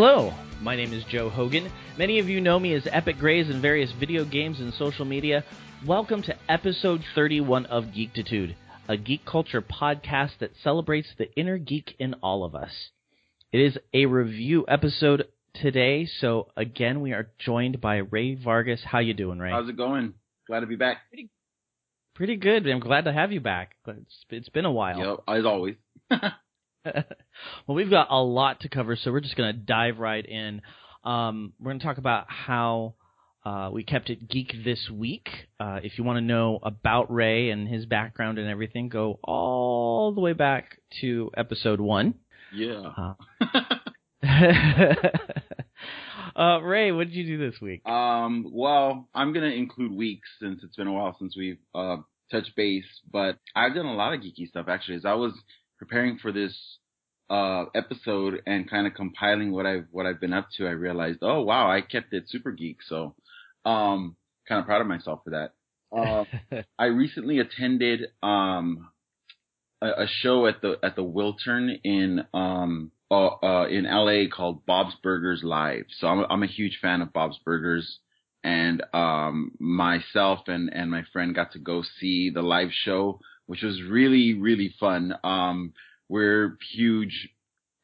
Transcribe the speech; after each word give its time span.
Hello, 0.00 0.32
my 0.62 0.76
name 0.76 0.92
is 0.92 1.02
Joe 1.10 1.28
Hogan. 1.28 1.72
Many 1.98 2.20
of 2.20 2.28
you 2.28 2.40
know 2.40 2.60
me 2.60 2.72
as 2.72 2.86
Epic 2.92 3.18
Grays 3.18 3.50
in 3.50 3.60
various 3.60 3.90
video 3.98 4.24
games 4.24 4.60
and 4.60 4.72
social 4.74 5.04
media. 5.04 5.42
Welcome 5.84 6.22
to 6.22 6.36
episode 6.48 7.02
31 7.16 7.66
of 7.66 7.86
Geektitude, 7.86 8.54
a 8.86 8.96
geek 8.96 9.24
culture 9.26 9.60
podcast 9.60 10.38
that 10.38 10.52
celebrates 10.62 11.08
the 11.18 11.34
inner 11.34 11.58
geek 11.58 11.96
in 11.98 12.14
all 12.22 12.44
of 12.44 12.54
us. 12.54 12.70
It 13.50 13.58
is 13.58 13.76
a 13.92 14.06
review 14.06 14.64
episode 14.68 15.26
today, 15.52 16.06
so 16.20 16.46
again 16.56 17.00
we 17.00 17.12
are 17.12 17.30
joined 17.36 17.80
by 17.80 17.96
Ray 17.96 18.36
Vargas. 18.36 18.82
How 18.84 19.00
you 19.00 19.14
doing, 19.14 19.40
Ray? 19.40 19.50
How's 19.50 19.68
it 19.68 19.76
going? 19.76 20.14
Glad 20.46 20.60
to 20.60 20.66
be 20.66 20.76
back. 20.76 20.98
Pretty 22.14 22.36
good. 22.36 22.68
I'm 22.68 22.78
glad 22.78 23.06
to 23.06 23.12
have 23.12 23.32
you 23.32 23.40
back. 23.40 23.72
It's, 23.84 24.24
it's 24.30 24.48
been 24.48 24.64
a 24.64 24.70
while. 24.70 25.24
Yep, 25.26 25.38
as 25.38 25.44
always. 25.44 25.74
well, 27.66 27.74
we've 27.74 27.90
got 27.90 28.08
a 28.10 28.22
lot 28.22 28.60
to 28.60 28.68
cover, 28.68 28.96
so 28.96 29.12
we're 29.12 29.20
just 29.20 29.36
going 29.36 29.54
to 29.54 29.60
dive 29.60 29.98
right 29.98 30.24
in. 30.24 30.62
Um, 31.04 31.52
we're 31.60 31.70
going 31.70 31.80
to 31.80 31.86
talk 31.86 31.98
about 31.98 32.26
how 32.28 32.94
uh, 33.44 33.70
we 33.72 33.84
kept 33.84 34.10
it 34.10 34.28
geek 34.28 34.52
this 34.64 34.88
week. 34.92 35.28
Uh, 35.58 35.78
if 35.82 35.98
you 35.98 36.04
want 36.04 36.18
to 36.18 36.20
know 36.20 36.58
about 36.62 37.12
Ray 37.12 37.50
and 37.50 37.68
his 37.68 37.86
background 37.86 38.38
and 38.38 38.48
everything, 38.48 38.88
go 38.88 39.18
all 39.22 40.12
the 40.12 40.20
way 40.20 40.32
back 40.32 40.78
to 41.00 41.30
episode 41.36 41.80
one. 41.80 42.14
Yeah. 42.52 42.92
Uh, 42.96 43.14
uh, 46.36 46.60
Ray, 46.60 46.92
what 46.92 47.08
did 47.08 47.14
you 47.14 47.24
do 47.24 47.50
this 47.50 47.60
week? 47.60 47.86
Um, 47.86 48.50
well, 48.52 49.08
I'm 49.14 49.32
gonna 49.32 49.46
include 49.46 49.92
weeks 49.92 50.28
since 50.40 50.60
it's 50.62 50.76
been 50.76 50.86
a 50.86 50.92
while 50.92 51.16
since 51.18 51.36
we've 51.36 51.58
uh, 51.74 51.98
touched 52.30 52.54
base, 52.56 52.86
but 53.10 53.38
I've 53.54 53.74
done 53.74 53.86
a 53.86 53.94
lot 53.94 54.14
of 54.14 54.20
geeky 54.20 54.48
stuff 54.48 54.66
actually. 54.68 54.96
As 54.96 55.04
I 55.04 55.14
was 55.14 55.32
preparing 55.78 56.18
for 56.18 56.32
this 56.32 56.56
uh, 57.30 57.66
episode 57.74 58.42
and 58.46 58.68
kind 58.68 58.86
of 58.86 58.94
compiling 58.94 59.52
what 59.52 59.66
I've 59.66 59.86
what 59.90 60.06
I've 60.06 60.20
been 60.20 60.32
up 60.32 60.48
to, 60.56 60.66
I 60.66 60.70
realized, 60.70 61.18
oh 61.22 61.42
wow, 61.42 61.70
I 61.70 61.80
kept 61.80 62.12
it 62.12 62.24
super 62.28 62.52
geek. 62.52 62.78
So, 62.86 63.14
um, 63.64 64.16
kind 64.48 64.60
of 64.60 64.66
proud 64.66 64.80
of 64.80 64.86
myself 64.86 65.20
for 65.24 65.30
that. 65.30 65.52
Uh, 65.96 66.62
I 66.78 66.86
recently 66.86 67.38
attended 67.38 68.08
um 68.22 68.88
a, 69.80 69.86
a 69.86 70.06
show 70.06 70.46
at 70.46 70.60
the 70.62 70.76
at 70.82 70.96
the 70.96 71.04
Wiltern 71.04 71.78
in 71.84 72.24
um 72.34 72.92
uh, 73.10 73.28
uh, 73.42 73.66
in 73.68 73.84
LA 73.84 74.28
called 74.34 74.66
Bob's 74.66 74.94
Burgers 75.02 75.42
Live. 75.42 75.86
So 75.98 76.08
I'm 76.08 76.18
a, 76.20 76.26
I'm 76.28 76.42
a 76.42 76.46
huge 76.46 76.78
fan 76.82 77.00
of 77.00 77.12
Bob's 77.12 77.38
Burgers, 77.44 78.00
and 78.44 78.82
um, 78.92 79.52
myself 79.58 80.40
and 80.46 80.70
and 80.72 80.90
my 80.90 81.02
friend 81.12 81.34
got 81.34 81.52
to 81.52 81.58
go 81.58 81.82
see 82.00 82.30
the 82.30 82.42
live 82.42 82.70
show, 82.70 83.20
which 83.48 83.62
was 83.62 83.82
really 83.82 84.34
really 84.34 84.72
fun. 84.78 85.14
Um, 85.24 85.72
we're 86.08 86.56
huge 86.72 87.28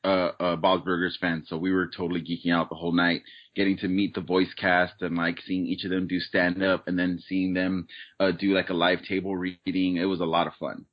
uh, 0.05 0.31
uh, 0.39 0.57
Bob's 0.57 0.84
Burgers 0.84 1.17
fans, 1.20 1.47
so 1.48 1.57
we 1.57 1.73
were 1.73 1.89
totally 1.89 2.20
geeking 2.20 2.53
out 2.53 2.69
the 2.69 2.75
whole 2.77 2.92
night, 2.92 3.23
getting 3.57 3.79
to 3.79 3.89
meet 3.89 4.14
the 4.14 4.20
voice 4.20 4.52
cast 4.57 4.95
and 5.01 5.17
like 5.17 5.41
seeing 5.47 5.67
each 5.67 5.85
of 5.85 5.91
them 5.91 6.07
do 6.07 6.20
stand 6.20 6.63
up, 6.63 6.86
and 6.86 6.98
then 6.98 7.19
seeing 7.27 7.55
them 7.55 7.89
uh, 8.20 8.30
do 8.30 8.55
like 8.55 8.69
a 8.69 8.75
live 8.75 9.02
table 9.08 9.35
reading. 9.35 9.97
It 9.97 10.05
was 10.05 10.20
a 10.20 10.27
lot 10.27 10.47
of 10.47 10.52
fun. 10.61 10.85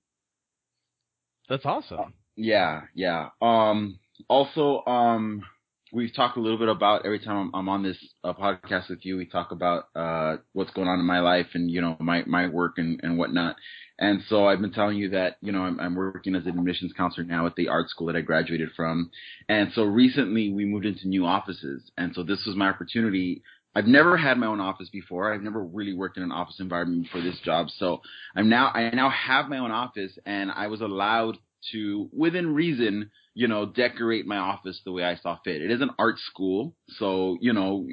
That's 1.49 1.65
awesome. 1.65 2.13
Yeah, 2.37 2.83
yeah. 2.95 3.29
Um, 3.41 3.99
also, 4.29 4.83
um, 4.87 5.43
we've 5.91 6.15
talked 6.15 6.37
a 6.37 6.41
little 6.41 6.57
bit 6.57 6.69
about 6.69 7.05
every 7.05 7.19
time 7.19 7.37
I'm, 7.37 7.55
I'm 7.55 7.69
on 7.69 7.83
this 7.83 7.97
uh, 8.23 8.33
podcast 8.33 8.89
with 8.89 9.05
you, 9.05 9.17
we 9.17 9.25
talk 9.25 9.51
about 9.51 9.85
uh, 9.95 10.37
what's 10.53 10.71
going 10.71 10.87
on 10.87 10.99
in 10.99 11.05
my 11.05 11.19
life 11.19 11.47
and 11.53 11.69
you 11.69 11.81
know 11.81 11.97
my 11.99 12.23
my 12.25 12.47
work 12.47 12.77
and 12.77 12.99
and 13.03 13.17
whatnot. 13.17 13.55
And 14.01 14.23
so 14.27 14.47
I've 14.47 14.59
been 14.59 14.73
telling 14.73 14.97
you 14.97 15.09
that 15.11 15.37
you 15.41 15.51
know 15.51 15.61
I'm, 15.61 15.79
I'm 15.79 15.95
working 15.95 16.35
as 16.35 16.43
an 16.45 16.57
admissions 16.57 16.91
counselor 16.97 17.23
now 17.23 17.45
at 17.45 17.55
the 17.55 17.69
art 17.69 17.87
school 17.89 18.07
that 18.07 18.15
I 18.15 18.21
graduated 18.21 18.69
from. 18.75 19.11
And 19.47 19.71
so 19.73 19.83
recently 19.83 20.51
we 20.51 20.65
moved 20.65 20.87
into 20.87 21.07
new 21.07 21.25
offices, 21.25 21.89
and 21.97 22.13
so 22.15 22.23
this 22.23 22.43
was 22.45 22.55
my 22.55 22.67
opportunity. 22.67 23.43
I've 23.73 23.85
never 23.85 24.17
had 24.17 24.37
my 24.37 24.47
own 24.47 24.59
office 24.59 24.89
before. 24.89 25.31
I've 25.31 25.43
never 25.43 25.63
really 25.63 25.93
worked 25.93 26.17
in 26.17 26.23
an 26.23 26.31
office 26.31 26.59
environment 26.59 27.07
for 27.11 27.21
this 27.21 27.39
job. 27.45 27.67
So 27.77 28.01
I'm 28.35 28.49
now 28.49 28.69
I 28.69 28.89
now 28.89 29.11
have 29.11 29.47
my 29.47 29.59
own 29.59 29.71
office, 29.71 30.17
and 30.25 30.51
I 30.51 30.67
was 30.67 30.81
allowed 30.81 31.37
to, 31.71 32.09
within 32.11 32.55
reason, 32.55 33.11
you 33.35 33.47
know, 33.47 33.67
decorate 33.67 34.25
my 34.25 34.37
office 34.37 34.81
the 34.83 34.91
way 34.91 35.03
I 35.03 35.15
saw 35.15 35.37
fit. 35.43 35.61
It 35.61 35.69
is 35.69 35.79
an 35.79 35.91
art 35.99 36.17
school, 36.17 36.75
so 36.97 37.37
you 37.39 37.53
know, 37.53 37.87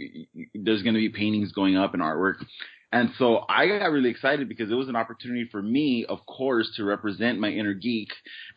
there's 0.54 0.82
going 0.82 0.94
to 0.94 1.00
be 1.00 1.10
paintings 1.10 1.52
going 1.52 1.76
up 1.76 1.92
and 1.92 2.02
artwork. 2.02 2.36
And 2.90 3.10
so 3.18 3.44
I 3.48 3.66
got 3.66 3.92
really 3.92 4.08
excited 4.08 4.48
because 4.48 4.70
it 4.70 4.74
was 4.74 4.88
an 4.88 4.96
opportunity 4.96 5.46
for 5.50 5.60
me, 5.60 6.06
of 6.08 6.24
course, 6.24 6.72
to 6.76 6.84
represent 6.84 7.38
my 7.38 7.50
inner 7.50 7.74
geek 7.74 8.08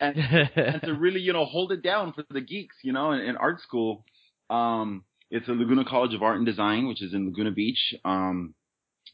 and, 0.00 0.18
and, 0.56 0.82
to 0.82 0.94
really, 0.98 1.20
you 1.20 1.32
know, 1.32 1.44
hold 1.44 1.70
it 1.70 1.82
down 1.82 2.12
for 2.12 2.24
the 2.28 2.40
geeks, 2.40 2.74
you 2.82 2.92
know, 2.92 3.12
in, 3.12 3.20
in 3.20 3.36
art 3.36 3.60
school. 3.60 4.04
Um, 4.50 5.04
it's 5.30 5.48
a 5.48 5.52
Laguna 5.52 5.84
College 5.84 6.14
of 6.14 6.22
Art 6.22 6.38
and 6.38 6.46
Design, 6.46 6.88
which 6.88 7.02
is 7.02 7.14
in 7.14 7.26
Laguna 7.26 7.52
Beach. 7.52 7.94
Um, 8.04 8.54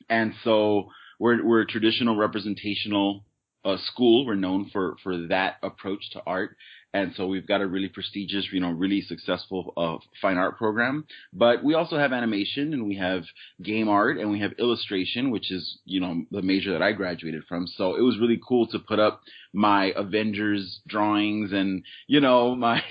and 0.09 0.33
so 0.45 0.89
we're, 1.19 1.45
we're 1.45 1.61
a 1.61 1.67
traditional 1.67 2.17
representational 2.17 3.25
uh, 3.65 3.77
school. 3.79 4.27
We're 4.27 4.35
known 4.35 4.71
for 4.73 4.97
for 5.03 5.27
that 5.29 5.57
approach 5.63 6.11
to 6.13 6.23
art, 6.27 6.57
and 6.95 7.15
so 7.17 7.27
we've 7.27 7.47
got 7.47 7.63
a 7.63 7.67
really 7.67 7.89
prestigious, 7.89 8.47
you 8.53 8.61
know, 8.61 8.71
really 8.71 9.01
successful 9.01 9.73
uh, 9.77 9.97
fine 10.21 10.37
art 10.37 10.59
program. 10.59 11.07
But 11.33 11.65
we 11.65 11.75
also 11.75 11.97
have 11.97 12.13
animation, 12.13 12.75
and 12.75 12.87
we 12.87 12.97
have 12.97 13.25
game 13.63 13.89
art, 13.89 14.19
and 14.19 14.31
we 14.31 14.41
have 14.41 14.53
illustration, 14.59 15.31
which 15.31 15.51
is 15.51 15.79
you 15.85 16.01
know 16.01 16.25
the 16.31 16.43
major 16.43 16.73
that 16.73 16.83
I 16.83 16.93
graduated 16.93 17.45
from. 17.49 17.67
So 17.67 17.97
it 17.97 18.03
was 18.03 18.19
really 18.21 18.41
cool 18.47 18.67
to 18.69 18.79
put 18.79 18.99
up 18.99 19.23
my 19.55 19.93
Avengers 19.97 20.81
drawings 20.87 21.53
and 21.53 21.85
you 22.07 22.21
know 22.21 22.55
my 22.57 22.83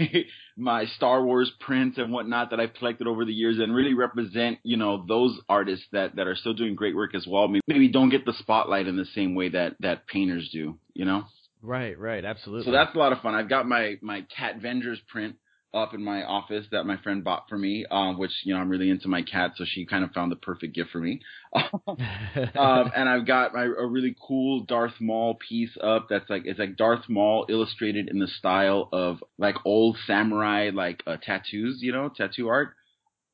my 0.57 0.85
Star 0.85 1.23
Wars 1.23 1.51
prints 1.59 1.97
and 1.97 2.11
whatnot 2.11 2.49
that 2.49 2.59
I've 2.59 2.73
collected 2.73 3.07
over 3.07 3.25
the 3.25 3.33
years 3.33 3.59
and 3.59 3.73
really 3.73 3.93
represent, 3.93 4.59
you 4.63 4.77
know, 4.77 5.05
those 5.07 5.39
artists 5.49 5.85
that, 5.91 6.15
that 6.15 6.27
are 6.27 6.35
still 6.35 6.53
doing 6.53 6.75
great 6.75 6.95
work 6.95 7.15
as 7.15 7.25
well. 7.27 7.47
Maybe 7.67 7.87
don't 7.87 8.09
get 8.09 8.25
the 8.25 8.33
spotlight 8.33 8.87
in 8.87 8.95
the 8.95 9.05
same 9.15 9.33
way 9.33 9.49
that, 9.49 9.75
that 9.79 10.07
painters 10.07 10.49
do, 10.51 10.77
you 10.93 11.05
know? 11.05 11.23
Right, 11.61 11.97
right, 11.97 12.23
absolutely. 12.25 12.65
So 12.65 12.71
that's 12.71 12.95
a 12.95 12.97
lot 12.97 13.13
of 13.13 13.21
fun. 13.21 13.35
I've 13.35 13.49
got 13.49 13.67
my, 13.67 13.97
my 14.01 14.25
Cat 14.35 14.59
Vengers 14.59 14.97
print 15.07 15.35
up 15.73 15.93
in 15.93 16.03
my 16.03 16.23
office 16.23 16.65
that 16.71 16.83
my 16.83 16.97
friend 16.97 17.23
bought 17.23 17.45
for 17.47 17.57
me, 17.57 17.85
um, 17.89 18.17
which, 18.17 18.31
you 18.43 18.53
know, 18.53 18.59
I'm 18.59 18.69
really 18.69 18.89
into 18.89 19.07
my 19.07 19.21
cat, 19.21 19.51
so 19.55 19.63
she 19.65 19.85
kind 19.85 20.03
of 20.03 20.11
found 20.11 20.31
the 20.31 20.35
perfect 20.35 20.75
gift 20.75 20.89
for 20.91 20.99
me. 20.99 21.21
um, 21.55 22.91
and 22.95 23.07
I've 23.07 23.25
got 23.25 23.53
my, 23.53 23.63
a 23.63 23.85
really 23.85 24.15
cool 24.27 24.65
Darth 24.65 24.99
Maul 24.99 25.37
piece 25.47 25.77
up 25.81 26.07
that's 26.09 26.29
like, 26.29 26.43
it's 26.45 26.59
like 26.59 26.75
Darth 26.75 27.07
Maul 27.07 27.45
illustrated 27.47 28.09
in 28.09 28.19
the 28.19 28.27
style 28.27 28.89
of 28.91 29.23
like 29.37 29.55
old 29.63 29.97
samurai, 30.05 30.71
like, 30.73 31.03
uh, 31.07 31.17
tattoos, 31.23 31.77
you 31.81 31.93
know, 31.93 32.09
tattoo 32.09 32.49
art. 32.49 32.73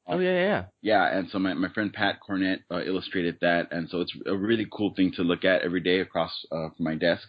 Oh 0.08 0.20
yeah, 0.20 0.32
yeah, 0.32 0.64
yeah. 0.82 1.18
And 1.18 1.30
so 1.30 1.40
my 1.40 1.54
my 1.54 1.68
friend 1.70 1.92
Pat 1.92 2.20
Cornett 2.28 2.60
uh, 2.72 2.82
illustrated 2.82 3.40
that, 3.42 3.68
and 3.72 3.90
so 3.90 4.00
it's 4.00 4.14
a 4.26 4.38
really 4.38 4.66
cool 4.72 4.94
thing 4.96 5.12
to 5.18 5.22
look 5.22 5.44
at 5.44 5.64
every 5.64 5.82
day 5.82 6.00
across 6.00 6.32
uh, 6.50 6.70
my 6.80 6.96
desk. 6.96 7.28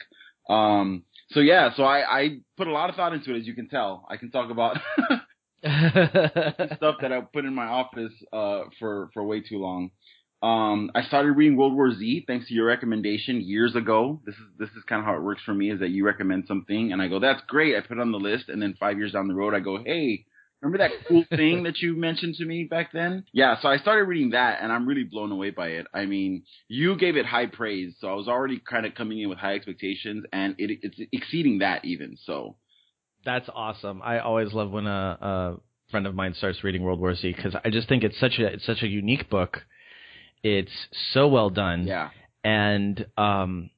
Um, 0.49 1.05
so 1.31 1.41
yeah, 1.41 1.71
so 1.77 1.83
I, 1.83 2.21
I 2.21 2.29
put 2.57 2.69
a 2.69 2.73
lot 2.73 2.91
of 2.91 2.97
thought 2.97 3.13
into 3.13 3.35
it, 3.35 3.39
as 3.39 3.47
you 3.47 3.55
can 3.55 3.69
tell. 3.69 4.07
I 4.09 4.17
can 4.17 4.31
talk 4.31 4.51
about 4.51 4.79
stuff 5.63 6.97
that 7.03 7.13
I 7.13 7.21
put 7.33 7.45
in 7.45 7.55
my 7.55 7.67
office 7.67 8.13
uh, 8.33 8.65
for 8.79 9.11
for 9.13 9.25
way 9.25 9.41
too 9.41 9.59
long. 9.59 9.91
Um, 10.41 10.93
I 10.95 11.03
started 11.03 11.33
reading 11.33 11.57
World 11.57 11.75
War 11.75 11.93
Z 11.93 12.25
thanks 12.29 12.47
to 12.47 12.55
your 12.55 12.67
recommendation 12.67 13.41
years 13.41 13.75
ago. 13.75 14.21
This 14.25 14.37
is 14.37 14.47
this 14.59 14.69
is 14.71 14.85
kind 14.89 15.01
of 15.01 15.07
how 15.07 15.17
it 15.17 15.23
works 15.23 15.43
for 15.45 15.53
me: 15.53 15.71
is 15.71 15.81
that 15.81 15.91
you 15.91 16.07
recommend 16.07 16.45
something, 16.47 16.93
and 16.93 17.03
I 17.03 17.09
go, 17.09 17.19
"That's 17.19 17.43
great." 17.49 17.77
I 17.77 17.81
put 17.81 17.99
it 17.99 18.01
on 18.01 18.13
the 18.13 18.19
list, 18.19 18.49
and 18.49 18.63
then 18.63 18.75
five 18.79 18.99
years 18.99 19.13
down 19.13 19.27
the 19.27 19.35
road, 19.35 19.53
I 19.53 19.61
go, 19.61 19.83
"Hey, 19.83 20.27
Remember 20.61 20.79
that 20.79 21.07
cool 21.07 21.25
thing 21.31 21.63
that 21.65 21.79
you 21.79 21.95
mentioned 21.95 22.35
to 22.37 22.45
me 22.45 22.65
back 22.65 22.93
then? 22.93 23.25
Yeah, 23.33 23.61
so 23.61 23.69
I 23.69 23.79
started 23.79 24.05
reading 24.05 24.31
that 24.31 24.59
and 24.61 24.73
I'm 24.73 24.87
really 24.87 25.05
blown 25.05 25.31
away 25.31 25.51
by 25.51 25.69
it. 25.69 25.87
I 25.95 26.07
mean, 26.07 26.43
you 26.67 26.97
gave 26.97 27.17
it 27.17 27.27
high 27.27 27.47
praise, 27.47 27.95
so 28.01 28.09
I 28.09 28.15
was 28.15 28.27
already 28.27 28.59
kind 28.59 28.85
of 28.85 28.95
coming 28.97 29.21
in 29.21 29.29
with 29.29 29.39
high 29.39 29.55
expectations 29.55 30.25
and 30.33 30.57
it, 30.59 30.81
it's 30.83 31.01
exceeding 31.13 31.59
that 31.59 31.85
even, 31.85 32.17
so. 32.25 32.57
That's 33.25 33.49
awesome. 33.55 34.01
I 34.03 34.19
always 34.21 34.53
love 34.53 34.71
when 34.71 34.87
a, 34.87 35.19
a 35.21 35.57
friend 35.91 36.07
of 36.07 36.15
mine 36.15 36.35
starts 36.35 36.63
reading 36.65 36.83
World 36.83 37.01
War 37.01 37.15
Z 37.15 37.33
because 37.37 37.55
I 37.65 37.71
just 37.71 37.89
think 37.89 38.05
it's 38.05 38.19
such 38.19 38.39
a 38.39 38.47
it's 38.47 38.67
such 38.67 38.83
a 38.83 38.87
unique 38.87 39.29
book. 39.29 39.59
It's 40.43 40.73
so 41.13 41.29
well 41.29 41.51
done. 41.51 41.87
Yeah. 41.87 42.11
And 42.45 43.07
um 43.17 43.71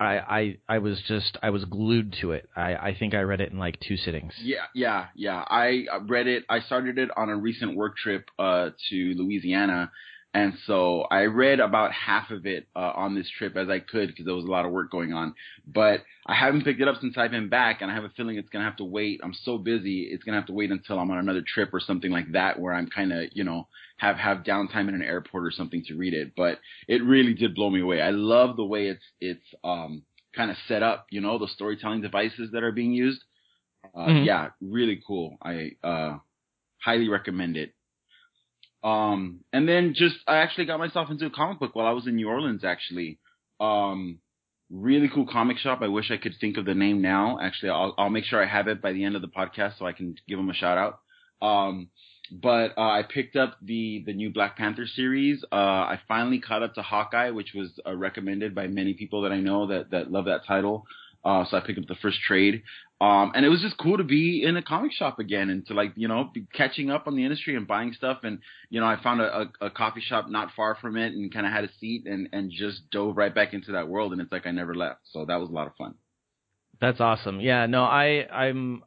I, 0.00 0.16
I 0.16 0.56
I 0.76 0.78
was 0.78 1.00
just 1.06 1.36
I 1.42 1.50
was 1.50 1.66
glued 1.66 2.16
to 2.22 2.32
it. 2.32 2.48
I, 2.56 2.74
I 2.74 2.96
think 2.98 3.12
I 3.12 3.20
read 3.20 3.42
it 3.42 3.52
in 3.52 3.58
like 3.58 3.78
two 3.80 3.98
sittings. 3.98 4.32
Yeah, 4.42 4.64
yeah, 4.74 5.08
yeah. 5.14 5.44
I 5.46 5.84
read 6.08 6.26
it. 6.26 6.44
I 6.48 6.60
started 6.60 6.98
it 6.98 7.10
on 7.16 7.28
a 7.28 7.36
recent 7.36 7.76
work 7.76 7.96
trip 7.98 8.30
uh, 8.38 8.70
to 8.88 9.14
Louisiana, 9.14 9.90
and 10.32 10.54
so 10.66 11.02
I 11.10 11.22
read 11.22 11.58
about 11.58 11.92
half 11.92 12.30
of 12.30 12.46
it 12.46 12.68
uh, 12.76 12.92
on 12.94 13.16
this 13.16 13.28
trip 13.36 13.56
as 13.56 13.68
I 13.68 13.80
could 13.80 14.08
because 14.08 14.26
there 14.26 14.34
was 14.34 14.44
a 14.44 14.50
lot 14.50 14.64
of 14.64 14.70
work 14.70 14.90
going 14.90 15.12
on. 15.12 15.34
But 15.66 16.04
I 16.24 16.34
haven't 16.34 16.62
picked 16.62 16.80
it 16.80 16.86
up 16.86 17.00
since 17.00 17.18
I've 17.18 17.32
been 17.32 17.48
back, 17.48 17.82
and 17.82 17.90
I 17.90 17.94
have 17.94 18.04
a 18.04 18.10
feeling 18.10 18.36
it's 18.36 18.48
gonna 18.48 18.64
have 18.64 18.76
to 18.76 18.84
wait. 18.84 19.20
I'm 19.24 19.34
so 19.34 19.58
busy, 19.58 20.02
it's 20.02 20.22
gonna 20.22 20.36
have 20.36 20.46
to 20.46 20.52
wait 20.52 20.70
until 20.70 21.00
I'm 21.00 21.10
on 21.10 21.18
another 21.18 21.42
trip 21.42 21.70
or 21.74 21.80
something 21.80 22.12
like 22.12 22.30
that, 22.32 22.60
where 22.60 22.72
I'm 22.72 22.88
kind 22.88 23.12
of 23.12 23.24
you 23.32 23.42
know 23.42 23.66
have 23.96 24.16
have 24.16 24.44
downtime 24.44 24.88
in 24.88 24.94
an 24.94 25.02
airport 25.02 25.44
or 25.44 25.50
something 25.50 25.82
to 25.88 25.96
read 25.96 26.14
it. 26.14 26.32
But 26.36 26.60
it 26.86 27.02
really 27.02 27.34
did 27.34 27.56
blow 27.56 27.68
me 27.68 27.80
away. 27.80 28.00
I 28.00 28.10
love 28.10 28.56
the 28.56 28.64
way 28.64 28.86
it's 28.86 29.04
it's 29.20 29.54
um 29.64 30.02
kind 30.36 30.52
of 30.52 30.56
set 30.68 30.84
up. 30.84 31.06
You 31.10 31.22
know, 31.22 31.38
the 31.38 31.48
storytelling 31.48 32.02
devices 32.02 32.50
that 32.52 32.62
are 32.62 32.72
being 32.72 32.92
used. 32.92 33.24
Uh, 33.96 34.06
mm-hmm. 34.06 34.24
Yeah, 34.26 34.50
really 34.60 35.02
cool. 35.04 35.38
I 35.42 35.72
uh 35.82 36.18
highly 36.78 37.08
recommend 37.08 37.56
it. 37.56 37.74
Um, 38.82 39.40
and 39.52 39.68
then 39.68 39.94
just 39.94 40.16
I 40.26 40.38
actually 40.38 40.66
got 40.66 40.78
myself 40.78 41.10
into 41.10 41.26
a 41.26 41.30
comic 41.30 41.58
book 41.58 41.74
while 41.74 41.86
I 41.86 41.92
was 41.92 42.06
in 42.06 42.16
New 42.16 42.28
Orleans. 42.28 42.64
Actually, 42.64 43.18
um, 43.60 44.18
really 44.70 45.10
cool 45.12 45.26
comic 45.30 45.58
shop. 45.58 45.80
I 45.82 45.88
wish 45.88 46.10
I 46.10 46.16
could 46.16 46.34
think 46.40 46.56
of 46.56 46.64
the 46.64 46.74
name 46.74 47.02
now. 47.02 47.38
Actually, 47.40 47.70
I'll 47.70 47.94
I'll 47.98 48.10
make 48.10 48.24
sure 48.24 48.42
I 48.42 48.46
have 48.46 48.68
it 48.68 48.80
by 48.80 48.92
the 48.92 49.04
end 49.04 49.16
of 49.16 49.22
the 49.22 49.28
podcast 49.28 49.78
so 49.78 49.86
I 49.86 49.92
can 49.92 50.16
give 50.28 50.38
them 50.38 50.50
a 50.50 50.54
shout 50.54 50.78
out. 50.78 51.00
Um, 51.46 51.88
but 52.30 52.78
uh, 52.78 52.82
I 52.82 53.02
picked 53.02 53.36
up 53.36 53.56
the 53.60 54.02
the 54.06 54.12
new 54.12 54.30
Black 54.30 54.56
Panther 54.56 54.86
series. 54.86 55.44
Uh, 55.52 55.56
I 55.56 56.00
finally 56.06 56.40
caught 56.40 56.62
up 56.62 56.74
to 56.74 56.82
Hawkeye, 56.82 57.30
which 57.30 57.52
was 57.54 57.78
uh, 57.86 57.94
recommended 57.94 58.54
by 58.54 58.66
many 58.66 58.94
people 58.94 59.22
that 59.22 59.32
I 59.32 59.40
know 59.40 59.66
that 59.66 59.90
that 59.90 60.10
love 60.10 60.26
that 60.26 60.46
title. 60.46 60.86
Uh, 61.24 61.44
so 61.44 61.56
I 61.56 61.60
picked 61.60 61.78
up 61.78 61.86
the 61.86 61.94
first 61.96 62.18
trade. 62.26 62.62
Um, 63.00 63.32
and 63.34 63.46
it 63.46 63.48
was 63.48 63.62
just 63.62 63.78
cool 63.78 63.96
to 63.96 64.04
be 64.04 64.42
in 64.44 64.56
a 64.56 64.62
comic 64.62 64.92
shop 64.92 65.18
again 65.18 65.48
and 65.48 65.66
to 65.66 65.74
like, 65.74 65.92
you 65.96 66.06
know, 66.06 66.30
be 66.34 66.46
catching 66.52 66.90
up 66.90 67.06
on 67.06 67.16
the 67.16 67.24
industry 67.24 67.56
and 67.56 67.66
buying 67.66 67.94
stuff. 67.94 68.18
And, 68.24 68.40
you 68.68 68.78
know, 68.78 68.86
I 68.86 69.02
found 69.02 69.22
a, 69.22 69.48
a, 69.62 69.66
a 69.66 69.70
coffee 69.70 70.02
shop 70.02 70.28
not 70.28 70.50
far 70.54 70.76
from 70.76 70.98
it 70.98 71.14
and 71.14 71.32
kind 71.32 71.46
of 71.46 71.52
had 71.52 71.64
a 71.64 71.70
seat 71.80 72.06
and, 72.06 72.28
and 72.32 72.50
just 72.50 72.90
dove 72.90 73.16
right 73.16 73.34
back 73.34 73.54
into 73.54 73.72
that 73.72 73.88
world. 73.88 74.12
And 74.12 74.20
it's 74.20 74.30
like 74.30 74.46
I 74.46 74.50
never 74.50 74.74
left. 74.74 75.00
So 75.12 75.24
that 75.24 75.36
was 75.36 75.48
a 75.48 75.52
lot 75.52 75.66
of 75.66 75.74
fun. 75.76 75.94
That's 76.78 77.00
awesome. 77.00 77.40
Yeah, 77.40 77.64
no, 77.66 77.84
I, 77.84 78.26
I'm 78.30 78.82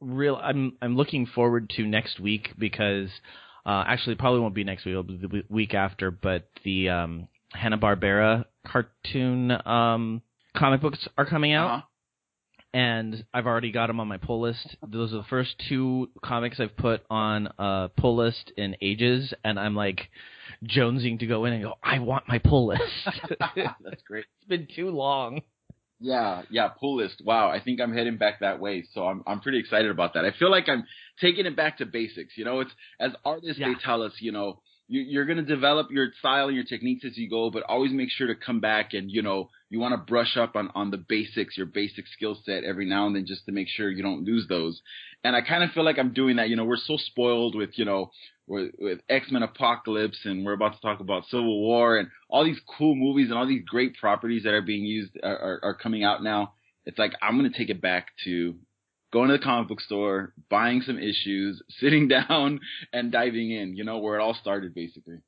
real, 0.00 0.36
I'm, 0.36 0.76
I'm 0.80 0.96
looking 0.96 1.26
forward 1.26 1.70
to 1.76 1.84
next 1.84 2.20
week 2.20 2.50
because, 2.56 3.08
uh, 3.66 3.84
actually 3.86 4.14
probably 4.14 4.40
won't 4.40 4.54
be 4.54 4.64
next 4.64 4.84
week. 4.84 4.92
It'll 4.92 5.02
be 5.02 5.16
the 5.16 5.42
week 5.48 5.74
after, 5.74 6.10
but 6.12 6.48
the, 6.64 6.90
um, 6.90 7.28
Hanna-Barbera 7.52 8.44
cartoon, 8.66 9.52
um, 9.66 10.22
comic 10.58 10.80
books 10.80 11.08
are 11.16 11.26
coming 11.26 11.52
out. 11.52 11.70
Uh-huh 11.70 11.82
and 12.74 13.24
I've 13.32 13.46
already 13.46 13.72
got 13.72 13.86
them 13.86 13.98
on 13.98 14.08
my 14.08 14.18
pull 14.18 14.42
list. 14.42 14.76
Those 14.86 15.14
are 15.14 15.18
the 15.18 15.24
first 15.30 15.54
two 15.70 16.10
comics 16.22 16.60
I've 16.60 16.76
put 16.76 17.02
on 17.08 17.48
a 17.58 17.88
pull 17.96 18.16
list 18.16 18.52
in 18.58 18.76
ages, 18.82 19.32
and 19.42 19.58
I'm 19.58 19.74
like 19.74 20.10
jonesing 20.64 21.18
to 21.20 21.26
go 21.26 21.46
in 21.46 21.54
and 21.54 21.62
go. 21.62 21.74
I 21.82 21.98
want 22.00 22.28
my 22.28 22.38
pull 22.38 22.66
list. 22.68 22.82
That's 23.56 24.02
great. 24.06 24.26
It's 24.40 24.48
been 24.48 24.68
too 24.76 24.90
long. 24.90 25.40
Yeah, 26.00 26.42
yeah, 26.50 26.68
pull 26.68 26.96
list. 26.96 27.22
Wow, 27.24 27.48
I 27.50 27.58
think 27.60 27.80
I'm 27.80 27.92
heading 27.94 28.18
back 28.18 28.40
that 28.40 28.60
way, 28.60 28.84
so 28.92 29.06
I'm 29.06 29.22
I'm 29.26 29.40
pretty 29.40 29.58
excited 29.58 29.90
about 29.90 30.12
that. 30.14 30.24
I 30.26 30.32
feel 30.38 30.50
like 30.50 30.68
I'm 30.68 30.84
taking 31.20 31.46
it 31.46 31.56
back 31.56 31.78
to 31.78 31.86
basics. 31.86 32.34
You 32.36 32.44
know, 32.44 32.60
it's 32.60 32.70
as 33.00 33.12
artists 33.24 33.58
Yeah. 33.58 33.68
they 33.68 33.74
tell 33.82 34.02
us, 34.02 34.12
you 34.20 34.30
know, 34.30 34.60
you're 34.88 35.26
going 35.26 35.38
to 35.38 35.44
develop 35.44 35.90
your 35.90 36.08
style 36.18 36.46
and 36.46 36.56
your 36.56 36.64
techniques 36.64 37.04
as 37.04 37.16
you 37.16 37.28
go, 37.28 37.50
but 37.50 37.62
always 37.64 37.92
make 37.92 38.10
sure 38.10 38.26
to 38.26 38.34
come 38.34 38.60
back 38.60 38.94
and 38.94 39.10
you 39.10 39.22
know 39.22 39.50
you 39.68 39.78
want 39.78 39.92
to 39.92 39.98
brush 39.98 40.36
up 40.36 40.56
on 40.56 40.70
on 40.74 40.90
the 40.90 40.96
basics, 40.96 41.56
your 41.56 41.66
basic 41.66 42.06
skill 42.06 42.38
set 42.44 42.64
every 42.64 42.86
now 42.86 43.06
and 43.06 43.14
then, 43.14 43.26
just 43.26 43.44
to 43.46 43.52
make 43.52 43.68
sure 43.68 43.90
you 43.90 44.02
don't 44.02 44.24
lose 44.24 44.46
those. 44.48 44.80
And 45.22 45.36
I 45.36 45.42
kind 45.42 45.62
of 45.62 45.70
feel 45.72 45.84
like 45.84 45.98
I'm 45.98 46.14
doing 46.14 46.36
that. 46.36 46.48
You 46.48 46.56
know, 46.56 46.64
we're 46.64 46.76
so 46.76 46.96
spoiled 46.96 47.54
with 47.54 47.70
you 47.78 47.84
know 47.84 48.10
with, 48.46 48.72
with 48.78 49.00
X 49.08 49.30
Men 49.30 49.42
Apocalypse, 49.42 50.20
and 50.24 50.44
we're 50.44 50.54
about 50.54 50.74
to 50.74 50.80
talk 50.80 51.00
about 51.00 51.26
Civil 51.26 51.60
War, 51.60 51.98
and 51.98 52.08
all 52.30 52.44
these 52.44 52.60
cool 52.78 52.94
movies 52.94 53.28
and 53.28 53.38
all 53.38 53.46
these 53.46 53.64
great 53.66 53.94
properties 53.96 54.44
that 54.44 54.54
are 54.54 54.62
being 54.62 54.84
used 54.84 55.12
are, 55.22 55.38
are, 55.38 55.60
are 55.64 55.74
coming 55.74 56.02
out 56.02 56.22
now. 56.22 56.54
It's 56.86 56.98
like 56.98 57.12
I'm 57.20 57.36
gonna 57.36 57.50
take 57.50 57.68
it 57.68 57.82
back 57.82 58.08
to 58.24 58.54
going 59.12 59.28
to 59.28 59.36
the 59.36 59.42
comic 59.42 59.68
book 59.68 59.80
store, 59.80 60.32
buying 60.50 60.82
some 60.82 60.98
issues, 60.98 61.62
sitting 61.80 62.08
down, 62.08 62.60
and 62.92 63.12
diving 63.12 63.50
in. 63.50 63.76
You 63.76 63.84
know 63.84 63.98
where 63.98 64.18
it 64.18 64.22
all 64.22 64.34
started, 64.34 64.74
basically. 64.74 65.18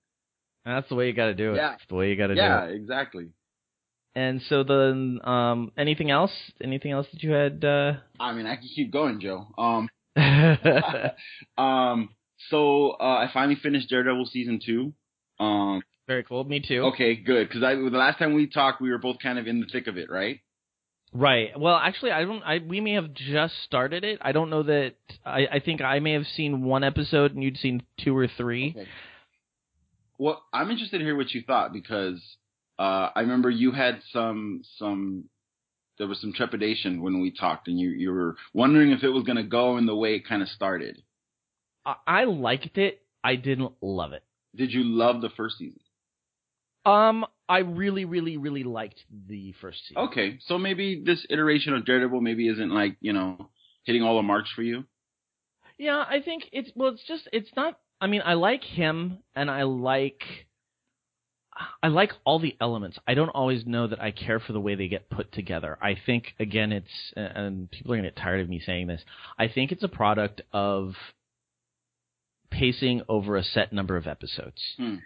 That's 0.65 0.89
the 0.89 0.95
way 0.95 1.07
you 1.07 1.13
got 1.15 1.27
to 1.27 1.35
do 1.35 1.55
it. 1.55 1.57
Yeah. 1.57 1.75
It's 1.75 1.87
the 1.89 1.95
way 1.95 2.11
you 2.11 2.17
got 2.17 2.29
to 2.29 2.35
Yeah, 2.35 2.67
do 2.67 2.73
it. 2.73 2.77
exactly. 2.77 3.29
And 4.15 4.43
so 4.49 4.65
then, 4.65 5.21
um, 5.25 5.73
anything 5.79 6.11
else? 6.11 6.33
Anything 6.63 6.91
else 6.93 7.07
that 7.13 7.23
you 7.23 7.31
had? 7.31 7.65
Uh... 7.65 7.95
I 8.19 8.33
mean, 8.35 8.47
I 8.47 8.57
can 8.57 8.69
keep 8.75 8.93
going, 8.93 9.21
Joe. 9.21 9.47
Um, 9.57 9.89
um, 11.59 12.11
so 12.49 12.91
uh, 12.91 13.05
I 13.05 13.31
finally 13.33 13.57
finished 13.63 13.89
Daredevil 13.89 14.27
season 14.27 14.61
two. 14.65 14.93
Um, 15.39 15.83
Very 16.07 16.25
cool. 16.25 16.45
Me 16.45 16.61
too. 16.61 16.83
okay, 16.93 17.15
good, 17.15 17.49
because 17.49 17.63
I 17.63 17.75
the 17.75 17.83
last 17.91 18.19
time 18.19 18.35
we 18.35 18.47
talked, 18.49 18.81
we 18.83 18.91
were 18.91 18.99
both 18.99 19.17
kind 19.23 19.39
of 19.39 19.47
in 19.47 19.61
the 19.61 19.67
thick 19.67 19.87
of 19.87 19.97
it, 19.97 20.11
right? 20.11 20.41
Right. 21.13 21.59
Well, 21.59 21.77
actually, 21.77 22.13
I 22.13 22.25
don't. 22.25 22.43
I 22.43 22.59
we 22.59 22.81
may 22.81 22.93
have 22.93 23.13
just 23.13 23.55
started 23.65 24.05
it. 24.05 24.19
I 24.23 24.33
don't 24.33 24.49
know 24.49 24.63
that. 24.63 24.95
I 25.25 25.47
I 25.53 25.61
think 25.61 25.81
I 25.81 25.99
may 25.99 26.13
have 26.13 26.27
seen 26.37 26.63
one 26.63 26.85
episode 26.85 27.35
and 27.35 27.43
you'd 27.43 27.59
seen 27.59 27.83
two 27.99 28.17
or 28.17 28.29
three. 28.29 28.75
Okay. 28.77 28.89
Well, 30.19 30.43
I'm 30.53 30.71
interested 30.71 30.99
to 30.99 31.05
hear 31.05 31.17
what 31.17 31.33
you 31.33 31.43
thought 31.47 31.73
because 31.73 32.21
uh, 32.79 33.09
I 33.15 33.21
remember 33.23 33.51
you 33.51 33.73
had 33.73 34.01
some 34.13 34.63
some 34.79 35.25
there 35.99 36.07
was 36.07 36.21
some 36.21 36.33
trepidation 36.33 37.03
when 37.03 37.21
we 37.21 37.31
talked, 37.31 37.69
and 37.69 37.79
you 37.79 37.91
you 37.91 38.13
were 38.13 38.37
wondering 38.55 38.93
if 38.93 39.03
it 39.03 39.09
was 39.09 39.25
going 39.25 39.37
to 39.37 39.43
go 39.43 39.79
in 39.79 39.87
the 39.87 39.97
way 39.97 40.15
it 40.15 40.29
kind 40.29 40.43
of 40.43 40.49
started. 40.49 41.03
I, 41.85 41.95
I 42.07 42.25
liked 42.25 42.79
it. 42.79 43.03
I 43.25 43.37
didn't 43.37 43.73
love 43.81 44.13
it. 44.13 44.23
Did 44.55 44.73
you 44.73 44.83
love 44.85 45.21
the 45.21 45.31
first 45.37 45.59
season? 45.59 45.81
Um, 46.87 47.27
I 47.51 47.59
really, 47.59 48.05
really, 48.05 48.37
really 48.37 48.63
liked 48.63 49.05
the 49.29 49.53
first 49.61 49.81
season. 49.89 50.03
Okay, 50.05 50.39
so 50.47 50.57
maybe 50.57 51.03
this 51.05 51.27
iteration 51.29 51.75
of 51.75 51.85
Daredevil 51.85 52.21
maybe 52.21 52.49
isn't 52.49 52.71
like 52.71 52.97
you 53.01 53.13
know 53.13 53.51
hitting 53.83 54.03
all 54.03 54.17
the 54.17 54.23
marks 54.23 54.51
for 54.55 54.63
you. 54.63 54.85
Yeah, 55.77 56.05
I 56.09 56.21
think 56.21 56.45
it's 56.53 56.71
well. 56.77 56.93
It's 56.93 57.03
just 57.07 57.29
it's 57.33 57.51
not. 57.57 57.79
I 58.01 58.07
mean, 58.07 58.23
I 58.25 58.35
like 58.35 58.63
him, 58.63 59.19
and 59.35 59.51
I 59.51 59.65
like. 59.65 60.23
I 61.83 61.89
like 61.89 62.13
all 62.25 62.39
the 62.39 62.57
elements. 62.61 62.99
I 63.07 63.15
don't 63.15 63.29
always 63.31 63.67
know 63.67 63.87
that 63.89 64.01
I 64.01 64.13
care 64.13 64.41
for 64.41 64.53
the 64.55 64.61
way 64.61 64.77
they 64.77 64.89
get 64.89 65.11
put 65.11 65.33
together. 65.33 65.77
I 65.83 65.97
think 66.07 66.35
again, 66.39 66.73
it's 66.73 67.13
and 67.17 67.71
people 67.71 67.93
are 67.93 67.97
gonna 67.97 68.09
get 68.09 68.17
tired 68.17 68.41
of 68.41 68.49
me 68.49 68.61
saying 68.65 68.87
this. 68.87 69.03
I 69.39 69.49
think 69.49 69.73
it's 69.73 69.83
a 69.83 69.89
product 69.89 70.41
of 70.53 70.95
pacing 72.51 73.03
over 73.09 73.37
a 73.37 73.43
set 73.45 73.73
number 73.73 73.97
of 73.97 74.07
episodes, 74.07 74.63
Hmm. 74.77 74.97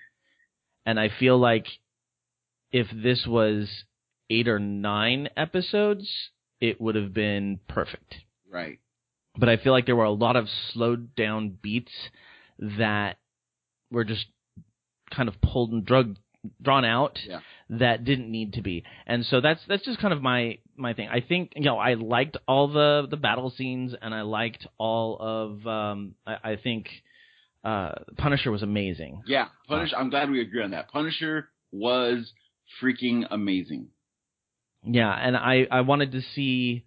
and 0.87 1.00
I 1.00 1.09
feel 1.09 1.38
like 1.38 1.66
if 2.75 2.88
this 2.93 3.25
was 3.26 3.85
eight 4.28 4.49
or 4.49 4.59
nine 4.59 5.28
episodes, 5.37 6.11
it 6.61 6.81
would 6.81 6.97
have 6.97 7.14
been 7.14 7.61
perfect 7.69 8.16
Right. 8.50 8.78
but 9.38 9.49
I 9.49 9.57
feel 9.59 9.73
like 9.73 9.87
there 9.87 9.97
were 9.97 10.04
a 10.04 10.11
lot 10.26 10.37
of 10.37 10.49
slowed 10.73 11.14
down 11.14 11.50
beats 11.62 11.93
that 12.59 13.19
were 13.90 14.04
just 14.04 14.26
kind 15.11 15.28
of 15.28 15.40
pulled 15.40 15.73
and 15.73 15.85
drug 15.85 16.16
drawn 16.61 16.85
out 16.85 17.19
Yeah. 17.26 17.40
that 17.71 18.04
didn't 18.04 18.31
need 18.31 18.54
to 18.54 18.62
be. 18.62 18.85
And 19.07 19.25
so 19.25 19.40
that's 19.40 19.61
that's 19.69 19.85
just 19.85 19.99
kind 20.00 20.12
of 20.12 20.21
my 20.23 20.59
my 20.76 20.93
thing. 20.95 21.09
I 21.09 21.21
think 21.21 21.52
you 21.57 21.62
know 21.62 21.78
I 21.78 21.95
liked 21.95 22.37
all 22.49 22.69
the 22.69 23.07
the 23.09 23.16
battle 23.16 23.50
scenes 23.50 23.95
and 24.00 24.14
I 24.14 24.23
liked 24.23 24.66
all 24.78 25.16
of 25.21 25.66
um 25.66 26.14
I, 26.26 26.52
I 26.52 26.57
think 26.57 26.88
uh 27.64 27.93
Punisher 28.19 28.50
was 28.50 28.62
amazing. 28.62 29.23
Yeah, 29.26 29.49
Punisher. 29.69 29.97
I'm 29.97 30.11
glad 30.11 30.31
we 30.31 30.40
agree 30.40 30.62
on 30.62 30.73
that. 30.73 30.90
Punisher 30.90 31.49
was 31.73 32.33
freaking 32.83 33.26
amazing. 33.30 33.88
Yeah, 34.85 35.12
and 35.12 35.37
I 35.37 35.66
I 35.71 35.80
wanted 35.83 36.12
to 36.12 36.23
see 36.35 36.85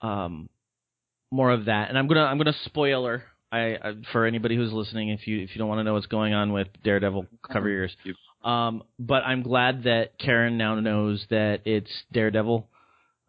um 0.00 0.48
more 1.30 1.50
of 1.50 1.66
that. 1.66 1.88
And 1.88 1.98
I'm 1.98 2.06
gonna 2.06 2.24
I'm 2.24 2.38
gonna 2.38 2.54
spoiler 2.64 3.24
I, 3.50 3.58
I 3.58 3.92
for 4.12 4.26
anybody 4.26 4.56
who's 4.56 4.72
listening 4.72 5.10
if 5.10 5.26
you 5.26 5.40
if 5.40 5.54
you 5.54 5.58
don't 5.58 5.68
want 5.68 5.80
to 5.80 5.84
know 5.84 5.94
what's 5.94 6.06
going 6.06 6.32
on 6.34 6.52
with 6.52 6.68
Daredevil, 6.84 7.26
cover 7.50 7.68
your 7.68 7.82
ears. 7.82 7.96
Um, 8.42 8.82
but 8.98 9.22
I'm 9.24 9.42
glad 9.42 9.84
that 9.84 10.18
Karen 10.18 10.56
now 10.58 10.74
knows 10.80 11.24
that 11.30 11.60
it's 11.64 11.90
Daredevil, 12.12 12.68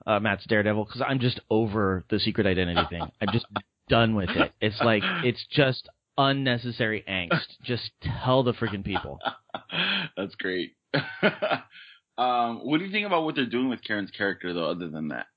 uh, 0.07 0.19
Matt's 0.19 0.45
Daredevil, 0.47 0.85
because 0.85 1.01
I'm 1.05 1.19
just 1.19 1.39
over 1.49 2.03
the 2.09 2.19
secret 2.19 2.47
identity 2.47 2.81
thing. 2.89 3.03
I'm 3.21 3.33
just 3.33 3.45
done 3.89 4.15
with 4.15 4.29
it. 4.29 4.53
It's 4.61 4.79
like 4.79 5.03
it's 5.23 5.45
just 5.51 5.87
unnecessary 6.17 7.03
angst. 7.07 7.57
Just 7.63 7.91
tell 8.01 8.43
the 8.43 8.53
freaking 8.53 8.83
people. 8.83 9.19
That's 10.17 10.35
great. 10.35 10.75
um, 12.17 12.59
what 12.65 12.77
do 12.79 12.85
you 12.85 12.91
think 12.91 13.05
about 13.07 13.23
what 13.23 13.35
they're 13.35 13.45
doing 13.45 13.69
with 13.69 13.83
Karen's 13.83 14.11
character, 14.11 14.53
though? 14.53 14.69
Other 14.69 14.89
than 14.89 15.09
that, 15.09 15.27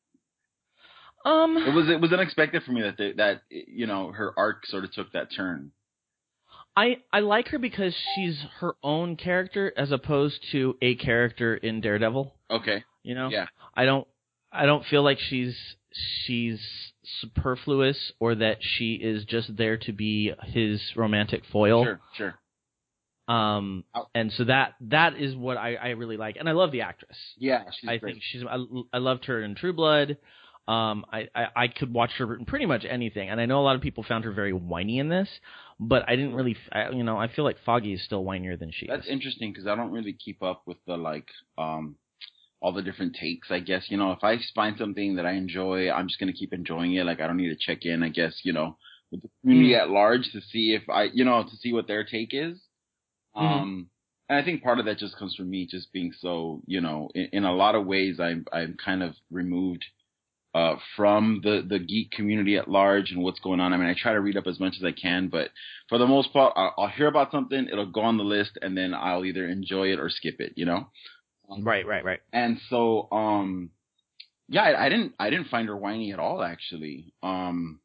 Um, 1.25 1.57
it 1.57 1.75
was 1.75 1.89
it 1.89 2.01
was 2.01 2.13
unexpected 2.13 2.63
for 2.63 2.73
me 2.73 2.83
that 2.83 2.97
they, 2.99 3.13
that 3.13 3.43
you 3.49 3.87
know 3.87 4.13
her 4.13 4.33
arc 4.37 4.67
sort 4.67 4.85
of 4.85 4.93
took 4.93 5.13
that 5.13 5.29
turn. 5.35 5.73
I 6.77 6.99
I 7.13 7.21
like 7.21 7.49
her 7.49 7.59
because 7.59 7.95
she's 8.15 8.39
her 8.61 8.75
own 8.83 9.17
character 9.17 9.73
as 9.77 9.93
opposed 9.93 10.45
to 10.53 10.77
a 10.83 10.95
character 10.97 11.55
in 11.55 11.81
Daredevil. 11.81 12.35
Okay. 12.51 12.85
You 13.03 13.15
know, 13.15 13.29
Yeah. 13.31 13.47
I 13.75 13.87
don't 13.87 14.07
I 14.53 14.67
don't 14.67 14.85
feel 14.85 15.03
like 15.03 15.19
she's 15.19 15.57
she's 16.27 16.61
superfluous 17.21 18.13
or 18.21 18.35
that 18.35 18.59
she 18.61 18.95
is 18.95 19.25
just 19.25 19.57
there 19.57 19.79
to 19.79 19.93
be 19.93 20.33
his 20.45 20.83
romantic 20.97 21.45
foil. 21.51 21.85
Sure. 21.85 22.01
Sure. 22.15 22.35
Um, 23.29 23.85
and 24.15 24.33
so 24.33 24.45
that 24.45 24.75
that 24.83 25.17
is 25.17 25.35
what 25.35 25.57
I, 25.57 25.75
I 25.75 25.89
really 25.91 26.17
like, 26.17 26.37
and 26.39 26.49
I 26.49 26.53
love 26.53 26.71
the 26.71 26.83
actress. 26.83 27.17
Yeah. 27.39 27.65
She's 27.81 27.91
I 27.91 27.97
great. 27.99 28.15
think 28.15 28.23
she's 28.25 28.43
I, 28.49 28.65
I 28.93 28.99
loved 28.99 29.25
her 29.27 29.43
in 29.43 29.55
True 29.55 29.73
Blood. 29.73 30.19
Um, 30.69 31.05
I, 31.13 31.29
I 31.35 31.47
I 31.57 31.69
could 31.69 31.93
watch 31.93 32.11
her 32.19 32.37
in 32.37 32.45
pretty 32.45 32.67
much 32.67 32.85
anything, 32.89 33.29
and 33.29 33.41
I 33.41 33.47
know 33.47 33.61
a 33.61 33.65
lot 33.65 33.77
of 33.77 33.83
people 33.83 34.05
found 34.05 34.25
her 34.25 34.33
very 34.33 34.53
whiny 34.53 34.99
in 34.99 35.09
this, 35.09 35.29
but 35.79 36.09
I 36.09 36.17
didn't 36.17 36.35
really, 36.35 36.57
I, 36.73 36.91
you 36.91 37.05
know, 37.05 37.17
I 37.17 37.29
feel 37.29 37.45
like 37.45 37.57
Foggy 37.65 37.95
is 37.95 38.05
still 38.05 38.25
whinier 38.25 38.59
than 38.59 38.73
she 38.73 38.87
That's 38.87 39.07
is. 39.07 39.11
interesting 39.13 39.53
because 39.53 39.67
I 39.69 39.77
don't 39.77 39.93
really 39.93 40.13
keep 40.13 40.43
up 40.43 40.63
with 40.67 40.79
the 40.87 40.97
like 40.97 41.29
um 41.59 41.97
all 42.61 42.73
the 42.73 42.83
different 42.83 43.17
takes. 43.21 43.51
I 43.51 43.61
guess 43.61 43.87
you 43.89 43.97
know 43.97 44.13
if 44.13 44.23
I 44.23 44.39
find 44.55 44.77
something 44.79 45.17
that 45.17 45.27
I 45.27 45.33
enjoy, 45.33 45.91
I'm 45.91 46.09
just 46.09 46.19
gonna 46.21 46.33
keep 46.33 46.53
enjoying 46.53 46.95
it. 46.95 47.07
Like 47.07 47.21
I 47.21 47.27
don't 47.27 47.37
need 47.37 47.57
to 47.57 47.59
check 47.59 47.85
in. 47.85 48.03
I 48.03 48.09
guess 48.09 48.41
you 48.43 48.53
know 48.53 48.77
with 49.11 49.23
the 49.23 49.29
community 49.41 49.75
mm. 49.75 49.81
at 49.81 49.91
large 49.91 50.31
to 50.33 50.41
see 50.41 50.75
if 50.75 50.89
I, 50.89 51.05
you 51.13 51.25
know, 51.25 51.43
to 51.43 51.57
see 51.57 51.73
what 51.73 51.87
their 51.87 52.05
take 52.05 52.31
is. 52.33 52.59
Mm-hmm. 53.37 53.47
Um, 53.47 53.91
and 54.29 54.39
I 54.39 54.45
think 54.45 54.63
part 54.63 54.79
of 54.81 54.87
that 54.87 54.99
just 54.99 55.17
comes 55.17 55.35
from 55.37 55.51
me 55.51 55.67
just 55.71 55.93
being 55.93 56.13
so, 56.19 56.63
you 56.67 56.81
know, 56.81 57.11
in, 57.15 57.29
in 57.33 57.45
a 57.45 57.55
lot 57.55 57.75
of 57.75 57.87
ways, 57.87 58.19
I'm 58.19 58.45
I'm 58.53 58.77
kind 58.83 59.03
of 59.03 59.15
removed 59.31 59.85
uh, 60.55 60.77
from 60.97 61.41
the 61.45 61.65
the 61.69 61.79
geek 61.79 62.11
community 62.11 62.57
at 62.57 62.69
large 62.69 63.11
and 63.11 63.23
what's 63.23 63.41
going 63.41 63.61
on. 63.61 63.73
I 63.73 63.77
mean, 63.77 63.89
I 63.89 63.95
try 63.97 64.13
to 64.15 64.21
read 64.21 64.37
up 64.37 64.47
as 64.47 64.59
much 64.59 64.75
as 64.79 64.85
I 64.85 64.93
can, 64.93 65.29
but 65.29 65.51
for 65.89 65.99
the 65.99 66.07
most 66.07 66.33
part, 66.33 66.55
I'll, 66.57 66.75
I'll 66.79 66.89
hear 66.89 67.07
about 67.07 67.31
something, 67.31 67.69
it'll 67.71 67.87
go 67.87 68.01
on 68.01 68.17
the 68.17 68.25
list, 68.25 68.59
and 68.61 68.77
then 68.77 68.95
I'll 68.95 69.25
either 69.25 69.47
enjoy 69.47 69.93
it 69.93 70.01
or 70.01 70.09
skip 70.09 70.41
it. 70.41 70.55
You 70.57 70.67
know. 70.67 70.89
Right, 71.49 71.87
right, 71.87 72.05
right. 72.05 72.21
And 72.33 72.59
so, 72.69 73.07
um, 73.13 73.71
yeah, 74.49 74.63
I, 74.63 74.87
I 74.87 74.89
didn't 74.89 75.15
I 75.19 75.31
didn't 75.31 75.49
find 75.49 75.69
her 75.69 75.77
whiny 75.77 76.13
at 76.13 76.19
all 76.19 76.43
actually. 76.43 77.13
Um, 77.23 77.81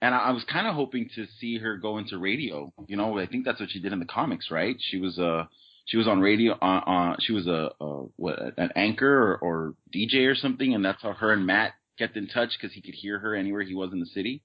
and 0.00 0.14
I, 0.14 0.18
I 0.18 0.30
was 0.30 0.44
kind 0.44 0.66
of 0.66 0.74
hoping 0.74 1.08
to 1.14 1.26
see 1.40 1.58
her 1.58 1.76
go 1.76 1.98
into 1.98 2.18
radio. 2.18 2.72
You 2.86 2.96
know, 2.96 3.18
I 3.18 3.26
think 3.26 3.44
that's 3.44 3.60
what 3.60 3.70
she 3.70 3.80
did 3.80 3.92
in 3.92 3.98
the 3.98 4.06
comics, 4.06 4.50
right? 4.50 4.76
She 4.78 4.98
was 4.98 5.18
a 5.18 5.48
she 5.86 5.96
was 5.96 6.06
on 6.06 6.20
radio. 6.20 6.54
Uh, 6.54 6.80
uh 6.86 7.16
she 7.20 7.32
was 7.32 7.46
a, 7.46 7.70
a 7.80 7.86
what 8.16 8.38
an 8.56 8.70
anchor 8.76 9.32
or, 9.32 9.36
or 9.38 9.74
DJ 9.94 10.30
or 10.30 10.34
something, 10.34 10.74
and 10.74 10.84
that's 10.84 11.02
how 11.02 11.12
her 11.12 11.32
and 11.32 11.46
Matt 11.46 11.72
kept 11.98 12.16
in 12.16 12.28
touch 12.28 12.50
because 12.60 12.74
he 12.74 12.80
could 12.80 12.94
hear 12.94 13.18
her 13.18 13.34
anywhere 13.34 13.62
he 13.62 13.74
was 13.74 13.92
in 13.92 14.00
the 14.00 14.06
city. 14.06 14.42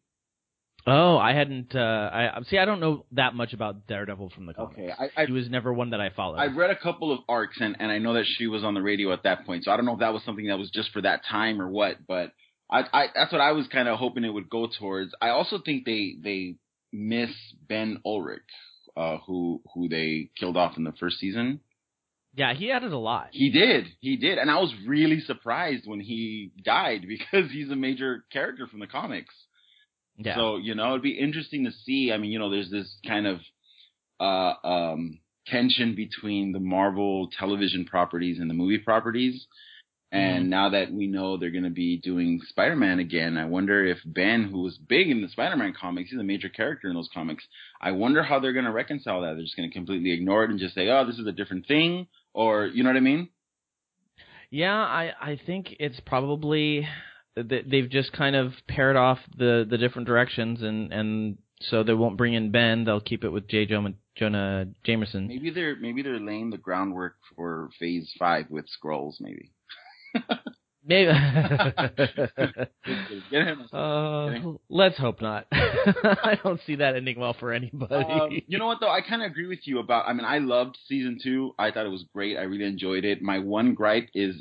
Oh, 0.86 1.17
I 1.17 1.33
hadn't. 1.33 1.74
Uh, 1.74 2.10
I 2.12 2.41
see. 2.50 2.57
I 2.57 2.65
don't 2.65 2.81
know 2.81 3.05
that 3.13 3.36
much 3.36 3.53
about 3.53 3.88
Daredevil 3.88 4.31
from 4.36 4.48
the 4.48 4.53
comics. 4.53 4.77
Okay, 4.77 4.91
I, 4.91 5.22
I, 5.22 5.25
he 5.27 5.31
was 5.31 5.50
never 5.50 5.72
one 5.72 5.91
that 5.91 6.01
I 6.01 6.10
followed. 6.10 6.39
I've 6.39 6.57
read 6.57 6.72
a 6.72 6.75
couple 6.75 7.13
of 7.13 7.19
arcs, 7.29 7.57
and 7.62 7.77
and 7.79 7.89
I 7.89 8.00
know 8.00 8.15
that 8.15 8.25
she 8.38 8.48
was 8.48 8.65
on 8.65 8.74
the 8.74 8.81
radio 8.81 9.13
at 9.13 9.24
that 9.24 9.45
point. 9.45 9.63
So 9.63 9.72
I 9.72 9.77
don't 9.77 9.86
know 9.86 9.93
if 9.93 10.00
that 10.00 10.12
was 10.12 10.24
something 10.25 10.48
that 10.48 10.57
was 10.60 10.69
just 10.72 10.91
for 10.91 11.01
that 11.01 11.22
time 11.29 11.62
or 11.62 11.69
what. 11.69 12.05
But 12.05 12.33
I, 12.74 12.82
I 12.92 13.08
that's 13.13 13.32
what 13.32 13.42
I 13.42 13.51
was 13.51 13.68
kind 13.68 13.88
of 13.88 14.00
hoping 14.00 14.24
it 14.24 14.34
would 14.34 14.50
go 14.50 14.68
towards. 14.80 15.13
I 15.22 15.30
also 15.30 15.60
think 15.63 15.86
they 15.86 16.15
they 16.22 16.56
miss 16.92 17.30
Ben 17.68 18.00
Urich, 18.06 18.39
uh, 18.98 19.18
who 19.27 19.62
who 19.74 19.88
they 19.88 20.32
killed 20.38 20.58
off 20.58 20.75
in 20.75 20.84
the 20.84 20.94
first 21.00 21.20
season. 21.20 21.60
Yeah, 22.36 22.56
he 22.56 22.72
added 22.72 22.92
a 22.92 22.98
lot. 22.98 23.27
He 23.32 23.51
did, 23.51 23.86
he 24.00 24.18
did, 24.18 24.39
and 24.39 24.50
I 24.50 24.56
was 24.56 24.74
really 24.88 25.20
surprised 25.20 25.84
when 25.86 26.00
he 26.00 26.51
died 26.65 27.06
because 27.08 27.51
he's 27.51 27.70
a 27.70 27.75
major 27.75 28.25
character 28.34 28.65
from 28.65 28.80
the 28.80 28.88
comics. 28.88 29.36
Yeah. 30.18 30.36
So 30.36 30.58
you 30.58 30.74
know, 30.74 30.89
it'd 30.89 31.03
be 31.03 31.20
interesting 31.20 31.65
to 31.65 31.72
see. 31.72 32.12
I 32.12 32.18
mean, 32.18 32.32
you 32.32 32.39
know, 32.39 32.50
there's 32.50 32.72
this 32.72 32.92
kind 33.08 33.27
of 33.27 33.39
uh, 34.20 34.68
um, 34.68 35.20
tension 35.46 35.94
between 35.96 36.53
the 36.53 36.60
Marvel 36.60 37.30
television 37.38 37.86
properties 37.86 38.39
and 38.39 38.50
the 38.50 38.56
movie 38.56 38.80
properties. 38.80 39.46
And 40.13 40.43
mm-hmm. 40.43 40.50
now 40.50 40.70
that 40.70 40.93
we 40.93 41.08
know 41.08 41.38
they're 41.38 41.50
going 41.50 41.63
to 41.63 41.72
be 41.72 41.98
doing 41.98 42.39
Spider-Man 42.50 43.00
again, 43.00 43.36
I 43.36 43.46
wonder 43.46 43.84
if 43.84 43.98
Ben, 44.05 44.43
who 44.43 44.62
was 44.62 44.77
big 44.77 45.10
in 45.10 45.24
the 45.24 45.27
Spider-Man 45.27 45.74
comics, 45.74 46.12
he's 46.12 46.20
a 46.20 46.24
major 46.24 46.50
character 46.50 46.88
in 46.88 46.93
those 46.93 47.10
comics. 47.12 47.43
I 47.82 47.93
wonder 47.93 48.22
how 48.22 48.39
they're 48.39 48.53
going 48.53 48.65
to 48.65 48.72
reconcile 48.72 49.22
that. 49.22 49.34
They're 49.34 49.43
just 49.43 49.58
going 49.58 49.67
to 49.67 49.74
completely 49.74 50.12
ignore 50.12 50.43
it 50.43 50.51
and 50.51 50.60
just 50.60 50.75
say, 50.75 50.88
"Oh, 50.88 51.03
this 51.08 51.17
is 51.17 51.25
a 51.25 51.32
different 51.32 51.65
thing," 51.65 52.05
or 52.32 52.67
you 52.67 52.84
know 52.84 52.91
what 52.91 52.98
I 52.98 53.00
mean? 53.00 53.29
Yeah, 54.51 54.75
I 54.75 55.13
I 55.20 55.39
think 55.48 55.77
it's 55.79 56.00
probably 56.05 56.88
they've 57.36 57.89
just 57.89 58.13
kind 58.13 58.36
of 58.36 58.53
paired 58.67 58.96
off 58.96 59.17
the 59.36 59.65
the 59.67 59.79
different 59.79 60.08
directions, 60.08 60.62
and 60.62 60.93
and 60.93 61.38
so 61.60 61.82
they 61.82 61.96
won't 61.96 62.17
bring 62.17 62.36
in 62.36 62.51
Ben. 62.51 62.84
They'll 62.84 63.01
keep 63.01 63.24
it 63.24 63.29
with 63.29 63.48
J. 63.48 63.65
Jonah 63.65 64.67
Jameson. 64.84 65.27
Maybe 65.27 65.50
they're 65.50 65.75
maybe 65.75 66.03
they're 66.03 66.20
laying 66.20 66.51
the 66.51 66.60
groundwork 66.60 67.15
for 67.36 67.72
Phase 67.79 68.13
Five 68.20 68.51
with 68.51 68.65
Skrulls, 68.67 69.15
Maybe. 69.20 69.50
Maybe. 70.86 71.12
uh, 73.72 74.29
let's 74.70 74.98
hope 74.98 75.22
not. 75.22 75.48
I 75.51 76.38
don't 76.43 76.60
see 76.65 76.75
that 76.75 76.96
ending 76.98 77.20
well 77.20 77.34
for 77.39 77.53
anybody. 77.53 77.96
Um, 77.96 78.32
you 78.48 78.58
know 78.58 78.67
what 78.67 78.79
though? 78.82 78.89
I 78.89 79.00
kind 79.01 79.22
of 79.22 79.32
agree 79.32 79.48
with 79.48 79.65
you 79.65 79.79
about. 79.79 80.08
I 80.08 80.13
mean, 80.13 80.25
I 80.25 80.39
loved 80.39 80.77
season 80.88 81.20
two. 81.24 81.55
I 81.58 81.72
thought 81.72 81.86
it 81.86 81.89
was 81.89 82.03
great. 82.13 82.38
I 82.38 82.41
really 82.41 82.65
enjoyed 82.65 83.05
it. 83.05 83.22
My 83.22 83.39
one 83.39 83.75
gripe 83.75 84.10
is 84.13 84.36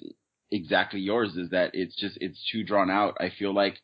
exactly 0.51 1.01
yours 1.01 1.37
is 1.37 1.51
that 1.51 1.71
it's 1.75 1.95
just 1.95 2.19
it's 2.21 2.45
too 2.51 2.65
drawn 2.65 2.91
out. 2.91 3.17
I 3.21 3.31
feel 3.39 3.55
like 3.55 3.79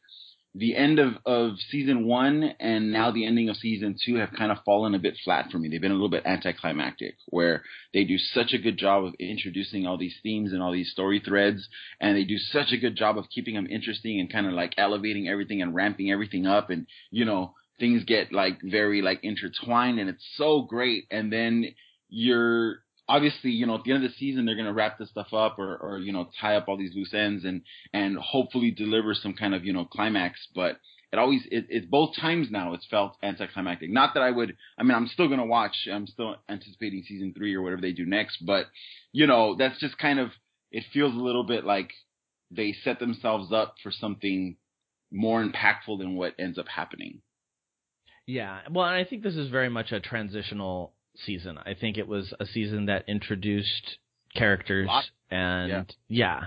the 0.59 0.75
end 0.75 0.99
of, 0.99 1.15
of 1.25 1.53
season 1.71 2.05
one 2.05 2.43
and 2.59 2.93
now 2.93 3.13
the 3.13 3.25
ending 3.25 3.49
of 3.49 3.57
season 3.57 3.97
two 4.05 4.17
have 4.17 4.31
kind 4.37 4.51
of 4.51 4.59
fallen 4.65 4.95
a 4.95 4.99
bit 4.99 5.17
flat 5.25 5.51
for 5.51 5.59
me. 5.59 5.69
They've 5.69 5.81
been 5.81 5.93
a 5.93 5.95
little 5.95 6.09
bit 6.09 6.27
anticlimactic 6.27 7.15
where 7.27 7.63
they 7.95 8.05
do 8.05 8.19
such 8.19 8.53
a 8.53 8.59
good 8.59 8.77
job 8.77 9.05
of 9.05 9.15
introducing 9.21 9.87
all 9.87 9.97
these 9.97 10.17
themes 10.23 10.53
and 10.53 10.61
all 10.61 10.73
these 10.73 10.91
story 10.91 11.23
threads 11.25 11.69
and 12.01 12.17
they 12.17 12.25
do 12.25 12.39
such 12.39 12.73
a 12.73 12.79
good 12.79 12.97
job 12.97 13.19
of 13.19 13.31
keeping 13.31 13.55
them 13.55 13.69
interesting 13.69 14.19
and 14.19 14.33
kind 14.33 14.47
of 14.47 14.53
like 14.53 14.75
elevating 14.79 15.29
everything 15.29 15.63
and 15.63 15.75
ramping 15.75 16.11
everything 16.11 16.47
up 16.47 16.71
and, 16.71 16.87
you 17.11 17.25
know, 17.25 17.55
things 17.79 18.03
get 18.05 18.33
like 18.33 18.59
very 18.63 19.01
like 19.01 19.21
intertwined 19.23 20.01
and 20.01 20.11
it's 20.11 20.27
so 20.35 20.63
great. 20.63 21.05
And 21.11 21.33
then 21.33 21.67
you're, 22.09 22.79
obviously, 23.09 23.51
you 23.51 23.67
know, 23.67 23.77
at 23.77 23.85
the 23.85 23.93
end 23.93 24.05
of 24.05 24.11
the 24.11 24.17
season, 24.17 24.45
they're 24.45 24.55
going 24.55 24.67
to 24.67 24.73
wrap 24.73 24.99
this 24.99 25.09
stuff 25.11 25.33
up 25.33 25.59
or, 25.59 25.77
or, 25.77 25.99
you 25.99 26.13
know, 26.13 26.29
tie 26.41 26.57
up 26.57 26.69
all 26.69 26.77
these 26.77 26.95
loose 26.95 27.15
ends 27.15 27.45
and, 27.45 27.63
and 27.93 28.19
hopefully 28.19 28.71
deliver 28.71 29.15
some 29.15 29.35
kind 29.35 29.55
of, 29.55 29.65
you 29.65 29.73
know, 29.73 29.85
climax. 29.85 30.47
But 30.55 30.79
it 31.13 31.19
always, 31.19 31.43
it, 31.51 31.67
it's 31.71 31.87
both 31.87 32.15
times 32.17 32.49
now 32.51 32.75
it's 32.75 32.87
felt 32.87 33.17
anticlimactic. 33.23 33.91
Not 33.91 34.15
that 34.15 34.23
I 34.23 34.31
would, 34.31 34.57
I 34.79 34.83
mean, 34.83 34.95
I'm 34.95 35.07
still 35.07 35.27
going 35.27 35.41
to 35.41 35.47
watch, 35.47 35.89
I'm 35.91 36.07
still 36.07 36.37
anticipating 36.49 37.03
season 37.07 37.33
three 37.37 37.55
or 37.55 37.63
whatever 37.63 37.81
they 37.81 37.93
do 37.93 38.05
next. 38.05 38.45
But, 38.45 38.67
you 39.13 39.27
know, 39.27 39.57
that's 39.57 39.81
just 39.81 39.97
kind 39.97 40.19
of, 40.19 40.31
it 40.71 40.85
feels 40.93 41.15
a 41.15 41.19
little 41.19 41.45
bit 41.45 41.65
like 41.65 41.91
they 42.51 42.75
set 42.85 42.99
themselves 42.99 43.53
up 43.53 43.77
for 43.83 43.91
something 43.91 44.57
more 45.11 45.43
impactful 45.43 45.99
than 45.99 46.15
what 46.15 46.35
ends 46.39 46.59
up 46.59 46.69
happening. 46.69 47.23
Yeah, 48.27 48.61
well, 48.71 48.85
I 48.85 49.05
think 49.05 49.23
this 49.23 49.37
is 49.37 49.49
very 49.49 49.71
much 49.71 49.91
a 49.91 50.01
transitional 50.01 50.93
season. 51.25 51.59
I 51.59 51.75
think 51.75 51.99
it 51.99 52.09
was 52.09 52.33
a 52.41 52.47
season 52.47 52.87
that 52.87 53.05
introduced 53.09 53.99
characters 54.35 54.89
and 55.31 55.71
yeah. 55.71 55.85
yeah, 56.09 56.41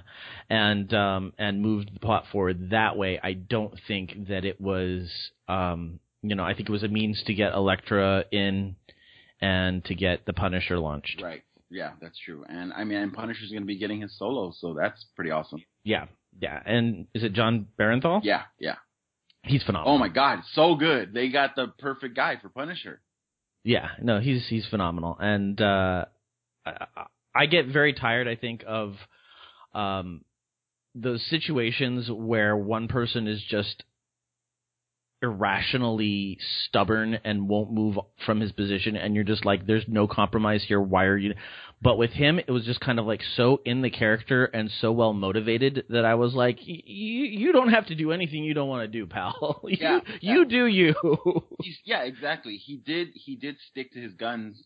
and 0.50 0.94
um 0.94 1.34
and 1.38 1.62
moved 1.62 1.92
the 1.94 2.00
plot 2.00 2.26
forward 2.32 2.72
that 2.72 2.98
way. 2.98 3.20
I 3.22 3.34
don't 3.34 3.74
think 3.88 4.28
that 4.30 4.46
it 4.46 4.60
was 4.60 5.10
um 5.48 6.00
you 6.22 6.36
know 6.36 6.44
I 6.44 6.54
think 6.54 6.70
it 6.70 6.72
was 6.72 6.84
a 6.84 6.88
means 6.88 7.22
to 7.28 7.34
get 7.34 7.54
Elektra 7.54 8.26
in 8.32 8.76
and 9.42 9.84
to 9.86 9.96
get 9.96 10.26
the 10.26 10.34
Punisher 10.34 10.80
launched. 10.80 11.22
Right. 11.22 11.44
Yeah, 11.70 11.92
that's 12.02 12.20
true. 12.20 12.44
And 12.48 12.74
I 12.74 12.84
mean, 12.84 12.98
and 12.98 13.14
Punisher's 13.14 13.50
going 13.50 13.62
to 13.62 13.68
be 13.68 13.78
getting 13.78 14.02
his 14.02 14.16
solo, 14.18 14.52
so 14.60 14.74
that's 14.74 15.06
pretty 15.16 15.32
awesome. 15.32 15.64
Yeah, 15.86 16.06
yeah. 16.40 16.62
And 16.66 17.08
is 17.16 17.24
it 17.24 17.32
Jon 17.32 17.68
Bernthal? 17.80 18.22
Yeah, 18.24 18.44
yeah. 18.60 18.76
He's 19.44 19.64
phenomenal. 19.64 19.96
Oh 19.96 19.98
my 19.98 20.10
god, 20.10 20.42
so 20.54 20.76
good. 20.76 21.14
They 21.14 21.30
got 21.30 21.56
the 21.56 21.68
perfect 21.80 22.16
guy 22.16 22.38
for 22.42 22.50
Punisher. 22.50 23.02
Yeah, 23.64 23.90
no, 24.02 24.20
he's 24.20 24.48
he's 24.48 24.66
phenomenal, 24.68 25.18
and 25.20 25.60
uh, 25.62 26.06
I, 26.66 26.88
I 27.36 27.46
get 27.46 27.68
very 27.68 27.94
tired. 27.94 28.28
I 28.28 28.36
think 28.36 28.64
of 28.68 28.96
um, 29.74 30.22
those 30.96 31.24
situations 31.30 32.10
where 32.10 32.58
one 32.58 32.88
person 32.88 33.28
is 33.28 33.42
just 33.50 33.84
irrationally 35.22 36.38
stubborn 36.68 37.20
and 37.24 37.48
won't 37.48 37.72
move 37.72 37.98
from 38.26 38.40
his 38.40 38.52
position 38.52 38.96
and 38.96 39.14
you're 39.14 39.24
just 39.24 39.46
like 39.46 39.68
there's 39.68 39.86
no 39.88 40.08
compromise 40.08 40.64
here 40.68 40.82
why 40.82 41.06
are 41.06 41.18
you 41.18 41.36
but 41.82 41.98
with 41.98 42.12
him 42.12 42.40
it 42.40 42.50
was 42.50 42.64
just 42.66 42.80
kind 42.80 43.00
of 43.00 43.06
like 43.06 43.22
so 43.36 43.60
in 43.66 43.82
the 43.82 43.90
character 43.90 44.46
and 44.46 44.70
so 44.80 44.92
well 44.92 45.14
motivated 45.14 45.86
that 45.90 46.06
I 46.06 46.16
was 46.16 46.34
like 46.34 46.60
you 46.62 47.26
you 47.26 47.52
don't 47.52 47.70
have 47.70 47.88
to 47.88 47.96
do 47.96 48.12
anything 48.12 48.44
you 48.44 48.54
don't 48.54 48.70
want 48.70 48.84
to 48.84 48.88
do 48.88 49.06
pal. 49.06 49.62
You, 49.72 49.78
yeah, 49.80 50.00
you 50.20 50.46
do 50.46 50.66
you. 50.66 50.94
He's, 51.62 51.78
yeah 51.86 52.04
exactly. 52.04 52.58
He 52.58 52.78
did 52.78 53.10
he 53.14 53.36
did 53.36 53.56
stick 53.70 53.94
to 53.94 54.02
his 54.02 54.14
guns 54.14 54.62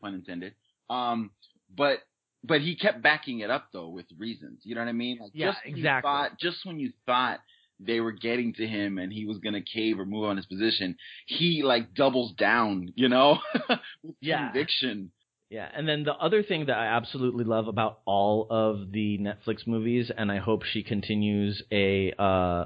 pun 0.00 0.14
intended. 0.14 0.54
Um 0.90 1.30
but 1.74 2.00
but 2.44 2.60
he 2.60 2.76
kept 2.76 3.02
backing 3.02 3.40
it 3.40 3.50
up 3.50 3.68
though 3.72 3.88
with 3.88 4.06
reasons 4.16 4.60
you 4.64 4.74
know 4.74 4.80
what 4.80 4.88
I 4.88 4.92
mean? 4.92 5.18
Like 5.20 5.32
yeah 5.34 5.52
just 5.52 5.60
exactly. 5.64 6.08
thought, 6.08 6.38
just 6.38 6.64
when 6.64 6.78
you 6.78 6.92
thought 7.06 7.40
they 7.80 8.00
were 8.00 8.12
getting 8.12 8.52
to 8.54 8.66
him 8.66 8.98
and 8.98 9.12
he 9.12 9.24
was 9.24 9.38
going 9.38 9.54
to 9.54 9.62
cave 9.62 10.00
or 10.00 10.04
move 10.04 10.24
on 10.24 10.36
his 10.36 10.46
position, 10.46 10.96
he 11.26 11.62
like 11.62 11.94
doubles 11.94 12.32
down, 12.32 12.92
you 12.96 13.08
know, 13.08 13.38
with 14.02 14.16
yeah. 14.20 14.46
conviction. 14.46 15.12
Yeah, 15.50 15.66
and 15.74 15.88
then 15.88 16.04
the 16.04 16.14
other 16.14 16.42
thing 16.42 16.66
that 16.66 16.76
I 16.76 16.86
absolutely 16.86 17.44
love 17.44 17.68
about 17.68 18.00
all 18.04 18.46
of 18.50 18.92
the 18.92 19.18
Netflix 19.18 19.66
movies, 19.66 20.10
and 20.14 20.30
I 20.30 20.38
hope 20.38 20.62
she 20.62 20.82
continues 20.82 21.62
a 21.72 22.12
uh, 22.18 22.64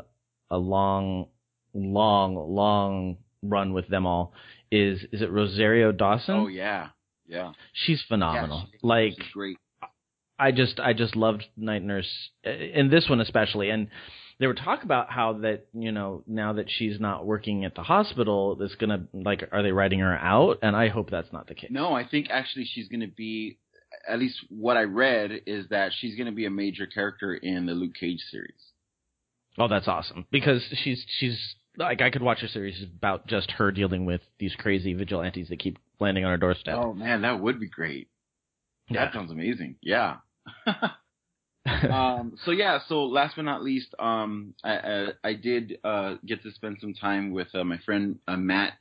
a 0.51 0.59
long, 0.59 1.29
long, 1.75 2.35
long 2.35 3.19
run 3.43 3.73
with 3.73 3.87
them 3.89 4.05
all, 4.05 4.33
is 4.73 5.05
is 5.13 5.23
it 5.23 5.31
Rosario 5.31 5.93
Dawson? 5.93 6.35
Oh 6.35 6.47
yeah, 6.49 6.89
yeah. 7.27 7.53
She's 7.73 8.03
phenomenal. 8.09 8.59
Yeah, 8.59 8.67
she's, 8.73 8.83
like 8.83 9.13
she's 9.17 9.33
great. 9.33 9.59
I 10.39 10.51
just 10.51 10.81
I 10.81 10.93
just 10.93 11.15
loved 11.15 11.45
Night 11.57 11.85
Nurse 11.85 12.11
in 12.43 12.91
this 12.91 13.09
one 13.09 13.21
especially, 13.21 13.71
and 13.71 13.89
they 14.43 14.49
were 14.49 14.55
talk 14.55 14.83
about 14.83 15.09
how 15.09 15.35
that 15.35 15.69
you 15.73 15.93
know 15.93 16.25
now 16.27 16.55
that 16.55 16.67
she's 16.69 16.99
not 16.99 17.25
working 17.25 17.65
at 17.65 17.77
the 17.77 17.83
hospital, 17.85 18.57
that's 18.57 18.75
gonna 18.75 19.07
like 19.13 19.49
are 19.53 19.63
they 19.63 19.71
writing 19.71 20.01
her 20.01 20.17
out? 20.17 20.59
And 20.63 20.75
I 20.75 20.89
hope 20.89 21.11
that's 21.11 21.33
not 21.33 21.47
the 21.47 21.55
case. 21.55 21.71
No, 21.71 21.93
I 21.95 22.05
think 22.05 22.27
actually 22.29 22.65
she's 22.65 22.89
gonna 22.89 23.07
be. 23.07 23.59
At 24.09 24.19
least 24.19 24.39
what 24.49 24.77
I 24.77 24.83
read 24.83 25.43
is 25.47 25.69
that 25.69 25.93
she's 25.97 26.17
gonna 26.17 26.33
be 26.33 26.45
a 26.45 26.51
major 26.51 26.87
character 26.87 27.35
in 27.35 27.67
the 27.67 27.73
Luke 27.73 27.95
Cage 27.95 28.19
series. 28.33 28.73
Oh, 29.59 29.69
that's 29.69 29.87
awesome 29.87 30.27
because 30.33 30.61
she's 30.83 31.05
she's 31.21 31.39
like 31.77 32.03
I 32.03 32.11
could 32.11 32.23
watch 32.23 32.43
a 32.43 32.49
series 32.49 32.83
about 32.83 33.29
just 33.29 33.53
her 33.53 33.71
dealing 33.71 34.07
with 34.07 34.23
these 34.41 34.57
crazy 34.57 34.93
vigilantes 34.93 35.51
that 35.51 35.61
keep 35.61 35.79
landing 36.01 36.25
on 36.25 36.33
her 36.33 36.37
doorstep. 36.37 36.79
Oh 36.83 36.93
man, 36.93 37.23
that 37.23 37.39
would 37.39 37.61
be 37.61 37.69
great. 37.69 38.09
Yeah. 38.89 39.05
That 39.05 39.15
sounds 39.15 39.31
amazing. 39.31 39.77
Yeah. 39.81 40.17
um, 41.91 42.37
so 42.45 42.51
yeah, 42.51 42.81
so 42.89 43.05
last 43.05 43.37
but 43.37 43.45
not 43.45 43.63
least, 43.63 43.95
um, 43.99 44.55
I, 44.65 44.77
I, 44.77 45.07
I 45.25 45.35
did 45.35 45.79
uh, 45.85 46.17
get 46.27 46.43
to 46.43 46.51
spend 46.53 46.79
some 46.81 46.95
time 46.95 47.31
with 47.31 47.49
uh, 47.55 47.65
my 47.65 47.79
friend 47.79 48.19
uh, 48.27 48.37
Matt. 48.37 48.73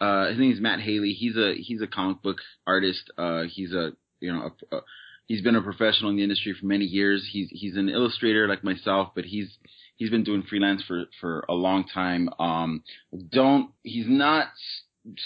Uh, 0.00 0.28
his 0.28 0.38
name 0.38 0.52
is 0.52 0.60
Matt 0.60 0.80
Haley. 0.80 1.12
He's 1.12 1.36
a 1.36 1.54
he's 1.54 1.82
a 1.82 1.86
comic 1.86 2.22
book 2.22 2.38
artist. 2.66 3.10
Uh, 3.18 3.42
he's 3.48 3.72
a 3.72 3.92
you 4.20 4.32
know 4.32 4.50
a, 4.72 4.76
a, 4.76 4.80
he's 5.26 5.42
been 5.42 5.56
a 5.56 5.62
professional 5.62 6.10
in 6.10 6.16
the 6.16 6.22
industry 6.22 6.54
for 6.58 6.66
many 6.66 6.86
years. 6.86 7.28
He's 7.30 7.48
he's 7.50 7.76
an 7.76 7.88
illustrator 7.88 8.48
like 8.48 8.64
myself, 8.64 9.10
but 9.14 9.24
he's 9.24 9.56
he's 9.96 10.10
been 10.10 10.24
doing 10.24 10.42
freelance 10.42 10.82
for 10.86 11.04
for 11.20 11.44
a 11.48 11.54
long 11.54 11.84
time. 11.84 12.30
Um, 12.38 12.82
don't 13.30 13.70
he's 13.82 14.06
not 14.08 14.48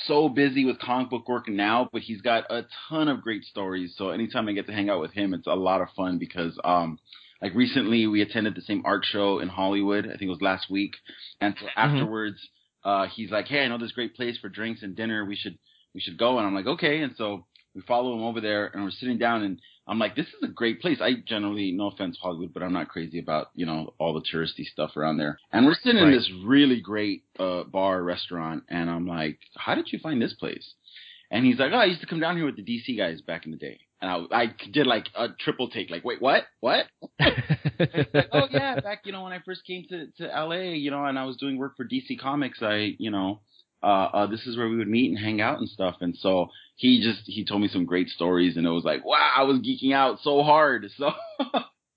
so 0.06 0.28
busy 0.28 0.64
with 0.64 0.78
comic 0.78 1.11
book 1.11 1.28
work 1.28 1.49
now, 1.49 1.88
but 1.92 2.02
he's 2.02 2.23
got 2.23 2.50
a 2.50 2.64
ton 2.88 3.09
of 3.09 3.23
great 3.23 3.45
stories. 3.45 3.95
So 3.97 4.11
anytime 4.11 4.49
I 4.49 4.52
get 4.52 4.66
to 4.66 4.73
hang 4.73 4.88
out 4.88 5.00
with 5.00 5.12
him, 5.12 5.35
it's 5.35 5.47
a 5.47 5.54
lot 5.54 5.83
of 5.83 5.88
fun 5.97 6.18
because, 6.18 6.59
um, 6.64 6.99
like 7.42 7.54
recently 7.54 8.06
we 8.06 8.23
attended 8.23 8.54
the 8.54 8.62
same 8.62 8.83
art 8.87 9.04
show 9.04 9.40
in 9.40 9.49
Hollywood. 9.49 10.06
I 10.06 10.11
think 10.11 10.23
it 10.23 10.28
was 10.28 10.40
last 10.40 10.71
week. 10.71 10.95
And 11.40 11.54
so 11.61 11.66
afterwards, 11.76 12.38
uh, 12.85 13.06
he's 13.14 13.30
like, 13.30 13.47
Hey, 13.47 13.62
I 13.62 13.68
know 13.68 13.78
this 13.78 13.92
great 13.92 14.16
place 14.16 14.38
for 14.38 14.49
drinks 14.49 14.83
and 14.83 14.97
dinner. 14.97 15.25
We 15.25 15.37
should, 15.37 15.59
we 15.95 16.00
should 16.00 16.16
go. 16.16 16.38
And 16.38 16.47
I'm 16.47 16.54
like, 16.54 16.66
okay. 16.66 17.02
And 17.02 17.14
so 17.16 17.45
we 17.75 17.83
follow 17.83 18.14
him 18.14 18.23
over 18.23 18.40
there 18.40 18.66
and 18.66 18.83
we're 18.83 18.90
sitting 18.90 19.18
down 19.18 19.42
and 19.42 19.61
I'm 19.88 19.98
like, 19.98 20.16
this 20.16 20.26
is 20.26 20.42
a 20.42 20.48
great 20.48 20.80
place. 20.80 20.98
I 21.00 21.12
generally, 21.26 21.70
no 21.72 21.88
offense, 21.88 22.18
Hollywood, 22.20 22.52
but 22.52 22.62
I'm 22.62 22.72
not 22.72 22.88
crazy 22.88 23.20
about, 23.20 23.50
you 23.54 23.66
know, 23.66 23.94
all 23.98 24.14
the 24.14 24.20
touristy 24.20 24.64
stuff 24.64 24.96
around 24.96 25.18
there. 25.18 25.38
And 25.52 25.64
we're 25.64 25.74
sitting 25.74 26.02
in 26.02 26.10
this 26.10 26.30
really 26.44 26.80
great, 26.80 27.22
uh, 27.38 27.62
bar 27.64 28.02
restaurant. 28.02 28.64
And 28.68 28.90
I'm 28.90 29.06
like, 29.06 29.38
how 29.56 29.74
did 29.76 29.92
you 29.92 30.00
find 30.00 30.20
this 30.20 30.34
place? 30.34 30.74
And 31.30 31.44
he's 31.44 31.58
like, 31.58 31.72
oh, 31.72 31.76
I 31.78 31.86
used 31.86 32.00
to 32.00 32.06
come 32.06 32.20
down 32.20 32.36
here 32.36 32.46
with 32.46 32.56
the 32.56 32.62
DC 32.62 32.96
guys 32.96 33.20
back 33.20 33.46
in 33.46 33.52
the 33.52 33.58
day. 33.58 33.78
And 34.00 34.10
I, 34.10 34.42
I 34.42 34.46
did 34.72 34.86
like 34.86 35.06
a 35.14 35.28
triple 35.28 35.70
take, 35.70 35.90
like, 35.90 36.04
wait, 36.04 36.20
what? 36.20 36.44
What? 36.60 36.86
Like, 37.78 38.28
oh 38.32 38.46
yeah, 38.50 38.80
back, 38.80 39.02
you 39.04 39.12
know, 39.12 39.22
when 39.22 39.32
I 39.32 39.40
first 39.44 39.66
came 39.66 39.84
to, 39.90 40.06
to 40.18 40.26
LA, 40.26 40.72
you 40.72 40.90
know, 40.90 41.04
and 41.04 41.18
I 41.18 41.24
was 41.24 41.36
doing 41.36 41.58
work 41.58 41.76
for 41.76 41.84
DC 41.84 42.18
Comics, 42.18 42.62
I, 42.62 42.94
you 42.98 43.10
know, 43.10 43.40
uh, 43.83 43.87
uh, 44.12 44.26
this 44.26 44.47
is 44.47 44.56
where 44.56 44.68
we 44.68 44.76
would 44.76 44.88
meet 44.88 45.11
and 45.11 45.18
hang 45.18 45.40
out 45.40 45.59
and 45.59 45.68
stuff. 45.68 45.97
And 46.00 46.16
so 46.16 46.49
he 46.76 47.02
just, 47.02 47.23
he 47.26 47.45
told 47.45 47.62
me 47.62 47.68
some 47.68 47.85
great 47.85 48.09
stories 48.09 48.56
and 48.56 48.66
it 48.66 48.71
was 48.71 48.85
like, 48.85 49.04
wow, 49.04 49.33
I 49.37 49.42
was 49.42 49.59
geeking 49.59 49.92
out 49.95 50.18
so 50.23 50.42
hard. 50.42 50.87
So, 50.97 51.11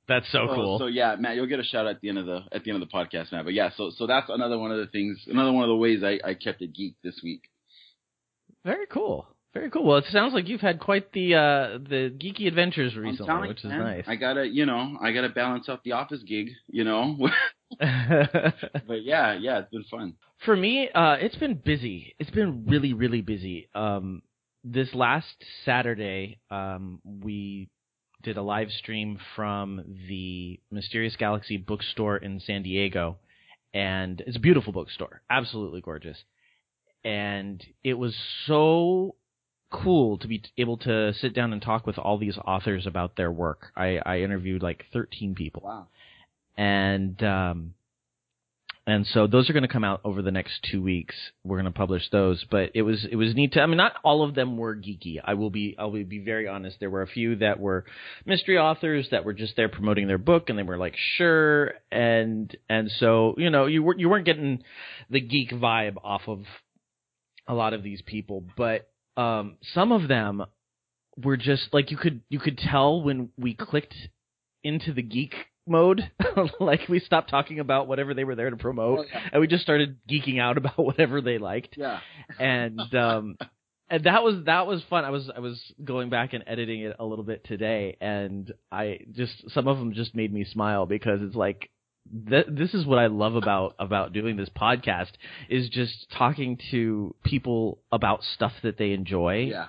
That's 0.07 0.31
so 0.31 0.47
cool. 0.47 0.79
So 0.79 0.87
yeah, 0.87 1.15
Matt, 1.19 1.35
you'll 1.35 1.45
get 1.45 1.59
a 1.59 1.63
shout 1.63 1.85
out 1.85 1.95
at 1.95 2.01
the 2.01 2.09
end 2.09 2.17
of 2.17 2.25
the, 2.25 2.41
at 2.51 2.63
the 2.63 2.71
end 2.71 2.81
of 2.81 2.89
the 2.89 2.93
podcast, 2.93 3.31
Matt. 3.31 3.45
But 3.45 3.53
yeah, 3.53 3.69
so, 3.77 3.91
so 3.95 4.07
that's 4.07 4.27
another 4.29 4.57
one 4.57 4.71
of 4.71 4.79
the 4.79 4.87
things, 4.87 5.19
another 5.27 5.51
one 5.51 5.63
of 5.63 5.69
the 5.69 5.75
ways 5.75 6.03
I, 6.03 6.19
I 6.27 6.33
kept 6.33 6.63
it 6.63 6.73
geek 6.73 6.95
this 7.03 7.19
week. 7.23 7.43
Very 8.65 8.87
cool. 8.87 9.27
Very 9.53 9.71
cool. 9.71 9.83
Well, 9.83 9.97
it 9.97 10.05
sounds 10.11 10.33
like 10.33 10.47
you've 10.47 10.61
had 10.61 10.79
quite 10.79 11.11
the 11.11 11.33
uh, 11.33 11.77
the 11.79 12.13
geeky 12.15 12.47
adventures 12.47 12.95
recently, 12.95 13.47
which 13.47 13.59
is 13.59 13.71
man, 13.71 13.79
nice. 13.79 14.03
I 14.07 14.15
gotta, 14.15 14.47
you 14.47 14.65
know, 14.67 14.97
I 15.01 15.11
gotta 15.11 15.29
balance 15.29 15.67
out 15.67 15.83
the 15.83 15.93
office 15.93 16.21
gig, 16.21 16.49
you 16.67 16.83
know. 16.83 17.17
but 17.79 19.03
yeah, 19.03 19.33
yeah, 19.33 19.59
it's 19.59 19.71
been 19.71 19.85
fun. 19.89 20.13
For 20.45 20.55
me, 20.55 20.89
uh, 20.93 21.17
it's 21.19 21.35
been 21.35 21.55
busy. 21.55 22.15
It's 22.19 22.29
been 22.29 22.65
really, 22.67 22.93
really 22.93 23.21
busy. 23.21 23.69
Um, 23.73 24.21
this 24.63 24.93
last 24.93 25.43
Saturday, 25.65 26.39
um, 26.51 27.01
we 27.03 27.69
did 28.21 28.37
a 28.37 28.41
live 28.43 28.69
stream 28.69 29.17
from 29.35 29.83
the 30.07 30.59
Mysterious 30.69 31.15
Galaxy 31.15 31.57
bookstore 31.57 32.17
in 32.17 32.39
San 32.39 32.61
Diego, 32.61 33.17
and 33.73 34.21
it's 34.27 34.37
a 34.37 34.41
beautiful 34.41 34.73
bookstore, 34.73 35.21
absolutely 35.29 35.81
gorgeous. 35.81 36.17
And 37.03 37.65
it 37.83 37.93
was 37.93 38.15
so 38.45 39.15
cool 39.71 40.17
to 40.19 40.27
be 40.27 40.41
able 40.57 40.77
to 40.77 41.13
sit 41.13 41.33
down 41.33 41.53
and 41.53 41.61
talk 41.61 41.85
with 41.85 41.97
all 41.97 42.17
these 42.17 42.37
authors 42.45 42.87
about 42.87 43.15
their 43.15 43.31
work. 43.31 43.71
I, 43.75 43.99
I 44.05 44.19
interviewed 44.19 44.61
like 44.63 44.85
13 44.93 45.35
people 45.35 45.61
Wow. 45.63 45.87
and 46.57 47.21
um, 47.23 47.73
and 48.87 49.05
so 49.05 49.27
those 49.27 49.47
are 49.49 49.53
going 49.53 49.61
to 49.63 49.67
come 49.69 49.83
out 49.83 50.01
over 50.03 50.23
the 50.23 50.31
next 50.31 50.65
two 50.71 50.81
weeks. 50.81 51.13
We're 51.43 51.57
going 51.57 51.71
to 51.71 51.77
publish 51.77 52.09
those, 52.11 52.43
but 52.49 52.71
it 52.73 52.81
was 52.81 53.05
it 53.11 53.15
was 53.15 53.35
neat 53.35 53.53
to. 53.53 53.61
I 53.61 53.67
mean, 53.67 53.77
not 53.77 53.93
all 54.03 54.23
of 54.23 54.33
them 54.33 54.57
were 54.57 54.75
geeky. 54.75 55.17
I 55.23 55.35
will 55.35 55.51
be 55.51 55.75
I 55.77 55.85
will 55.85 56.03
be 56.03 56.17
very 56.17 56.47
honest. 56.47 56.79
There 56.79 56.89
were 56.89 57.03
a 57.03 57.07
few 57.07 57.35
that 57.35 57.59
were 57.59 57.85
mystery 58.25 58.57
authors 58.57 59.07
that 59.11 59.25
were 59.25 59.33
just 59.33 59.55
there 59.55 59.69
promoting 59.69 60.07
their 60.07 60.17
book, 60.17 60.49
and 60.49 60.57
they 60.57 60.63
were 60.63 60.77
like, 60.79 60.95
sure, 61.17 61.73
and 61.91 62.55
and 62.67 62.89
so 62.99 63.35
you 63.37 63.51
know 63.51 63.67
you 63.67 63.83
weren't 63.83 63.99
you 63.99 64.09
weren't 64.09 64.25
getting 64.25 64.63
the 65.11 65.21
geek 65.21 65.51
vibe 65.51 65.97
off 66.03 66.23
of 66.27 66.39
a 67.47 67.53
lot 67.53 67.73
of 67.73 67.83
these 67.83 68.01
people, 68.01 68.43
but 68.57 68.89
um, 69.19 69.57
some 69.73 69.91
of 69.91 70.07
them 70.07 70.43
were 71.17 71.37
just 71.37 71.73
like 71.73 71.91
you 71.91 71.97
could 71.97 72.21
you 72.29 72.39
could 72.39 72.57
tell 72.57 73.01
when 73.01 73.29
we 73.37 73.53
clicked 73.53 73.95
into 74.63 74.93
the 74.93 75.01
geek 75.01 75.33
mode 75.67 76.09
like 76.59 76.81
we 76.89 76.99
stopped 76.99 77.29
talking 77.29 77.59
about 77.59 77.87
whatever 77.87 78.13
they 78.13 78.23
were 78.23 78.35
there 78.35 78.49
to 78.49 78.57
promote 78.57 78.99
Oh, 78.99 79.05
yeah. 79.11 79.29
and 79.33 79.41
we 79.41 79.47
just 79.47 79.61
started 79.63 79.97
geeking 80.09 80.39
out 80.39 80.57
about 80.57 80.77
whatever 80.83 81.21
they 81.21 81.37
liked 81.37 81.75
Yeah. 81.77 81.99
and 82.39 82.79
um 82.95 83.37
and 83.89 84.03
that 84.05 84.23
was 84.23 84.45
that 84.45 84.65
was 84.65 84.81
fun 84.89 85.03
i 85.05 85.09
was 85.09 85.29
i 85.35 85.39
was 85.39 85.61
going 85.83 86.09
back 86.09 86.33
and 86.33 86.43
editing 86.47 86.81
it 86.81 86.95
a 86.99 87.05
little 87.05 87.25
bit 87.25 87.43
today 87.43 87.97
and 88.01 88.51
i 88.71 88.99
just 89.11 89.33
some 89.53 89.67
of 89.67 89.77
them 89.77 89.93
just 89.93 90.15
made 90.15 90.33
me 90.33 90.43
smile 90.45 90.85
because 90.85 91.21
it's 91.21 91.35
like 91.35 91.69
th- 92.29 92.47
this 92.49 92.73
is 92.73 92.85
what 92.85 92.99
i 92.99 93.07
love 93.07 93.35
about 93.35 93.75
about 93.79 94.13
doing 94.13 94.35
this 94.37 94.49
podcast 94.49 95.11
is 95.49 95.69
just 95.69 96.09
talking 96.17 96.57
to 96.71 97.13
people 97.23 97.79
about 97.91 98.23
stuff 98.23 98.53
that 98.63 98.77
they 98.77 98.91
enjoy 98.91 99.47
Yeah. 99.51 99.67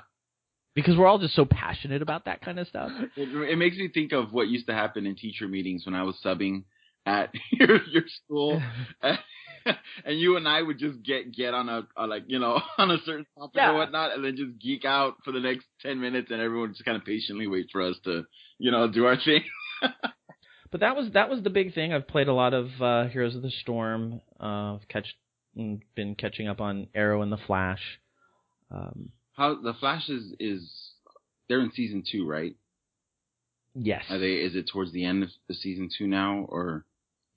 because 0.75 0.97
we're 0.97 1.07
all 1.07 1.19
just 1.19 1.35
so 1.35 1.45
passionate 1.45 2.03
about 2.03 2.25
that 2.27 2.41
kind 2.43 2.59
of 2.59 2.67
stuff 2.69 2.91
It, 3.17 3.29
it 3.53 3.57
makes 3.59 3.77
me 3.77 3.89
think 3.93 4.13
of 4.13 4.33
what 4.33 4.49
used 4.49 4.67
to 4.69 4.75
happen 4.75 5.07
in 5.07 5.17
teacher 5.17 5.47
meetings 5.49 5.85
when 5.87 5.95
I 5.95 6.03
was 6.05 6.17
subbing 6.25 6.65
at 7.07 7.33
your, 7.53 7.83
your 7.87 8.05
school, 8.25 8.61
and 9.03 10.19
you 10.21 10.37
and 10.37 10.47
I 10.47 10.61
would 10.61 10.79
just 10.79 11.03
get 11.03 11.33
get 11.35 11.55
on 11.55 11.69
a, 11.71 11.87
a 11.97 12.07
like 12.07 12.25
you 12.29 12.39
know 12.39 12.61
on 12.79 12.91
a 12.91 12.99
certain 13.07 13.25
topic 13.39 13.57
Yeah. 13.57 13.71
or 13.73 13.75
whatnot, 13.79 14.13
and 14.15 14.23
then 14.25 14.37
just 14.37 14.59
geek 14.61 14.85
out 14.85 15.15
for 15.25 15.33
the 15.33 15.41
next 15.41 15.65
ten 15.81 15.99
minutes, 16.01 16.31
and 16.31 16.41
everyone 16.43 16.73
just 16.73 16.85
kind 16.85 16.99
of 16.99 17.05
patiently 17.07 17.47
wait 17.47 17.69
for 17.73 17.81
us 17.83 17.97
to 18.05 18.25
you 18.59 18.71
know 18.71 18.87
do 18.87 19.07
our 19.07 19.17
thing. 19.17 19.43
But 20.71 20.81
that 20.81 20.97
was 20.97 21.11
that 21.13 21.29
was 21.29 21.43
the 21.43 21.51
big 21.51 21.75
thing. 21.75 21.93
I've 21.93 22.07
played 22.07 22.29
a 22.29 22.33
lot 22.33 22.55
of 22.55 22.69
uh, 22.81 23.07
Heroes 23.09 23.35
of 23.35 23.43
the 23.43 23.51
Storm. 23.51 24.21
Uh, 24.39 24.75
I've 24.75 24.89
catch 24.89 25.17
mm, 25.59 25.81
been 25.95 26.15
catching 26.15 26.49
up 26.49 26.61
on 26.61 26.89
Arrow 26.95 27.23
and 27.23 27.33
the 27.33 27.39
Flash. 27.39 27.81
Um, 28.71 29.11
How 29.33 29.61
the 29.61 29.75
Flash 29.75 30.09
is 30.09 30.33
is 30.39 30.71
they're 31.49 31.61
in 31.61 31.73
season 31.73 32.05
two, 32.11 32.27
right? 32.27 32.55
yes. 33.75 34.05
Are 34.09 34.19
they? 34.19 34.35
Is 34.35 34.55
it 34.55 34.69
towards 34.73 34.93
the 34.93 35.05
end 35.05 35.23
of 35.23 35.31
the 35.49 35.55
season 35.55 35.89
two 35.97 36.07
now, 36.07 36.47
or 36.49 36.85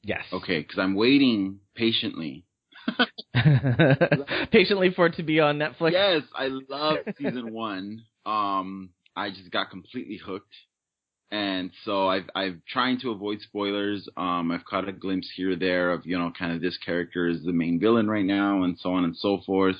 yes. 0.03 0.23
okay? 0.31 0.59
Because 0.59 0.79
I'm 0.79 0.95
waiting 0.95 1.59
patiently. 1.75 2.45
Patiently 4.51 4.91
for 4.93 5.05
it 5.05 5.15
to 5.15 5.23
be 5.23 5.39
on 5.39 5.57
Netflix. 5.57 5.93
Yes, 5.93 6.23
I 6.35 6.49
love 6.49 6.97
season 7.17 7.53
one. 7.53 8.03
Um, 8.25 8.89
I 9.15 9.29
just 9.29 9.51
got 9.51 9.69
completely 9.69 10.17
hooked, 10.17 10.53
and 11.33 11.71
so 11.83 12.07
I've 12.07 12.29
I've 12.35 12.59
trying 12.71 12.99
to 12.99 13.09
avoid 13.09 13.41
spoilers. 13.41 14.07
Um, 14.15 14.51
I've 14.51 14.65
caught 14.65 14.87
a 14.87 14.91
glimpse 14.91 15.29
here 15.35 15.53
or 15.53 15.55
there 15.55 15.91
of 15.91 16.05
you 16.05 16.17
know 16.17 16.31
kind 16.37 16.53
of 16.53 16.61
this 16.61 16.77
character 16.77 17.27
is 17.27 17.43
the 17.43 17.51
main 17.51 17.79
villain 17.79 18.07
right 18.07 18.23
now, 18.23 18.61
and 18.63 18.77
so 18.79 18.93
on 18.93 19.03
and 19.03 19.17
so 19.17 19.41
forth. 19.43 19.77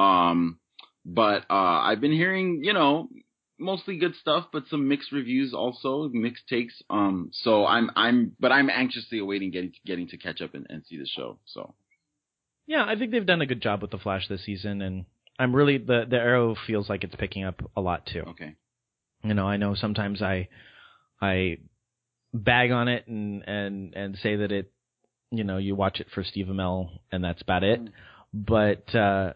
Um, 0.00 0.58
but 1.06 1.42
uh, 1.48 1.80
I've 1.88 2.00
been 2.00 2.12
hearing 2.12 2.64
you 2.64 2.72
know 2.72 3.08
mostly 3.56 3.98
good 3.98 4.16
stuff, 4.16 4.46
but 4.52 4.64
some 4.68 4.88
mixed 4.88 5.12
reviews 5.12 5.54
also, 5.54 6.08
mixed 6.12 6.48
takes. 6.48 6.74
Um, 6.90 7.30
so 7.32 7.64
I'm 7.66 7.90
I'm 7.94 8.32
but 8.40 8.50
I'm 8.50 8.68
anxiously 8.68 9.20
awaiting 9.20 9.52
getting 9.52 9.72
getting 9.86 10.08
to 10.08 10.16
catch 10.16 10.40
up 10.42 10.54
and, 10.54 10.66
and 10.68 10.84
see 10.86 10.98
the 10.98 11.06
show. 11.06 11.38
So 11.44 11.74
Yeah, 12.66 12.84
I 12.84 12.96
think 12.96 13.12
they've 13.12 13.24
done 13.24 13.42
a 13.42 13.46
good 13.46 13.62
job 13.62 13.80
with 13.80 13.92
the 13.92 13.98
Flash 13.98 14.26
this 14.28 14.44
season, 14.44 14.82
and 14.82 15.04
I'm 15.38 15.54
really 15.54 15.78
the 15.78 16.04
the 16.10 16.16
Arrow 16.16 16.56
feels 16.66 16.88
like 16.88 17.04
it's 17.04 17.14
picking 17.14 17.44
up 17.44 17.62
a 17.76 17.80
lot 17.80 18.06
too. 18.06 18.22
okay, 18.30 18.56
You 19.22 19.34
know, 19.34 19.46
I 19.46 19.56
know 19.56 19.76
sometimes 19.76 20.20
I 20.20 20.48
I 21.20 21.58
bag 22.32 22.70
on 22.70 22.88
it 22.88 23.06
and 23.06 23.42
and 23.46 23.94
and 23.94 24.18
say 24.22 24.36
that 24.36 24.52
it 24.52 24.72
you 25.32 25.44
know, 25.44 25.58
you 25.58 25.76
watch 25.76 26.00
it 26.00 26.08
for 26.12 26.24
Steve 26.24 26.46
Amell 26.46 26.90
and 27.12 27.22
that's 27.22 27.42
about 27.42 27.62
it. 27.62 27.80
Mm. 27.80 27.92
But 28.32 28.94
uh 28.94 29.32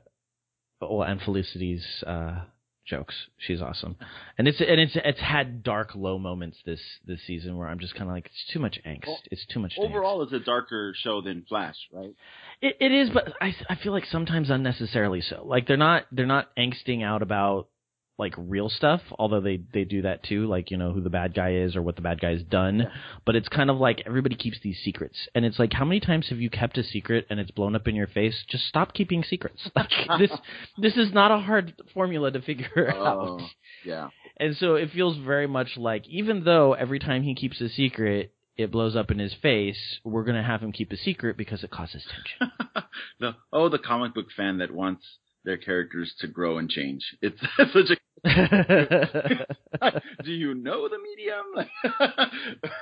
well 0.81 1.03
and 1.03 1.21
Felicity's 1.21 1.85
uh 2.07 2.45
jokes. 2.87 3.15
She's 3.39 3.61
awesome. 3.63 3.97
And 4.39 4.47
it's 4.47 4.61
and 4.61 4.81
it's 4.81 4.93
it's 4.95 5.21
had 5.21 5.63
dark 5.63 5.95
low 5.95 6.19
moments 6.19 6.59
this 6.65 6.81
this 7.07 7.21
season 7.27 7.57
where 7.57 7.69
I'm 7.69 7.79
just 7.79 7.95
kind 7.95 8.09
of 8.09 8.15
like 8.15 8.27
it's 8.27 8.53
too 8.53 8.59
much 8.59 8.79
angst. 8.87 9.07
Well, 9.07 9.21
it's 9.31 9.47
too 9.47 9.61
much 9.61 9.75
angst. 9.79 9.89
overall 9.89 10.23
it's 10.23 10.33
a 10.33 10.41
darker 10.41 10.95
show 10.97 11.21
than 11.21 11.45
Flash, 11.49 11.77
right? 11.93 12.15
It, 12.61 12.77
it 12.81 12.93
is, 12.93 13.11
but 13.11 13.33
I 13.41 13.55
I 13.69 13.77
feel 13.77 13.93
like 13.93 14.05
sometimes 14.07 14.51
unnecessarily 14.51 15.23
so. 15.23 15.45
Like 15.45 15.67
they're 15.67 15.77
not 15.77 16.07
they're 16.13 16.27
not 16.27 16.55
angsting 16.57 17.03
out 17.03 17.23
about 17.23 17.69
like 18.17 18.35
real 18.39 18.69
stuff, 18.69 19.01
although 19.19 19.41
they 19.41 19.61
they 19.73 19.85
do 19.85 20.03
that 20.03 20.23
too, 20.23 20.47
like 20.47 20.71
you 20.71 20.77
know 20.77 20.93
who 20.93 21.01
the 21.01 21.11
bad 21.11 21.35
guy 21.35 21.55
is 21.55 21.75
or 21.75 21.83
what 21.83 21.97
the 21.97 22.03
bad 22.03 22.21
guy's 22.21 22.43
done. 22.43 22.81
Yeah. 22.81 22.89
But 23.27 23.37
it's 23.37 23.49
kind 23.49 23.71
of 23.71 23.79
like 23.79 24.03
everybody 24.07 24.37
keeps 24.37 24.59
these 24.63 24.79
secrets, 24.85 25.17
and 25.35 25.45
it's 25.45 25.59
like 25.59 25.73
how 25.73 25.85
many 25.85 26.01
times 26.01 26.29
have 26.29 26.39
you 26.39 26.51
kept 26.51 26.79
a 26.79 26.85
secret 26.85 27.27
and 27.29 27.41
it's 27.41 27.51
blown 27.51 27.75
up 27.75 27.89
in 27.89 27.97
your 27.97 28.07
face? 28.07 28.45
Just 28.49 28.67
stop 28.67 28.95
keeping 28.95 29.23
secrets. 29.23 29.61
Like 29.75 29.91
this 30.19 30.31
this 30.79 30.97
is 30.97 31.13
not 31.13 31.33
a 31.33 31.39
hard 31.39 31.75
formula 31.93 32.31
to 32.31 32.41
figure 32.41 32.93
oh, 32.97 33.05
out. 33.05 33.19
Oh, 33.19 33.47
yeah. 33.85 34.09
And 34.39 34.57
so 34.57 34.77
it 34.77 34.91
feels 34.93 35.17
very 35.19 35.47
much 35.47 35.77
like 35.77 36.07
even 36.09 36.45
though 36.45 36.75
every 36.75 36.99
time 36.99 37.23
he 37.23 37.35
keeps 37.35 37.61
a 37.61 37.69
secret 37.69 38.33
it 38.57 38.71
blows 38.71 38.95
up 38.95 39.11
in 39.11 39.19
his 39.19 39.35
face, 39.43 39.99
we're 40.05 40.23
going 40.25 40.37
to 40.37 40.43
have 40.43 40.61
him 40.61 40.71
keep 40.73 40.93
a 40.93 40.97
secret 40.97 41.37
because 41.37 41.65
it 41.65 41.71
causes 41.71 42.05
tension. 42.05 42.55
the 43.21 43.35
oh, 43.53 43.69
the 43.69 43.79
comic 43.79 44.15
book 44.15 44.27
fan 44.37 44.59
that 44.59 44.71
wants 44.71 45.05
their 45.45 45.57
characters 45.57 46.13
to 46.21 46.27
grow 46.27 46.59
and 46.59 46.69
change. 46.69 47.05
It's 47.21 47.41
such 47.57 47.91
a. 47.91 47.97
Do 50.25 50.33
you 50.33 50.55
know 50.55 50.89
the 50.89 50.99
medium? 50.99 51.69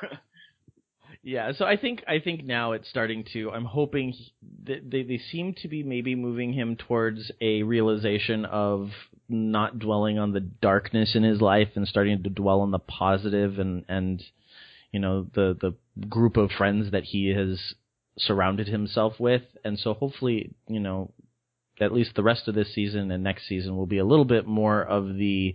yeah, 1.23 1.53
so 1.57 1.65
I 1.65 1.77
think 1.77 2.05
I 2.07 2.21
think 2.21 2.45
now 2.45 2.73
it's 2.73 2.89
starting 2.89 3.25
to. 3.33 3.51
I'm 3.51 3.65
hoping 3.65 4.11
he, 4.11 4.33
they 4.65 5.03
they 5.03 5.21
seem 5.31 5.55
to 5.63 5.69
be 5.69 5.83
maybe 5.83 6.15
moving 6.15 6.53
him 6.53 6.77
towards 6.77 7.33
a 7.41 7.65
realization 7.65 8.45
of 8.45 8.91
not 9.29 9.81
dwelling 9.81 10.19
on 10.19 10.33
the 10.33 10.41
darkness 10.41 11.17
in 11.17 11.25
his 11.25 11.41
life 11.41 11.71
and 11.75 11.89
starting 11.89 12.23
to 12.23 12.31
dwell 12.31 12.61
on 12.61 12.71
the 12.71 12.79
positive 12.79 13.59
and 13.59 13.85
and 13.89 14.23
you 14.93 15.01
know 15.01 15.27
the 15.35 15.57
the 15.61 15.75
group 16.07 16.37
of 16.37 16.53
friends 16.53 16.93
that 16.93 17.05
he 17.05 17.31
has 17.31 17.75
surrounded 18.19 18.69
himself 18.69 19.19
with, 19.19 19.43
and 19.65 19.79
so 19.79 19.95
hopefully 19.95 20.55
you 20.69 20.81
know 20.81 21.11
at 21.81 21.93
least 21.93 22.15
the 22.15 22.23
rest 22.23 22.49
of 22.49 22.55
this 22.55 22.75
season 22.75 23.11
and 23.11 23.25
next 23.25 23.49
season 23.49 23.77
will 23.77 23.87
be 23.87 23.99
a 23.99 24.05
little 24.05 24.25
bit 24.25 24.47
more 24.47 24.83
of 24.83 25.17
the 25.17 25.55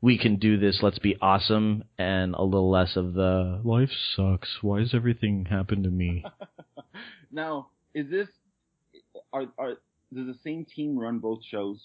we 0.00 0.18
can 0.18 0.36
do 0.36 0.58
this, 0.58 0.80
let's 0.82 0.98
be 0.98 1.16
awesome, 1.20 1.84
and 1.98 2.34
a 2.34 2.42
little 2.42 2.70
less 2.70 2.96
of 2.96 3.14
the 3.14 3.60
life 3.64 3.90
sucks. 4.14 4.58
Why 4.60 4.80
does 4.80 4.94
everything 4.94 5.46
happen 5.46 5.82
to 5.84 5.90
me? 5.90 6.24
now, 7.32 7.68
is 7.94 8.10
this 8.10 8.28
are 9.32 9.46
are 9.58 9.70
does 10.14 10.26
the 10.26 10.38
same 10.44 10.64
team 10.64 10.98
run 10.98 11.18
both 11.18 11.40
shows? 11.50 11.82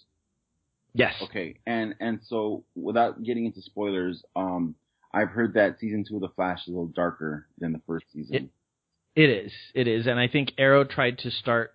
Yes. 0.93 1.15
Okay, 1.21 1.57
and 1.65 1.95
and 1.99 2.19
so 2.27 2.63
without 2.75 3.23
getting 3.23 3.45
into 3.45 3.61
spoilers, 3.61 4.23
um, 4.35 4.75
I've 5.13 5.29
heard 5.29 5.53
that 5.53 5.79
season 5.79 6.05
two 6.07 6.15
of 6.15 6.21
the 6.21 6.29
Flash 6.29 6.63
is 6.63 6.67
a 6.67 6.71
little 6.71 6.87
darker 6.87 7.47
than 7.59 7.71
the 7.71 7.81
first 7.87 8.05
season. 8.13 8.35
It, 9.15 9.23
it 9.23 9.29
is, 9.29 9.51
it 9.73 9.87
is, 9.87 10.07
and 10.07 10.19
I 10.19 10.27
think 10.27 10.51
Arrow 10.57 10.83
tried 10.83 11.19
to 11.19 11.31
start 11.31 11.73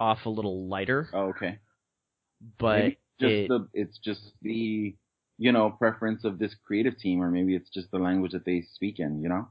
off 0.00 0.26
a 0.26 0.30
little 0.30 0.68
lighter. 0.68 1.08
Oh, 1.12 1.28
okay. 1.28 1.58
But 2.58 2.78
maybe 2.78 2.98
just 3.20 3.32
it, 3.32 3.48
the 3.48 3.68
it's 3.74 3.98
just 3.98 4.20
the 4.42 4.94
you 5.38 5.52
know 5.52 5.70
preference 5.70 6.24
of 6.24 6.38
this 6.38 6.54
creative 6.66 6.98
team, 6.98 7.22
or 7.22 7.30
maybe 7.30 7.54
it's 7.54 7.70
just 7.70 7.90
the 7.90 7.98
language 7.98 8.32
that 8.32 8.44
they 8.44 8.64
speak 8.74 8.98
in. 8.98 9.22
You 9.22 9.28
know. 9.28 9.48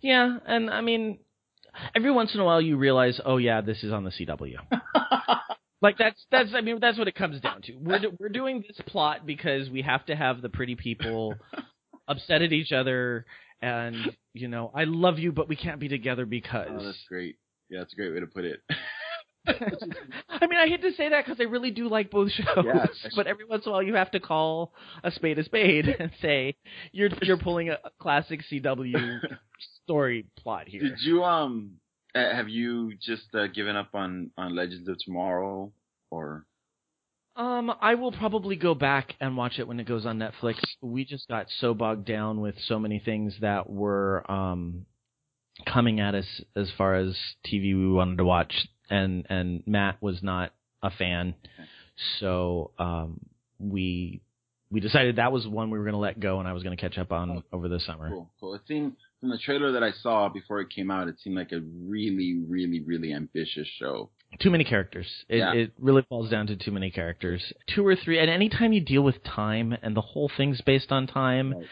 Yeah, 0.00 0.38
and 0.46 0.70
I 0.70 0.80
mean, 0.80 1.18
every 1.94 2.10
once 2.10 2.34
in 2.34 2.40
a 2.40 2.44
while 2.44 2.60
you 2.60 2.76
realize, 2.76 3.20
oh 3.24 3.36
yeah, 3.36 3.60
this 3.60 3.82
is 3.82 3.92
on 3.92 4.04
the 4.04 4.10
CW. 4.10 4.56
like 5.82 5.98
that's 5.98 6.24
that's 6.30 6.50
I 6.54 6.60
mean 6.60 6.78
that's 6.80 6.98
what 6.98 7.08
it 7.08 7.14
comes 7.14 7.40
down 7.40 7.62
to. 7.62 7.74
We're 7.74 8.00
we're 8.18 8.28
doing 8.28 8.64
this 8.66 8.80
plot 8.86 9.26
because 9.26 9.68
we 9.68 9.82
have 9.82 10.06
to 10.06 10.16
have 10.16 10.42
the 10.42 10.48
pretty 10.48 10.76
people 10.76 11.34
upset 12.08 12.42
at 12.42 12.52
each 12.52 12.72
other 12.72 13.26
and 13.60 13.96
you 14.34 14.48
know 14.48 14.72
I 14.74 14.84
love 14.84 15.18
you 15.18 15.32
but 15.32 15.48
we 15.48 15.56
can't 15.56 15.80
be 15.80 15.88
together 15.88 16.24
because. 16.24 16.68
Oh, 16.70 16.84
that's 16.84 17.04
great. 17.08 17.36
Yeah, 17.68 17.80
that's 17.80 17.92
a 17.92 17.96
great 17.96 18.12
way 18.12 18.20
to 18.20 18.26
put 18.26 18.44
it. 18.44 18.60
I 19.46 20.46
mean, 20.46 20.58
I 20.58 20.68
hate 20.68 20.82
to 20.82 20.92
say 20.92 21.08
that 21.08 21.24
because 21.24 21.40
I 21.40 21.44
really 21.44 21.70
do 21.70 21.88
like 21.88 22.10
both 22.10 22.30
shows, 22.30 22.64
Yeah, 22.64 22.86
but 23.16 23.26
every 23.26 23.44
once 23.44 23.64
in 23.66 23.70
a 23.70 23.72
while 23.72 23.82
you 23.82 23.94
have 23.94 24.10
to 24.12 24.20
call 24.20 24.72
a 25.02 25.10
spade 25.10 25.38
a 25.38 25.44
spade 25.44 25.86
and 25.86 26.10
say 26.22 26.56
you're 26.92 27.10
you're 27.22 27.38
pulling 27.38 27.70
a, 27.70 27.78
a 27.84 27.90
classic 28.00 28.40
CW 28.50 29.20
story 29.84 30.26
plot 30.38 30.68
here. 30.68 30.82
Did 30.82 31.00
you 31.00 31.24
um 31.24 31.72
have 32.14 32.48
you 32.48 32.94
just 33.00 33.34
uh, 33.34 33.46
given 33.48 33.76
up 33.76 33.94
on 33.94 34.30
on 34.36 34.54
Legends 34.54 34.88
of 34.88 34.98
Tomorrow 34.98 35.72
or? 36.10 36.46
Um, 37.34 37.72
I 37.80 37.94
will 37.94 38.12
probably 38.12 38.56
go 38.56 38.74
back 38.74 39.14
and 39.18 39.38
watch 39.38 39.58
it 39.58 39.66
when 39.66 39.80
it 39.80 39.88
goes 39.88 40.04
on 40.04 40.18
Netflix. 40.18 40.56
We 40.82 41.06
just 41.06 41.28
got 41.28 41.46
so 41.60 41.72
bogged 41.72 42.04
down 42.04 42.42
with 42.42 42.56
so 42.66 42.78
many 42.78 42.98
things 42.98 43.34
that 43.40 43.70
were 43.70 44.30
um 44.30 44.84
coming 45.66 46.00
at 46.00 46.14
us 46.14 46.42
as 46.56 46.70
far 46.76 46.94
as 46.94 47.16
TV 47.46 47.74
we 47.74 47.90
wanted 47.90 48.18
to 48.18 48.24
watch, 48.24 48.66
and 48.90 49.26
and 49.28 49.62
Matt 49.66 50.00
was 50.02 50.22
not 50.22 50.52
a 50.82 50.90
fan, 50.90 51.34
so 52.20 52.70
um 52.78 53.20
we 53.58 54.20
we 54.70 54.80
decided 54.80 55.16
that 55.16 55.32
was 55.32 55.46
one 55.46 55.70
we 55.70 55.78
were 55.78 55.84
going 55.84 55.92
to 55.92 55.98
let 55.98 56.18
go, 56.18 56.38
and 56.38 56.48
I 56.48 56.54
was 56.54 56.62
going 56.62 56.74
to 56.74 56.80
catch 56.80 56.96
up 56.96 57.12
on 57.12 57.30
Oh, 57.30 57.42
over 57.52 57.68
the 57.68 57.78
summer. 57.78 58.08
Cool, 58.08 58.30
cool. 58.40 58.54
It 58.54 58.62
seemed 58.66 58.94
from 59.20 59.28
the 59.28 59.36
trailer 59.36 59.72
that 59.72 59.82
I 59.84 59.90
saw 59.92 60.30
before 60.30 60.60
it 60.60 60.70
came 60.70 60.90
out, 60.90 61.08
it 61.08 61.16
seemed 61.20 61.36
like 61.36 61.52
a 61.52 61.60
really, 61.60 62.40
really, 62.48 62.80
really 62.80 63.12
ambitious 63.12 63.68
show. 63.78 64.08
Too 64.40 64.50
many 64.50 64.64
characters. 64.64 65.06
It, 65.28 65.36
Yeah. 65.38 65.52
it 65.52 65.72
really 65.78 66.00
falls 66.08 66.30
down 66.30 66.46
to 66.46 66.56
too 66.56 66.70
many 66.70 66.90
characters. 66.90 67.52
Two 67.74 67.86
or 67.86 67.94
three, 67.96 68.18
and 68.18 68.30
anytime 68.30 68.72
you 68.72 68.80
deal 68.80 69.02
with 69.02 69.22
time 69.24 69.76
and 69.82 69.94
the 69.94 70.00
whole 70.00 70.30
thing's 70.38 70.62
based 70.62 70.90
on 70.90 71.06
time, 71.06 71.52
Right. 71.52 71.66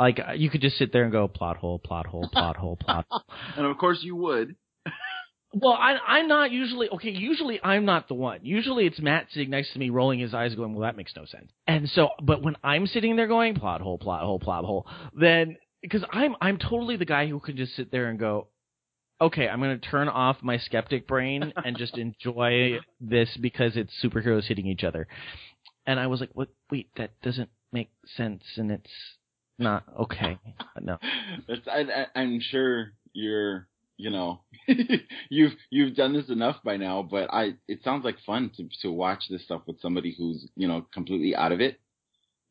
like 0.00 0.20
you 0.36 0.50
could 0.50 0.60
just 0.60 0.76
sit 0.76 0.92
there 0.92 1.04
and 1.04 1.12
go 1.12 1.28
plot 1.28 1.56
hole, 1.56 1.78
plot 1.78 2.06
hole, 2.06 2.28
plot 2.32 2.56
hole, 2.56 2.74
plot. 2.76 3.06
hole. 3.10 3.22
And 3.56 3.64
of 3.64 3.78
course 3.78 4.00
you 4.02 4.16
would. 4.16 4.56
Well, 5.54 5.72
I, 5.72 5.96
I'm 6.06 6.28
not 6.28 6.50
usually 6.50 6.88
okay. 6.90 7.10
Usually, 7.10 7.60
I'm 7.62 7.84
not 7.84 8.08
the 8.08 8.14
one. 8.14 8.40
Usually, 8.42 8.86
it's 8.86 9.00
Matt 9.00 9.26
sitting 9.30 9.50
next 9.50 9.72
to 9.72 9.78
me, 9.78 9.90
rolling 9.90 10.18
his 10.18 10.34
eyes, 10.34 10.54
going, 10.54 10.74
"Well, 10.74 10.82
that 10.82 10.96
makes 10.96 11.14
no 11.14 11.24
sense." 11.24 11.50
And 11.66 11.88
so, 11.90 12.10
but 12.22 12.42
when 12.42 12.56
I'm 12.64 12.86
sitting 12.86 13.16
there 13.16 13.28
going, 13.28 13.54
"Plot 13.54 13.80
hole, 13.80 13.98
plot 13.98 14.22
hole, 14.22 14.38
plot 14.40 14.64
hole," 14.64 14.86
then 15.18 15.56
because 15.80 16.04
I'm 16.10 16.34
I'm 16.40 16.58
totally 16.58 16.96
the 16.96 17.04
guy 17.04 17.26
who 17.28 17.38
can 17.38 17.56
just 17.56 17.76
sit 17.76 17.92
there 17.92 18.08
and 18.08 18.18
go, 18.18 18.48
"Okay, 19.20 19.48
I'm 19.48 19.60
going 19.60 19.78
to 19.78 19.88
turn 19.90 20.08
off 20.08 20.38
my 20.42 20.58
skeptic 20.58 21.06
brain 21.06 21.52
and 21.64 21.76
just 21.76 21.96
enjoy 21.98 22.78
this 23.00 23.36
because 23.40 23.76
it's 23.76 23.92
superheroes 24.02 24.44
hitting 24.44 24.66
each 24.66 24.82
other." 24.84 25.06
And 25.86 26.00
I 26.00 26.08
was 26.08 26.20
like, 26.20 26.30
"What? 26.32 26.48
Wait, 26.70 26.88
that 26.96 27.10
doesn't 27.22 27.50
make 27.72 27.90
sense, 28.16 28.42
and 28.56 28.70
it's 28.70 28.90
not 29.58 29.84
okay." 30.00 30.38
No. 30.80 30.98
It's, 31.48 31.66
I, 31.68 31.80
I, 31.82 32.20
I'm 32.20 32.40
sure 32.40 32.92
you're, 33.12 33.68
you 33.96 34.10
know, 34.10 34.40
you've 35.28 35.52
you've 35.70 35.94
done 35.94 36.12
this 36.12 36.28
enough 36.28 36.56
by 36.64 36.76
now. 36.76 37.02
But 37.02 37.32
I, 37.32 37.54
it 37.68 37.80
sounds 37.84 38.04
like 38.04 38.16
fun 38.26 38.50
to 38.56 38.68
to 38.82 38.90
watch 38.92 39.24
this 39.30 39.44
stuff 39.44 39.62
with 39.66 39.80
somebody 39.80 40.14
who's, 40.16 40.48
you 40.56 40.68
know, 40.68 40.86
completely 40.92 41.34
out 41.34 41.52
of 41.52 41.60
it, 41.60 41.80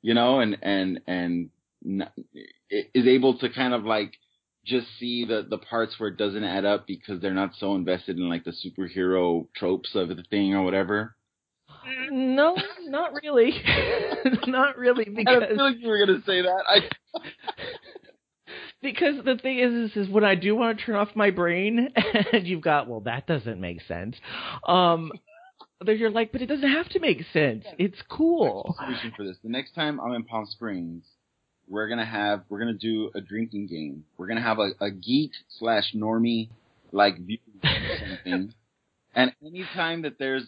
you 0.02 0.14
know, 0.14 0.40
and 0.40 0.58
and 0.62 1.02
and 1.08 1.50
n- 1.86 2.10
is 2.70 3.08
able 3.08 3.38
to 3.40 3.50
kind 3.50 3.74
of 3.74 3.84
like 3.84 4.14
just 4.66 4.88
see 5.00 5.26
the 5.26 5.46
the 5.50 5.58
parts 5.58 6.00
where 6.00 6.10
it 6.10 6.18
doesn't 6.18 6.44
add 6.44 6.66
up 6.66 6.88
because 6.88 7.20
they're 7.22 7.34
not 7.34 7.52
so 7.60 7.76
invested 7.76 8.18
in 8.18 8.30
like 8.30 8.46
the 8.46 8.52
superhero 8.54 9.48
tropes 9.56 9.96
of 9.96 10.10
the 10.10 10.24
thing 10.30 10.54
or 10.54 10.64
whatever. 10.64 11.16
Mm, 11.86 12.36
no, 12.36 12.56
not 12.88 13.14
really. 13.22 13.52
not 14.48 14.78
really 14.78 15.06
because 15.06 15.44
I 15.52 15.56
feel 15.56 15.66
like 15.66 15.78
you 15.80 15.90
were 15.90 16.00
gonna 16.06 16.22
say 16.26 16.42
that. 16.42 16.64
I 16.68 16.80
because 18.84 19.16
the 19.26 19.38
thing 19.42 19.58
is, 19.58 19.92
is, 19.92 19.98
is 19.98 20.10
when 20.10 20.24
I 20.24 20.36
do 20.36 20.56
want 20.56 20.78
to 20.78 20.86
turn 20.86 20.96
off 20.96 21.10
my 21.16 21.32
brain, 21.32 21.90
and 22.34 22.46
you've 22.46 22.62
got, 22.62 22.88
well, 22.88 23.00
that 23.02 23.26
doesn't 23.26 23.60
make 23.60 23.82
sense. 23.88 24.16
Um, 24.68 25.12
then 25.84 25.98
you're 25.98 26.12
like, 26.12 26.32
but 26.32 26.42
it 26.42 26.46
doesn't 26.46 26.70
have 26.70 26.90
to 26.90 27.00
make 27.00 27.24
sense. 27.34 27.66
It's 27.80 27.98
cool. 28.10 28.76
solution 28.80 29.14
for 29.16 29.26
this. 29.26 29.38
The 29.44 29.50
next 29.50 29.74
time 29.74 30.00
I'm 30.00 30.14
in 30.14 30.24
Palm 30.24 30.46
Springs, 30.46 31.04
we're 31.68 31.88
gonna 31.88 32.06
have 32.06 32.44
we're 32.50 32.60
gonna 32.60 32.74
do 32.74 33.10
a 33.16 33.22
drinking 33.22 33.68
game. 33.68 34.04
We're 34.18 34.28
gonna 34.28 34.42
have 34.42 34.60
a, 34.60 34.72
a 34.80 34.92
geek 34.92 35.32
slash 35.60 35.94
normie 35.96 36.50
like 36.92 37.18
view 37.20 37.40
or 37.64 37.70
something. 38.10 38.54
and 39.16 39.34
anytime 39.46 40.04
that 40.04 40.20
there's 40.20 40.44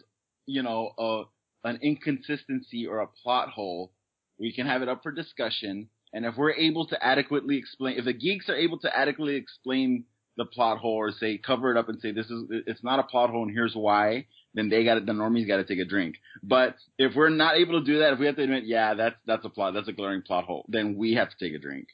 you 0.45 0.61
know 0.61 0.91
a 0.97 1.23
an 1.67 1.79
inconsistency 1.81 2.85
or 2.85 2.99
a 2.99 3.07
plot 3.07 3.49
hole, 3.49 3.91
we 4.39 4.53
can 4.53 4.67
have 4.67 4.81
it 4.81 4.89
up 4.89 5.03
for 5.03 5.11
discussion. 5.11 5.89
And 6.15 6.25
if 6.25 6.35
we're 6.37 6.53
able 6.53 6.87
to 6.87 7.05
adequately 7.05 7.57
explain, 7.57 7.99
if 7.99 8.05
the 8.05 8.13
geeks 8.13 8.49
are 8.49 8.55
able 8.55 8.79
to 8.79 8.97
adequately 8.97 9.35
explain 9.35 10.05
the 10.37 10.45
plot 10.45 10.77
hole 10.79 10.95
or 10.95 11.11
say 11.11 11.37
cover 11.37 11.71
it 11.71 11.77
up 11.77 11.89
and 11.89 11.99
say 12.01 12.11
this 12.11 12.25
is 12.29 12.43
it's 12.65 12.83
not 12.83 12.99
a 12.99 13.03
plot 13.03 13.29
hole 13.29 13.43
and 13.43 13.53
here's 13.53 13.75
why, 13.75 14.25
then 14.53 14.69
they 14.69 14.83
got 14.83 14.95
to 14.95 15.01
the 15.01 15.11
normies 15.11 15.47
got 15.47 15.57
to 15.57 15.63
take 15.65 15.79
a 15.79 15.85
drink. 15.85 16.15
But 16.41 16.75
if 16.97 17.15
we're 17.15 17.29
not 17.29 17.57
able 17.57 17.79
to 17.79 17.85
do 17.85 17.99
that, 17.99 18.13
if 18.13 18.19
we 18.19 18.25
have 18.27 18.37
to 18.37 18.43
admit, 18.43 18.63
yeah, 18.65 18.93
that's 18.95 19.15
that's 19.27 19.45
a 19.45 19.49
plot, 19.49 19.73
that's 19.73 19.87
a 19.89 19.93
glaring 19.93 20.21
plot 20.23 20.45
hole, 20.45 20.65
then 20.69 20.95
we 20.97 21.13
have 21.15 21.29
to 21.29 21.35
take 21.37 21.53
a 21.53 21.59
drink. 21.59 21.87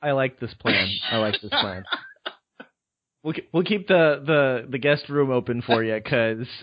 I 0.00 0.12
like 0.12 0.38
this 0.40 0.54
plan. 0.54 0.88
I 1.10 1.16
like 1.18 1.34
this 1.42 1.50
plan. 1.50 1.84
We'll 3.22 3.34
we'll 3.52 3.64
keep 3.64 3.88
the, 3.88 4.22
the, 4.24 4.70
the 4.70 4.78
guest 4.78 5.08
room 5.08 5.32
open 5.32 5.60
for 5.60 5.82
you 5.82 5.94
because 5.96 6.46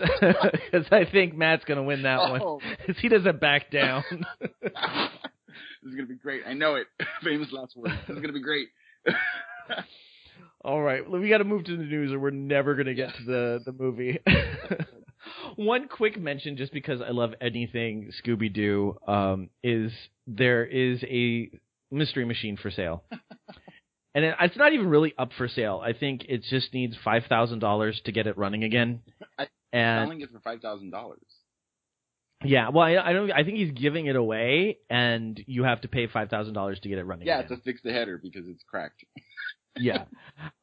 I 0.90 1.04
think 1.12 1.36
Matt's 1.36 1.66
gonna 1.66 1.82
win 1.82 2.04
that 2.04 2.20
one. 2.30 2.40
Oh, 2.42 2.60
'Cause 2.86 2.96
he 3.02 3.10
doesn't 3.10 3.38
back 3.38 3.70
down. 3.70 4.02
This 5.84 5.90
is 5.90 5.96
gonna 5.96 6.08
be 6.08 6.16
great. 6.16 6.42
I 6.46 6.54
know 6.54 6.74
it. 6.76 6.86
Famous 7.22 7.52
last 7.52 7.76
words. 7.76 7.94
This 8.08 8.16
is 8.16 8.20
gonna 8.20 8.32
be 8.32 8.42
great. 8.42 8.68
All 10.64 10.80
right, 10.80 11.08
well, 11.08 11.20
we 11.20 11.28
got 11.28 11.38
to 11.38 11.44
move 11.44 11.64
to 11.64 11.76
the 11.76 11.82
news, 11.82 12.10
or 12.10 12.18
we're 12.18 12.30
never 12.30 12.74
going 12.74 12.86
to 12.86 12.94
get 12.94 13.10
to 13.18 13.24
the 13.24 13.60
the 13.66 13.72
movie. 13.72 14.18
one 15.56 15.88
quick 15.88 16.18
mention, 16.18 16.56
just 16.56 16.72
because 16.72 17.02
I 17.02 17.10
love 17.10 17.34
anything 17.38 18.10
Scooby 18.24 18.50
Doo, 18.50 18.96
um, 19.06 19.50
is 19.62 19.92
there 20.26 20.64
is 20.64 21.02
a 21.04 21.50
mystery 21.90 22.24
machine 22.24 22.56
for 22.56 22.70
sale. 22.70 23.04
and 24.14 24.24
it's 24.40 24.56
not 24.56 24.72
even 24.72 24.88
really 24.88 25.12
up 25.18 25.32
for 25.36 25.48
sale. 25.48 25.82
I 25.84 25.92
think 25.92 26.24
it 26.30 26.42
just 26.48 26.72
needs 26.72 26.96
five 27.04 27.24
thousand 27.28 27.58
dollars 27.58 28.00
to 28.06 28.12
get 28.12 28.26
it 28.26 28.38
running 28.38 28.64
again. 28.64 29.02
I- 29.38 29.48
and 29.70 30.06
Selling 30.06 30.20
it 30.22 30.30
for 30.30 30.40
five 30.40 30.60
thousand 30.62 30.90
dollars. 30.92 31.20
Yeah, 32.44 32.68
well, 32.70 32.84
I, 32.84 32.96
I 32.96 33.12
don't. 33.12 33.30
I 33.32 33.44
think 33.44 33.56
he's 33.56 33.72
giving 33.72 34.06
it 34.06 34.16
away, 34.16 34.78
and 34.88 35.42
you 35.46 35.64
have 35.64 35.80
to 35.82 35.88
pay 35.88 36.06
five 36.06 36.28
thousand 36.30 36.54
dollars 36.54 36.80
to 36.80 36.88
get 36.88 36.98
it 36.98 37.04
running. 37.04 37.26
Yeah, 37.26 37.40
again. 37.40 37.58
to 37.58 37.62
fix 37.64 37.80
the 37.82 37.92
header 37.92 38.18
because 38.22 38.46
it's 38.48 38.62
cracked. 38.68 39.04
yeah. 39.78 40.04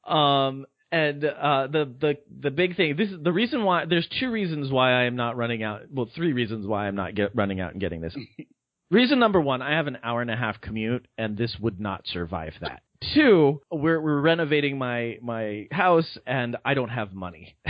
Um, 0.03 0.65
and 0.91 1.23
uh, 1.23 1.67
the 1.67 1.85
the 1.99 2.17
the 2.41 2.51
big 2.51 2.75
thing. 2.75 2.97
This 2.97 3.09
is 3.09 3.23
the 3.23 3.31
reason 3.31 3.63
why. 3.63 3.85
There's 3.85 4.07
two 4.19 4.29
reasons 4.29 4.71
why 4.71 4.91
I 4.91 5.03
am 5.03 5.15
not 5.15 5.37
running 5.37 5.63
out. 5.63 5.83
Well, 5.89 6.09
three 6.13 6.33
reasons 6.33 6.67
why 6.67 6.87
I'm 6.87 6.95
not 6.95 7.15
get, 7.15 7.35
running 7.35 7.61
out 7.61 7.71
and 7.71 7.79
getting 7.79 8.01
this. 8.01 8.15
Reason 8.91 9.17
number 9.19 9.39
one: 9.39 9.61
I 9.61 9.77
have 9.77 9.87
an 9.87 9.99
hour 10.03 10.21
and 10.21 10.29
a 10.29 10.35
half 10.35 10.59
commute, 10.59 11.07
and 11.17 11.37
this 11.37 11.55
would 11.61 11.79
not 11.79 12.05
survive 12.07 12.53
that. 12.59 12.81
Two, 13.13 13.61
we're 13.71 14.01
we're 14.01 14.19
renovating 14.19 14.77
my 14.77 15.17
my 15.21 15.67
house, 15.71 16.17
and 16.27 16.57
I 16.65 16.73
don't 16.73 16.89
have 16.89 17.13
money. 17.13 17.55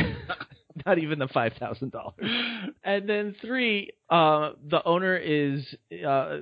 not 0.85 0.99
even 0.99 1.19
the 1.19 1.27
five 1.27 1.53
thousand 1.59 1.91
dollars. 1.91 2.15
And 2.83 3.07
then 3.07 3.35
three, 3.41 3.91
uh, 4.09 4.51
the 4.67 4.83
owner 4.83 5.15
is 5.17 5.65
uh, 6.07 6.39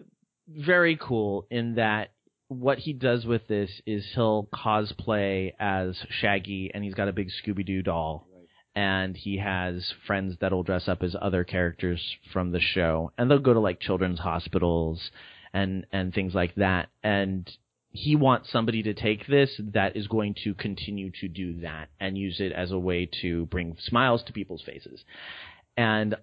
very 0.48 0.98
cool 0.98 1.46
in 1.50 1.76
that 1.76 2.12
what 2.48 2.80
he 2.80 2.94
does 2.94 3.26
with 3.26 3.48
this 3.48 3.70
is 3.86 4.04
he'll 4.16 4.50
cosplay 4.54 5.54
as 5.60 5.96
Shaggy, 6.10 6.72
and 6.74 6.84
he's 6.84 6.96
got 6.96 7.08
a 7.08 7.14
big 7.14 7.30
Scooby 7.30 7.66
Doo 7.66 7.84
doll, 7.84 8.28
and 8.76 9.16
he 9.16 9.38
has 9.38 9.94
friends 10.08 10.36
that'll 10.42 10.64
dress 10.64 10.88
up 10.88 11.04
as 11.04 11.16
other 11.20 11.44
characters 11.44 12.02
from 12.34 12.52
the 12.52 12.60
show, 12.60 13.12
and 13.18 13.30
they'll 13.30 13.40
go 13.40 13.54
to 13.54 13.60
like 13.60 13.80
children's 13.80 14.20
hospitals 14.20 15.12
and 15.54 15.86
and 15.92 16.14
things 16.14 16.34
like 16.34 16.56
that, 16.56 16.90
and 17.04 17.50
he 17.92 18.16
wants 18.16 18.52
somebody 18.52 18.84
to 18.84 18.94
take 18.94 19.26
this 19.28 19.50
that 19.74 19.96
is 19.96 20.08
going 20.08 20.36
to 20.44 20.54
continue 20.54 21.12
to 21.22 21.28
do 21.28 21.62
that 21.62 21.90
and 22.00 22.18
use 22.18 22.40
it 22.40 22.52
as 22.52 22.72
a 22.72 22.78
way 22.78 23.10
to 23.22 23.46
bring 23.48 23.76
smiles 23.80 24.24
to 24.24 24.34
people's 24.34 24.62
faces. 24.62 25.04
And 25.76 26.16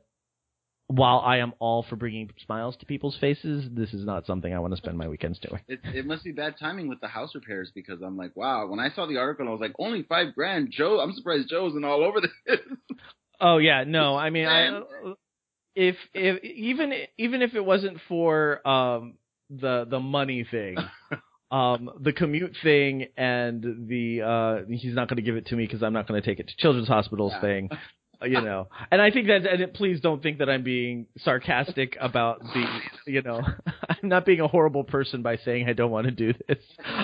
while 0.89 1.19
I 1.19 1.39
am 1.39 1.53
all 1.59 1.83
for 1.83 1.97
bringing 1.97 2.31
smiles 2.45 2.77
to 2.77 2.87
people's 2.87 3.17
faces, 3.21 3.69
this 3.73 3.93
is 3.93 4.05
not 4.05 4.27
something 4.27 4.55
I 4.55 4.61
want 4.61 4.73
to 4.73 4.77
spend 4.77 4.97
my 4.97 5.09
weekends 5.09 5.41
doing. 5.41 5.61
It, 5.67 5.81
it 5.83 6.07
must 6.07 6.23
be 6.23 6.31
bad 6.31 6.55
timing 6.61 6.89
with 6.89 7.01
the 7.01 7.09
house 7.09 7.35
repairs 7.35 7.73
because 7.75 8.01
I'm 8.03 8.17
like, 8.17 8.37
wow. 8.37 8.69
When 8.69 8.79
I 8.79 8.91
saw 8.91 9.07
the 9.07 9.17
article, 9.17 9.49
I 9.49 9.51
was 9.51 9.61
like, 9.61 9.75
only 9.81 10.05
five 10.05 10.35
grand. 10.35 10.71
Joe, 10.71 11.01
I'm 11.01 11.13
surprised 11.13 11.49
Joe's 11.51 11.75
and 11.75 11.85
all 11.85 12.05
over 12.05 12.21
this. 12.21 12.31
Oh 13.39 13.59
yeah, 13.59 13.85
no, 13.87 14.17
I 14.17 14.31
mean, 14.31 14.47
I, 14.47 14.81
if 15.75 15.97
if 16.15 16.43
even 16.43 16.93
even 17.19 17.43
if 17.43 17.55
it 17.55 17.63
wasn't 17.63 17.99
for 18.09 18.67
um 18.67 19.15
the 19.51 19.87
the 19.89 20.01
money 20.01 20.47
thing, 20.51 20.77
um 21.51 21.91
the 22.01 22.13
commute 22.13 22.57
thing 22.63 23.07
and 23.17 23.87
the 23.89 24.23
uh 24.23 24.65
he's 24.69 24.95
not 24.95 25.09
going 25.09 25.17
to 25.17 25.23
give 25.23 25.37
it 25.37 25.47
to 25.47 25.57
me 25.57 25.65
because 25.65 25.83
I'm 25.83 25.93
not 25.93 26.09
going 26.09 26.21
to 26.21 26.27
take 26.27 26.41
it 26.41 26.49
to 26.49 26.57
children's 26.57 26.89
hospitals 26.89 27.33
Yeah. 27.35 27.41
thing. 27.41 27.71
You 28.23 28.41
know, 28.41 28.69
and 28.91 29.03
I 29.03 29.11
think 29.11 29.27
that, 29.27 29.47
and 29.47 29.61
it, 29.61 29.75
please 29.75 30.01
don't 30.01 30.23
think 30.23 30.39
that 30.39 30.49
I'm 30.49 30.63
being 30.63 31.05
sarcastic 31.19 31.99
about 32.01 32.41
the, 32.41 32.65
you 33.13 33.21
know, 33.21 33.43
I'm 33.91 34.09
not 34.09 34.25
being 34.25 34.41
a 34.41 34.49
horrible 34.49 34.85
person 34.85 35.21
by 35.21 35.37
saying 35.37 35.69
I 35.69 35.75
don't 35.75 35.91
want 35.91 36.07
to 36.07 36.11
do 36.13 36.33
this. 36.49 36.57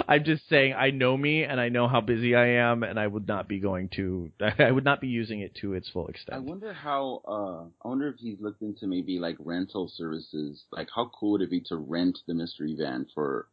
I'm 0.08 0.24
just 0.24 0.48
saying 0.48 0.72
I 0.72 0.88
know 0.88 1.14
me 1.14 1.42
and 1.44 1.60
I 1.60 1.68
know 1.68 1.86
how 1.86 2.00
busy 2.00 2.34
I 2.34 2.46
am, 2.66 2.82
and 2.82 2.98
I 2.98 3.06
would 3.06 3.28
not 3.28 3.46
be 3.46 3.60
going 3.60 3.90
to, 3.96 4.30
I 4.58 4.72
would 4.72 4.84
not 4.84 5.02
be 5.02 5.08
using 5.08 5.40
it 5.40 5.54
to 5.56 5.74
its 5.74 5.86
full 5.90 6.08
extent. 6.08 6.38
I 6.38 6.40
wonder 6.40 6.72
how. 6.72 7.20
uh 7.28 7.64
I 7.84 7.88
wonder 7.88 8.08
if 8.08 8.16
he's 8.18 8.40
looked 8.40 8.62
into 8.62 8.86
maybe 8.86 9.18
like 9.18 9.36
rental 9.38 9.92
services. 9.94 10.64
Like, 10.72 10.88
how 10.96 11.10
cool 11.20 11.32
would 11.32 11.42
it 11.42 11.50
be 11.50 11.60
to 11.68 11.76
rent 11.76 12.20
the 12.26 12.32
mystery 12.32 12.74
van 12.78 13.06
for 13.14 13.48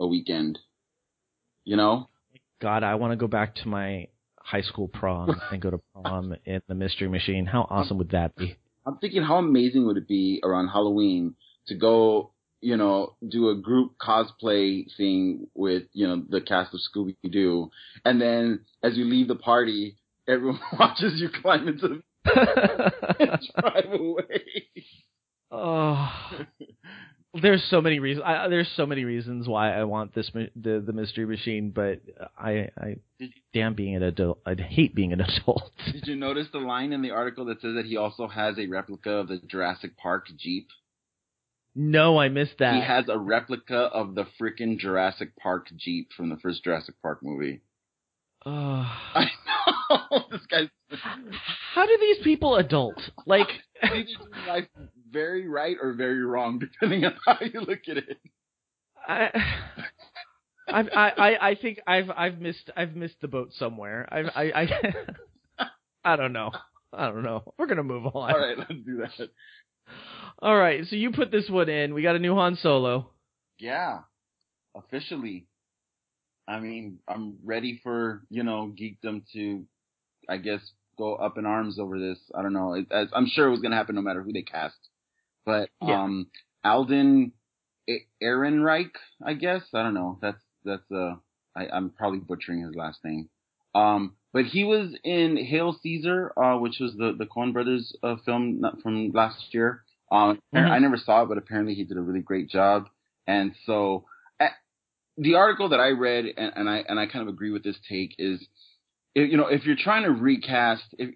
a 0.00 0.06
weekend? 0.06 0.58
You 1.64 1.76
know? 1.76 2.08
God, 2.60 2.82
I 2.82 2.96
want 2.96 3.12
to 3.12 3.16
go 3.16 3.26
back 3.26 3.54
to 3.56 3.68
my 3.68 4.08
high 4.40 4.62
school 4.62 4.88
prom 4.88 5.40
and 5.52 5.60
go 5.60 5.70
to 5.70 5.80
prom 5.94 6.34
in 6.44 6.62
the 6.68 6.74
Mystery 6.74 7.08
Machine. 7.08 7.46
How 7.46 7.66
awesome 7.68 7.98
would 7.98 8.10
that 8.10 8.34
be? 8.36 8.56
I'm 8.86 8.96
thinking, 8.98 9.22
how 9.22 9.36
amazing 9.36 9.86
would 9.86 9.98
it 9.98 10.08
be 10.08 10.40
around 10.42 10.68
Halloween 10.68 11.34
to 11.66 11.74
go, 11.74 12.32
you 12.62 12.76
know, 12.76 13.16
do 13.26 13.50
a 13.50 13.54
group 13.54 13.92
cosplay 14.00 14.84
thing 14.96 15.46
with, 15.54 15.84
you 15.92 16.08
know, 16.08 16.22
the 16.28 16.40
cast 16.40 16.72
of 16.72 16.80
Scooby 16.80 17.14
Doo, 17.30 17.70
and 18.04 18.20
then 18.20 18.60
as 18.82 18.96
you 18.96 19.04
leave 19.04 19.28
the 19.28 19.34
party, 19.34 19.98
everyone 20.26 20.60
watches 20.78 21.20
you 21.20 21.28
climb 21.42 21.68
into 21.68 21.88
the 21.88 22.02
and 22.24 23.40
drive 23.60 23.92
away. 23.92 24.64
oh, 25.50 26.10
there's 27.34 27.62
so 27.70 27.80
many 27.80 27.98
reasons. 27.98 28.24
I, 28.26 28.48
there's 28.48 28.70
so 28.74 28.86
many 28.86 29.04
reasons 29.04 29.46
why 29.46 29.72
I 29.72 29.84
want 29.84 30.14
this 30.14 30.30
the 30.32 30.80
the 30.80 30.92
Mystery 30.92 31.26
Machine, 31.26 31.70
but 31.70 32.00
I 32.38 32.70
I 32.76 32.96
damn 33.52 33.74
being 33.74 33.96
an 33.96 34.02
adult. 34.02 34.40
I 34.46 34.54
hate 34.54 34.94
being 34.94 35.12
an 35.12 35.20
adult. 35.20 35.70
did 35.92 36.06
you 36.06 36.16
notice 36.16 36.46
the 36.52 36.58
line 36.58 36.92
in 36.92 37.02
the 37.02 37.10
article 37.10 37.44
that 37.46 37.60
says 37.60 37.74
that 37.74 37.84
he 37.84 37.96
also 37.96 38.28
has 38.28 38.58
a 38.58 38.66
replica 38.66 39.10
of 39.10 39.28
the 39.28 39.40
Jurassic 39.46 39.96
Park 39.96 40.26
Jeep? 40.36 40.68
no, 41.74 42.18
I 42.18 42.28
missed 42.28 42.58
that. 42.58 42.74
He 42.74 42.80
has 42.80 43.04
a 43.08 43.18
replica 43.18 43.76
of 43.76 44.14
the 44.14 44.26
freaking 44.40 44.78
Jurassic 44.78 45.36
Park 45.36 45.68
Jeep 45.76 46.10
from 46.16 46.28
the 46.30 46.36
first 46.36 46.64
Jurassic 46.64 46.96
Park 47.02 47.22
movie. 47.22 47.60
Ugh. 48.46 48.52
I 49.14 49.26
know 49.88 50.24
this 50.30 50.46
guy's 50.50 50.68
how 51.74 51.86
do 51.86 51.98
these 52.00 52.24
people 52.24 52.56
adult? 52.56 52.98
Like, 53.26 53.48
He's 53.82 53.90
either 53.90 54.02
doing 54.02 54.46
life 54.48 54.64
very 55.10 55.48
right 55.48 55.76
or 55.80 55.92
very 55.92 56.22
wrong, 56.24 56.58
depending 56.80 57.04
on 57.04 57.14
how 57.26 57.38
you 57.40 57.60
look 57.60 57.80
at 57.88 57.98
it. 57.98 58.18
I, 59.06 59.30
I, 60.68 60.80
I, 61.16 61.48
I- 61.50 61.54
think 61.54 61.80
I've, 61.86 62.10
I've 62.14 62.40
missed, 62.40 62.70
I've 62.76 62.94
missed 62.94 63.20
the 63.20 63.28
boat 63.28 63.52
somewhere. 63.54 64.06
I've, 64.10 64.26
I, 64.34 64.42
I, 65.58 65.66
I 66.04 66.16
don't 66.16 66.32
know. 66.32 66.50
I 66.92 67.06
don't 67.10 67.22
know. 67.22 67.42
We're 67.58 67.66
gonna 67.66 67.82
move 67.82 68.06
on. 68.06 68.32
All 68.32 68.38
right, 68.38 68.56
let's 68.56 68.70
do 68.86 68.98
that. 68.98 69.28
All 70.40 70.56
right. 70.56 70.84
So 70.86 70.96
you 70.96 71.10
put 71.12 71.30
this 71.30 71.48
one 71.50 71.68
in. 71.68 71.92
We 71.92 72.02
got 72.02 72.16
a 72.16 72.18
new 72.18 72.34
Han 72.34 72.56
Solo. 72.56 73.10
Yeah, 73.58 74.00
officially. 74.74 75.46
I 76.46 76.60
mean, 76.60 77.00
I'm 77.06 77.36
ready 77.44 77.78
for 77.82 78.22
you 78.30 78.42
know 78.42 78.72
geekdom 78.78 79.22
to, 79.34 79.64
I 80.30 80.38
guess, 80.38 80.60
go 80.96 81.14
up 81.16 81.36
in 81.36 81.44
arms 81.44 81.78
over 81.78 81.98
this. 81.98 82.18
I 82.34 82.40
don't 82.40 82.54
know. 82.54 82.72
It, 82.72 82.86
as, 82.90 83.08
I'm 83.12 83.26
sure 83.26 83.46
it 83.48 83.50
was 83.50 83.60
gonna 83.60 83.76
happen 83.76 83.94
no 83.96 84.02
matter 84.02 84.22
who 84.22 84.32
they 84.32 84.42
cast. 84.42 84.78
But 85.44 85.70
Yeah. 85.80 86.02
um, 86.02 86.26
Alden 86.64 87.32
Ehrenreich, 88.22 88.90
I 89.24 89.34
guess. 89.34 89.62
I 89.74 89.82
don't 89.82 89.94
know. 89.94 90.18
That's 90.20 90.42
that's 90.64 90.90
uh, 90.92 91.14
I, 91.56 91.68
I'm 91.72 91.90
probably 91.90 92.20
butchering 92.20 92.62
his 92.62 92.74
last 92.74 92.98
name. 93.04 93.28
Um, 93.74 94.16
but 94.32 94.44
he 94.44 94.64
was 94.64 94.94
in 95.04 95.36
Hail 95.36 95.76
Caesar, 95.82 96.32
uh, 96.38 96.58
which 96.58 96.78
was 96.80 96.94
the 96.96 97.14
the 97.18 97.26
Coen 97.26 97.52
Brothers 97.52 97.96
uh, 98.02 98.16
film 98.24 98.62
from 98.82 99.10
last 99.12 99.52
year. 99.54 99.82
Um, 100.10 100.40
Mhm. 100.54 100.70
I 100.70 100.78
never 100.78 100.96
saw 100.96 101.22
it, 101.22 101.28
but 101.28 101.38
apparently 101.38 101.74
he 101.74 101.84
did 101.84 101.96
a 101.96 102.00
really 102.00 102.20
great 102.20 102.48
job. 102.48 102.88
And 103.26 103.54
so, 103.66 104.06
the 105.18 105.34
article 105.34 105.70
that 105.70 105.80
I 105.80 105.88
read, 105.90 106.26
and, 106.36 106.52
and 106.56 106.68
I 106.70 106.84
and 106.88 106.98
I 106.98 107.06
kind 107.06 107.22
of 107.22 107.28
agree 107.28 107.50
with 107.50 107.64
this 107.64 107.76
take 107.88 108.14
is, 108.18 108.40
if, 109.14 109.30
you 109.30 109.36
know, 109.36 109.48
if 109.48 109.64
you're 109.64 109.76
trying 109.76 110.04
to 110.04 110.10
recast, 110.10 110.84
if 110.98 111.10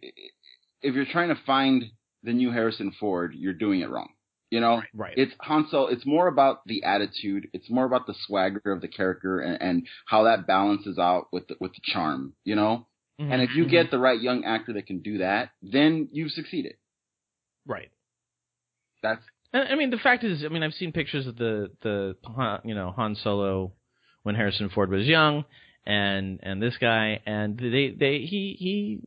if 0.83 0.95
you're 0.95 1.07
trying 1.07 1.29
to 1.29 1.41
find 1.47 1.85
the 2.23 2.33
new 2.33 2.51
Harrison 2.51 2.93
Ford, 2.99 3.35
you're 3.37 3.53
doing 3.53 3.81
it 3.81 3.91
wrong. 3.91 4.11
You 4.51 4.61
know, 4.61 4.83
Right. 4.93 5.15
it's 5.17 5.33
Han 5.41 5.67
Solo. 5.71 5.87
It's 5.87 6.05
more 6.05 6.29
about 6.29 6.67
the 6.67 6.85
attitude. 6.85 7.49
It's 7.55 7.71
more 7.71 7.87
about 7.87 8.07
the 8.07 8.15
swagger 8.27 8.71
of 8.71 8.83
the 8.83 8.89
character 8.89 9.41
and, 9.41 9.61
and 9.63 9.87
how 10.07 10.25
that 10.25 10.47
balances 10.47 10.99
out 10.99 11.29
with 11.33 11.49
the, 11.49 11.57
with 11.59 11.73
the 11.73 11.81
charm. 11.85 12.35
You 12.45 12.57
know, 12.57 12.87
mm-hmm. 13.19 13.33
and 13.33 13.41
if 13.41 13.57
you 13.57 13.67
get 13.67 13.87
mm-hmm. 13.87 13.97
the 13.97 14.01
right 14.01 14.21
young 14.21 14.45
actor 14.45 14.75
that 14.75 14.87
can 14.87 15.01
do 15.01 15.19
that, 15.19 15.51
then 15.63 16.09
you've 16.13 16.33
succeeded. 16.33 16.75
right. 17.67 17.91
That's 19.03 19.23
I 19.55 19.75
mean, 19.75 19.91
the 19.91 19.99
fact 19.99 20.25
is, 20.25 20.45
I 20.45 20.49
mean, 20.49 20.63
I've 20.63 20.73
seen 20.73 20.93
pictures 20.93 21.27
of 21.27 21.37
the 21.37 21.71
the 21.83 22.17
you 22.65 22.75
know 22.75 22.91
Han 22.93 23.17
Solo 23.17 23.73
when 24.23 24.35
Harrison 24.35 24.71
Ford 24.71 24.91
was 24.91 25.07
young, 25.07 25.45
and 25.85 26.41
and 26.43 26.63
this 26.63 26.77
guy, 26.81 27.21
and 27.27 27.59
they 27.59 27.95
they 27.99 28.19
he 28.21 28.57
he 28.59 29.01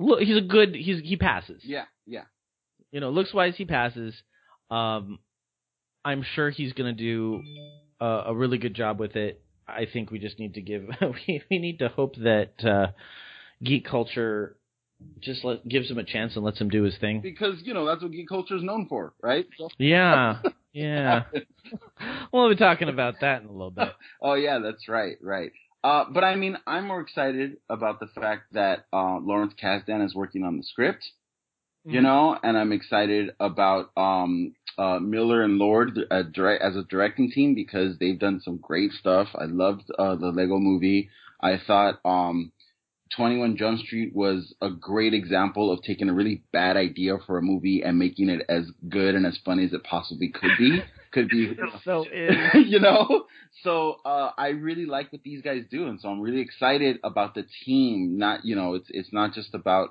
look 0.00 0.20
he's 0.20 0.36
a 0.36 0.40
good 0.40 0.74
he's 0.74 1.00
he 1.02 1.16
passes. 1.16 1.62
yeah. 1.64 1.84
You 2.94 3.00
know, 3.00 3.10
looks 3.10 3.34
wise 3.34 3.56
he 3.56 3.64
passes. 3.64 4.14
Um, 4.70 5.18
I'm 6.04 6.22
sure 6.36 6.48
he's 6.48 6.72
gonna 6.74 6.92
do 6.92 7.42
a, 8.00 8.06
a 8.26 8.34
really 8.34 8.56
good 8.56 8.74
job 8.74 9.00
with 9.00 9.16
it. 9.16 9.42
I 9.66 9.88
think 9.92 10.12
we 10.12 10.20
just 10.20 10.38
need 10.38 10.54
to 10.54 10.60
give 10.60 10.84
we 11.02 11.42
we 11.50 11.58
need 11.58 11.80
to 11.80 11.88
hope 11.88 12.14
that 12.18 12.52
uh, 12.64 12.92
geek 13.64 13.84
culture 13.84 14.56
just 15.18 15.44
let, 15.44 15.66
gives 15.66 15.90
him 15.90 15.98
a 15.98 16.04
chance 16.04 16.36
and 16.36 16.44
lets 16.44 16.60
him 16.60 16.68
do 16.68 16.84
his 16.84 16.96
thing. 16.98 17.20
Because 17.20 17.56
you 17.64 17.74
know 17.74 17.84
that's 17.84 18.00
what 18.00 18.12
geek 18.12 18.28
culture 18.28 18.56
is 18.56 18.62
known 18.62 18.86
for, 18.88 19.12
right? 19.20 19.46
So- 19.58 19.70
Yeah, 19.78 20.38
yeah. 20.72 21.24
we'll 22.32 22.48
be 22.48 22.54
talking 22.54 22.88
about 22.88 23.16
that 23.22 23.42
in 23.42 23.48
a 23.48 23.52
little 23.52 23.72
bit. 23.72 23.92
Oh 24.22 24.34
yeah, 24.34 24.60
that's 24.60 24.88
right, 24.88 25.16
right. 25.20 25.50
Uh, 25.82 26.04
but 26.14 26.22
I 26.22 26.36
mean, 26.36 26.56
I'm 26.64 26.86
more 26.86 27.00
excited 27.00 27.56
about 27.68 27.98
the 27.98 28.06
fact 28.06 28.52
that 28.52 28.86
uh, 28.92 29.18
Lawrence 29.18 29.54
Kasdan 29.60 30.06
is 30.06 30.14
working 30.14 30.44
on 30.44 30.56
the 30.58 30.62
script, 30.62 31.04
you 31.84 32.00
know, 32.00 32.38
and 32.42 32.56
I'm 32.56 32.72
excited 32.72 33.30
about 33.40 33.90
um 33.96 34.54
uh 34.78 34.98
Miller 34.98 35.42
and 35.42 35.58
Lord 35.58 35.98
uh, 36.10 36.22
direct, 36.22 36.62
as 36.62 36.76
a 36.76 36.82
directing 36.84 37.30
team 37.30 37.54
because 37.54 37.98
they've 37.98 38.18
done 38.18 38.40
some 38.44 38.58
great 38.58 38.92
stuff. 38.92 39.28
I 39.34 39.44
loved 39.44 39.90
uh, 39.98 40.16
the 40.16 40.28
Lego 40.28 40.58
Movie. 40.58 41.10
I 41.40 41.60
thought 41.66 42.00
um 42.04 42.52
21 43.16 43.56
Jump 43.56 43.78
Street 43.80 44.14
was 44.14 44.54
a 44.60 44.70
great 44.70 45.14
example 45.14 45.70
of 45.70 45.82
taking 45.82 46.08
a 46.08 46.12
really 46.12 46.42
bad 46.52 46.76
idea 46.76 47.18
for 47.26 47.38
a 47.38 47.42
movie 47.42 47.82
and 47.84 47.98
making 47.98 48.28
it 48.28 48.44
as 48.48 48.64
good 48.88 49.14
and 49.14 49.26
as 49.26 49.38
funny 49.44 49.64
as 49.64 49.72
it 49.72 49.84
possibly 49.84 50.28
could 50.28 50.50
be. 50.58 50.80
Could 51.12 51.28
be 51.28 51.56
so 51.84 52.04
you 52.54 52.80
know. 52.80 53.26
So 53.62 53.98
uh, 54.04 54.32
I 54.36 54.48
really 54.48 54.84
like 54.84 55.12
what 55.12 55.22
these 55.22 55.42
guys 55.42 55.62
do, 55.70 55.86
and 55.86 56.00
so 56.00 56.08
I'm 56.08 56.20
really 56.20 56.40
excited 56.40 56.98
about 57.04 57.36
the 57.36 57.44
team. 57.64 58.18
Not 58.18 58.44
you 58.44 58.56
know, 58.56 58.74
it's 58.74 58.88
it's 58.90 59.12
not 59.12 59.32
just 59.32 59.54
about 59.54 59.90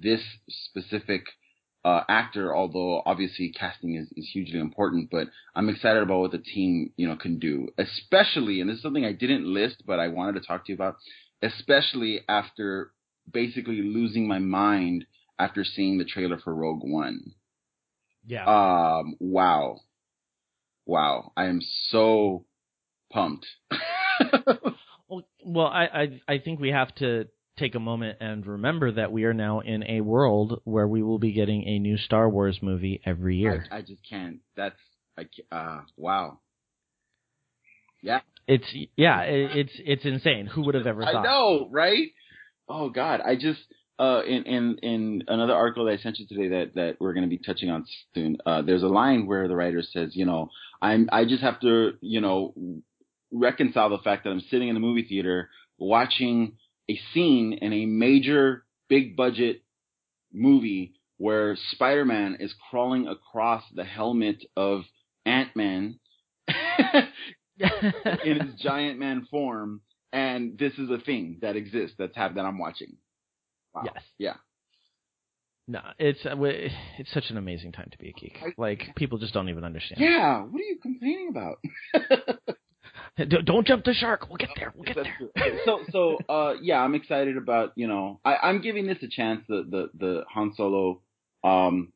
this 0.00 0.20
specific 0.48 1.24
uh, 1.84 2.02
actor, 2.08 2.54
although 2.54 3.02
obviously 3.04 3.50
casting 3.50 3.96
is, 3.96 4.08
is 4.16 4.28
hugely 4.32 4.60
important, 4.60 5.10
but 5.10 5.28
I'm 5.54 5.68
excited 5.68 6.02
about 6.02 6.20
what 6.20 6.32
the 6.32 6.38
team, 6.38 6.92
you 6.96 7.08
know, 7.08 7.16
can 7.16 7.38
do, 7.38 7.68
especially, 7.76 8.60
and 8.60 8.70
this 8.70 8.76
is 8.76 8.82
something 8.82 9.04
I 9.04 9.12
didn't 9.12 9.44
list, 9.44 9.82
but 9.86 9.98
I 9.98 10.08
wanted 10.08 10.40
to 10.40 10.46
talk 10.46 10.64
to 10.66 10.72
you 10.72 10.76
about, 10.76 10.96
especially 11.42 12.20
after 12.28 12.92
basically 13.30 13.82
losing 13.82 14.28
my 14.28 14.38
mind 14.38 15.06
after 15.38 15.64
seeing 15.64 15.98
the 15.98 16.04
trailer 16.04 16.38
for 16.38 16.54
Rogue 16.54 16.82
One. 16.84 17.34
Yeah. 18.24 18.44
Um, 18.44 19.16
wow. 19.18 19.80
Wow. 20.86 21.32
I 21.36 21.46
am 21.46 21.60
so 21.88 22.44
pumped. 23.10 23.46
well, 25.08 25.22
well, 25.44 25.66
I, 25.66 25.84
I, 25.84 26.20
I 26.34 26.38
think 26.38 26.60
we 26.60 26.70
have 26.70 26.94
to 26.96 27.26
take 27.58 27.74
a 27.74 27.80
moment 27.80 28.18
and 28.20 28.46
remember 28.46 28.92
that 28.92 29.12
we 29.12 29.24
are 29.24 29.34
now 29.34 29.60
in 29.60 29.84
a 29.84 30.00
world 30.00 30.60
where 30.64 30.88
we 30.88 31.02
will 31.02 31.18
be 31.18 31.32
getting 31.32 31.66
a 31.66 31.78
new 31.78 31.96
Star 31.96 32.28
Wars 32.28 32.58
movie 32.62 33.00
every 33.04 33.36
year. 33.36 33.66
I, 33.70 33.78
I 33.78 33.80
just 33.82 34.02
can't. 34.08 34.38
That's 34.56 34.76
I 35.18 35.26
uh 35.54 35.80
wow. 35.96 36.38
Yeah. 38.02 38.20
It's 38.48 38.64
yeah, 38.96 39.20
it, 39.22 39.56
it's 39.56 39.72
it's 39.78 40.04
insane. 40.04 40.46
Who 40.46 40.62
would 40.62 40.74
have 40.74 40.86
ever 40.86 41.04
thought? 41.04 41.16
I 41.16 41.22
know, 41.22 41.68
right? 41.70 42.08
Oh 42.68 42.90
God, 42.90 43.20
I 43.20 43.36
just 43.36 43.60
uh 43.98 44.22
in 44.26 44.44
in 44.44 44.78
in 44.82 45.22
another 45.28 45.52
article 45.52 45.84
that 45.84 45.92
I 45.92 45.96
sent 45.98 46.18
you 46.18 46.26
today 46.26 46.48
that 46.48 46.74
that 46.74 46.96
we're 47.00 47.12
going 47.12 47.28
to 47.28 47.36
be 47.36 47.38
touching 47.38 47.70
on 47.70 47.84
soon. 48.14 48.38
Uh 48.46 48.62
there's 48.62 48.82
a 48.82 48.88
line 48.88 49.26
where 49.26 49.46
the 49.46 49.56
writer 49.56 49.82
says, 49.82 50.16
you 50.16 50.24
know, 50.24 50.50
I'm 50.80 51.08
I 51.12 51.24
just 51.24 51.42
have 51.42 51.60
to, 51.60 51.92
you 52.00 52.20
know, 52.20 52.54
reconcile 53.30 53.90
the 53.90 53.98
fact 53.98 54.24
that 54.24 54.30
I'm 54.30 54.42
sitting 54.50 54.68
in 54.68 54.74
the 54.74 54.80
movie 54.80 55.06
theater 55.08 55.50
watching 55.78 56.56
a 56.92 57.00
scene 57.12 57.52
in 57.54 57.72
a 57.72 57.86
major 57.86 58.64
big 58.88 59.16
budget 59.16 59.62
movie 60.32 60.94
where 61.18 61.56
Spider-Man 61.70 62.38
is 62.40 62.54
crawling 62.70 63.06
across 63.06 63.62
the 63.74 63.84
helmet 63.84 64.44
of 64.56 64.82
Ant-Man 65.24 65.98
in 68.24 68.40
his 68.40 68.60
giant 68.60 68.98
man 68.98 69.26
form 69.30 69.82
and 70.12 70.58
this 70.58 70.74
is 70.74 70.90
a 70.90 70.98
thing 70.98 71.38
that 71.40 71.56
exists 71.56 71.96
that's 71.98 72.16
have 72.16 72.34
that 72.34 72.44
I'm 72.44 72.58
watching. 72.58 72.96
Wow. 73.74 73.82
Yes. 73.84 74.02
Yeah. 74.18 74.34
No, 75.68 75.80
it's 75.98 76.26
uh, 76.26 76.34
it's 76.40 77.12
such 77.14 77.30
an 77.30 77.36
amazing 77.36 77.72
time 77.72 77.88
to 77.92 77.98
be 77.98 78.08
a 78.08 78.12
geek. 78.12 78.36
Like 78.58 78.94
people 78.96 79.18
just 79.18 79.32
don't 79.32 79.48
even 79.48 79.64
understand. 79.64 80.00
Yeah, 80.00 80.40
what 80.42 80.60
are 80.60 80.64
you 80.64 80.78
complaining 80.82 81.28
about? 81.28 81.58
Don't 83.16 83.66
jump 83.66 83.84
the 83.84 83.92
shark. 83.92 84.28
We'll 84.28 84.38
get 84.38 84.50
there. 84.56 84.72
We'll 84.74 84.84
get 84.84 84.96
there. 84.96 85.58
so, 85.64 85.80
so, 85.90 86.18
uh, 86.28 86.54
yeah, 86.62 86.80
I'm 86.80 86.94
excited 86.94 87.36
about, 87.36 87.72
you 87.76 87.86
know, 87.86 88.20
I, 88.24 88.36
I'm 88.36 88.62
giving 88.62 88.86
this 88.86 88.98
a 89.02 89.08
chance, 89.08 89.42
the, 89.48 89.66
the, 89.68 89.90
the 89.98 90.24
Han 90.30 90.54
Solo, 90.56 91.02
um, 91.44 91.92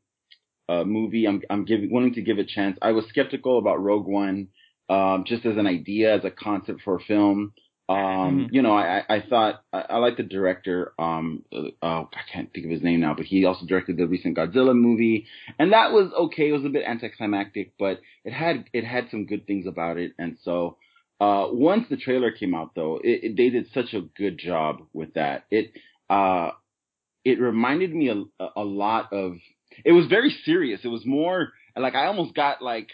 uh, 0.68 0.84
movie. 0.84 1.26
I'm, 1.26 1.42
I'm 1.48 1.64
giving, 1.64 1.90
wanting 1.90 2.14
to 2.14 2.22
give 2.22 2.38
it 2.38 2.42
a 2.42 2.54
chance. 2.54 2.76
I 2.82 2.92
was 2.92 3.06
skeptical 3.08 3.58
about 3.58 3.82
Rogue 3.82 4.06
One, 4.06 4.48
um, 4.90 5.24
just 5.26 5.46
as 5.46 5.56
an 5.56 5.66
idea, 5.66 6.14
as 6.14 6.24
a 6.24 6.30
concept 6.30 6.82
for 6.82 6.96
a 6.96 7.00
film. 7.00 7.54
Um, 7.88 7.96
mm-hmm. 7.96 8.54
you 8.54 8.62
know, 8.62 8.76
I, 8.76 9.04
I 9.08 9.20
thought, 9.28 9.62
I, 9.72 9.84
I 9.90 9.96
like 9.98 10.16
the 10.16 10.24
director, 10.24 10.92
um, 10.98 11.44
uh, 11.54 11.68
oh, 11.82 12.08
I 12.12 12.32
can't 12.32 12.52
think 12.52 12.66
of 12.66 12.72
his 12.72 12.82
name 12.82 13.00
now, 13.00 13.14
but 13.14 13.26
he 13.26 13.44
also 13.44 13.64
directed 13.64 13.96
the 13.96 14.08
recent 14.08 14.36
Godzilla 14.36 14.74
movie, 14.74 15.26
and 15.58 15.72
that 15.72 15.92
was 15.92 16.10
okay. 16.18 16.48
It 16.48 16.52
was 16.52 16.64
a 16.64 16.68
bit 16.68 16.84
anticlimactic, 16.84 17.74
but 17.78 18.00
it 18.24 18.32
had, 18.32 18.64
it 18.72 18.84
had 18.84 19.08
some 19.10 19.26
good 19.26 19.46
things 19.46 19.66
about 19.68 19.98
it, 19.98 20.12
and 20.18 20.36
so, 20.42 20.78
uh, 21.20 21.46
once 21.50 21.86
the 21.88 21.96
trailer 21.96 22.30
came 22.30 22.54
out, 22.54 22.74
though, 22.74 23.00
it, 23.02 23.24
it, 23.24 23.36
they 23.36 23.48
did 23.48 23.66
such 23.72 23.94
a 23.94 24.02
good 24.02 24.38
job 24.38 24.82
with 24.92 25.14
that. 25.14 25.44
It 25.50 25.72
uh, 26.10 26.50
it 27.24 27.40
reminded 27.40 27.94
me 27.94 28.08
a, 28.10 28.46
a 28.56 28.62
lot 28.62 29.12
of. 29.12 29.36
It 29.84 29.92
was 29.92 30.06
very 30.06 30.34
serious. 30.44 30.80
It 30.84 30.88
was 30.88 31.04
more 31.06 31.52
like 31.76 31.94
I 31.94 32.06
almost 32.06 32.34
got 32.34 32.60
like 32.62 32.88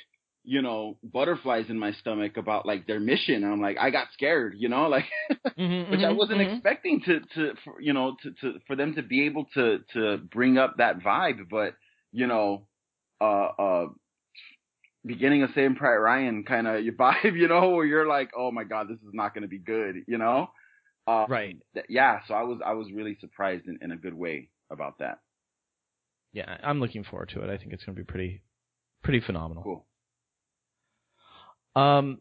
you 0.45 0.63
know 0.63 0.99
butterflies 1.03 1.67
in 1.69 1.79
my 1.79 1.93
stomach 1.93 2.37
about 2.37 2.65
like 2.65 2.87
their 2.87 3.01
mission. 3.01 3.43
I'm 3.45 3.61
like 3.61 3.77
I 3.81 3.91
got 3.91 4.09
scared, 4.13 4.55
you 4.57 4.69
know, 4.69 4.89
like 4.89 5.05
mm-hmm, 5.59 5.91
which 5.91 6.01
mm-hmm, 6.01 6.05
I 6.05 6.13
wasn't 6.13 6.41
mm-hmm. 6.41 6.55
expecting 6.55 7.01
to 7.03 7.21
to 7.35 7.55
for, 7.65 7.81
you 7.81 7.93
know 7.93 8.17
to, 8.23 8.31
to 8.41 8.59
for 8.69 8.77
them 8.77 8.95
to 8.95 9.03
be 9.03 9.27
able 9.27 9.47
to 9.55 9.81
to 9.95 10.19
bring 10.19 10.59
up 10.59 10.77
that 10.79 11.01
vibe, 11.01 11.49
but 11.51 11.75
you 12.13 12.27
know. 12.27 12.67
Uh, 13.21 13.53
uh, 13.57 13.87
beginning 15.05 15.43
of 15.43 15.51
Saving 15.55 15.77
Private 15.77 16.01
Ryan 16.01 16.45
kind 16.45 16.67
of 16.67 16.85
your 16.85 16.95
vibe, 16.95 17.37
you 17.37 17.49
know, 17.49 17.71
where 17.71 17.85
you're 17.85 18.07
like, 18.07 18.31
oh 18.37 18.51
my 18.51 18.65
god, 18.65 18.89
this 18.89 18.99
is 18.99 19.13
not 19.13 19.35
going 19.35 19.43
to 19.43 19.49
be 19.49 19.59
good, 19.59 19.97
you 20.07 20.19
know. 20.19 20.49
Uh, 21.07 21.27
right. 21.29 21.57
Th- 21.75 21.87
yeah. 21.89 22.21
So 22.29 22.35
I 22.35 22.43
was 22.43 22.61
I 22.65 22.75
was 22.75 22.89
really 22.93 23.17
surprised 23.21 23.67
in, 23.67 23.79
in 23.83 23.91
a 23.91 23.97
good 23.97 24.15
way 24.15 24.51
about 24.71 24.99
that. 25.01 25.19
Yeah, 26.33 26.57
I'm 26.63 26.81
looking 26.81 27.05
forward 27.05 27.31
to 27.31 27.43
it. 27.43 27.51
I 27.51 27.59
think 27.59 27.73
it's 27.73 27.85
going 27.85 27.97
to 27.97 28.01
be 28.01 28.07
pretty 28.07 28.43
pretty 29.03 29.21
phenomenal. 29.21 29.65
Cool. 29.65 29.87
Um, 31.75 32.21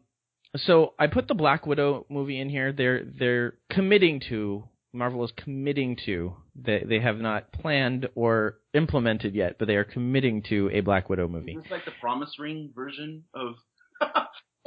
so 0.56 0.94
I 0.98 1.06
put 1.06 1.28
the 1.28 1.34
Black 1.34 1.66
Widow 1.66 2.06
movie 2.10 2.40
in 2.40 2.48
here. 2.48 2.72
They're 2.72 3.04
they're 3.04 3.54
committing 3.70 4.20
to 4.28 4.64
Marvel 4.92 5.24
is 5.24 5.32
committing 5.36 5.96
to. 6.06 6.34
They 6.54 6.84
they 6.86 7.00
have 7.00 7.18
not 7.18 7.52
planned 7.52 8.08
or 8.14 8.58
implemented 8.74 9.34
yet, 9.34 9.56
but 9.58 9.66
they 9.66 9.76
are 9.76 9.84
committing 9.84 10.42
to 10.50 10.70
a 10.72 10.80
Black 10.80 11.08
Widow 11.08 11.28
movie. 11.28 11.52
Is 11.52 11.62
this 11.62 11.70
like 11.70 11.84
the 11.84 11.92
Promise 12.00 12.38
Ring 12.38 12.70
version 12.74 13.24
of? 13.34 13.54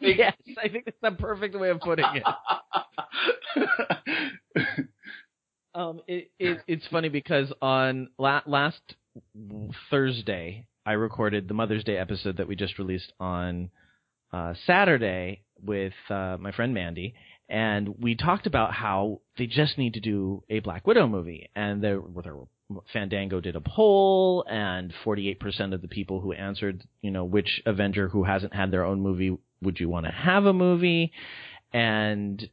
yes, 0.00 0.36
I 0.62 0.68
think 0.68 0.84
it's 0.86 0.96
the 1.02 1.10
perfect 1.10 1.58
way 1.58 1.70
of 1.70 1.80
putting 1.80 2.04
it. 2.14 2.22
um, 5.74 6.00
it, 6.06 6.30
it 6.38 6.58
it's 6.68 6.86
funny 6.86 7.08
because 7.08 7.52
on 7.60 8.10
la- 8.16 8.42
last 8.46 8.80
Thursday 9.90 10.66
I 10.86 10.92
recorded 10.92 11.48
the 11.48 11.54
Mother's 11.54 11.82
Day 11.82 11.96
episode 11.96 12.36
that 12.36 12.46
we 12.46 12.54
just 12.54 12.78
released 12.78 13.12
on 13.18 13.70
uh, 14.32 14.54
Saturday 14.66 15.42
with 15.60 15.94
uh, 16.10 16.36
my 16.38 16.52
friend 16.52 16.72
Mandy, 16.72 17.14
and 17.48 17.94
we 18.00 18.14
talked 18.14 18.46
about 18.46 18.72
how 18.72 19.20
they 19.36 19.46
just 19.46 19.78
need 19.78 19.94
to 19.94 20.00
do 20.00 20.42
a 20.50 20.60
Black 20.60 20.86
Widow 20.86 21.06
movie, 21.06 21.48
and 21.54 21.82
there, 21.82 22.00
there 22.22 22.36
Fandango 22.92 23.40
did 23.40 23.56
a 23.56 23.60
poll, 23.60 24.44
and 24.48 24.92
48% 25.04 25.74
of 25.74 25.80
the 25.80 25.88
people 25.88 26.20
who 26.20 26.32
answered, 26.32 26.82
you 27.00 27.10
know, 27.10 27.24
which 27.24 27.62
Avenger 27.64 28.08
who 28.08 28.24
hasn't 28.24 28.54
had 28.54 28.70
their 28.70 28.84
own 28.84 29.00
movie 29.00 29.36
would 29.62 29.80
you 29.80 29.88
want 29.88 30.06
to 30.06 30.12
have 30.12 30.44
a 30.44 30.52
movie, 30.52 31.12
and 31.72 32.48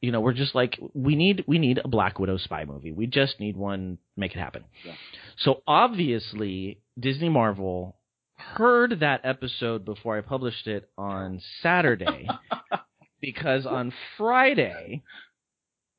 you 0.00 0.12
know, 0.12 0.20
we're 0.20 0.32
just 0.32 0.54
like 0.54 0.78
we 0.94 1.14
need 1.14 1.44
we 1.46 1.58
need 1.58 1.78
a 1.84 1.88
Black 1.88 2.18
Widow 2.18 2.38
spy 2.38 2.64
movie. 2.64 2.92
We 2.92 3.06
just 3.06 3.38
need 3.38 3.56
one, 3.56 3.98
make 4.16 4.32
it 4.34 4.38
happen. 4.38 4.64
Yeah. 4.84 4.94
So 5.38 5.62
obviously, 5.66 6.80
Disney 6.98 7.28
Marvel 7.28 7.96
heard 8.36 9.00
that 9.00 9.20
episode 9.24 9.84
before 9.84 10.16
I 10.16 10.22
published 10.22 10.66
it 10.66 10.88
on 10.96 11.42
Saturday. 11.62 12.26
Because 13.20 13.66
on 13.66 13.92
Friday, 14.16 15.02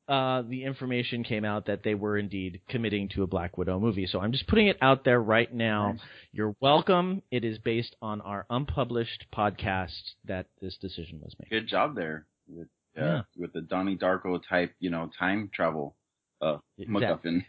uh, 0.08 0.42
the 0.42 0.64
information 0.64 1.24
came 1.24 1.44
out 1.44 1.66
that 1.66 1.82
they 1.84 1.94
were 1.94 2.18
indeed 2.18 2.60
committing 2.68 3.08
to 3.10 3.22
a 3.22 3.26
Black 3.26 3.56
Widow 3.56 3.78
movie. 3.78 4.06
So 4.06 4.20
I'm 4.20 4.32
just 4.32 4.46
putting 4.46 4.66
it 4.66 4.76
out 4.82 5.04
there 5.04 5.20
right 5.20 5.52
now. 5.52 5.92
Nice. 5.92 6.00
You're 6.32 6.56
welcome. 6.60 7.22
It 7.30 7.44
is 7.44 7.58
based 7.58 7.94
on 8.02 8.20
our 8.20 8.44
unpublished 8.50 9.26
podcast 9.34 10.14
that 10.26 10.46
this 10.60 10.76
decision 10.80 11.20
was 11.22 11.34
made. 11.38 11.50
Good 11.50 11.68
job 11.68 11.94
there 11.94 12.26
with 12.48 12.68
uh, 12.98 13.04
yeah. 13.04 13.22
with 13.36 13.52
the 13.52 13.62
Donnie 13.62 13.96
Darko 13.96 14.40
type, 14.46 14.74
you 14.80 14.90
know, 14.90 15.10
time 15.18 15.50
travel 15.54 15.96
uh, 16.42 16.58
exactly. 16.78 17.46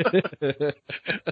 MacGuffin. 0.00 0.74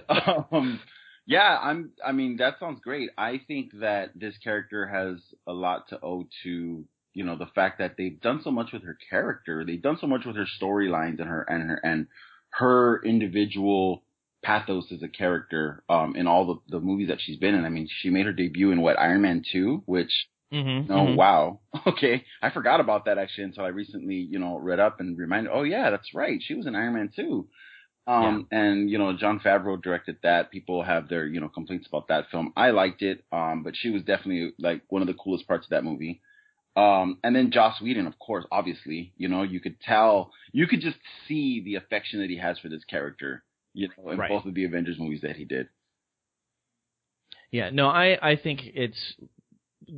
um, 0.51 0.79
yeah, 1.25 1.57
I'm. 1.61 1.91
I 2.05 2.11
mean, 2.11 2.37
that 2.37 2.59
sounds 2.59 2.81
great. 2.83 3.09
I 3.17 3.41
think 3.47 3.71
that 3.79 4.11
this 4.15 4.37
character 4.43 4.87
has 4.87 5.21
a 5.47 5.53
lot 5.53 5.87
to 5.89 5.99
owe 6.03 6.27
to 6.43 6.85
you 7.13 7.23
know 7.23 7.37
the 7.37 7.47
fact 7.53 7.79
that 7.79 7.95
they've 7.97 8.19
done 8.21 8.41
so 8.43 8.51
much 8.51 8.71
with 8.71 8.83
her 8.83 8.97
character, 9.09 9.63
they've 9.65 9.81
done 9.81 9.97
so 9.99 10.07
much 10.07 10.25
with 10.25 10.35
her 10.35 10.47
storylines 10.61 11.19
and 11.19 11.27
her 11.27 11.41
and 11.43 11.69
her 11.69 11.79
and 11.83 12.07
her 12.51 13.03
individual 13.03 14.03
pathos 14.43 14.91
as 14.91 15.03
a 15.03 15.07
character 15.07 15.83
um 15.87 16.15
in 16.15 16.25
all 16.25 16.45
the, 16.47 16.77
the 16.77 16.79
movies 16.79 17.07
that 17.09 17.19
she's 17.21 17.37
been 17.37 17.55
in. 17.55 17.65
I 17.65 17.69
mean, 17.69 17.87
she 18.01 18.09
made 18.09 18.25
her 18.25 18.33
debut 18.33 18.71
in 18.71 18.81
what 18.81 18.99
Iron 18.99 19.21
Man 19.21 19.43
two, 19.51 19.83
which 19.85 20.11
Mm-hmm, 20.53 20.91
oh 20.91 20.95
mm-hmm. 21.05 21.15
wow, 21.15 21.61
okay, 21.87 22.25
I 22.41 22.49
forgot 22.49 22.81
about 22.81 23.05
that 23.05 23.17
actually 23.17 23.45
until 23.45 23.63
I 23.63 23.69
recently 23.69 24.15
you 24.15 24.37
know 24.37 24.57
read 24.57 24.81
up 24.81 24.99
and 24.99 25.17
reminded. 25.17 25.51
Oh 25.53 25.63
yeah, 25.63 25.89
that's 25.91 26.13
right, 26.13 26.41
she 26.45 26.55
was 26.55 26.65
in 26.65 26.75
Iron 26.75 26.93
Man 26.93 27.09
two. 27.15 27.47
Um, 28.07 28.47
yeah. 28.51 28.59
and 28.59 28.89
you 28.89 28.97
know, 28.97 29.15
Jon 29.15 29.39
Favreau 29.39 29.81
directed 29.81 30.17
that. 30.23 30.51
People 30.51 30.83
have 30.83 31.07
their 31.07 31.25
you 31.25 31.39
know 31.39 31.47
complaints 31.47 31.87
about 31.87 32.09
that 32.09 32.29
film. 32.31 32.51
I 32.57 32.71
liked 32.71 33.01
it, 33.01 33.23
um, 33.31 33.63
but 33.63 33.75
she 33.77 33.91
was 33.91 34.01
definitely 34.01 34.53
like 34.59 34.81
one 34.89 35.01
of 35.01 35.07
the 35.07 35.13
coolest 35.13 35.47
parts 35.47 35.65
of 35.67 35.69
that 35.69 35.85
movie. 35.85 36.21
Um, 36.75 37.17
and 37.23 37.35
then 37.35 37.51
Joss 37.51 37.81
Whedon, 37.81 38.07
of 38.07 38.17
course, 38.17 38.45
obviously, 38.51 39.13
you 39.17 39.27
know, 39.27 39.43
you 39.43 39.59
could 39.59 39.79
tell, 39.81 40.31
you 40.53 40.67
could 40.67 40.79
just 40.79 40.97
see 41.27 41.61
the 41.63 41.75
affection 41.75 42.21
that 42.21 42.29
he 42.29 42.37
has 42.37 42.59
for 42.59 42.69
this 42.69 42.83
character, 42.85 43.43
you 43.73 43.89
know, 43.89 44.11
in 44.11 44.17
right. 44.17 44.29
both 44.29 44.45
of 44.45 44.53
the 44.53 44.63
Avengers 44.63 44.97
movies 44.97 45.21
that 45.21 45.35
he 45.35 45.43
did. 45.43 45.67
Yeah, 47.51 47.69
no, 47.69 47.87
I 47.87 48.17
I 48.21 48.35
think 48.37 48.61
it's 48.63 49.15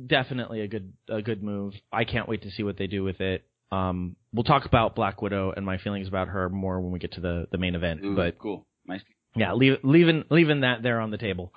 definitely 0.06 0.62
a 0.62 0.66
good 0.66 0.92
a 1.08 1.22
good 1.22 1.42
move. 1.42 1.74
I 1.92 2.04
can't 2.04 2.28
wait 2.28 2.42
to 2.42 2.50
see 2.50 2.64
what 2.64 2.76
they 2.76 2.88
do 2.88 3.04
with 3.04 3.20
it. 3.20 3.44
Um, 3.70 4.16
we'll 4.32 4.44
talk 4.44 4.64
about 4.66 4.96
Black 4.96 5.22
Widow 5.22 5.52
and 5.56 5.64
my 5.64 5.78
feelings 5.78 6.08
about 6.08 6.28
her 6.28 6.48
more 6.48 6.80
when 6.80 6.92
we 6.92 6.98
get 6.98 7.12
to 7.12 7.20
the 7.20 7.46
the 7.52 7.58
main 7.58 7.76
event. 7.76 8.00
Ooh, 8.04 8.16
but 8.16 8.38
cool, 8.38 8.66
nice. 8.86 9.02
Yeah, 9.36 9.52
leave, 9.54 9.78
leaving 9.84 10.24
leaving 10.30 10.60
that 10.60 10.82
there 10.82 11.00
on 11.00 11.10
the 11.10 11.18
table. 11.18 11.52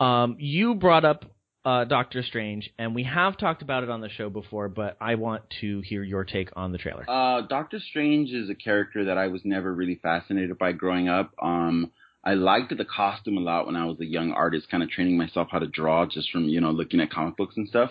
Um, 0.00 0.36
you 0.38 0.74
brought 0.74 1.04
up 1.04 1.26
uh, 1.64 1.84
Doctor 1.84 2.22
Strange, 2.22 2.70
and 2.78 2.94
we 2.94 3.04
have 3.04 3.36
talked 3.36 3.62
about 3.62 3.82
it 3.82 3.90
on 3.90 4.00
the 4.00 4.08
show 4.08 4.30
before, 4.30 4.68
but 4.68 4.96
I 5.00 5.16
want 5.16 5.42
to 5.60 5.80
hear 5.80 6.02
your 6.02 6.24
take 6.24 6.50
on 6.56 6.72
the 6.72 6.78
trailer. 6.78 7.04
Uh, 7.08 7.42
Doctor 7.42 7.78
Strange 7.80 8.30
is 8.30 8.48
a 8.48 8.54
character 8.54 9.04
that 9.06 9.18
I 9.18 9.26
was 9.26 9.42
never 9.44 9.72
really 9.72 9.96
fascinated 10.02 10.56
by 10.58 10.72
growing 10.72 11.08
up. 11.08 11.32
Um, 11.40 11.92
I 12.24 12.34
liked 12.34 12.76
the 12.76 12.84
costume 12.84 13.38
a 13.38 13.40
lot 13.40 13.66
when 13.66 13.76
I 13.76 13.86
was 13.86 14.00
a 14.00 14.06
young 14.06 14.32
artist, 14.32 14.70
kind 14.70 14.82
of 14.82 14.90
training 14.90 15.16
myself 15.16 15.48
how 15.50 15.58
to 15.58 15.66
draw 15.66 16.06
just 16.06 16.30
from, 16.30 16.44
you 16.44 16.60
know, 16.60 16.70
looking 16.70 17.00
at 17.00 17.10
comic 17.10 17.36
books 17.36 17.56
and 17.56 17.68
stuff. 17.68 17.90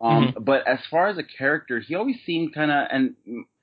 Um, 0.00 0.28
mm-hmm. 0.28 0.44
but 0.44 0.66
as 0.66 0.80
far 0.90 1.08
as 1.08 1.18
a 1.18 1.22
character, 1.22 1.80
he 1.80 1.94
always 1.94 2.16
seemed 2.26 2.54
kind 2.54 2.70
of, 2.70 2.88
and 2.90 3.14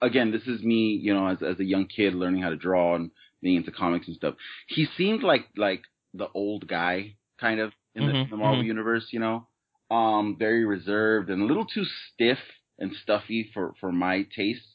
again, 0.01 0.31
this 0.31 0.43
is 0.43 0.63
me, 0.63 0.99
you 1.01 1.13
know, 1.13 1.27
as, 1.27 1.37
as 1.43 1.59
a 1.59 1.63
young 1.63 1.87
kid 1.87 2.15
learning 2.15 2.41
how 2.41 2.49
to 2.49 2.55
draw 2.55 2.95
and 2.95 3.11
being 3.41 3.57
into 3.57 3.71
comics 3.71 4.07
and 4.07 4.15
stuff. 4.15 4.35
He 4.67 4.87
seemed 4.97 5.23
like, 5.23 5.45
like 5.57 5.81
the 6.13 6.27
old 6.33 6.67
guy 6.67 7.15
kind 7.39 7.59
of 7.59 7.73
in 7.95 8.03
mm-hmm. 8.03 8.17
the, 8.23 8.29
the, 8.31 8.37
Marvel 8.37 8.59
mm-hmm. 8.59 8.67
universe, 8.67 9.07
you 9.11 9.19
know, 9.19 9.47
um, 9.89 10.35
very 10.37 10.65
reserved 10.65 11.29
and 11.29 11.41
a 11.41 11.45
little 11.45 11.65
too 11.65 11.83
stiff 12.13 12.39
and 12.79 12.91
stuffy 13.03 13.49
for, 13.53 13.73
for 13.79 13.91
my 13.91 14.25
taste, 14.35 14.65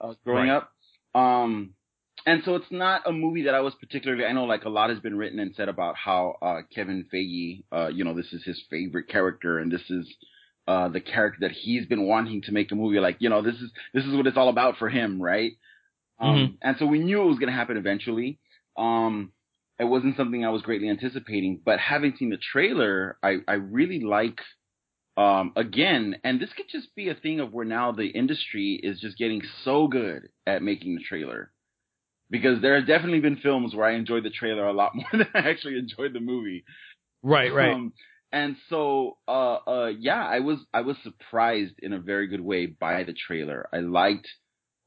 uh, 0.00 0.14
growing 0.24 0.48
right. 0.48 0.56
up. 0.56 0.72
Um, 1.14 1.74
and 2.26 2.42
so 2.44 2.56
it's 2.56 2.70
not 2.70 3.02
a 3.06 3.12
movie 3.12 3.44
that 3.44 3.54
I 3.54 3.60
was 3.60 3.74
particularly. 3.78 4.24
I 4.24 4.32
know 4.32 4.44
like 4.44 4.64
a 4.64 4.68
lot 4.68 4.90
has 4.90 4.98
been 4.98 5.16
written 5.16 5.38
and 5.38 5.54
said 5.54 5.68
about 5.68 5.94
how 5.96 6.34
uh, 6.42 6.62
Kevin 6.74 7.06
Feige, 7.12 7.62
uh, 7.70 7.88
you 7.88 8.04
know, 8.04 8.14
this 8.14 8.32
is 8.32 8.42
his 8.42 8.60
favorite 8.68 9.08
character, 9.08 9.60
and 9.60 9.70
this 9.70 9.88
is 9.88 10.12
uh, 10.66 10.88
the 10.88 11.00
character 11.00 11.38
that 11.42 11.52
he's 11.52 11.86
been 11.86 12.06
wanting 12.06 12.42
to 12.42 12.52
make 12.52 12.72
a 12.72 12.74
movie. 12.74 12.98
Like, 12.98 13.18
you 13.20 13.28
know, 13.28 13.42
this 13.42 13.54
is 13.54 13.70
this 13.94 14.04
is 14.04 14.14
what 14.14 14.26
it's 14.26 14.36
all 14.36 14.48
about 14.48 14.78
for 14.78 14.88
him, 14.88 15.22
right? 15.22 15.52
Um, 16.18 16.34
mm-hmm. 16.34 16.54
And 16.62 16.76
so 16.78 16.86
we 16.86 16.98
knew 16.98 17.22
it 17.22 17.26
was 17.26 17.38
going 17.38 17.50
to 17.50 17.56
happen 17.56 17.76
eventually. 17.76 18.40
Um, 18.76 19.32
it 19.78 19.84
wasn't 19.84 20.16
something 20.16 20.44
I 20.44 20.50
was 20.50 20.62
greatly 20.62 20.88
anticipating, 20.88 21.60
but 21.64 21.78
having 21.78 22.14
seen 22.16 22.30
the 22.30 22.38
trailer, 22.52 23.18
I 23.22 23.38
I 23.46 23.54
really 23.54 24.00
like. 24.00 24.40
Um, 25.18 25.52
again, 25.56 26.16
and 26.24 26.38
this 26.38 26.52
could 26.54 26.66
just 26.70 26.94
be 26.94 27.08
a 27.08 27.14
thing 27.14 27.40
of 27.40 27.50
where 27.50 27.64
now 27.64 27.90
the 27.90 28.06
industry 28.06 28.78
is 28.82 29.00
just 29.00 29.16
getting 29.16 29.40
so 29.64 29.88
good 29.88 30.28
at 30.46 30.62
making 30.62 30.94
the 30.94 31.02
trailer 31.02 31.52
because 32.30 32.60
there 32.60 32.76
have 32.76 32.86
definitely 32.86 33.20
been 33.20 33.36
films 33.36 33.74
where 33.74 33.86
I 33.86 33.94
enjoyed 33.94 34.24
the 34.24 34.30
trailer 34.30 34.66
a 34.66 34.72
lot 34.72 34.92
more 34.94 35.08
than 35.12 35.28
I 35.34 35.48
actually 35.48 35.78
enjoyed 35.78 36.12
the 36.12 36.20
movie. 36.20 36.64
Right, 37.22 37.52
right. 37.52 37.72
Um, 37.72 37.92
and 38.32 38.56
so, 38.68 39.16
uh, 39.28 39.58
uh, 39.66 39.92
yeah, 39.98 40.24
I 40.24 40.40
was 40.40 40.58
I 40.74 40.82
was 40.82 40.96
surprised 41.02 41.74
in 41.78 41.92
a 41.92 41.98
very 41.98 42.26
good 42.26 42.40
way 42.40 42.66
by 42.66 43.04
the 43.04 43.14
trailer. 43.14 43.68
I 43.72 43.78
liked. 43.78 44.28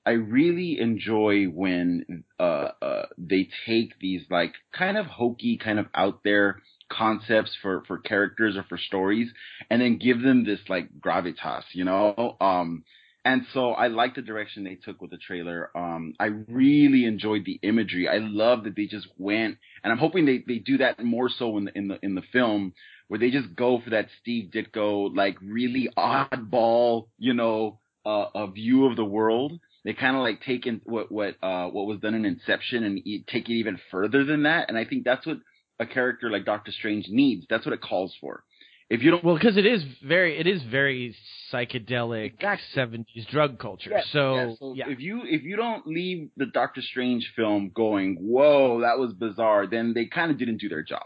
I 0.06 0.12
really 0.12 0.80
enjoy 0.80 1.46
when 1.46 2.24
uh, 2.40 2.70
uh, 2.82 3.06
they 3.18 3.50
take 3.66 4.00
these 4.00 4.24
like 4.30 4.54
kind 4.74 4.98
of 4.98 5.06
hokey, 5.06 5.58
kind 5.58 5.80
of 5.80 5.88
out 5.94 6.22
there 6.24 6.62
concepts 6.92 7.56
for 7.62 7.84
for 7.88 8.00
characters 8.00 8.58
or 8.58 8.64
for 8.64 8.78
stories, 8.78 9.30
and 9.70 9.82
then 9.82 9.98
give 9.98 10.22
them 10.22 10.46
this 10.46 10.60
like 10.68 10.90
gravitas, 11.00 11.64
you 11.74 11.84
know. 11.84 12.38
Um, 12.42 12.84
and 13.26 13.46
so 13.54 13.72
I 13.72 13.88
like 13.88 14.16
the 14.16 14.22
direction 14.22 14.64
they 14.64 14.76
took 14.76 15.02
with 15.02 15.12
the 15.12 15.18
trailer. 15.18 15.70
Um, 15.76 16.14
I 16.20 16.28
really 16.48 17.06
enjoyed 17.06 17.44
the 17.46 17.60
imagery. 17.62 18.08
I 18.08 18.18
love 18.20 18.64
that 18.64 18.76
they 18.76 18.86
just 18.86 19.08
went, 19.18 19.58
and 19.84 19.92
I'm 19.92 20.00
hoping 20.00 20.26
they, 20.26 20.44
they 20.48 20.60
do 20.60 20.78
that 20.78 21.04
more 21.04 21.30
so 21.30 21.58
in 21.58 21.66
the 21.66 21.78
in 21.78 21.88
the 21.90 22.00
in 22.02 22.16
the 22.16 22.24
film, 22.34 22.74
where 23.08 23.20
they 23.20 23.30
just 23.30 23.56
go 23.56 23.82
for 23.82 23.90
that 23.92 24.08
Steve 24.22 24.52
Ditko 24.52 25.16
like 25.16 25.38
really 25.42 25.90
oddball, 25.98 27.08
you 27.18 27.34
know, 27.34 27.80
uh, 28.06 28.28
a 28.34 28.50
view 28.50 28.86
of 28.86 28.96
the 28.96 29.06
world. 29.06 29.60
They 29.86 29.94
kind 29.94 30.16
of 30.16 30.24
like 30.24 30.42
take 30.42 30.66
in 30.66 30.82
what 30.84 31.12
what 31.12 31.36
uh, 31.42 31.68
what 31.68 31.88
was 31.88 32.00
done 32.00 32.16
in 32.16 32.26
Inception 32.26 32.84
and 32.84 32.98
e- 33.08 33.24
take 33.28 33.50
it 33.50 33.54
even 33.54 33.80
further 33.92 34.24
than 34.26 34.44
that. 34.44 34.70
And 34.70 34.78
I 34.78 34.86
think 34.86 35.06
that's 35.06 35.26
what 35.26 35.38
a 35.80 35.86
character 35.86 36.30
like 36.30 36.46
Doctor 36.46 36.72
Strange 36.72 37.08
needs. 37.10 37.46
That's 37.50 37.66
what 37.66 37.74
it 37.74 37.82
calls 37.82 38.16
for 38.20 38.44
if 38.90 39.04
you 39.04 39.12
don't 39.12 39.24
well 39.24 39.36
because 39.36 39.58
it 39.58 39.66
is 39.66 39.84
very 40.04 40.40
it 40.40 40.48
is 40.48 40.62
very 40.64 41.16
psychedelic 41.52 42.34
exactly. 42.34 43.06
70s 43.16 43.28
drug 43.30 43.60
culture 43.60 43.92
so, 44.12 44.56
so 44.60 44.74
yeah. 44.76 44.86
if 44.90 45.00
you 45.00 45.22
if 45.26 45.44
you 45.44 45.56
don't 45.56 45.86
leave 45.86 46.30
the 46.38 46.48
doctor 46.48 46.82
strange 46.82 47.32
film 47.36 47.72
going 47.74 48.18
whoa 48.20 48.82
that 48.82 48.98
was 48.98 49.14
bizarre 49.14 49.68
then 49.68 49.94
they 49.94 50.06
kind 50.06 50.32
of 50.32 50.38
didn't 50.38 50.58
do 50.58 50.70
their 50.70 50.84
job 50.84 51.04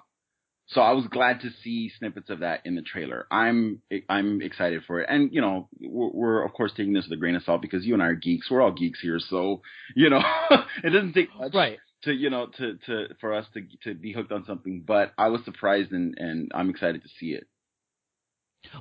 so 0.74 0.82
i 0.82 0.92
was 0.92 1.06
glad 1.08 1.42
to 1.42 1.50
see 1.64 1.92
snippets 1.98 2.30
of 2.30 2.40
that 2.40 2.62
in 2.66 2.76
the 2.76 2.82
trailer. 2.82 3.28
I'm 3.32 3.82
i'm 4.10 4.42
excited 4.42 4.84
for 4.86 5.02
it. 5.02 5.08
And 5.10 5.34
you 5.34 5.42
know 5.42 5.70
we're, 5.82 6.10
we're 6.10 6.46
of 6.46 6.54
course 6.54 6.72
taking 6.76 6.94
this 6.94 7.06
with 7.06 7.18
a 7.18 7.20
grain 7.20 7.36
of 7.36 7.44
salt 7.44 7.62
because 7.62 7.86
you 7.86 7.94
and 7.94 8.04
i 8.04 8.08
are 8.08 8.16
geeks. 8.16 8.50
We're 8.50 8.62
all 8.62 8.72
geeks 8.72 9.00
here. 9.02 9.20
So 9.20 9.62
you 9.96 10.10
know 10.10 10.22
it 10.84 10.90
doesn't 10.90 11.14
take 11.14 11.30
much 11.38 11.54
right. 11.54 11.80
to 12.04 12.14
you 12.14 12.30
know 12.30 12.48
to 12.58 12.78
to 12.86 13.08
for 13.20 13.34
us 13.34 13.46
to 13.54 13.62
to 13.84 13.94
be 13.94 14.14
hooked 14.14 14.32
on 14.32 14.46
something. 14.46 14.84
But 14.86 15.14
i 15.18 15.30
was 15.30 15.42
surprised 15.46 15.92
and 15.92 16.16
and 16.18 16.52
i'm 16.54 16.70
excited 16.70 17.04
to 17.04 17.10
see 17.20 17.28
it. 17.28 17.48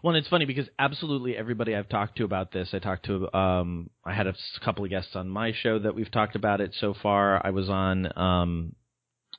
Well, 0.03 0.15
it's 0.15 0.29
funny 0.29 0.45
because 0.45 0.69
absolutely 0.79 1.37
everybody 1.37 1.75
I've 1.75 1.89
talked 1.89 2.17
to 2.19 2.25
about 2.25 2.53
this, 2.53 2.69
I 2.73 2.79
talked 2.79 3.07
to, 3.07 3.35
um, 3.37 3.91
I 4.05 4.15
had 4.15 4.27
a 4.27 4.35
couple 4.65 4.85
of 4.85 4.91
guests 4.91 5.17
on 5.17 5.29
my 5.29 5.53
show 5.53 5.79
that 5.81 5.95
we've 5.95 6.11
talked 6.11 6.37
about 6.37 6.61
it 6.61 6.75
so 6.79 6.95
far. 7.03 7.45
I 7.45 7.51
was 7.51 7.69
on, 7.69 8.17
um, 8.17 8.75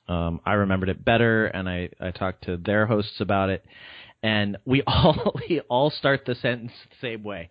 um, 0.08 0.40
I 0.44 0.54
remembered 0.54 0.88
it 0.88 1.04
better, 1.04 1.46
and 1.46 1.68
I, 1.68 1.90
I 2.00 2.10
talked 2.10 2.44
to 2.44 2.56
their 2.56 2.86
hosts 2.86 3.20
about 3.20 3.50
it, 3.50 3.64
and 4.22 4.56
we 4.64 4.82
all 4.86 5.34
we 5.48 5.60
all 5.68 5.90
start 5.90 6.24
the 6.26 6.34
sentence 6.34 6.72
the 6.90 6.96
same 7.08 7.22
way. 7.22 7.50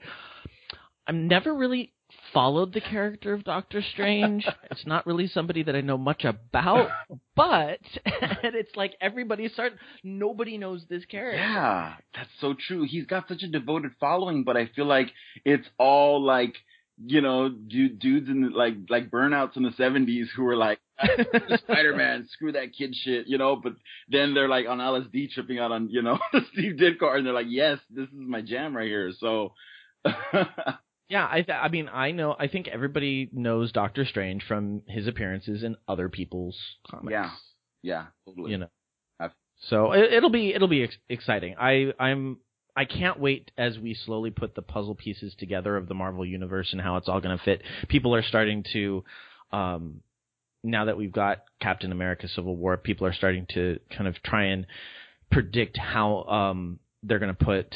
I'm 1.08 1.28
never 1.28 1.54
really 1.54 1.94
followed 2.34 2.74
the 2.74 2.82
character 2.82 3.34
of 3.34 3.44
Doctor 3.44 3.82
Strange. 3.94 4.48
it's 4.72 4.86
not 4.86 5.06
really 5.06 5.28
somebody 5.28 5.64
that 5.64 5.76
I 5.76 5.82
know 5.82 5.98
much 5.98 6.26
about, 6.26 6.90
but 7.36 7.80
and 8.06 8.56
it's 8.56 8.76
like 8.76 8.96
everybody 9.02 9.48
starts. 9.50 9.76
Nobody 10.04 10.58
knows 10.58 10.84
this 10.90 11.06
character. 11.06 11.40
Yeah, 11.40 11.94
that's 12.16 12.30
so 12.40 12.56
true. 12.68 12.86
He's 12.88 13.06
got 13.06 13.28
such 13.28 13.44
a 13.44 13.48
devoted 13.48 13.92
following, 14.00 14.44
but 14.44 14.58
I 14.58 14.68
feel 14.76 14.86
like 14.86 15.12
it's 15.46 15.68
all 15.78 16.22
like 16.22 16.56
you 17.06 17.22
know 17.22 17.50
dudes 17.50 18.30
in 18.30 18.42
the, 18.42 18.50
like 18.50 18.76
like 18.90 19.10
burnouts 19.10 19.58
in 19.58 19.64
the 19.64 19.74
seventies 19.74 20.30
who 20.36 20.44
were 20.44 20.56
like 20.56 20.80
Spider 21.58 21.96
Man, 21.96 22.28
screw 22.32 22.52
that 22.54 22.74
kid 22.78 22.96
shit, 22.96 23.28
you 23.28 23.38
know. 23.38 23.56
But 23.56 23.74
then 24.10 24.34
they're 24.34 24.48
like 24.48 24.68
on 24.68 24.80
LSD 24.80 25.32
tripping 25.32 25.60
out 25.60 25.72
on 25.72 25.90
you 25.90 26.02
know 26.02 26.20
Steve 26.54 26.78
Ditko, 26.78 27.16
and 27.16 27.26
they're 27.26 27.34
like, 27.34 27.48
yes, 27.50 27.80
this 27.90 28.08
is 28.08 28.14
my 28.14 28.42
jam 28.42 28.76
right 28.76 28.88
here. 28.88 29.12
So. 29.20 29.54
Yeah, 31.10 31.28
I 31.30 31.42
th- 31.42 31.58
I 31.62 31.68
mean 31.68 31.90
I 31.90 32.10
know 32.10 32.36
I 32.40 32.48
think 32.48 32.68
everybody 32.68 33.30
knows 33.32 33.72
Doctor 33.72 34.04
Strange 34.04 34.42
from 34.48 34.82
his 34.88 35.06
appearances 35.06 35.62
in 35.62 35.76
other 35.88 36.10
people's 36.10 36.58
comics. 36.90 37.12
Yeah, 37.12 37.30
yeah, 37.84 38.06
totally. 38.26 38.52
You 38.52 38.58
know, 38.58 38.68
I've... 39.20 39.32
so 39.70 39.92
it, 39.92 40.24
will 40.24 40.32
be 40.32 40.56
it'll 40.56 40.68
be 40.68 40.84
ex- 40.84 40.98
exciting. 41.10 41.56
I 41.60 41.94
I'm 42.00 42.38
I 42.76 42.86
can't 42.86 43.20
wait 43.20 43.52
as 43.58 43.78
we 43.78 43.94
slowly 43.94 44.32
put 44.32 44.56
the 44.56 44.62
puzzle 44.62 44.96
pieces 44.96 45.36
together 45.38 45.78
of 45.78 45.88
the 45.88 45.94
Marvel 45.94 46.26
universe 46.26 46.70
and 46.72 46.82
how 46.82 46.98
it's 46.98 47.08
all 47.08 47.22
going 47.22 47.38
to 47.38 47.44
fit. 47.44 47.62
People 47.88 48.16
are 48.16 48.24
starting 48.24 48.64
to, 48.74 49.04
um, 49.52 50.02
now 50.64 50.86
that 50.86 50.98
we've 50.98 51.12
got 51.12 51.44
Captain 51.62 51.92
America: 51.92 52.28
Civil 52.28 52.56
War, 52.56 52.78
people 52.78 53.06
are 53.06 53.14
starting 53.14 53.46
to 53.54 53.80
kind 53.96 54.08
of 54.08 54.22
try 54.24 54.46
and 54.46 54.66
predict 55.32 55.78
how 55.78 56.24
um, 56.24 56.80
they're 57.04 57.20
going 57.20 57.36
to 57.36 57.46
put 57.46 57.76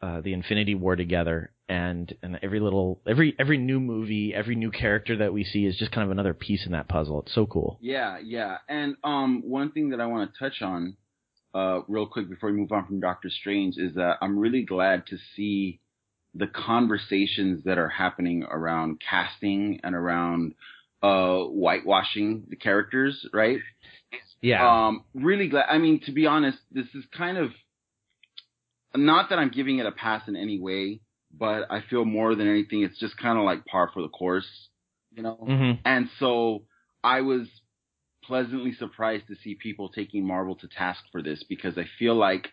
uh, 0.00 0.20
the 0.20 0.32
Infinity 0.32 0.74
War 0.74 0.96
together 0.96 1.52
and 1.68 2.12
and 2.22 2.38
every 2.42 2.58
little 2.58 3.00
every 3.06 3.34
every 3.38 3.56
new 3.56 3.78
movie, 3.78 4.34
every 4.34 4.56
new 4.56 4.70
character 4.70 5.18
that 5.18 5.32
we 5.32 5.44
see 5.44 5.66
is 5.66 5.76
just 5.76 5.92
kind 5.92 6.04
of 6.04 6.10
another 6.10 6.34
piece 6.34 6.66
in 6.66 6.72
that 6.72 6.88
puzzle. 6.88 7.22
It's 7.22 7.34
so 7.34 7.46
cool. 7.46 7.78
Yeah, 7.80 8.18
yeah. 8.22 8.58
And 8.68 8.96
um 9.04 9.42
one 9.44 9.70
thing 9.70 9.90
that 9.90 10.00
I 10.00 10.06
want 10.06 10.32
to 10.32 10.38
touch 10.38 10.62
on 10.62 10.96
uh 11.54 11.80
real 11.88 12.06
quick 12.06 12.28
before 12.28 12.50
we 12.50 12.56
move 12.56 12.72
on 12.72 12.86
from 12.86 13.00
Doctor 13.00 13.30
Strange 13.30 13.76
is 13.76 13.94
that 13.94 14.18
I'm 14.22 14.38
really 14.38 14.62
glad 14.62 15.06
to 15.06 15.16
see 15.34 15.80
the 16.34 16.46
conversations 16.46 17.64
that 17.64 17.78
are 17.78 17.88
happening 17.88 18.44
around 18.44 19.00
casting 19.00 19.80
and 19.82 19.94
around 19.94 20.54
uh 21.02 21.38
whitewashing 21.44 22.44
the 22.48 22.56
characters, 22.56 23.26
right? 23.32 23.58
Yeah. 24.40 24.86
Um 24.86 25.04
really 25.14 25.48
glad 25.48 25.66
I 25.68 25.78
mean 25.78 26.00
to 26.06 26.12
be 26.12 26.26
honest, 26.26 26.58
this 26.70 26.86
is 26.94 27.04
kind 27.16 27.36
of 27.36 27.50
not 28.94 29.30
that 29.30 29.38
I'm 29.38 29.50
giving 29.50 29.78
it 29.78 29.86
a 29.86 29.92
pass 29.92 30.26
in 30.28 30.36
any 30.36 30.58
way, 30.58 31.00
but 31.36 31.70
I 31.70 31.82
feel 31.88 32.04
more 32.04 32.34
than 32.34 32.48
anything, 32.48 32.82
it's 32.82 32.98
just 32.98 33.16
kind 33.16 33.38
of 33.38 33.44
like 33.44 33.64
par 33.64 33.90
for 33.92 34.02
the 34.02 34.08
course, 34.08 34.48
you 35.12 35.22
know? 35.22 35.38
Mm-hmm. 35.48 35.80
And 35.84 36.08
so 36.18 36.64
I 37.02 37.20
was 37.20 37.46
pleasantly 38.30 38.72
surprised 38.74 39.26
to 39.26 39.34
see 39.42 39.56
people 39.56 39.88
taking 39.88 40.24
Marvel 40.24 40.54
to 40.54 40.68
task 40.68 41.00
for 41.10 41.20
this 41.20 41.42
because 41.48 41.76
I 41.76 41.86
feel 41.98 42.14
like 42.14 42.46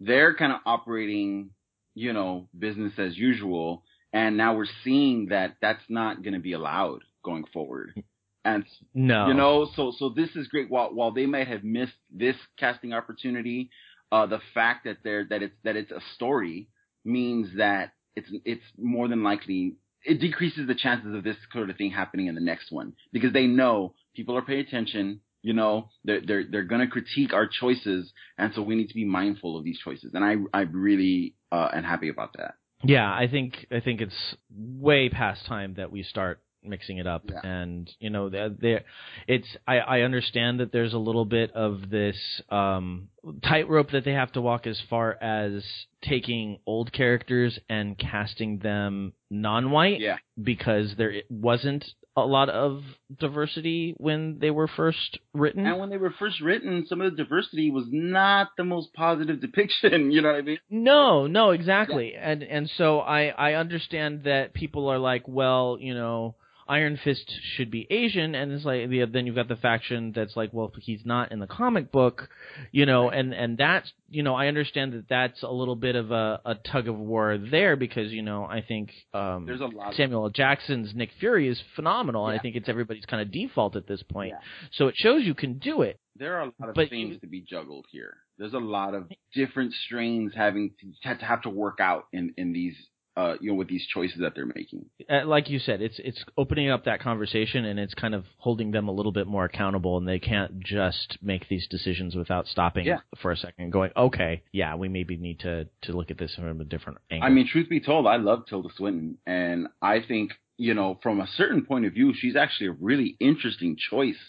they're 0.00 0.34
kind 0.34 0.50
of 0.50 0.60
operating, 0.64 1.50
you 1.94 2.14
know, 2.14 2.48
business 2.58 2.94
as 2.96 3.18
usual. 3.18 3.84
And 4.14 4.38
now 4.38 4.56
we're 4.56 4.64
seeing 4.82 5.26
that 5.26 5.56
that's 5.60 5.84
not 5.90 6.22
going 6.22 6.32
to 6.32 6.40
be 6.40 6.54
allowed 6.54 7.00
going 7.22 7.44
forward. 7.52 8.02
And 8.46 8.64
no, 8.94 9.28
you 9.28 9.34
know, 9.34 9.68
so 9.76 9.92
so 9.98 10.08
this 10.08 10.30
is 10.36 10.48
great. 10.48 10.70
While 10.70 10.94
while 10.94 11.10
they 11.10 11.26
might 11.26 11.48
have 11.48 11.62
missed 11.62 12.00
this 12.10 12.36
casting 12.58 12.94
opportunity, 12.94 13.68
uh, 14.10 14.24
the 14.24 14.40
fact 14.54 14.84
that 14.86 15.00
they're 15.04 15.26
that 15.28 15.42
it's 15.42 15.54
that 15.64 15.76
it's 15.76 15.90
a 15.90 16.00
story 16.14 16.70
means 17.04 17.58
that 17.58 17.92
it's 18.16 18.30
it's 18.46 18.64
more 18.78 19.06
than 19.06 19.22
likely 19.22 19.74
it 20.02 20.18
decreases 20.18 20.66
the 20.66 20.74
chances 20.74 21.14
of 21.14 21.22
this 21.22 21.36
sort 21.52 21.68
of 21.68 21.76
thing 21.76 21.90
happening 21.90 22.28
in 22.28 22.34
the 22.34 22.40
next 22.40 22.72
one 22.72 22.94
because 23.12 23.34
they 23.34 23.46
know 23.46 23.92
people 24.14 24.36
are 24.36 24.42
paying 24.42 24.60
attention. 24.60 25.20
You 25.42 25.54
know, 25.54 25.88
they're 26.04 26.20
they're 26.20 26.44
they're 26.50 26.64
gonna 26.64 26.86
critique 26.86 27.32
our 27.32 27.46
choices, 27.46 28.12
and 28.36 28.52
so 28.54 28.60
we 28.62 28.74
need 28.74 28.88
to 28.88 28.94
be 28.94 29.04
mindful 29.06 29.56
of 29.56 29.64
these 29.64 29.78
choices. 29.78 30.12
And 30.14 30.22
I 30.24 30.36
I 30.56 30.62
really 30.62 31.34
uh, 31.50 31.68
am 31.72 31.84
happy 31.84 32.08
about 32.10 32.34
that. 32.36 32.54
Yeah, 32.84 33.10
I 33.10 33.26
think 33.28 33.66
I 33.70 33.80
think 33.80 34.00
it's 34.00 34.34
way 34.54 35.08
past 35.08 35.46
time 35.46 35.74
that 35.74 35.90
we 35.90 36.02
start 36.02 36.40
mixing 36.62 36.98
it 36.98 37.06
up 37.06 37.22
Yeah. 37.26 37.40
and 37.42 37.90
you 38.00 38.10
know 38.10 38.28
there 38.28 38.84
it's 39.26 39.48
I, 39.66 39.78
I 39.78 40.00
understand 40.02 40.60
that 40.60 40.72
there's 40.72 40.92
a 40.92 40.98
little 40.98 41.24
bit 41.24 41.52
of 41.52 41.88
this 41.88 42.18
um 42.50 43.08
tightrope 43.42 43.92
that 43.92 44.04
they 44.04 44.12
have 44.12 44.30
to 44.32 44.42
walk 44.42 44.66
as 44.66 44.78
far 44.90 45.16
as 45.22 45.64
taking 46.02 46.58
old 46.66 46.92
characters 46.92 47.58
and 47.70 47.96
casting 47.98 48.58
them 48.58 49.14
non-white 49.30 50.00
Yeah. 50.00 50.18
because 50.42 50.94
there 50.98 51.22
wasn't 51.30 51.82
a 52.24 52.30
lot 52.30 52.48
of 52.48 52.82
diversity 53.18 53.94
when 53.98 54.38
they 54.40 54.50
were 54.50 54.68
first 54.68 55.18
written 55.34 55.66
And 55.66 55.78
when 55.78 55.90
they 55.90 55.96
were 55.96 56.14
first 56.18 56.40
written, 56.40 56.86
some 56.86 57.00
of 57.00 57.10
the 57.10 57.22
diversity 57.22 57.70
was 57.70 57.86
not 57.90 58.48
the 58.56 58.64
most 58.64 58.92
positive 58.94 59.40
depiction. 59.46 60.10
You 60.10 60.22
know 60.22 60.30
what 60.30 60.38
I 60.38 60.42
mean? 60.42 60.58
No, 60.70 61.26
no, 61.26 61.50
exactly. 61.50 62.14
And 62.14 62.42
and 62.42 62.70
so 62.76 63.00
I 63.00 63.28
I 63.28 63.54
understand 63.54 64.24
that 64.24 64.54
people 64.54 64.88
are 64.88 64.98
like, 64.98 65.26
well, 65.26 65.76
you 65.80 65.94
know, 65.94 66.34
Iron 66.70 67.00
Fist 67.02 67.28
should 67.56 67.68
be 67.68 67.84
Asian, 67.90 68.36
and 68.36 68.52
it's 68.52 68.64
like 68.64 68.88
the, 68.88 69.04
then 69.04 69.26
you've 69.26 69.34
got 69.34 69.48
the 69.48 69.56
faction 69.56 70.12
that's 70.14 70.36
like, 70.36 70.50
well, 70.52 70.72
he's 70.80 71.00
not 71.04 71.32
in 71.32 71.40
the 71.40 71.48
comic 71.48 71.90
book, 71.90 72.28
you 72.70 72.86
know, 72.86 73.10
and 73.10 73.34
and 73.34 73.58
that's 73.58 73.90
you 74.08 74.22
know 74.22 74.36
I 74.36 74.46
understand 74.46 74.92
that 74.92 75.08
that's 75.08 75.42
a 75.42 75.50
little 75.50 75.74
bit 75.74 75.96
of 75.96 76.12
a, 76.12 76.40
a 76.44 76.54
tug 76.54 76.86
of 76.86 76.96
war 76.96 77.38
there 77.38 77.74
because 77.74 78.12
you 78.12 78.22
know 78.22 78.44
I 78.44 78.62
think 78.62 78.92
um, 79.12 79.46
There's 79.46 79.60
a 79.60 79.66
lot. 79.66 79.94
Samuel 79.94 80.22
L. 80.22 80.30
Jackson's 80.30 80.94
Nick 80.94 81.10
Fury 81.18 81.48
is 81.48 81.60
phenomenal, 81.74 82.28
and 82.28 82.38
I 82.38 82.40
think 82.40 82.54
it's 82.54 82.68
everybody's 82.68 83.04
kind 83.04 83.20
of 83.20 83.32
default 83.32 83.74
at 83.74 83.88
this 83.88 84.04
point. 84.04 84.30
Yeah. 84.30 84.38
So 84.72 84.86
it 84.86 84.94
shows 84.96 85.24
you 85.24 85.34
can 85.34 85.58
do 85.58 85.82
it. 85.82 85.98
there 86.14 86.36
are 86.36 86.42
a 86.42 86.52
lot 86.60 86.68
of 86.68 86.74
but 86.76 86.88
things 86.88 87.20
to 87.20 87.26
be 87.26 87.40
juggled 87.40 87.86
here. 87.90 88.18
There's 88.38 88.54
a 88.54 88.58
lot 88.58 88.94
of 88.94 89.10
different 89.34 89.72
strains 89.86 90.34
having 90.36 90.70
to, 90.80 91.16
to 91.16 91.24
have 91.24 91.42
to 91.42 91.50
work 91.50 91.78
out 91.80 92.04
in 92.12 92.32
in 92.36 92.52
these 92.52 92.76
uh 93.20 93.34
you 93.40 93.50
know 93.50 93.54
with 93.54 93.68
these 93.68 93.86
choices 93.86 94.18
that 94.20 94.34
they're 94.34 94.46
making. 94.46 94.86
uh, 95.08 95.24
like 95.26 95.50
you 95.50 95.58
said, 95.58 95.80
it's 95.82 95.98
it's 95.98 96.24
opening 96.36 96.70
up 96.70 96.84
that 96.84 97.00
conversation 97.00 97.64
and 97.64 97.78
it's 97.78 97.94
kind 97.94 98.14
of 98.14 98.24
holding 98.38 98.70
them 98.70 98.88
a 98.88 98.92
little 98.92 99.12
bit 99.12 99.26
more 99.26 99.44
accountable, 99.44 99.98
and 99.98 100.06
they 100.08 100.18
can't 100.18 100.60
just 100.60 101.18
make 101.22 101.48
these 101.48 101.66
decisions 101.68 102.14
without 102.14 102.46
stopping 102.46 102.86
Yeah. 102.86 103.00
for 103.20 103.30
a 103.32 103.36
second 103.36 103.64
and 103.64 103.72
going, 103.72 103.90
okay, 103.96 104.42
yeah, 104.52 104.74
we 104.76 104.88
maybe 104.88 105.16
need 105.16 105.40
to 105.40 105.66
to 105.82 105.92
look 105.92 106.10
at 106.10 106.18
this 106.18 106.34
from 106.34 106.60
a 106.60 106.64
different 106.64 106.98
angle. 107.10 107.26
I 107.26 107.30
mean, 107.30 107.46
truth 107.46 107.68
be 107.68 107.80
told, 107.80 108.06
I 108.06 108.16
love 108.16 108.46
Tilda 108.48 108.68
Swinton, 108.76 109.18
and 109.26 109.66
I 109.82 110.00
think 110.00 110.32
you 110.56 110.74
know 110.74 110.98
from 111.02 111.20
a 111.20 111.26
certain 111.26 111.64
point 111.64 111.84
of 111.86 111.92
view, 111.92 112.12
she's 112.14 112.36
actually 112.36 112.68
a 112.68 112.76
really 112.80 113.16
interesting 113.20 113.76
choice 113.90 114.20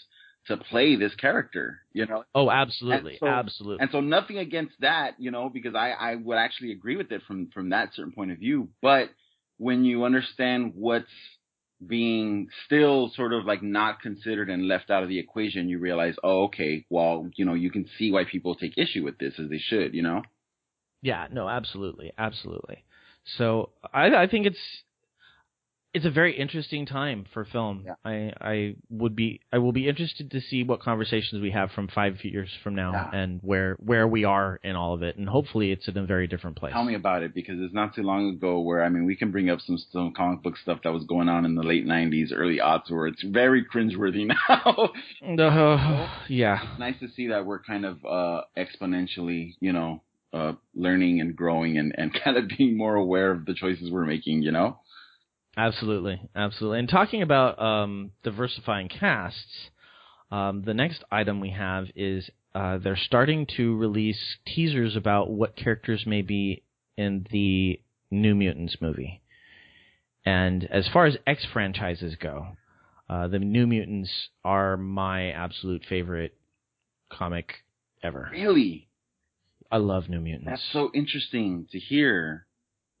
to 0.46 0.56
play 0.56 0.96
this 0.96 1.14
character. 1.14 1.80
You 1.92 2.06
know, 2.06 2.24
oh, 2.34 2.50
absolutely, 2.50 3.12
and 3.12 3.20
so- 3.20 3.26
absolutely. 3.26 3.82
And 3.82 3.90
so 3.90 4.00
nothing 4.00 4.38
against 4.38 4.74
that, 4.80 5.14
you 5.18 5.30
know, 5.30 5.48
because 5.48 5.74
I, 5.74 5.90
I 5.90 6.14
would 6.16 6.38
actually 6.38 6.72
agree 6.72 6.96
with 6.96 7.10
it 7.12 7.22
from, 7.26 7.50
from 7.52 7.70
that 7.70 7.94
certain 7.94 8.12
point 8.12 8.32
of 8.32 8.38
view. 8.38 8.68
But 8.80 9.10
when 9.58 9.84
you 9.84 10.04
understand 10.04 10.72
what's 10.74 11.06
being 11.84 12.48
still 12.66 13.10
sort 13.14 13.32
of 13.32 13.44
like 13.44 13.62
not 13.62 14.00
considered 14.00 14.50
and 14.50 14.68
left 14.68 14.90
out 14.90 15.02
of 15.02 15.08
the 15.08 15.18
equation, 15.18 15.68
you 15.68 15.78
realize, 15.78 16.14
oh, 16.22 16.44
okay, 16.44 16.84
well, 16.90 17.28
you 17.36 17.44
know, 17.44 17.54
you 17.54 17.70
can 17.70 17.88
see 17.98 18.12
why 18.12 18.24
people 18.24 18.54
take 18.54 18.78
issue 18.78 19.04
with 19.04 19.18
this 19.18 19.34
as 19.38 19.48
they 19.48 19.58
should, 19.58 19.94
you 19.94 20.02
know? 20.02 20.22
Yeah, 21.02 21.26
no, 21.32 21.48
absolutely, 21.48 22.12
absolutely. 22.16 22.84
So 23.36 23.70
I, 23.92 24.14
I 24.14 24.26
think 24.28 24.46
it's 24.46 24.58
it's 25.94 26.06
a 26.06 26.10
very 26.10 26.34
interesting 26.38 26.86
time 26.86 27.26
for 27.34 27.44
film. 27.44 27.84
Yeah. 27.84 27.94
I 28.04 28.32
I 28.40 28.74
would 28.88 29.14
be 29.14 29.40
I 29.52 29.58
will 29.58 29.72
be 29.72 29.88
interested 29.88 30.30
to 30.30 30.40
see 30.40 30.62
what 30.64 30.80
conversations 30.80 31.42
we 31.42 31.50
have 31.50 31.70
from 31.72 31.88
five 31.88 32.24
years 32.24 32.48
from 32.62 32.74
now 32.74 32.92
Yeah. 32.92 33.10
and 33.20 33.40
where 33.42 33.76
where 33.78 34.08
we 34.08 34.24
are 34.24 34.58
in 34.64 34.74
all 34.74 34.94
of 34.94 35.02
it, 35.02 35.16
and 35.16 35.28
hopefully 35.28 35.70
it's 35.70 35.86
in 35.88 35.96
a 35.98 36.06
very 36.06 36.26
different 36.26 36.56
place. 36.56 36.72
Tell 36.72 36.84
me 36.84 36.94
about 36.94 37.22
it 37.22 37.34
because 37.34 37.56
it's 37.60 37.74
not 37.74 37.94
too 37.94 38.02
long 38.02 38.30
ago 38.30 38.60
where, 38.60 38.82
I 38.82 38.88
mean, 38.88 39.04
we 39.04 39.16
can 39.16 39.30
bring 39.30 39.50
up 39.50 39.60
some, 39.60 39.76
some 39.92 40.12
comic 40.16 40.42
book 40.42 40.56
stuff 40.56 40.78
that 40.84 40.92
was 40.92 41.04
going 41.04 41.28
on 41.28 41.44
in 41.44 41.54
the 41.56 41.62
late 41.62 41.86
90s, 41.86 42.28
early 42.34 42.58
aughts 42.58 42.90
where 42.90 43.06
it's 43.06 43.22
very 43.22 43.62
cringeworthy 43.64 44.26
now. 44.50 44.90
Uh, 45.38 46.08
yeah, 46.28 46.58
it's 46.70 46.78
nice 46.80 46.98
to 47.00 47.08
see 47.08 47.26
that 47.28 47.44
we're 47.44 47.62
kind 47.62 47.84
of 47.84 48.02
uh 48.04 48.40
exponentially, 48.56 49.54
you 49.60 49.72
know, 49.72 50.00
uh 50.32 50.52
learning 50.74 51.20
and 51.20 51.36
growing 51.36 51.76
and 51.78 51.94
and 51.98 52.12
kind 52.24 52.36
of 52.38 52.44
being 52.56 52.76
more 52.76 52.94
aware 52.94 53.30
of 53.30 53.44
the 53.44 53.54
choices 53.54 53.90
we're 53.90 54.06
making, 54.06 54.42
you 54.42 54.52
know? 54.52 54.78
Absolutely, 55.56 56.20
absolutely. 56.34 56.80
And 56.80 56.88
talking 56.88 57.22
about 57.22 57.60
um, 57.60 58.12
diversifying 58.22 58.88
casts, 58.88 59.70
um, 60.30 60.62
the 60.64 60.74
next 60.74 61.04
item 61.10 61.40
we 61.40 61.50
have 61.50 61.86
is 61.94 62.30
uh, 62.54 62.78
they're 62.78 62.96
starting 62.96 63.46
to 63.56 63.76
release 63.76 64.36
teasers 64.46 64.96
about 64.96 65.30
what 65.30 65.56
characters 65.56 66.04
may 66.06 66.22
be 66.22 66.62
in 66.96 67.26
the 67.30 67.80
New 68.10 68.34
Mutants 68.34 68.76
movie. 68.80 69.22
And 70.24 70.64
as 70.70 70.88
far 70.92 71.06
as 71.06 71.16
X 71.26 71.46
franchises 71.52 72.16
go, 72.20 72.48
uh, 73.08 73.28
the 73.28 73.38
New 73.38 73.66
Mutants 73.66 74.10
are 74.44 74.76
my 74.76 75.30
absolute 75.30 75.82
favorite 75.88 76.34
comic 77.10 77.64
ever. 78.02 78.28
Really? 78.32 78.88
I 79.70 79.78
love 79.78 80.08
New 80.08 80.20
Mutants. 80.20 80.46
That's 80.46 80.72
so 80.72 80.90
interesting 80.94 81.66
to 81.72 81.78
hear. 81.78 82.46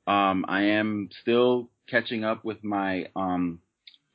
Um 0.06 0.44
I 0.48 0.62
am 0.62 1.10
still 1.20 1.70
catching 1.88 2.24
up 2.24 2.44
with 2.44 2.62
my 2.64 3.08
um 3.16 3.60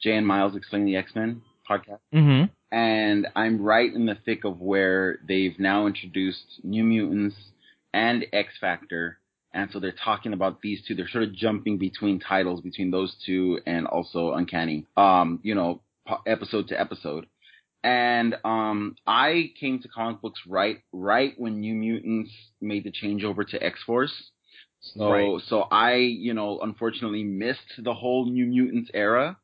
Jay 0.01 0.15
and 0.15 0.28
Miles 0.28 0.55
Explain 0.55 0.86
the 0.86 0.95
X-Men 0.95 1.41
podcast. 1.70 1.99
hmm 2.11 2.43
and 2.72 3.28
I'm 3.36 3.61
right 3.61 3.93
in 3.93 4.05
the 4.05 4.15
thick 4.26 4.43
of 4.43 4.59
where 4.59 5.20
they've 5.26 5.57
now 5.57 5.88
introduced 5.88 6.59
New 6.63 6.84
Mutants 6.84 7.36
and 7.93 8.26
X 8.34 8.53
Factor, 8.59 9.20
and 9.53 9.70
so 9.72 9.80
they're 9.80 9.93
talking 10.03 10.34
about 10.34 10.61
these 10.61 10.84
two. 10.86 10.93
They're 10.93 11.07
sort 11.07 11.24
of 11.24 11.34
jumping 11.34 11.78
between 11.78 12.20
titles 12.20 12.61
between 12.61 12.91
those 12.91 13.15
two 13.26 13.59
and 13.65 13.88
also 13.88 14.34
Uncanny, 14.34 14.86
um, 14.97 15.39
you 15.43 15.55
know, 15.55 15.82
episode 16.26 16.68
to 16.68 16.80
episode. 16.80 17.26
And 17.84 18.36
um, 18.43 18.95
I 19.05 19.51
came 19.59 19.80
to 19.82 19.88
comic 19.88 20.22
books 20.22 20.41
right 20.47 20.80
right 20.91 21.34
when 21.38 21.61
New 21.61 21.74
Mutants 21.76 22.32
made 22.59 22.84
the 22.84 22.91
changeover 22.91 23.47
to 23.47 23.63
X 23.63 23.82
Force. 23.86 24.13
So 24.82 25.10
Right. 25.10 25.42
so 25.48 25.62
I, 25.62 25.96
you 25.96 26.34
know, 26.34 26.60
unfortunately 26.62 27.24
missed 27.24 27.74
the 27.80 27.94
whole 27.94 28.26
New 28.30 28.46
Mutants 28.46 28.92
era. 28.94 29.38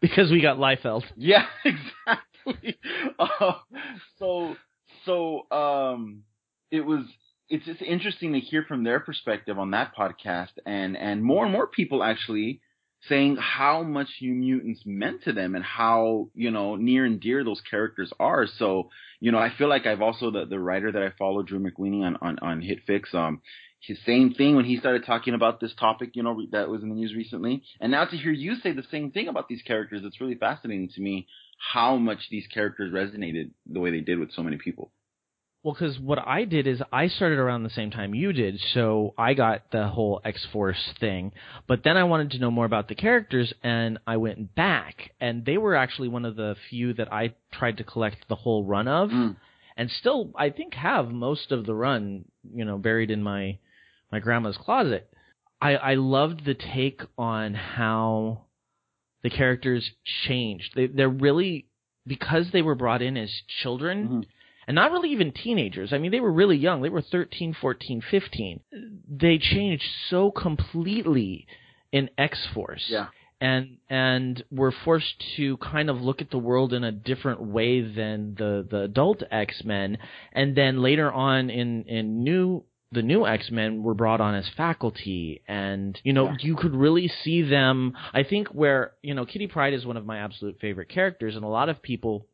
Because 0.00 0.30
we 0.30 0.40
got 0.40 0.58
Liefeld. 0.58 1.04
Yeah, 1.16 1.46
exactly. 1.64 2.78
Uh, 3.18 3.52
so, 4.18 4.54
so, 5.04 5.50
um, 5.50 6.22
it 6.70 6.82
was, 6.82 7.00
it's 7.48 7.64
just 7.64 7.82
interesting 7.82 8.34
to 8.34 8.40
hear 8.40 8.62
from 8.68 8.84
their 8.84 9.00
perspective 9.00 9.58
on 9.58 9.72
that 9.72 9.96
podcast 9.96 10.50
and, 10.64 10.96
and 10.96 11.24
more 11.24 11.44
and 11.44 11.52
more 11.52 11.66
people 11.66 12.04
actually 12.04 12.60
saying 13.08 13.36
how 13.36 13.82
much 13.82 14.08
New 14.20 14.34
Mutants 14.34 14.82
meant 14.84 15.22
to 15.24 15.32
them 15.32 15.54
and 15.54 15.64
how, 15.64 16.28
you 16.34 16.50
know, 16.50 16.76
near 16.76 17.04
and 17.04 17.20
dear 17.20 17.42
those 17.42 17.60
characters 17.68 18.12
are. 18.20 18.46
So, 18.58 18.90
you 19.20 19.32
know, 19.32 19.38
I 19.38 19.50
feel 19.56 19.68
like 19.68 19.86
I've 19.86 20.02
also, 20.02 20.30
the, 20.30 20.44
the 20.44 20.60
writer 20.60 20.92
that 20.92 21.02
I 21.02 21.10
follow, 21.18 21.42
Drew 21.42 21.58
McWeeny 21.58 22.02
on, 22.04 22.16
on, 22.20 22.38
on 22.40 22.60
HitFix, 22.60 23.14
um, 23.14 23.40
his 23.86 23.98
same 24.04 24.34
thing 24.34 24.56
when 24.56 24.64
he 24.64 24.78
started 24.78 25.04
talking 25.06 25.34
about 25.34 25.60
this 25.60 25.74
topic, 25.74 26.10
you 26.14 26.22
know, 26.22 26.40
that 26.52 26.68
was 26.68 26.82
in 26.82 26.88
the 26.88 26.94
news 26.94 27.14
recently. 27.14 27.62
And 27.80 27.92
now 27.92 28.04
to 28.04 28.16
hear 28.16 28.32
you 28.32 28.56
say 28.56 28.72
the 28.72 28.82
same 28.90 29.10
thing 29.12 29.28
about 29.28 29.48
these 29.48 29.62
characters, 29.62 30.02
it's 30.04 30.20
really 30.20 30.34
fascinating 30.34 30.88
to 30.94 31.00
me 31.00 31.26
how 31.58 31.96
much 31.96 32.28
these 32.30 32.46
characters 32.52 32.92
resonated 32.92 33.50
the 33.70 33.80
way 33.80 33.90
they 33.90 34.00
did 34.00 34.18
with 34.18 34.32
so 34.32 34.42
many 34.42 34.56
people. 34.56 34.92
Well, 35.62 35.74
because 35.74 35.98
what 35.98 36.20
I 36.24 36.44
did 36.44 36.68
is 36.68 36.80
I 36.92 37.08
started 37.08 37.40
around 37.40 37.64
the 37.64 37.70
same 37.70 37.90
time 37.90 38.14
you 38.14 38.32
did, 38.32 38.60
so 38.72 39.14
I 39.18 39.34
got 39.34 39.72
the 39.72 39.88
whole 39.88 40.20
X 40.24 40.46
Force 40.52 40.92
thing. 41.00 41.32
But 41.66 41.82
then 41.82 41.96
I 41.96 42.04
wanted 42.04 42.30
to 42.32 42.38
know 42.38 42.52
more 42.52 42.66
about 42.66 42.86
the 42.86 42.94
characters, 42.94 43.52
and 43.64 43.98
I 44.06 44.16
went 44.16 44.54
back, 44.54 45.10
and 45.20 45.44
they 45.44 45.58
were 45.58 45.74
actually 45.74 46.06
one 46.06 46.24
of 46.24 46.36
the 46.36 46.54
few 46.70 46.92
that 46.94 47.12
I 47.12 47.34
tried 47.50 47.78
to 47.78 47.84
collect 47.84 48.28
the 48.28 48.36
whole 48.36 48.64
run 48.64 48.86
of, 48.86 49.10
Mm. 49.10 49.36
and 49.76 49.90
still 49.90 50.30
I 50.36 50.50
think 50.50 50.74
have 50.74 51.10
most 51.10 51.50
of 51.50 51.66
the 51.66 51.74
run, 51.74 52.26
you 52.54 52.64
know, 52.64 52.78
buried 52.78 53.10
in 53.10 53.22
my 53.22 53.58
my 54.10 54.20
grandma's 54.20 54.56
closet. 54.56 55.08
I 55.60 55.76
I 55.76 55.94
loved 55.94 56.44
the 56.44 56.54
take 56.54 57.02
on 57.16 57.54
how 57.54 58.46
the 59.22 59.30
characters 59.30 59.90
changed. 60.26 60.72
They 60.74 60.86
they're 60.86 61.08
really 61.08 61.66
because 62.06 62.50
they 62.52 62.62
were 62.62 62.74
brought 62.74 63.02
in 63.02 63.16
as 63.16 63.30
children. 63.62 64.04
Mm-hmm. 64.04 64.20
And 64.68 64.74
not 64.74 64.90
really 64.90 65.12
even 65.12 65.30
teenagers. 65.30 65.92
I 65.92 65.98
mean, 65.98 66.10
they 66.10 66.18
were 66.18 66.32
really 66.32 66.56
young. 66.56 66.82
They 66.82 66.88
were 66.88 67.00
13, 67.00 67.54
14, 67.60 68.02
15. 68.10 68.60
They 69.08 69.38
changed 69.38 69.84
so 70.10 70.32
completely 70.32 71.46
in 71.92 72.10
X 72.18 72.44
Force. 72.52 72.84
Yeah. 72.88 73.06
And 73.40 73.76
and 73.88 74.42
were 74.50 74.72
forced 74.84 75.22
to 75.36 75.56
kind 75.58 75.88
of 75.88 76.00
look 76.00 76.20
at 76.20 76.30
the 76.32 76.38
world 76.38 76.72
in 76.72 76.82
a 76.82 76.90
different 76.90 77.42
way 77.42 77.80
than 77.80 78.34
the, 78.36 78.66
the 78.68 78.80
adult 78.82 79.22
X 79.30 79.62
Men. 79.64 79.98
And 80.32 80.56
then 80.56 80.82
later 80.82 81.12
on 81.12 81.48
in, 81.48 81.84
in 81.84 82.24
new 82.24 82.64
the 82.92 83.02
new 83.02 83.26
X-Men 83.26 83.82
were 83.82 83.94
brought 83.94 84.20
on 84.20 84.34
as 84.34 84.48
faculty 84.56 85.42
and 85.48 86.00
you 86.04 86.12
know 86.12 86.26
Yeah. 86.26 86.36
you 86.40 86.56
could 86.56 86.74
really 86.74 87.08
see 87.08 87.42
them 87.42 87.94
I 88.14 88.22
think 88.22 88.48
where 88.48 88.92
you 89.02 89.14
know 89.14 89.26
Kitty 89.26 89.48
Pryde 89.48 89.74
is 89.74 89.84
one 89.84 89.96
of 89.96 90.06
my 90.06 90.18
absolute 90.18 90.58
favorite 90.60 90.88
characters 90.88 91.34
and 91.36 91.44
a 91.44 91.48
lot 91.48 91.68
of 91.68 91.82
people 91.82 92.26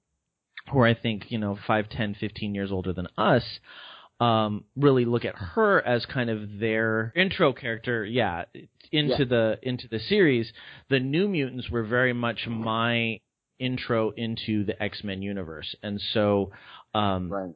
who 0.71 0.79
are 0.81 0.87
I 0.87 0.95
think 0.95 1.31
you 1.31 1.39
know 1.39 1.59
5 1.67 1.89
10 1.89 2.15
15 2.15 2.55
years 2.55 2.71
older 2.71 2.93
than 2.93 3.09
us 3.17 3.43
um 4.21 4.65
really 4.77 5.05
look 5.07 5.25
at 5.25 5.35
her 5.35 5.81
as 5.85 6.05
kind 6.07 6.29
of 6.31 6.59
their 6.61 7.13
intro 7.17 7.53
character 7.53 8.05
yeah 8.05 8.45
into 8.93 9.17
Yeah. 9.21 9.25
the 9.25 9.59
into 9.63 9.89
the 9.89 9.99
series 9.99 10.53
the 10.91 11.01
new 11.01 11.29
mutants 11.29 11.71
were 11.71 11.83
very 11.83 12.13
much 12.13 12.47
my 12.47 13.21
intro 13.59 14.11
into 14.11 14.65
the 14.65 14.81
X-Men 14.83 15.23
universe 15.23 15.75
and 15.83 16.01
so 16.13 16.53
um 16.95 17.31
Right. 17.31 17.55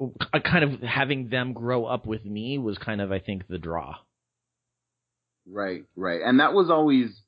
Uh, 0.00 0.40
kind 0.40 0.64
of 0.64 0.80
having 0.80 1.28
them 1.28 1.52
grow 1.52 1.84
up 1.84 2.06
with 2.06 2.24
me 2.24 2.58
was 2.58 2.78
kind 2.78 3.00
of 3.00 3.12
I 3.12 3.18
think 3.18 3.46
the 3.48 3.58
draw. 3.58 3.96
Right, 5.46 5.84
right. 5.96 6.20
And 6.24 6.40
that 6.40 6.52
was 6.52 6.70
always, 6.70 7.22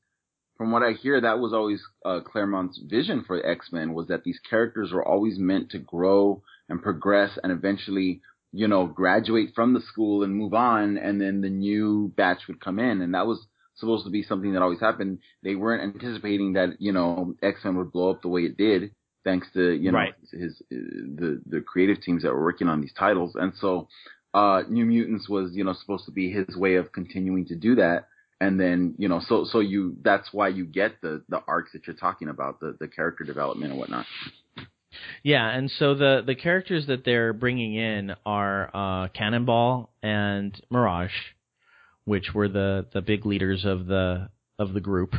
from 0.57 0.71
what 0.71 0.83
I 0.83 0.93
hear, 0.93 1.21
that 1.21 1.39
was 1.39 1.53
always 1.53 1.83
uh, 2.05 2.21
Claremont's 2.25 2.81
vision 2.89 3.25
for 3.27 3.45
X 3.45 3.71
Men 3.73 3.95
was 3.95 4.09
that 4.09 4.25
these 4.25 4.39
characters 4.49 4.93
were 4.93 5.07
always 5.07 5.39
meant 5.39 5.71
to 5.71 5.79
grow 5.79 6.43
and 6.69 6.83
progress 6.83 7.39
and 7.43 7.51
eventually, 7.51 8.21
you 8.53 8.69
know, 8.69 8.87
graduate 8.87 9.51
from 9.55 9.75
the 9.75 9.81
school 9.81 10.23
and 10.23 10.35
move 10.35 10.55
on, 10.55 10.99
and 10.99 11.21
then 11.21 11.41
the 11.41 11.51
new 11.51 12.13
batch 12.17 12.47
would 12.49 12.61
come 12.61 12.79
in, 12.79 13.01
and 13.01 13.15
that 13.15 13.27
was 13.27 13.47
supposed 13.77 14.05
to 14.05 14.11
be 14.11 14.23
something 14.23 14.53
that 14.53 14.63
always 14.63 14.81
happened. 14.81 15.19
They 15.43 15.55
weren't 15.55 15.95
anticipating 15.95 16.53
that 16.53 16.77
you 16.79 16.93
know 16.93 17.35
X 17.43 17.61
Men 17.65 17.77
would 17.77 17.93
blow 17.93 18.11
up 18.11 18.23
the 18.23 18.29
way 18.29 18.43
it 18.43 18.57
did, 18.57 18.95
thanks 19.25 19.47
to 19.55 19.73
you 19.73 19.93
know 19.93 19.99
Right. 19.99 20.15
his, 20.31 20.41
his 20.41 20.63
the 20.71 21.41
the 21.47 21.61
creative 21.61 22.03
teams 22.03 22.23
that 22.23 22.33
were 22.33 22.43
working 22.43 22.69
on 22.69 22.81
these 22.81 22.93
titles, 22.99 23.35
and 23.35 23.53
so 23.61 23.89
uh, 24.35 24.63
New 24.69 24.87
Mutants 24.87 25.29
was, 25.29 25.51
you 25.53 25.65
know, 25.65 25.75
supposed 25.75 26.07
to 26.07 26.11
be 26.11 26.31
his 26.31 26.57
way 26.57 26.77
of 26.77 26.93
continuing 26.93 27.45
to 27.47 27.55
do 27.55 27.75
that. 27.77 28.09
And 28.41 28.59
then, 28.59 28.95
you 28.99 29.09
know, 29.09 29.21
so, 29.29 29.45
so 29.45 29.61
you, 29.61 29.97
that's 30.03 30.33
why 30.33 30.49
you 30.49 30.65
get 30.65 31.01
the, 31.01 31.23
the 31.29 31.43
arcs 31.47 31.71
that 31.75 31.87
you're 31.87 31.95
talking 31.95 32.29
about, 32.29 32.59
the, 32.59 32.77
the 32.81 32.89
character 32.89 33.25
development 33.25 33.71
and 33.73 33.79
whatnot. 33.79 34.07
Yeah, 35.23 35.49
and 35.49 35.71
so 35.71 35.95
the 35.95 36.23
the 36.27 36.35
characters 36.35 36.87
that 36.89 37.03
they're 37.05 37.33
bringing 37.33 37.75
in 37.75 38.15
are 38.27 38.71
uh, 38.75 39.09
Cannonball 39.09 39.91
and 40.03 40.61
Mirage, 40.71 41.13
which 42.05 42.35
were 42.35 42.49
the 42.49 42.87
the 42.93 43.01
big 43.01 43.25
leaders 43.25 43.65
of 43.65 43.87
the 43.87 44.29
of 44.59 44.75
the 44.75 44.81
group, 44.81 45.15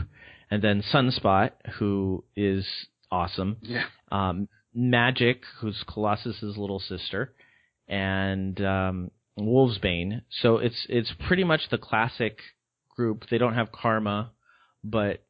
and 0.52 0.62
then 0.62 0.84
Sunspot, 0.94 1.52
who 1.80 2.24
is 2.36 2.68
awesome. 3.14 3.58
Yeah. 3.62 3.86
um, 4.12 4.48
Magic, 4.76 5.44
who's 5.60 5.84
Colossus's 5.88 6.58
little 6.58 6.80
sister, 6.80 7.34
and 7.88 8.60
um, 8.62 9.12
Wolvesbane. 9.40 10.22
So 10.42 10.58
it's 10.58 10.86
it's 10.90 11.14
pretty 11.28 11.44
much 11.44 11.62
the 11.70 11.78
classic 11.78 12.40
group. 12.96 13.26
They 13.30 13.38
don't 13.38 13.54
have 13.54 13.72
Karma, 13.72 14.32
but 14.84 15.24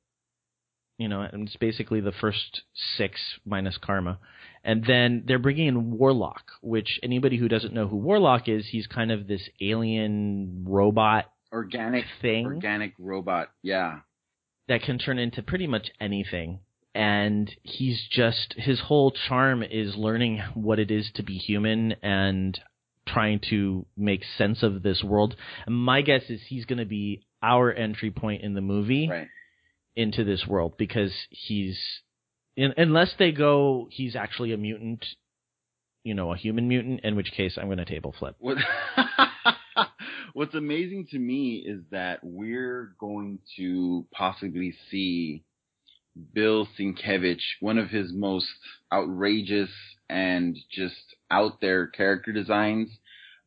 you 0.98 1.10
know, 1.10 1.22
and 1.22 1.48
it's 1.48 1.58
basically 1.58 2.00
the 2.00 2.14
first 2.14 2.62
six 2.98 3.20
minus 3.46 3.78
Karma. 3.78 4.20
And 4.64 4.86
then 4.86 5.24
they're 5.28 5.40
bringing 5.40 5.68
in 5.68 5.98
Warlock, 5.98 6.44
which 6.62 7.00
anybody 7.04 7.36
who 7.38 7.50
doesn't 7.50 7.74
know 7.74 7.88
who 7.90 7.98
Warlock 7.98 8.48
is, 8.48 8.68
he's 8.72 8.88
kind 8.88 9.12
of 9.12 9.28
this 9.28 9.42
alien 9.60 10.64
robot 10.66 11.26
Organic, 11.52 12.06
thing 12.22 12.46
organic 12.46 12.94
robot. 12.98 13.50
Yeah. 13.62 14.00
that 14.70 14.82
can 14.84 14.98
turn 15.00 15.20
into 15.20 15.44
pretty 15.44 15.68
much 15.68 15.90
anything. 16.00 16.60
And 16.96 17.52
he's 17.64 18.04
just 18.12 18.54
his 18.56 18.80
whole 18.82 19.12
charm 19.12 19.64
is 19.64 19.96
learning 19.96 20.42
what 20.54 20.78
it 20.80 20.92
is 20.92 21.10
to 21.16 21.24
be 21.24 21.38
human 21.38 21.94
and 22.04 22.60
trying 23.08 23.40
to 23.50 23.86
make 23.98 24.24
sense 24.38 24.62
of 24.64 24.84
this 24.84 25.04
world. 25.04 25.36
And 25.66 25.76
my 25.76 26.02
guess 26.02 26.24
is 26.30 26.42
he's 26.48 26.66
going 26.66 26.78
to 26.80 26.86
be 26.86 27.26
our 27.42 27.74
entry 27.74 28.12
point 28.12 28.44
in 28.44 28.54
the 28.54 28.62
movie 28.62 29.10
Right. 29.10 29.28
into 29.96 30.24
this 30.24 30.46
world 30.48 30.78
because 30.78 31.12
he's 31.30 31.80
in, 32.56 32.74
unless 32.78 33.14
they 33.18 33.32
go 33.32 33.88
he's 33.92 34.16
actually 34.16 34.54
a 34.54 34.58
mutant, 34.58 35.04
you 36.04 36.14
know, 36.14 36.32
a 36.32 36.38
human 36.38 36.68
mutant, 36.68 37.02
in 37.04 37.16
which 37.16 37.32
case 37.32 37.58
I'm 37.58 37.66
going 37.66 37.80
to 37.80 37.86
table 37.86 38.14
flip. 38.18 38.36
What, 38.40 38.58
what's 40.34 40.56
amazing 40.56 41.08
to 41.12 41.20
me 41.20 41.56
is 41.66 41.82
that 41.92 42.20
we're 42.24 42.96
going 43.00 43.40
to 43.58 44.06
possibly 44.14 44.76
see 44.90 45.44
Bill 46.34 46.68
Sienkiewicz, 46.78 47.42
one 47.60 47.78
of 47.78 47.90
his 47.90 48.12
most 48.14 48.48
outrageous 48.92 49.70
and 50.10 50.58
just 50.72 51.16
out 51.32 51.60
there 51.62 51.88
character 51.88 52.32
designs, 52.32 52.90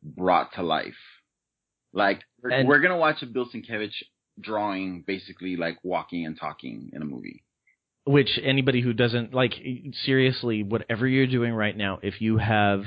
brought 0.03 0.53
to 0.55 0.63
life. 0.63 0.95
Like 1.93 2.21
we're, 2.41 2.49
And- 2.51 2.67
we're 2.67 2.79
gonna 2.81 2.97
watch 2.97 3.21
a 3.21 3.25
Bill 3.25 3.47
Sienkiewicz 3.47 3.93
drawing, 4.39 5.03
basically 5.07 5.55
like 5.55 5.77
walking 5.83 6.25
and 6.25 6.37
talking 6.39 6.91
in 6.93 7.01
a 7.01 7.05
movie. 7.05 7.43
which 8.05 8.39
anybody 8.41 8.81
who 8.81 8.93
doesn't 8.93 9.33
like 9.33 9.53
seriously 10.05 10.63
whatever 10.63 11.05
you're 11.07 11.27
doing 11.27 11.53
right 11.53 11.75
now 11.75 11.99
if 12.01 12.21
you 12.21 12.37
have 12.37 12.83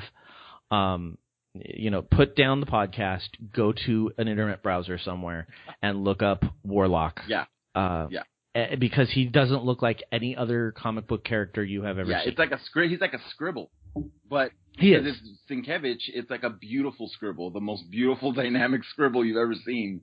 um 0.71 1.19
you 1.55 1.91
know 1.91 2.01
put 2.01 2.35
down 2.37 2.61
the 2.61 2.67
podcast 2.67 3.29
go 3.53 3.71
to 3.73 4.11
an 4.17 4.29
internet 4.29 4.63
browser 4.63 4.97
somewhere 4.99 5.47
and 5.83 6.05
look 6.05 6.23
up 6.23 6.43
warlock 6.65 7.21
Yeah. 7.29 7.45
uh 7.75 8.07
Yeah. 8.11 8.23
Eh, 8.55 8.77
because 8.77 9.11
he 9.11 9.27
doesn't 9.27 9.65
look 9.65 9.83
like 9.83 10.03
any 10.13 10.37
other 10.37 10.73
comic 10.73 11.07
book 11.07 11.25
character 11.25 11.63
you 11.65 11.83
have 11.83 11.99
ever 11.99 12.07
seen. 12.09 12.13
yeah, 12.13 12.23
seen 12.23 12.31
it's 12.31 12.39
like 12.39 12.53
a 12.53 12.61
scribble. 12.65 12.91
He's 12.91 13.01
like 13.01 13.15
a 13.15 13.21
scribble, 13.31 13.71
but 14.29 14.53
he 14.79 14.95
because 14.95 15.07
is 15.07 15.19
it's 15.23 15.41
Sienkiewicz, 15.69 16.03
it's 16.15 16.31
like 16.31 16.43
a 16.43 16.51
beautiful 16.51 17.09
scribble, 17.09 17.51
the 17.51 17.61
most 17.61 17.91
beautiful 17.91 18.33
dynamic 18.43 18.83
scribble 18.85 19.25
you've 19.25 19.37
ever 19.37 19.55
seen. 19.67 20.03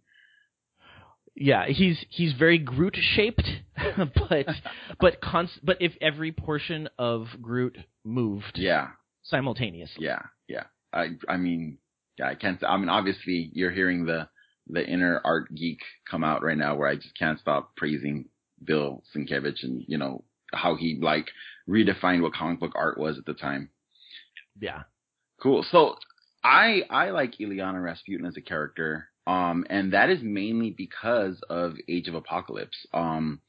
yeah 1.36 1.66
he's 1.68 2.04
he's 2.10 2.34
very 2.34 2.58
groot 2.58 2.98
shaped 3.16 3.48
but 4.30 4.46
but 5.00 5.22
const- 5.22 5.60
but 5.64 5.78
if 5.80 5.94
every 6.02 6.32
portion 6.32 6.90
of 6.98 7.28
groot 7.42 7.78
moved 8.04 8.54
Yeah, 8.56 8.90
simultaneously 9.24 10.04
yeah, 10.06 10.22
yeah. 10.48 10.64
I, 10.94 11.10
I 11.28 11.36
mean, 11.38 11.78
yeah, 12.18 12.30
I 12.30 12.36
can't. 12.36 12.64
I 12.64 12.78
mean, 12.78 12.90
obviously, 12.90 13.52
you're 13.54 13.72
hearing 13.72 14.06
the 14.06 14.30
the 14.68 14.84
inner 14.86 15.22
art 15.24 15.54
geek 15.54 15.80
come 16.10 16.24
out 16.24 16.42
right 16.44 16.58
now, 16.58 16.76
where 16.76 16.88
I 16.90 16.96
just 16.96 17.16
can't 17.20 17.40
stop 17.40 17.76
praising 17.76 18.30
Bill 18.64 19.04
Sienkiewicz 19.16 19.64
and 19.64 19.84
you 19.88 19.98
know 19.98 20.24
how 20.54 20.76
he 20.76 20.98
like 21.02 21.28
redefined 21.68 22.22
what 22.22 22.34
comic 22.34 22.60
book 22.60 22.74
art 22.76 22.98
was 22.98 23.18
at 23.18 23.26
the 23.26 23.34
time. 23.34 23.70
yeah 24.60 24.84
Cool. 25.42 25.66
So 25.72 25.96
I 26.44 26.82
I 26.90 27.12
like 27.12 27.38
Illyana 27.40 27.84
Rasputin 27.84 28.26
as 28.26 28.38
a 28.38 28.42
character, 28.42 29.10
um, 29.28 29.66
and 29.70 29.94
that 29.94 30.10
is 30.10 30.20
mainly 30.24 30.72
because 30.72 31.40
of 31.50 31.76
Age 31.88 32.08
of 32.08 32.16
Apocalypse. 32.16 32.78
Um, 32.94 33.42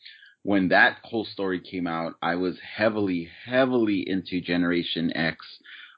when 0.42 0.68
that 0.68 0.98
whole 1.02 1.24
story 1.24 1.61
came 1.61 1.86
out, 1.86 2.14
I 2.20 2.34
was 2.34 2.59
heavily 2.76 3.28
heavily 3.46 4.04
into 4.06 4.40
Generation 4.40 5.16
X. 5.16 5.38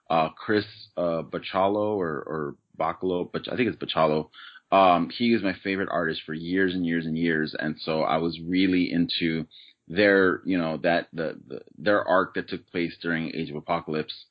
Uh, 0.08 0.28
Chris 0.30 0.64
uh, 0.96 1.22
Bachalo 1.22 1.96
or 1.96 2.22
or 2.26 2.54
Bacalo, 2.78 3.30
but 3.32 3.42
I 3.50 3.56
think 3.56 3.68
it's 3.68 3.82
Bachalo. 3.82 4.30
Um, 4.72 5.10
he 5.10 5.32
was 5.32 5.42
my 5.42 5.54
favorite 5.64 5.88
artist 5.90 6.22
for 6.24 6.34
years 6.34 6.74
and 6.74 6.86
years 6.86 7.06
and 7.06 7.18
years, 7.18 7.54
and 7.58 7.76
so 7.80 8.02
I 8.02 8.18
was 8.18 8.38
really 8.40 8.92
into 8.92 9.46
their 9.88 10.40
you 10.44 10.56
know 10.56 10.76
that 10.78 11.08
the, 11.12 11.40
the 11.48 11.60
their 11.76 12.06
arc 12.06 12.34
that 12.34 12.48
took 12.48 12.70
place 12.70 12.96
during 13.02 13.34
Age 13.34 13.50
of 13.50 13.56
Apocalypse. 13.56 14.26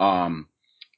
Um, 0.00 0.48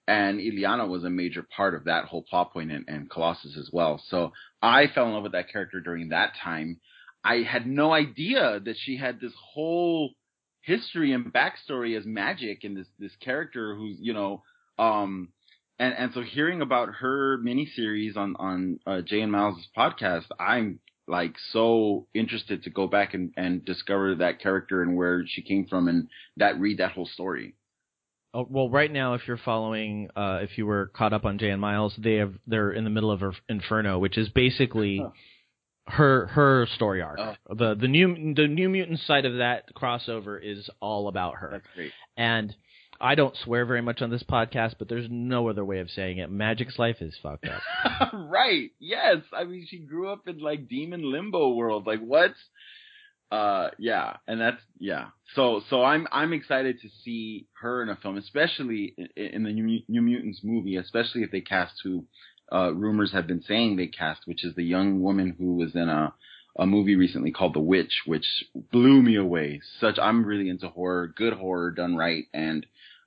and 0.08 0.38
Illyana 0.38 0.88
was 0.88 1.04
a 1.04 1.10
major 1.10 1.44
part 1.54 1.74
of 1.74 1.84
that 1.84 2.04
whole 2.04 2.22
plot 2.22 2.52
point 2.52 2.70
and, 2.70 2.84
and 2.88 3.10
Colossus 3.10 3.56
as 3.58 3.70
well. 3.72 4.00
So 4.08 4.32
I 4.62 4.86
fell 4.86 5.06
in 5.08 5.14
love 5.14 5.24
with 5.24 5.32
that 5.32 5.50
character 5.50 5.80
during 5.80 6.10
that 6.10 6.32
time. 6.42 6.80
I 7.24 7.38
had 7.38 7.66
no 7.66 7.92
idea 7.92 8.60
that 8.60 8.76
she 8.78 8.96
had 8.96 9.20
this 9.20 9.32
whole 9.52 10.10
history 10.62 11.12
and 11.12 11.32
backstory 11.32 11.96
as 11.98 12.06
magic 12.06 12.64
and 12.64 12.76
this 12.76 12.86
this 12.98 13.14
character 13.16 13.74
who's 13.74 13.96
you 14.00 14.12
know 14.12 14.42
um 14.78 15.28
and 15.78 15.94
and 15.96 16.12
so 16.12 16.22
hearing 16.22 16.62
about 16.62 16.88
her 17.00 17.38
miniseries 17.38 18.16
on 18.16 18.36
on 18.38 18.80
uh, 18.86 19.00
Jay 19.02 19.20
and 19.20 19.32
Miles' 19.32 19.68
podcast, 19.76 20.26
I'm 20.40 20.80
like 21.08 21.34
so 21.52 22.06
interested 22.14 22.64
to 22.64 22.70
go 22.70 22.86
back 22.86 23.14
and 23.14 23.32
and 23.36 23.64
discover 23.64 24.14
that 24.16 24.40
character 24.40 24.82
and 24.82 24.96
where 24.96 25.24
she 25.26 25.42
came 25.42 25.66
from 25.66 25.88
and 25.88 26.08
that 26.36 26.58
read 26.58 26.78
that 26.78 26.92
whole 26.92 27.06
story. 27.06 27.54
Oh, 28.34 28.46
well, 28.50 28.68
right 28.68 28.92
now, 28.92 29.14
if 29.14 29.22
you're 29.26 29.38
following, 29.38 30.10
uh, 30.14 30.40
if 30.42 30.58
you 30.58 30.66
were 30.66 30.88
caught 30.94 31.14
up 31.14 31.24
on 31.24 31.38
Jay 31.38 31.48
and 31.48 31.60
Miles, 31.60 31.94
they 31.96 32.16
have 32.16 32.34
they're 32.46 32.70
in 32.70 32.84
the 32.84 32.90
middle 32.90 33.10
of 33.10 33.22
Inferno, 33.48 33.98
which 33.98 34.18
is 34.18 34.28
basically 34.28 34.98
Huh. 34.98 35.10
her 35.86 36.26
her 36.26 36.66
story 36.74 37.00
arc. 37.00 37.18
Oh. 37.18 37.54
The 37.54 37.74
the 37.74 37.88
new 37.88 38.34
the 38.34 38.46
New 38.46 38.68
Mutant 38.68 39.00
side 39.00 39.24
of 39.24 39.38
that 39.38 39.74
crossover 39.74 40.38
is 40.42 40.68
all 40.80 41.08
about 41.08 41.36
her. 41.36 41.48
That's 41.52 41.66
great. 41.74 41.92
And 42.16 42.54
I 43.00 43.14
don't 43.14 43.36
swear 43.36 43.64
very 43.66 43.82
much 43.82 44.02
on 44.02 44.10
this 44.10 44.22
podcast, 44.22 44.74
but 44.78 44.88
there's 44.88 45.08
no 45.10 45.48
other 45.48 45.64
way 45.64 45.80
of 45.80 45.90
saying 45.90 46.18
it. 46.18 46.30
Magic's 46.30 46.78
life 46.78 46.96
is 47.00 47.14
fucked 47.22 47.46
up. 47.46 48.12
right. 48.12 48.70
Yes. 48.78 49.18
I 49.32 49.44
mean, 49.44 49.66
she 49.68 49.78
grew 49.78 50.10
up 50.10 50.26
in 50.28 50.38
like 50.38 50.68
demon 50.68 51.10
limbo 51.10 51.50
world. 51.50 51.86
Like 51.86 52.00
what? 52.00 52.34
Uh, 53.30 53.70
yeah. 53.78 54.16
And 54.26 54.40
that's 54.40 54.60
yeah. 54.78 55.06
So 55.34 55.62
so 55.68 55.82
I'm 55.82 56.06
I'm 56.12 56.32
excited 56.32 56.80
to 56.82 56.88
see 57.04 57.46
her 57.60 57.82
in 57.82 57.88
a 57.88 57.96
film, 57.96 58.16
especially 58.16 58.94
in, 59.16 59.42
the 59.44 59.52
New, 59.52 59.80
New 59.88 60.02
Mutants 60.02 60.40
movie, 60.42 60.76
especially 60.76 61.22
if 61.22 61.30
they 61.30 61.40
cast 61.40 61.74
who 61.82 62.04
uh, 62.52 62.72
rumors 62.72 63.12
have 63.12 63.26
been 63.26 63.42
saying 63.42 63.76
they 63.76 63.88
cast, 63.88 64.22
which 64.26 64.44
is 64.44 64.54
the 64.54 64.64
young 64.64 65.02
woman 65.02 65.34
who 65.38 65.56
was 65.56 65.74
in 65.74 65.88
a 65.88 66.14
a 66.58 66.66
movie 66.66 66.96
recently 66.96 67.30
called 67.30 67.54
The 67.54 67.60
Witch, 67.60 68.02
which 68.06 68.24
blew 68.72 69.02
me 69.02 69.16
away. 69.16 69.60
Such 69.80 69.98
I'm 69.98 70.24
really 70.24 70.48
into 70.48 70.68
horror, 70.68 71.12
good 71.14 71.34
horror 71.34 71.70
done 71.70 71.96
right, 71.96 72.24
and 72.32 72.66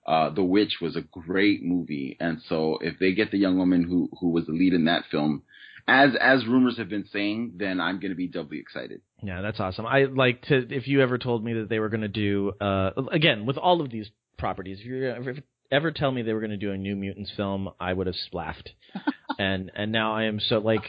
uh, 0.10 0.32
The 0.32 0.44
Witch 0.44 0.78
was 0.82 0.96
a 0.96 1.02
great 1.02 1.64
movie. 1.64 2.18
And 2.20 2.42
so 2.50 2.80
if 2.82 2.98
they 3.00 3.14
get 3.14 3.30
the 3.30 3.38
young 3.38 3.60
woman 3.60 3.84
who 3.84 4.10
who 4.20 4.32
was 4.32 4.48
the 4.48 4.54
lead 4.54 4.74
in 4.74 4.86
that 4.86 5.04
film, 5.12 5.44
as 5.88 6.16
as 6.20 6.48
rumors 6.48 6.80
have 6.80 6.90
been 6.90 7.06
saying, 7.14 7.54
then 7.58 7.80
I'm 7.80 8.00
going 8.00 8.10
to 8.10 8.16
be 8.16 8.28
doubly 8.28 8.60
excited. 8.60 9.02
Yeah, 9.22 9.42
that's 9.42 9.60
awesome. 9.60 9.86
I 9.86 10.06
like 10.06 10.42
to 10.48 10.68
if 10.74 10.88
you 10.88 11.02
ever 11.02 11.20
told 11.20 11.46
me 11.46 11.54
that 11.54 11.70
they 11.70 11.78
were 11.78 11.90
going 11.90 12.02
to 12.02 12.08
do 12.08 12.54
uh 12.60 12.90
again 13.12 13.46
with 13.46 13.58
all 13.58 13.82
of 13.82 13.92
these 13.92 14.10
properties, 14.40 14.80
if 14.80 14.86
you 14.88 15.10
ever, 15.10 15.36
ever 15.72 15.92
tell 15.92 16.12
me 16.12 16.24
they 16.24 16.34
were 16.34 16.40
going 16.40 16.50
to 16.52 16.58
do 16.58 16.72
a 16.72 16.78
New 16.78 16.96
Mutants 16.96 17.32
film, 17.38 17.70
I 17.80 17.94
would 17.94 18.08
have 18.08 18.16
laughed. 18.34 18.72
and 19.38 19.72
and 19.76 19.92
now 19.92 20.16
I 20.16 20.24
am 20.24 20.40
so 20.40 20.58
like 20.58 20.86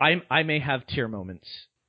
I 0.00 0.22
I 0.30 0.44
may 0.44 0.60
have 0.60 0.86
tear 0.86 1.08
moments 1.08 1.46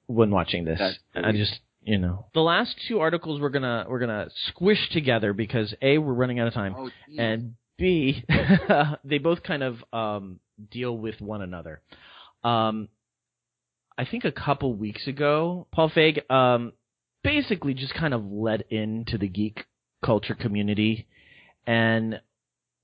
when 0.07 0.31
watching 0.31 0.65
this. 0.65 0.79
That's 0.79 0.99
I 1.15 1.31
just 1.31 1.59
you 1.85 1.97
know 1.97 2.25
the 2.33 2.41
last 2.41 2.75
two 2.87 2.99
articles 2.99 3.39
we're 3.39 3.49
gonna 3.49 3.85
we're 3.87 3.99
gonna 3.99 4.27
squish 4.47 4.89
together 4.91 5.31
because 5.31 5.73
a 5.81 5.97
we're 5.97 6.13
running 6.13 6.39
out 6.39 6.47
of 6.47 6.53
time 6.53 6.75
Oh, 6.77 6.89
and 7.17 7.55
B, 7.77 8.23
they 9.03 9.17
both 9.17 9.43
kind 9.43 9.63
of 9.63 9.83
um, 9.91 10.39
deal 10.71 10.97
with 10.97 11.19
one 11.19 11.41
another. 11.41 11.81
Um, 12.43 12.89
I 13.97 14.05
think 14.05 14.25
a 14.25 14.31
couple 14.31 14.73
weeks 14.73 15.07
ago, 15.07 15.67
Paul 15.73 15.89
Feig 15.89 16.29
um, 16.31 16.73
basically 17.23 17.73
just 17.73 17.93
kind 17.93 18.13
of 18.13 18.25
led 18.25 18.65
into 18.69 19.17
the 19.17 19.27
geek 19.27 19.65
culture 20.03 20.35
community 20.35 21.07
and 21.65 22.21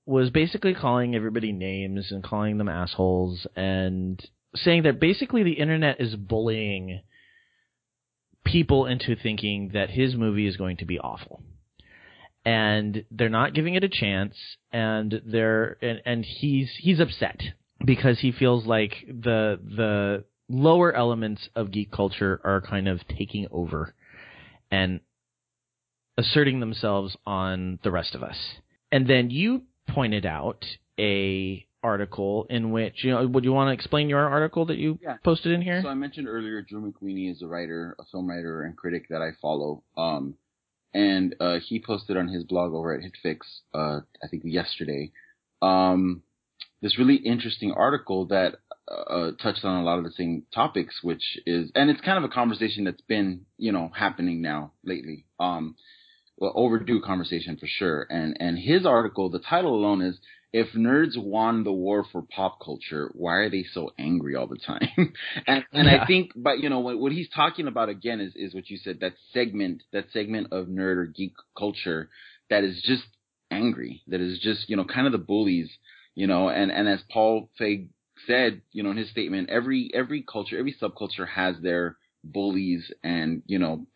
was 0.04 0.30
basically 0.30 0.74
calling 0.74 1.14
everybody 1.14 1.52
names 1.52 2.10
and 2.10 2.24
calling 2.24 2.58
them 2.58 2.68
assholes 2.68 3.46
and 3.54 4.20
saying 4.54 4.82
that 4.82 5.00
basically 5.00 5.42
the 5.42 5.52
internet 5.52 6.00
is 6.00 6.16
bullying 6.16 7.00
people 8.44 8.86
into 8.86 9.16
thinking 9.16 9.70
that 9.74 9.90
his 9.90 10.14
movie 10.14 10.46
is 10.46 10.56
going 10.56 10.76
to 10.78 10.84
be 10.84 10.98
awful 10.98 11.42
and 12.44 13.04
they're 13.10 13.28
not 13.28 13.54
giving 13.54 13.74
it 13.74 13.84
a 13.84 13.88
chance 13.88 14.34
and 14.72 15.20
they're 15.24 15.76
and, 15.80 16.02
and 16.04 16.24
he's 16.24 16.70
he's 16.78 17.00
upset 17.00 17.40
because 17.84 18.20
he 18.20 18.32
feels 18.32 18.66
like 18.66 18.92
the 19.06 19.58
the 19.76 20.24
lower 20.48 20.92
elements 20.94 21.48
of 21.54 21.70
geek 21.70 21.90
culture 21.90 22.40
are 22.44 22.60
kind 22.60 22.88
of 22.88 23.00
taking 23.08 23.46
over 23.50 23.94
and 24.70 25.00
asserting 26.18 26.60
themselves 26.60 27.16
on 27.26 27.78
the 27.82 27.90
rest 27.90 28.14
of 28.14 28.22
us. 28.22 28.36
And 28.90 29.08
then 29.08 29.30
you 29.30 29.62
pointed 29.88 30.26
out 30.26 30.64
a 30.98 31.66
article 31.82 32.46
in 32.50 32.70
which 32.70 33.04
you 33.04 33.10
know 33.10 33.26
would 33.26 33.44
you 33.44 33.52
want 33.52 33.68
to 33.68 33.72
explain 33.72 34.08
your 34.08 34.28
article 34.28 34.66
that 34.66 34.78
you 34.78 34.98
Yeah. 35.02 35.16
posted 35.24 35.52
in 35.52 35.62
here? 35.62 35.82
So 35.82 35.88
I 35.88 35.94
mentioned 35.94 36.28
earlier, 36.28 36.62
Drew 36.62 36.92
McWeeny 36.92 37.30
is 37.30 37.42
a 37.42 37.46
writer, 37.46 37.96
a 37.98 38.04
film 38.06 38.28
writer 38.28 38.62
and 38.62 38.76
critic 38.76 39.08
that 39.10 39.22
I 39.22 39.30
follow. 39.40 39.82
Um, 39.96 40.36
and 40.94 41.34
uh, 41.40 41.58
he 41.66 41.80
posted 41.80 42.16
on 42.16 42.28
his 42.28 42.44
blog 42.44 42.72
over 42.72 42.92
at 42.94 43.00
HitFix, 43.00 43.38
uh, 43.72 44.00
I 44.22 44.28
think 44.30 44.42
yesterday, 44.44 45.10
um, 45.62 46.22
this 46.82 46.98
really 46.98 47.16
interesting 47.16 47.72
article 47.72 48.26
that 48.26 48.56
uh, 48.88 49.30
touched 49.42 49.64
on 49.64 49.80
a 49.80 49.84
lot 49.84 49.98
of 49.98 50.04
the 50.04 50.10
same 50.10 50.42
topics, 50.52 50.96
which 51.02 51.38
is, 51.46 51.70
and 51.74 51.88
it's 51.88 52.00
kind 52.00 52.18
of 52.18 52.24
a 52.24 52.28
conversation 52.28 52.84
that's 52.84 53.00
been, 53.02 53.46
you 53.56 53.72
know, 53.72 53.90
happening 53.96 54.42
now 54.42 54.72
lately. 54.84 55.24
Um, 55.40 55.76
well, 56.42 56.52
overdue 56.56 57.00
conversation 57.02 57.56
for 57.58 57.68
sure. 57.68 58.06
And 58.10 58.36
and 58.40 58.58
his 58.58 58.86
article, 58.86 59.30
the 59.30 59.40
title 59.40 59.74
alone 59.74 60.02
is 60.02 60.18
if 60.52 60.72
nerds 60.74 61.16
won 61.16 61.64
the 61.64 61.72
war 61.72 62.04
for 62.12 62.22
pop 62.22 62.60
culture, 62.64 63.10
why 63.14 63.34
are 63.34 63.50
they 63.50 63.64
so 63.64 63.92
angry 63.98 64.36
all 64.36 64.48
the 64.48 64.58
time? 64.58 64.88
and 65.48 65.64
and 65.74 65.88
Yeah. 65.88 66.02
I 66.02 66.06
think, 66.06 66.32
but 66.36 66.60
you 66.60 66.70
know, 66.70 66.80
what, 66.80 66.98
what 67.00 67.12
he's 67.12 67.30
talking 67.30 67.68
about 67.68 67.90
again 67.90 68.20
is 68.20 68.34
is 68.36 68.54
what 68.54 68.70
you 68.70 68.78
said 68.78 69.00
that 69.00 69.14
segment, 69.32 69.84
that 69.92 70.12
segment 70.12 70.48
of 70.52 70.68
nerd 70.68 70.98
or 70.98 71.06
geek 71.06 71.34
culture 71.58 72.10
that 72.50 72.64
is 72.64 72.82
just 72.82 73.04
angry, 73.50 74.02
that 74.08 74.20
is 74.20 74.38
just 74.40 74.68
you 74.70 74.76
know 74.76 74.84
kind 74.84 75.06
of 75.06 75.12
the 75.12 75.18
bullies, 75.18 75.70
you 76.14 76.26
know. 76.26 76.48
And 76.50 76.72
and 76.72 76.88
as 76.88 77.00
Paul 77.12 77.50
Feig 77.60 77.88
said, 78.26 78.62
you 78.72 78.82
know, 78.82 78.90
in 78.90 78.98
his 78.98 79.10
statement, 79.10 79.50
every 79.50 79.90
every 79.94 80.22
culture, 80.22 80.58
every 80.58 80.74
subculture 80.74 81.28
has 81.28 81.56
their 81.62 81.96
bullies, 82.24 82.90
and 83.04 83.42
you 83.46 83.58
know. 83.58 83.86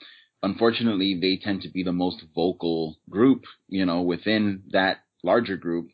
Unfortunately, 0.47 1.19
they 1.21 1.37
tend 1.43 1.63
to 1.63 1.69
be 1.69 1.83
the 1.83 1.93
most 1.93 2.23
vocal 2.35 2.99
group, 3.11 3.43
you 3.69 3.85
know, 3.85 4.01
within 4.03 4.63
that 4.71 4.99
larger 5.23 5.57
group 5.57 5.89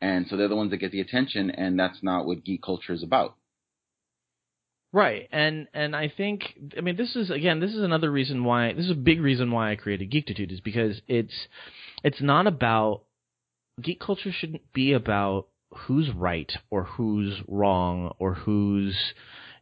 and 0.00 0.26
so 0.28 0.36
they're 0.36 0.48
the 0.48 0.56
ones 0.56 0.70
that 0.70 0.78
get 0.78 0.92
the 0.92 1.00
attention, 1.00 1.50
and 1.50 1.78
that's 1.78 2.02
not 2.02 2.26
what 2.26 2.44
geek 2.44 2.62
culture 2.62 2.92
is 2.92 3.02
about. 3.02 3.36
Right, 4.92 5.28
and 5.32 5.68
and 5.74 5.96
I 5.96 6.12
think 6.14 6.58
I 6.76 6.80
mean 6.80 6.96
this 6.96 7.16
is 7.16 7.30
again 7.30 7.60
this 7.60 7.74
is 7.74 7.82
another 7.82 8.10
reason 8.10 8.44
why 8.44 8.72
this 8.72 8.84
is 8.84 8.90
a 8.90 8.94
big 8.94 9.20
reason 9.20 9.50
why 9.50 9.72
I 9.72 9.76
created 9.76 10.10
Geektitude 10.10 10.52
is 10.52 10.60
because 10.60 11.00
it's 11.08 11.48
it's 12.04 12.20
not 12.20 12.46
about 12.46 13.02
geek 13.82 14.00
culture 14.00 14.32
shouldn't 14.32 14.72
be 14.72 14.92
about 14.92 15.48
who's 15.70 16.10
right 16.10 16.50
or 16.70 16.84
who's 16.84 17.40
wrong 17.46 18.14
or 18.18 18.34
who's 18.34 18.96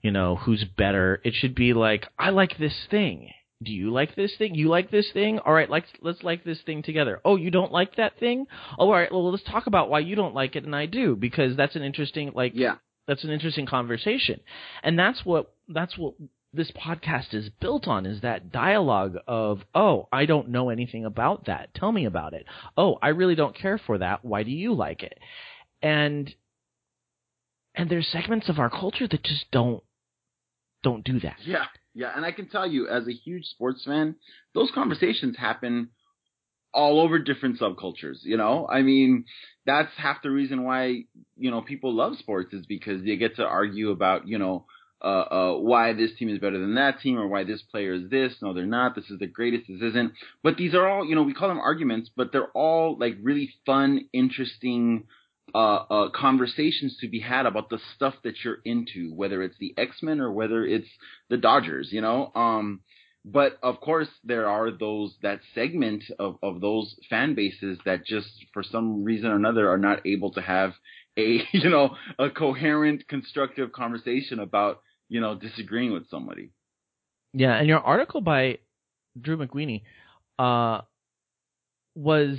you 0.03 0.11
know 0.11 0.37
who's 0.37 0.65
better. 0.65 1.21
It 1.25 1.35
should 1.35 1.55
be 1.55 1.73
like 1.73 2.07
I 2.19 2.31
like 2.31 2.59
this 2.59 2.87
thing. 2.91 3.31
Do 3.65 3.73
you 3.73 3.91
like 3.91 4.15
this 4.15 4.33
thing? 4.37 4.55
You 4.55 4.69
like 4.69 4.91
this 4.91 5.11
thing? 5.13 5.39
All 5.39 5.53
right, 5.53 5.69
let's 5.69 5.89
let's 6.01 6.23
like 6.23 6.45
this 6.45 6.61
thing 6.65 6.83
together. 6.83 7.21
Oh, 7.25 7.37
you 7.37 7.51
don't 7.51 7.73
like 7.73 7.97
that 7.97 8.19
thing? 8.19 8.47
Oh, 8.79 8.87
all 8.87 8.93
right. 8.93 9.11
Well, 9.11 9.31
let's 9.31 9.45
talk 9.45 9.67
about 9.67 9.91
why 9.91 10.01
you 10.01 10.15
don't 10.15 10.35
like 10.35 10.57
it 10.57 10.65
and 10.65 10.77
I 10.77 10.87
do 10.87 11.17
because 11.17 11.57
that's 11.57 11.77
an 11.77 11.83
interesting 11.83 12.33
like 12.35 12.53
Yeah, 12.55 12.77
that's 13.07 13.25
an 13.25 13.31
interesting 13.31 13.67
conversation 13.67 14.41
and 14.83 14.99
that's 14.99 15.25
what 15.25 15.55
that's 15.69 15.97
what 15.99 16.15
this 16.53 16.71
podcast 16.71 17.35
is 17.35 17.49
built 17.61 17.89
on 17.89 18.07
is 18.07 18.21
that 18.21 18.53
dialogue 18.53 19.17
of 19.27 19.61
oh 19.75 20.09
i 20.13 20.25
don't 20.25 20.49
know 20.49 20.71
anything 20.71 21.05
about 21.05 21.47
that 21.47 21.75
tell 21.75 21.91
me 21.91 22.05
about 22.05 22.33
it 22.33 22.47
oh 22.77 22.97
i 23.03 23.09
really 23.09 23.35
don't 23.35 23.57
care 23.57 23.77
for 23.77 23.99
that 23.99 24.25
why 24.25 24.43
do 24.43 24.51
you 24.51 24.73
like 24.73 25.03
it 25.03 25.19
and 25.83 26.35
and 27.75 27.91
there's 27.91 28.07
segments 28.09 28.49
of 28.49 28.59
our 28.59 28.71
culture 28.71 29.09
that 29.09 29.23
just 29.25 29.51
don't 29.51 29.83
don't 30.83 31.05
do 31.05 31.19
that 31.21 31.37
yeah, 31.45 31.65
yeah. 31.95 32.13
And 32.15 32.25
I 32.25 32.33
can 32.33 32.49
tell 32.49 32.67
you, 32.67 32.89
as 32.89 33.07
a 33.07 33.13
huge 33.13 33.47
sports 33.47 33.85
fan, 33.85 34.17
those 34.55 34.71
conversations 34.75 35.37
happen 35.37 35.91
all 36.73 37.01
over 37.01 37.19
different 37.19 37.61
subcultures. 37.61 38.19
You 38.25 38.37
know, 38.37 38.67
I 38.69 38.83
mean, 38.83 39.25
that's 39.65 39.91
half 39.97 40.23
the 40.23 40.31
reason 40.31 40.65
why 40.65 41.05
you 41.37 41.51
know 41.51 41.63
people 41.63 41.95
love 41.95 42.17
sports 42.19 42.53
is 42.53 42.67
because 42.67 43.05
they 43.05 43.17
get 43.17 43.37
to 43.37 43.45
argue 43.45 43.91
about 43.91 44.29
you 44.29 44.39
know. 44.39 44.67
Uh, 45.03 45.07
uh, 45.07 45.59
why 45.59 45.93
this 45.93 46.13
team 46.19 46.31
is 46.31 46.39
better 46.39 46.59
than 46.59 46.77
that 46.77 46.99
team, 47.01 47.19
or 47.19 47.29
why 47.29 47.45
this 47.45 47.61
player 47.61 47.93
is 47.93 48.09
this? 48.09 48.33
No, 48.41 48.55
they're 48.55 48.65
not. 48.65 48.95
This 48.95 49.11
is 49.11 49.19
the 49.19 49.27
greatest. 49.27 49.65
This 49.69 49.83
isn't. 49.83 50.15
But 50.43 50.57
these 50.57 50.73
are 50.73 50.89
all, 50.89 51.05
you 51.05 51.15
know, 51.15 51.25
we 51.25 51.35
call 51.35 51.49
them 51.49 51.59
arguments, 51.59 52.11
but 52.17 52.33
they're 52.33 52.51
all 52.55 52.97
like 52.99 53.19
really 53.21 53.53
fun, 53.67 54.09
interesting 54.15 55.05
uh, 55.55 55.85
uh, 55.89 56.09
conversations 56.11 56.97
to 57.01 57.09
be 57.09 57.21
had 57.21 57.47
about 57.47 57.71
the 57.71 57.79
stuff 57.95 58.15
that 58.25 58.35
you're 58.45 58.59
into, 58.65 59.13
whether 59.15 59.43
it's 59.43 59.57
the 59.59 59.75
X 59.79 60.03
Men 60.03 60.21
or 60.21 60.33
whether 60.33 60.65
it's 60.65 60.89
the 61.31 61.37
Dodgers, 61.37 61.91
you 61.93 62.01
know. 62.01 62.33
Um, 62.35 62.81
but 63.25 63.59
of 63.63 63.81
course, 63.81 64.09
there 64.25 64.49
are 64.49 64.71
those 64.71 65.15
that 65.23 65.41
segment 65.55 66.05
of 66.19 66.37
of 66.43 66.61
those 66.61 66.97
fan 67.09 67.35
bases 67.35 67.79
that 67.85 68.05
just 68.05 68.29
for 68.53 68.63
some 68.63 69.05
reason 69.05 69.31
or 69.31 69.37
another 69.37 69.71
are 69.71 69.79
not 69.79 70.07
able 70.07 70.33
to 70.33 70.41
have 70.43 70.73
a 71.17 71.41
you 71.53 71.71
know 71.71 71.97
a 72.19 72.31
coherent, 72.31 73.07
constructive 73.09 73.73
conversation 73.73 74.41
about 74.41 74.81
you 75.09 75.21
know 75.21 75.35
disagreeing 75.35 75.93
with 75.93 76.09
somebody. 76.11 76.51
yeah 77.33 77.55
and 77.57 77.69
your 77.69 77.81
article 77.81 78.21
by 78.21 78.59
Drew 79.21 79.37
McWeeny 79.37 79.83
uh 80.39 80.81
was 81.95 82.39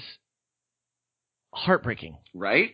heartbreaking 1.54 2.18
Right? 2.34 2.72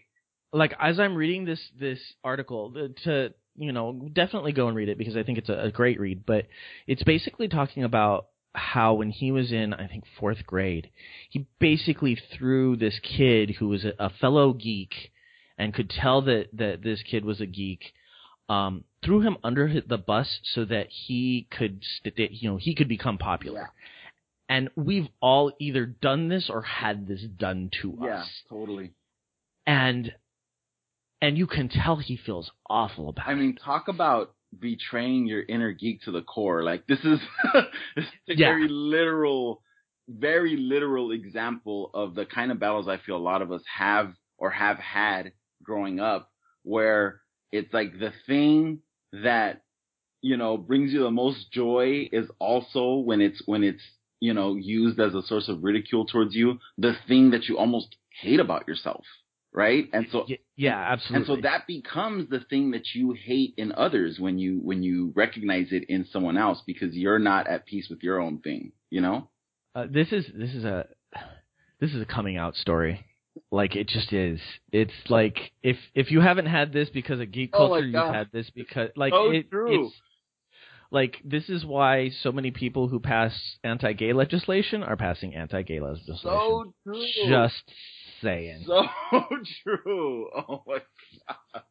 Like 0.54 0.74
as 0.80 1.00
I'm 1.00 1.16
reading 1.16 1.46
this 1.46 1.60
this 1.80 2.00
article 2.24 2.90
to 3.04 3.34
you 3.56 3.72
know 3.72 4.10
definitely 4.14 4.52
go 4.52 4.68
and 4.68 4.76
read 4.76 4.90
it 4.90 4.98
because 4.98 5.16
I 5.16 5.24
think 5.24 5.38
it's 5.38 5.50
a, 5.50 5.66
a 5.66 5.72
great 5.72 6.00
read. 6.00 6.26
But 6.26 6.48
it's 6.88 7.04
basically 7.04 7.48
talking 7.48 7.84
about 7.84 8.28
how 8.54 8.96
when 8.96 9.10
he 9.12 9.32
was 9.32 9.52
in 9.52 9.74
I 9.74 9.88
think 9.88 10.04
fourth 10.20 10.46
grade, 10.46 10.90
he 11.30 11.48
basically 11.60 12.18
threw 12.38 12.76
this 12.76 13.00
kid 13.00 13.52
who 13.60 13.70
was 13.70 13.86
a, 13.86 13.94
a 14.00 14.10
fellow 14.10 14.54
geek 14.54 15.12
and 15.58 15.74
could 15.74 15.90
tell 15.90 16.22
that 16.24 16.48
that 16.54 16.82
this 16.84 17.02
kid 17.04 17.24
was 17.26 17.40
a 17.42 17.46
geek. 17.46 17.94
Um, 18.50 18.84
threw 19.04 19.22
him 19.22 19.38
under 19.46 19.82
the 19.88 19.98
bus 19.98 20.40
so 20.44 20.66
that 20.66 20.88
he 20.90 21.48
could, 21.50 21.82
st- 22.04 22.34
you 22.34 22.50
know, 22.50 22.58
he 22.58 22.76
could 22.76 22.90
become 22.90 23.18
popular. 23.18 23.62
Yeah. 23.62 23.68
And 24.50 24.70
we've 24.76 25.08
all 25.22 25.54
either 25.58 25.86
done 25.86 26.28
this 26.28 26.50
or 26.50 26.62
had 26.62 27.08
this 27.08 27.22
done 27.22 27.70
to 27.82 27.98
Yeah, 28.02 28.18
us. 28.24 28.30
totally. 28.50 28.92
And 29.66 30.14
and 31.22 31.38
you 31.38 31.48
can 31.48 31.70
tell 31.70 31.98
he 31.98 32.18
feels 32.18 32.52
awful 32.70 33.10
about 33.10 33.28
I 33.28 33.32
it. 33.32 33.36
I 33.36 33.38
mean, 33.40 33.56
talk 33.56 33.88
about 33.88 34.34
betraying 34.58 35.28
your 35.28 35.44
inner 35.48 35.72
geek 35.72 36.02
to 36.04 36.12
the 36.12 36.22
core. 36.22 36.64
Like 36.64 36.86
this 36.88 37.00
is, 37.04 37.20
this 37.96 38.06
is 38.06 38.12
a 38.30 38.34
Yeah. 38.36 38.48
very 38.50 38.68
literal, 38.70 39.62
very 40.08 40.58
literal 40.58 41.12
example 41.12 41.92
of 41.94 42.16
the 42.16 42.26
kind 42.26 42.52
of 42.52 42.60
battles 42.60 42.88
I 42.88 42.98
feel 42.98 43.18
a 43.18 43.20
lot 43.32 43.42
of 43.42 43.52
us 43.52 43.62
have 43.78 44.14
or 44.38 44.50
have 44.52 44.78
had 44.78 45.34
growing 45.64 46.00
up, 46.00 46.32
where 46.64 47.22
it's 47.52 47.74
like 47.74 48.00
the 48.00 48.12
thing 48.28 48.80
that 49.14 49.62
you 50.22 50.38
know 50.38 50.58
brings 50.58 50.92
you 50.94 51.02
the 51.04 51.12
most 51.12 51.52
joy 51.52 52.10
is 52.12 52.30
also 52.40 52.96
when 52.96 53.22
it's 53.22 53.42
when 53.46 53.64
it's 53.64 53.82
you 54.20 54.34
know 54.34 54.56
used 54.56 55.00
as 55.00 55.14
a 55.14 55.22
source 55.24 55.48
of 55.50 55.64
ridicule 55.64 56.06
towards 56.06 56.36
you, 56.36 56.60
the 56.78 56.94
thing 57.08 57.32
that 57.32 57.46
you 57.48 57.58
almost 57.58 57.96
hate 58.22 58.40
about 58.40 58.68
yourself, 58.68 59.04
right? 59.54 59.86
And 59.94 60.08
so 60.12 60.26
yeah, 60.56 60.78
absolutely. 60.78 61.34
and 61.34 61.42
so 61.42 61.42
that 61.50 61.68
becomes 61.68 62.30
the 62.30 62.40
thing 62.40 62.72
that 62.72 62.94
you 62.94 63.14
hate 63.14 63.54
in 63.58 63.72
others 63.74 64.18
when 64.20 64.40
you 64.40 64.60
when 64.64 64.84
you 64.84 65.12
recognize 65.16 65.68
it 65.72 65.86
in 65.90 66.06
someone 66.12 66.38
else 66.38 66.62
because 66.66 66.94
you're 66.96 67.20
not 67.20 67.48
at 67.48 67.66
peace 67.66 67.88
with 67.90 68.02
your 68.04 68.22
own 68.22 68.40
thing, 68.40 68.72
you 68.90 69.02
know? 69.02 69.30
uh, 69.76 69.86
this 69.90 70.12
is 70.12 70.26
this 70.36 70.54
is 70.54 70.64
a 70.64 70.88
this 71.80 71.92
is 71.92 72.02
a 72.02 72.06
coming 72.06 72.38
out 72.38 72.56
story. 72.56 73.06
Like 73.50 73.76
it 73.76 73.88
just 73.88 74.12
is. 74.12 74.40
It's 74.72 74.92
like 75.10 75.38
if 75.64 75.78
if 75.96 76.12
you 76.12 76.20
haven't 76.22 76.48
had 76.48 76.74
this 76.74 76.90
because 76.90 77.20
of 77.20 77.32
geek 77.32 77.52
Oh 77.54 77.70
culture, 77.70 77.86
you've 77.86 78.14
had 78.14 78.30
this 78.34 78.50
because 78.50 78.90
like 78.96 79.14
So 79.14 79.32
it, 79.32 79.50
true. 79.50 79.86
it's 79.86 79.96
like 80.92 81.16
this 81.24 81.48
is 81.48 81.64
why 81.66 82.12
so 82.22 82.34
many 82.34 82.52
people 82.52 82.90
who 82.90 83.00
pass 83.00 83.32
anti-gay 83.64 84.12
legislation 84.12 84.84
are 84.84 84.98
passing 84.98 85.34
anti-gay 85.34 85.80
legislation. 85.80 86.20
So 86.24 86.74
true. 86.84 87.06
Just 87.30 87.64
saying. 88.22 88.64
so 88.66 88.84
true. 89.64 90.30
Oh 90.36 90.64
my 90.68 90.80
god. 91.28 91.64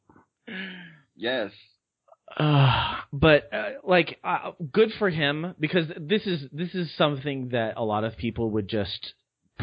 Yes. 1.17 1.51
Uh, 2.37 2.97
but 3.13 3.53
uh, 3.53 3.71
like 3.85 4.19
uh, 4.25 4.53
good 4.73 4.91
for 4.99 5.11
him 5.11 5.55
because 5.59 5.87
this 5.97 6.27
is 6.27 6.47
this 6.53 6.75
is 6.75 6.95
something 6.97 7.51
that 7.51 7.75
a 7.77 7.85
lot 7.85 8.05
of 8.05 8.17
people 8.17 8.51
would 8.51 8.69
just 8.69 9.15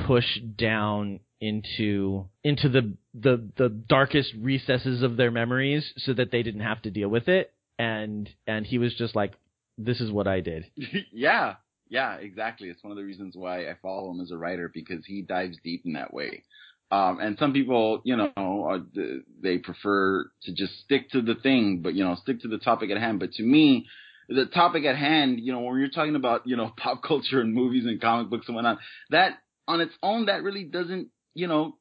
push 0.05 0.39
down 0.57 1.19
into 1.39 2.27
into 2.43 2.69
the 2.69 2.93
the 3.13 3.49
the 3.57 3.69
darkest 3.69 4.33
recesses 4.39 5.03
of 5.03 5.17
their 5.17 5.31
memories 5.31 5.93
so 5.97 6.13
that 6.13 6.31
they 6.31 6.41
didn't 6.43 6.61
have 6.61 6.81
to 6.81 6.91
deal 6.91 7.09
with 7.09 7.27
it 7.27 7.53
and 7.79 8.29
and 8.47 8.65
he 8.65 8.77
was 8.77 8.93
just 8.95 9.15
like 9.15 9.33
this 9.77 10.01
is 10.01 10.11
what 10.11 10.27
I 10.27 10.41
did. 10.41 10.65
yeah. 11.11 11.55
Yeah, 11.89 12.15
exactly. 12.15 12.67
It's 12.67 12.83
one 12.83 12.91
of 12.91 12.97
the 12.97 13.03
reasons 13.03 13.35
why 13.37 13.69
I 13.69 13.75
follow 13.81 14.11
him 14.11 14.19
as 14.19 14.31
a 14.31 14.37
writer 14.37 14.69
because 14.73 15.05
he 15.05 15.21
dives 15.21 15.57
deep 15.63 15.83
in 15.85 15.93
that 15.93 16.13
way. 16.13 16.43
Um, 16.89 17.19
and 17.19 17.37
some 17.37 17.51
people, 17.51 18.01
you 18.05 18.15
know, 18.15 18.85
th- 18.95 19.23
they 19.41 19.57
prefer 19.57 20.29
to 20.43 20.53
just 20.53 20.79
stick 20.85 21.09
to 21.11 21.21
the 21.21 21.35
thing, 21.35 21.81
but 21.81 21.93
you 21.93 22.03
know, 22.03 22.15
stick 22.15 22.41
to 22.41 22.47
the 22.47 22.57
topic 22.57 22.91
at 22.91 22.97
hand. 22.97 23.19
But 23.19 23.33
to 23.33 23.43
me, 23.43 23.87
the 24.29 24.45
topic 24.45 24.85
at 24.85 24.97
hand, 24.97 25.39
you 25.39 25.51
know, 25.51 25.59
when 25.61 25.79
you're 25.79 25.89
talking 25.89 26.15
about, 26.15 26.45
you 26.45 26.55
know, 26.55 26.71
pop 26.77 27.03
culture 27.03 27.41
and 27.41 27.53
movies 27.53 27.85
and 27.85 27.99
comic 27.99 28.29
books 28.29 28.47
and 28.47 28.55
whatnot, 28.55 28.79
that 29.09 29.39
on 29.67 29.81
its 29.81 29.93
own, 30.01 30.27
that 30.27 30.43
really 30.43 30.63
doesn't, 30.63 31.09
you 31.33 31.47
know, 31.47 31.76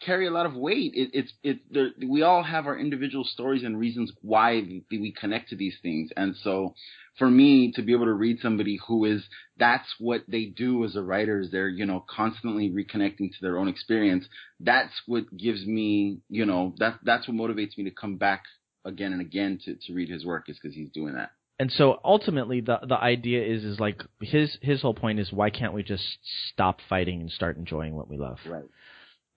carry 0.00 0.26
a 0.26 0.30
lot 0.30 0.46
of 0.46 0.54
weight. 0.54 0.92
It, 0.94 1.10
it's, 1.12 1.32
it's, 1.42 1.60
there, 1.70 1.90
we 2.06 2.22
all 2.22 2.42
have 2.42 2.66
our 2.66 2.78
individual 2.78 3.24
stories 3.24 3.64
and 3.64 3.78
reasons 3.78 4.12
why 4.22 4.54
we, 4.54 4.84
we 4.90 5.12
connect 5.12 5.50
to 5.50 5.56
these 5.56 5.76
things. 5.82 6.10
And 6.16 6.34
so 6.42 6.74
for 7.18 7.30
me 7.30 7.72
to 7.72 7.82
be 7.82 7.92
able 7.92 8.06
to 8.06 8.12
read 8.12 8.38
somebody 8.40 8.78
who 8.86 9.04
is, 9.04 9.24
that's 9.56 9.88
what 9.98 10.22
they 10.28 10.46
do 10.46 10.84
as 10.84 10.96
a 10.96 11.02
writer 11.02 11.40
is 11.40 11.50
they're, 11.50 11.68
you 11.68 11.86
know, 11.86 12.04
constantly 12.08 12.70
reconnecting 12.70 13.30
to 13.30 13.38
their 13.40 13.58
own 13.58 13.68
experience. 13.68 14.26
That's 14.60 14.92
what 15.06 15.24
gives 15.36 15.66
me, 15.66 16.18
you 16.28 16.46
know, 16.46 16.74
that, 16.78 16.98
that's 17.02 17.28
what 17.28 17.36
motivates 17.36 17.76
me 17.78 17.84
to 17.84 17.90
come 17.90 18.16
back 18.16 18.44
again 18.84 19.12
and 19.12 19.20
again 19.20 19.58
to, 19.64 19.76
to 19.86 19.94
read 19.94 20.08
his 20.08 20.24
work 20.24 20.48
is 20.48 20.58
because 20.60 20.74
he's 20.74 20.90
doing 20.90 21.14
that. 21.14 21.30
And 21.58 21.72
so 21.72 21.98
ultimately 22.04 22.60
the 22.60 22.80
the 22.86 22.96
idea 22.96 23.42
is 23.42 23.64
is 23.64 23.80
like 23.80 24.02
his 24.20 24.58
his 24.60 24.82
whole 24.82 24.92
point 24.92 25.18
is 25.18 25.32
why 25.32 25.48
can't 25.48 25.72
we 25.72 25.82
just 25.82 26.04
stop 26.52 26.80
fighting 26.86 27.22
and 27.22 27.30
start 27.30 27.56
enjoying 27.56 27.94
what 27.94 28.08
we 28.08 28.18
love? 28.18 28.36
Right. 28.46 28.64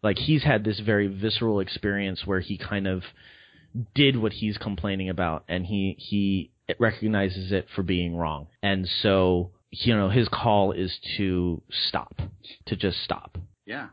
Like 0.01 0.17
he's 0.17 0.43
had 0.43 0.63
this 0.63 0.79
very 0.79 1.07
visceral 1.07 1.59
experience 1.59 2.25
where 2.25 2.39
he 2.39 2.57
kind 2.57 2.87
of 2.87 3.03
did 3.93 4.17
what 4.17 4.33
he's 4.33 4.57
complaining 4.57 5.09
about 5.09 5.43
and 5.47 5.65
he 5.65 5.95
he 5.99 6.51
recognizes 6.79 7.51
it 7.51 7.67
for 7.75 7.83
being 7.83 8.15
wrong. 8.15 8.47
And 8.61 8.87
so 9.01 9.51
you 9.71 9.95
know 9.95 10.09
his 10.09 10.27
call 10.27 10.71
is 10.71 10.97
to 11.17 11.61
stop 11.87 12.21
to 12.67 12.75
just 12.75 13.03
stop. 13.03 13.37
Yeah. 13.65 13.89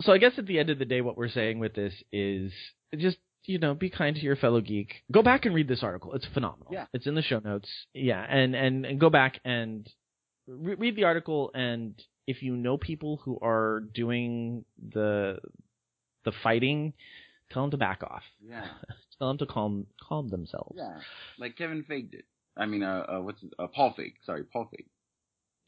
so 0.00 0.12
i 0.12 0.18
guess 0.18 0.32
at 0.38 0.46
the 0.46 0.58
end 0.58 0.70
of 0.70 0.80
the 0.80 0.84
day 0.84 1.00
what 1.02 1.16
we're 1.16 1.28
saying 1.28 1.60
with 1.60 1.74
this 1.74 1.94
is 2.12 2.52
just 2.96 3.18
you 3.44 3.58
know 3.58 3.74
be 3.74 3.90
kind 3.90 4.16
to 4.16 4.22
your 4.22 4.34
fellow 4.36 4.60
geek. 4.60 5.02
Go 5.12 5.22
back 5.22 5.44
and 5.46 5.54
read 5.54 5.68
this 5.68 5.82
article. 5.84 6.14
It's 6.14 6.26
phenomenal. 6.34 6.68
Yeah. 6.72 6.86
it's 6.92 7.06
in 7.06 7.14
the 7.14 7.22
show 7.22 7.38
notes. 7.38 7.68
Yeah 7.94 8.24
and 8.28 8.56
and, 8.56 8.84
and 8.86 8.98
go 9.00 9.10
back 9.10 9.40
and 9.44 9.88
re- 10.48 10.74
read 10.74 10.96
the 10.96 11.04
article 11.04 11.50
and 11.54 11.94
if 12.30 12.42
you 12.42 12.56
know 12.56 12.76
people 12.78 13.20
who 13.24 13.38
are 13.42 13.80
doing 13.94 14.64
the 14.94 15.38
the 16.24 16.32
fighting 16.42 16.92
tell 17.50 17.62
them 17.62 17.70
to 17.72 17.76
back 17.76 18.02
off 18.02 18.22
Yeah. 18.40 18.66
tell 19.18 19.28
them 19.28 19.38
to 19.38 19.46
calm 19.46 19.86
calm 20.08 20.28
themselves 20.28 20.76
Yeah. 20.76 20.98
Like 21.38 21.56
Kevin 21.56 21.84
Feige 21.88 22.10
did. 22.10 22.24
I 22.56 22.66
mean, 22.66 22.82
uh, 22.82 23.04
uh 23.08 23.20
what's? 23.20 23.42
Uh, 23.58 23.68
Paul 23.68 23.94
Feig. 23.98 24.14
Sorry, 24.26 24.44
Paul 24.44 24.68
Feig. 24.72 24.86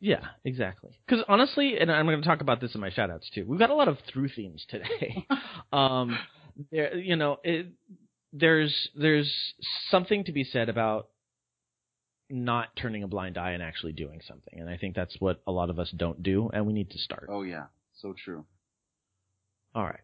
Yeah, 0.01 0.25
exactly. 0.45 0.91
Because 1.07 1.25
honestly, 1.29 1.79
and 1.79 1.91
I'm 1.91 2.07
going 2.07 2.21
to 2.21 2.27
talk 2.27 2.41
about 2.41 2.61
this 2.61 2.75
in 2.75 2.81
my 2.81 2.91
shoutouts 2.91 3.31
too. 3.33 3.45
We've 3.47 3.59
got 3.59 3.71
a 3.71 3.75
lot 3.75 3.87
of 3.89 3.99
through 4.13 4.31
themes 4.31 4.67
today. 4.69 5.27
um, 5.73 6.19
there, 6.73 6.97
you 6.97 7.15
know, 7.17 7.39
it, 7.45 7.69
there's 8.33 8.75
there's 8.97 9.33
something 9.91 10.25
to 10.25 10.33
be 10.33 10.43
said 10.45 10.69
about 10.69 11.09
not 12.33 12.75
turning 12.77 13.03
a 13.03 13.09
blind 13.09 13.37
eye 13.37 13.51
and 13.53 13.63
actually 13.63 13.93
doing 13.93 14.21
something, 14.27 14.59
and 14.59 14.69
I 14.69 14.77
think 14.77 14.97
that's 14.97 15.17
what 15.21 15.41
a 15.47 15.53
lot 15.53 15.71
of 15.71 15.79
us 15.79 15.91
don't 15.97 16.23
do, 16.23 16.51
and 16.53 16.67
we 16.67 16.73
need 16.73 16.91
to 16.91 16.99
start. 16.99 17.29
Oh 17.31 17.43
yeah. 17.43 17.67
So 17.95 18.15
true. 18.25 18.45
All 19.75 19.85
right. 19.85 20.01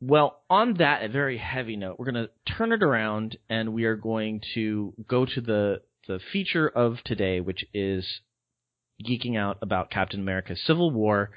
Well, 0.00 0.42
on 0.50 0.74
that 0.74 1.10
very 1.10 1.38
heavy 1.38 1.76
note, 1.76 1.98
we're 1.98 2.10
going 2.10 2.26
to 2.26 2.54
turn 2.56 2.72
it 2.72 2.82
around 2.82 3.38
and 3.48 3.72
we 3.72 3.84
are 3.84 3.96
going 3.96 4.42
to 4.54 4.92
go 5.08 5.24
to 5.24 5.40
the 5.40 5.82
the 6.06 6.20
feature 6.32 6.68
of 6.68 7.02
today, 7.04 7.40
which 7.40 7.64
is 7.72 8.20
geeking 9.04 9.36
out 9.36 9.58
about 9.62 9.90
Captain 9.90 10.20
America: 10.20 10.54
Civil 10.56 10.90
War 10.90 11.30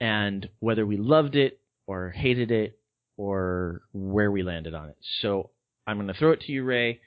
and 0.00 0.48
whether 0.60 0.86
we 0.86 0.96
loved 0.96 1.34
it 1.34 1.60
or 1.86 2.10
hated 2.10 2.50
it 2.50 2.78
or 3.16 3.82
where 3.92 4.30
we 4.30 4.42
landed 4.42 4.74
on 4.74 4.90
it. 4.90 4.96
So 5.20 5.50
I'm 5.86 5.96
going 5.96 6.08
to 6.08 6.14
throw 6.14 6.32
it 6.32 6.42
to 6.42 6.52
you, 6.52 6.62
Ray. 6.62 7.00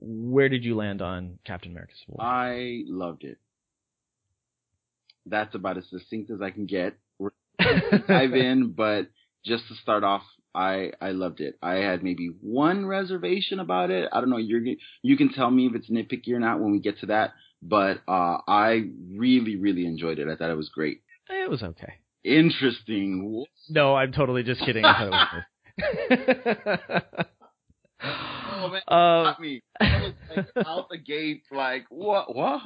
Where 0.00 0.48
did 0.48 0.64
you 0.64 0.76
land 0.76 1.02
on 1.02 1.38
Captain 1.44 1.72
America: 1.72 1.92
Civil 2.00 2.16
War? 2.18 2.26
I 2.26 2.82
loved 2.86 3.24
it. 3.24 3.38
That's 5.26 5.54
about 5.54 5.76
as 5.78 5.84
succinct 5.90 6.30
as 6.30 6.40
I 6.40 6.50
can 6.50 6.66
get. 6.66 6.96
Dive 8.08 8.32
in, 8.32 8.72
but 8.74 9.08
just 9.44 9.68
to 9.68 9.74
start 9.74 10.02
off, 10.02 10.22
I 10.54 10.92
I 11.00 11.10
loved 11.10 11.40
it. 11.40 11.58
I 11.62 11.74
had 11.76 12.02
maybe 12.02 12.30
one 12.40 12.86
reservation 12.86 13.60
about 13.60 13.90
it. 13.90 14.08
I 14.12 14.20
don't 14.20 14.30
know. 14.30 14.38
You're 14.38 14.62
you 15.02 15.16
can 15.16 15.32
tell 15.32 15.50
me 15.50 15.66
if 15.66 15.74
it's 15.74 15.90
nitpicky 15.90 16.32
or 16.32 16.40
not 16.40 16.60
when 16.60 16.72
we 16.72 16.80
get 16.80 16.98
to 17.00 17.06
that. 17.06 17.32
But 17.62 17.98
uh, 18.08 18.38
I 18.48 18.84
really 19.14 19.56
really 19.56 19.86
enjoyed 19.86 20.18
it. 20.18 20.28
I 20.28 20.36
thought 20.36 20.50
it 20.50 20.56
was 20.56 20.70
great. 20.70 21.02
it 21.28 21.50
was 21.50 21.62
okay. 21.62 21.94
Interesting. 22.24 23.44
No, 23.68 23.94
I'm 23.94 24.12
totally 24.12 24.42
just 24.42 24.60
kidding. 24.62 24.84
I 24.86 24.98
thought 24.98 25.06
it 25.06 25.10
was 25.10 25.28
good. 27.02 27.26
Oh 28.60 28.66
uh, 28.66 28.70
man, 28.70 29.24
got 29.24 29.40
me. 29.40 29.62
I 29.80 30.02
was 30.02 30.12
like 30.36 30.46
out 30.66 30.88
the 30.90 30.98
gate, 30.98 31.42
like 31.50 31.86
what? 31.88 32.34
What? 32.34 32.60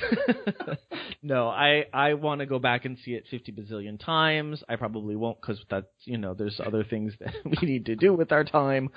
no, 1.22 1.48
I 1.48 1.86
I 1.92 2.14
want 2.14 2.40
to 2.40 2.46
go 2.46 2.58
back 2.58 2.84
and 2.84 2.96
see 3.04 3.12
it 3.12 3.24
50 3.30 3.52
bazillion 3.52 4.02
times. 4.02 4.62
I 4.68 4.76
probably 4.76 5.16
won't 5.16 5.40
because 5.40 5.60
that's 5.70 5.86
you 6.04 6.18
know 6.18 6.34
there's 6.34 6.60
other 6.64 6.84
things 6.84 7.12
that 7.20 7.34
we 7.44 7.66
need 7.66 7.86
to 7.86 7.96
do 7.96 8.14
with 8.14 8.32
our 8.32 8.44
time. 8.44 8.90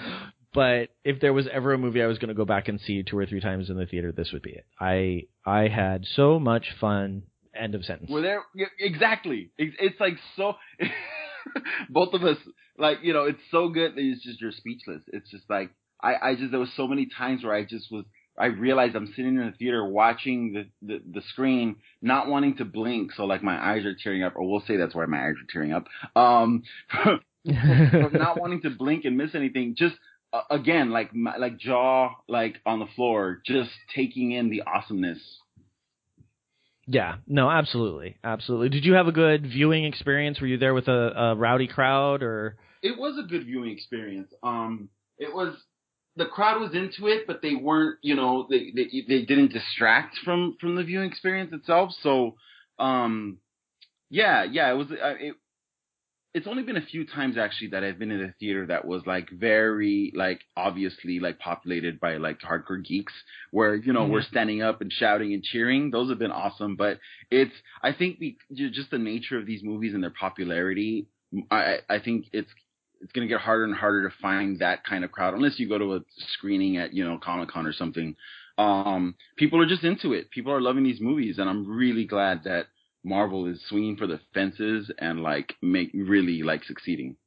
But 0.54 0.90
if 1.04 1.20
there 1.20 1.34
was 1.34 1.48
ever 1.52 1.74
a 1.74 1.78
movie 1.78 2.02
I 2.02 2.08
was 2.08 2.18
going 2.18 2.30
to 2.30 2.34
go 2.34 2.46
back 2.46 2.70
and 2.70 2.80
see 2.80 3.04
two 3.04 3.18
or 3.18 3.26
three 3.26 3.42
times 3.42 3.70
in 3.70 3.78
the 3.78 3.86
theater, 3.86 4.14
this 4.14 4.32
would 4.32 4.42
be 4.42 4.52
it. 4.52 4.66
I 4.80 5.24
I 5.46 5.68
had 5.68 6.06
so 6.16 6.40
much 6.40 6.68
fun. 6.80 7.24
End 7.54 7.74
of 7.74 7.86
sentence. 7.86 8.10
Were 8.10 8.22
there 8.22 8.44
exactly? 8.80 9.52
It's, 9.58 9.76
it's 9.80 10.00
like 10.00 10.16
so. 10.36 10.56
both 11.90 12.14
of 12.14 12.24
us, 12.24 12.38
like 12.78 12.98
you 13.02 13.14
know, 13.14 13.24
it's 13.24 13.40
so 13.52 13.70
good 13.70 13.96
that 13.96 14.02
it's 14.02 14.24
just 14.24 14.42
you're 14.42 14.52
speechless. 14.52 15.04
It's 15.08 15.30
just 15.30 15.50
like 15.50 15.72
I, 16.06 16.30
I 16.30 16.36
just 16.36 16.52
there 16.52 16.60
was 16.60 16.72
so 16.78 16.88
many 16.88 17.08
times 17.08 17.44
where 17.44 17.54
I 17.54 17.64
just 17.64 17.92
was. 17.92 18.06
I 18.38 18.48
realized 18.48 18.96
I'm 18.96 19.08
sitting 19.08 19.38
in 19.38 19.46
the 19.46 19.54
theater 19.58 19.84
watching 19.88 20.54
the, 20.54 20.68
the 20.86 21.02
the 21.14 21.22
screen, 21.30 21.78
not 22.02 22.28
wanting 22.28 22.58
to 22.58 22.66
blink, 22.66 23.14
so 23.14 23.26
like 23.26 23.42
my 23.42 23.58
eyes 23.58 23.86
are 23.86 23.96
tearing 23.96 24.24
up, 24.24 24.34
or 24.36 24.50
we'll 24.50 24.64
say 24.68 24.76
that's 24.78 24.94
why 24.94 25.06
my 25.06 25.28
eyes 25.28 25.36
are 25.42 25.52
tearing 25.52 25.74
up. 25.74 25.86
Um, 26.16 26.64
not 27.46 28.40
wanting 28.40 28.62
to 28.62 28.70
blink 28.70 29.06
and 29.06 29.18
miss 29.18 29.34
anything, 29.34 29.76
just 29.78 29.96
uh, 30.32 30.42
again, 30.52 30.92
like 30.92 31.12
like 31.40 31.58
jaw 31.58 32.12
like 32.28 32.58
on 32.66 32.80
the 32.80 32.88
floor, 32.96 33.42
just 33.46 33.72
taking 33.96 34.32
in 34.32 34.50
the 34.50 34.64
awesomeness. 34.64 35.20
Yeah, 36.88 37.16
no, 37.26 37.50
absolutely, 37.50 38.18
absolutely. 38.24 38.70
Did 38.70 38.86
you 38.86 38.94
have 38.94 39.08
a 39.08 39.12
good 39.12 39.48
viewing 39.48 39.86
experience? 39.86 40.40
Were 40.40 40.46
you 40.46 40.60
there 40.60 40.76
with 40.76 40.88
a, 40.88 41.32
a 41.32 41.36
rowdy 41.36 41.68
crowd, 41.68 42.22
or? 42.22 42.58
It 42.84 43.00
was 43.00 43.18
a 43.18 43.28
good 43.28 43.46
viewing 43.46 43.72
experience. 43.72 44.32
Um, 44.44 44.90
it 45.18 45.34
was 45.34 45.56
the 46.18 46.26
crowd 46.26 46.62
was 46.62 46.74
into 46.74 47.08
it, 47.08 47.28
but 47.28 47.42
they 47.42 47.56
weren't, 47.56 48.00
you 48.02 48.16
know, 48.16 48.48
they 48.50 48.72
they 48.76 49.04
they 49.08 49.26
didn't 49.26 49.52
distract 49.52 50.18
from 50.24 50.56
from 50.60 50.76
the 50.76 50.84
viewing 50.84 51.10
experience 51.10 51.52
itself. 51.54 51.92
So, 52.02 52.36
um, 52.80 53.38
yeah, 54.10 54.44
yeah, 54.44 54.72
it 54.72 54.76
was. 54.76 54.92
Uh, 54.92 55.16
it, 55.20 55.36
it's 56.34 56.48
only 56.48 56.64
been 56.64 56.76
a 56.76 56.86
few 56.86 57.06
times 57.06 57.38
actually 57.38 57.70
that 57.70 57.86
I've 57.86 57.98
been 57.98 58.12
in 58.12 58.22
a 58.22 58.34
theater 58.42 58.66
that 58.66 58.84
was 58.84 59.04
like 59.06 59.30
very 59.30 60.12
like 60.14 60.42
obviously 60.58 61.22
like 61.22 61.40
populated 61.40 61.98
by 61.98 62.18
like 62.18 62.42
hardcore 62.42 62.84
geeks 62.84 63.14
where 63.52 63.74
you 63.74 63.94
know 63.94 64.02
mm-hmm. 64.02 64.12
we're 64.12 64.22
standing 64.22 64.62
up 64.62 64.82
and 64.82 64.92
shouting 64.92 65.34
and 65.34 65.44
cheering. 65.44 65.92
Those 65.92 66.10
have 66.10 66.20
been 66.20 66.32
awesome, 66.32 66.76
but 66.76 67.00
it's 67.32 67.54
I 67.82 67.94
think 67.94 68.20
the, 68.20 68.38
just 68.52 68.92
the 68.92 68.98
nature 68.98 69.38
of 69.38 69.46
these 69.46 69.64
movies 69.64 69.94
and 69.94 70.04
their 70.04 70.12
popularity. 70.12 71.08
I 71.50 71.78
I 71.90 72.00
think 72.00 72.26
it's 72.34 72.52
it's 73.02 73.12
going 73.12 73.28
to 73.28 73.34
get 73.34 73.42
harder 73.42 73.64
and 73.64 73.76
harder 73.76 74.10
to 74.10 74.16
find 74.22 74.60
that 74.60 74.84
kind 74.84 75.04
of 75.04 75.12
crowd 75.12 75.34
unless 75.34 75.60
you 75.60 75.68
go 75.68 75.78
to 75.78 75.96
a 75.96 76.00
screening 76.34 76.78
at 76.78 76.94
you 76.94 77.04
know 77.04 77.18
Comic 77.22 77.50
Con 77.50 77.66
or 77.66 77.74
something. 77.74 78.16
Um, 78.58 79.16
people 79.38 79.62
are 79.62 79.66
just 79.66 79.84
into 79.84 80.14
it. 80.14 80.32
People 80.32 80.54
are 80.54 80.62
loving 80.62 80.84
these 80.84 81.02
movies, 81.02 81.40
and 81.40 81.50
I'm 81.50 81.68
really 81.68 82.06
glad 82.06 82.46
that 82.46 82.68
Marvel 83.04 83.46
is 83.46 83.62
swinging 83.68 83.98
for 83.98 84.08
the 84.08 84.20
fences 84.34 84.92
and 84.98 85.22
like 85.22 85.54
make 85.62 85.92
really 85.94 86.42
like 86.42 86.64
succeeding. 86.64 87.18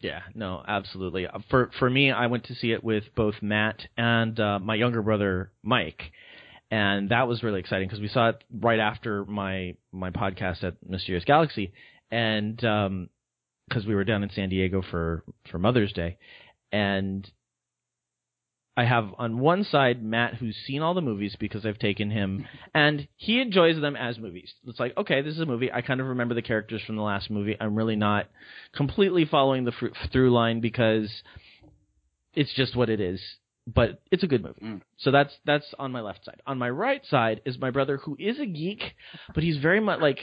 Yeah, 0.00 0.20
no, 0.34 0.62
absolutely. 0.66 1.26
Uh, 1.26 1.38
for 1.50 1.70
for 1.78 1.88
me, 1.88 2.10
I 2.10 2.26
went 2.26 2.44
to 2.44 2.54
see 2.54 2.72
it 2.72 2.84
with 2.84 3.04
both 3.16 3.36
Matt 3.40 3.86
and 3.96 4.38
uh, 4.38 4.58
my 4.58 4.74
younger 4.74 5.02
brother 5.02 5.50
Mike, 5.62 6.12
and 6.70 7.08
that 7.08 7.26
was 7.26 7.42
really 7.42 7.60
exciting 7.60 7.88
because 7.88 8.00
we 8.00 8.08
saw 8.08 8.28
it 8.28 8.44
right 8.52 8.80
after 8.80 9.24
my 9.24 9.76
my 9.92 10.10
podcast 10.10 10.62
at 10.62 10.74
Mysterious 10.86 11.24
Galaxy, 11.24 11.72
and 12.10 12.62
because 13.68 13.86
we 13.86 13.94
were 13.94 14.04
down 14.04 14.22
in 14.22 14.30
San 14.30 14.48
Diego 14.48 14.82
for 14.90 15.24
for 15.50 15.58
Mother's 15.58 15.92
Day, 15.92 16.18
and 16.72 17.30
I 18.76 18.84
have 18.84 19.14
on 19.18 19.38
one 19.38 19.64
side 19.64 20.02
Matt, 20.02 20.34
who's 20.34 20.56
seen 20.66 20.82
all 20.82 20.94
the 20.94 21.00
movies 21.00 21.36
because 21.38 21.64
I've 21.64 21.78
taken 21.78 22.10
him, 22.10 22.46
and 22.74 23.06
he 23.16 23.40
enjoys 23.40 23.80
them 23.80 23.96
as 23.96 24.18
movies. 24.18 24.52
It's 24.66 24.80
like, 24.80 24.96
okay, 24.96 25.22
this 25.22 25.34
is 25.34 25.40
a 25.40 25.46
movie. 25.46 25.70
I 25.70 25.80
kind 25.80 26.00
of 26.00 26.08
remember 26.08 26.34
the 26.34 26.42
characters 26.42 26.82
from 26.86 26.96
the 26.96 27.02
last 27.02 27.30
movie. 27.30 27.56
I'm 27.60 27.76
really 27.76 27.96
not 27.96 28.26
completely 28.74 29.24
following 29.24 29.64
the 29.64 29.72
through 30.12 30.32
line 30.32 30.60
because 30.60 31.10
it's 32.34 32.52
just 32.54 32.74
what 32.74 32.90
it 32.90 33.00
is. 33.00 33.20
But 33.66 34.02
it's 34.10 34.22
a 34.22 34.26
good 34.26 34.42
movie. 34.42 34.60
Mm. 34.60 34.80
So 34.98 35.10
that's 35.10 35.32
that's 35.46 35.64
on 35.78 35.90
my 35.90 36.02
left 36.02 36.24
side. 36.24 36.42
On 36.46 36.58
my 36.58 36.68
right 36.68 37.00
side 37.06 37.40
is 37.46 37.58
my 37.58 37.70
brother, 37.70 37.96
who 37.96 38.14
is 38.18 38.38
a 38.38 38.44
geek, 38.44 38.82
but 39.34 39.42
he's 39.42 39.56
very 39.56 39.80
much 39.80 40.00
like 40.00 40.18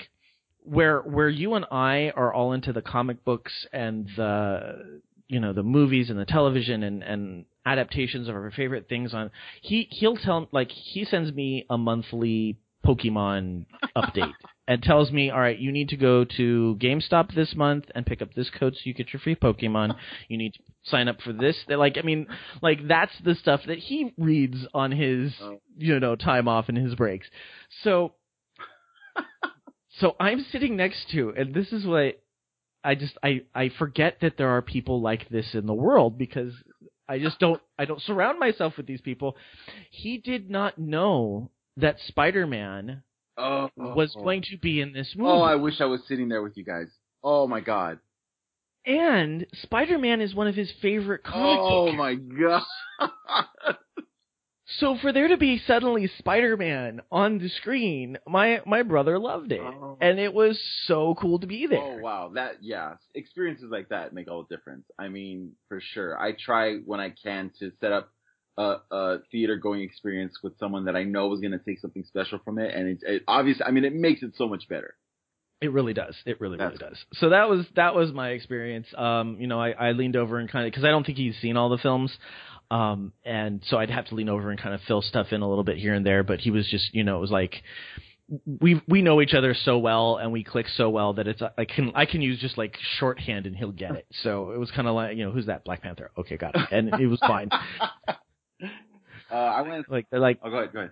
where 0.64 1.00
where 1.02 1.30
you 1.30 1.56
and 1.56 1.66
I 1.72 2.12
are 2.16 2.34
all 2.34 2.54
into 2.54 2.74
the 2.74 2.82
comic 2.82 3.24
books 3.24 3.52
and 3.74 4.08
the 4.16 5.02
you 5.28 5.40
know 5.40 5.54
the 5.54 5.64
movies 5.64 6.10
and 6.10 6.20
the 6.20 6.26
television 6.26 6.84
and 6.84 7.04
and 7.04 7.46
adaptations 7.66 8.28
of 8.28 8.36
our 8.36 8.52
favorite 8.52 8.90
things 8.90 9.14
on 9.14 9.30
he 9.62 9.88
he'll 9.92 10.18
tell 10.18 10.48
like 10.52 10.72
he 10.72 11.06
sends 11.06 11.32
me 11.32 11.66
a 11.70 11.78
monthly 11.78 12.58
Pokemon 12.86 13.66
update 13.96 14.34
and 14.68 14.82
tells 14.82 15.12
me, 15.12 15.30
all 15.30 15.40
right, 15.40 15.58
you 15.58 15.72
need 15.72 15.90
to 15.90 15.98
go 15.98 16.24
to 16.24 16.78
GameStop 16.80 17.36
this 17.36 17.56
month 17.56 17.86
and 17.94 18.06
pick 18.06 18.22
up 18.22 18.34
this 18.34 18.50
code 18.50 18.74
so 18.76 18.82
you 18.86 18.94
get 18.94 19.12
your 19.12 19.20
free 19.20 19.36
Pokemon. 19.36 19.96
You 20.28 20.38
need 20.38 20.54
to 20.54 20.60
sign 20.84 21.08
up 21.08 21.22
for 21.22 21.34
this. 21.34 21.58
They're 21.68 21.78
like, 21.78 21.98
I 21.98 22.04
mean, 22.04 22.28
like 22.62 22.88
that's 22.88 23.12
the 23.24 23.36
stuff 23.36 23.62
that 23.68 23.80
he 23.80 24.14
reads 24.18 24.58
on 24.74 24.92
his, 24.92 25.34
oh. 25.42 25.60
you 25.78 26.00
know, 26.00 26.16
time 26.16 26.48
off 26.48 26.70
and 26.70 26.78
his 26.78 26.96
breaks. 26.96 27.28
So, 27.84 28.14
so 30.02 30.16
I'm 30.20 30.46
sitting 30.52 30.76
next 30.76 31.10
to, 31.12 31.30
and 31.38 31.54
this 31.54 31.72
is 31.72 31.86
what 31.86 32.22
I 32.84 32.96
just 32.96 33.18
I 33.24 33.44
I 33.54 33.70
forget 33.70 34.18
that 34.22 34.38
there 34.38 34.50
are 34.50 34.62
people 34.62 35.00
like 35.02 35.30
this 35.30 35.54
in 35.54 35.68
the 35.68 35.74
world 35.74 36.18
because 36.18 36.54
I 37.08 37.20
just 37.20 37.40
don't 37.40 37.62
I 37.78 37.86
don't 37.86 38.02
surround 38.02 38.40
myself 38.40 38.74
with 38.78 38.88
these 38.88 39.02
people. 39.02 39.38
He 39.92 40.18
did 40.18 40.50
not 40.50 40.78
know 40.78 41.52
that 41.78 41.98
Spider-Man 42.08 43.04
oh, 43.38 43.70
was 43.78 44.14
going 44.16 44.42
to 44.50 44.58
be 44.58 44.82
in 44.82 44.92
this 44.92 45.14
movie. 45.16 45.30
Oh, 45.30 45.42
I 45.42 45.56
wish 45.56 45.80
I 45.80 45.86
was 45.86 46.02
sitting 46.08 46.30
there 46.30 46.42
with 46.42 46.58
you 46.58 46.66
guys. 46.66 46.88
Oh 47.24 47.48
my 47.48 47.62
god. 47.62 48.00
And 48.84 49.46
Spider-Man 49.62 50.22
is 50.22 50.34
one 50.34 50.48
of 50.48 50.56
his 50.56 50.72
favorite 50.82 51.24
comics. 51.24 51.62
Oh 51.62 51.92
my 51.92 52.16
god. 52.16 52.64
So 54.80 54.98
for 55.02 55.12
there 55.12 55.28
to 55.28 55.38
be 55.38 55.62
suddenly 55.68 56.10
Spider-Man 56.20 57.02
on 57.12 57.40
the 57.40 57.50
screen, 57.50 58.18
my 58.28 58.62
my 58.66 58.84
brother 58.84 59.20
loved 59.20 59.52
it, 59.52 59.62
oh. 59.62 59.98
and 60.00 60.20
it 60.20 60.34
was 60.34 60.60
so 60.86 61.16
cool 61.20 61.40
to 61.40 61.48
be 61.48 61.68
there. 61.68 61.80
Oh 61.80 61.98
wow, 61.98 62.32
that 62.36 62.58
yeah, 62.62 62.96
experiences 63.14 63.70
like 63.70 63.90
that 63.90 64.14
make 64.14 64.30
all 64.30 64.46
the 64.48 64.56
difference. 64.56 64.86
I 64.98 65.10
mean, 65.10 65.54
for 65.68 65.82
sure. 65.94 66.20
I 66.20 66.34
try 66.34 66.78
when 66.78 67.00
I 67.00 67.14
can 67.24 67.52
to 67.60 67.72
set 67.82 67.92
up 67.92 68.12
a, 68.58 68.76
a 68.92 69.18
theater 69.32 69.58
going 69.58 69.82
experience 69.82 70.34
with 70.44 70.58
someone 70.60 70.86
that 70.86 70.96
I 70.96 71.04
know 71.04 71.34
is 71.34 71.42
going 71.42 71.52
to 71.52 71.60
take 71.60 71.80
something 71.80 72.04
special 72.06 72.40
from 72.44 72.60
it, 72.60 72.74
and 72.74 72.88
it, 72.88 73.00
it 73.02 73.24
obviously, 73.28 73.66
I 73.66 73.72
mean, 73.72 73.86
it 73.86 73.94
makes 73.94 74.24
it 74.24 74.34
so 74.38 74.48
much 74.48 74.68
better. 74.70 74.96
It 75.62 75.72
really 75.72 75.94
does. 75.94 76.16
It 76.26 76.42
really, 76.42 76.58
That's 76.58 76.82
really 76.82 76.94
does. 76.94 77.06
So 77.14 77.30
that 77.30 77.48
was 77.48 77.68
that 77.76 77.94
was 77.94 78.12
my 78.12 78.30
experience. 78.30 78.88
Um, 78.98 79.38
you 79.40 79.46
know, 79.46 79.62
I, 79.62 79.70
I 79.70 79.92
leaned 79.92 80.16
over 80.16 80.40
and 80.40 80.50
kind 80.50 80.66
of 80.66 80.72
because 80.72 80.84
I 80.84 80.90
don't 80.90 81.06
think 81.06 81.20
he's 81.20 81.36
seen 81.40 81.56
all 81.56 81.70
the 81.70 81.78
films. 81.78 82.12
Um, 82.72 83.12
and 83.26 83.62
so 83.68 83.78
I'd 83.78 83.90
have 83.90 84.06
to 84.08 84.16
lean 84.16 84.30
over 84.30 84.50
and 84.50 84.60
kind 84.60 84.74
of 84.74 84.80
fill 84.88 85.02
stuff 85.02 85.28
in 85.32 85.42
a 85.42 85.50
little 85.50 85.66
bit 85.66 85.78
here 85.78 85.94
and 85.94 86.06
there, 86.06 86.24
but 86.24 86.40
he 86.40 86.52
was 86.52 86.66
just, 86.70 86.94
you 86.94 87.04
know, 87.04 87.18
it 87.18 87.20
was 87.20 87.30
like, 87.32 87.64
we 88.62 88.82
we 88.88 89.02
know 89.02 89.22
each 89.22 89.34
other 89.34 89.54
so 89.54 89.78
well 89.78 90.16
and 90.16 90.32
we 90.32 90.42
click 90.42 90.66
so 90.78 90.90
well 90.90 91.12
that 91.16 91.28
it's 91.28 91.42
I 91.58 91.66
can 91.66 91.92
I 91.96 92.06
can 92.06 92.22
use 92.22 92.40
just 92.40 92.58
like 92.58 92.78
shorthand 92.98 93.46
and 93.46 93.54
he'll 93.54 93.74
get 93.74 93.96
it. 93.96 94.06
So 94.24 94.52
it 94.52 94.58
was 94.58 94.72
kind 94.72 94.88
of 94.88 94.96
like 94.96 95.18
you 95.18 95.26
know 95.26 95.34
who's 95.34 95.48
that 95.48 95.66
Black 95.66 95.82
Panther? 95.82 96.12
Okay, 96.18 96.38
got 96.38 96.56
it, 96.56 96.62
and 96.72 96.94
it 97.02 97.08
was 97.08 97.20
fine. 97.20 97.50
Uh, 99.32 99.36
I 99.36 99.62
went 99.62 99.90
like 99.90 100.08
they're 100.12 100.20
like 100.20 100.40
oh 100.44 100.50
go 100.50 100.58
ahead 100.58 100.74
go 100.74 100.80
ahead. 100.80 100.92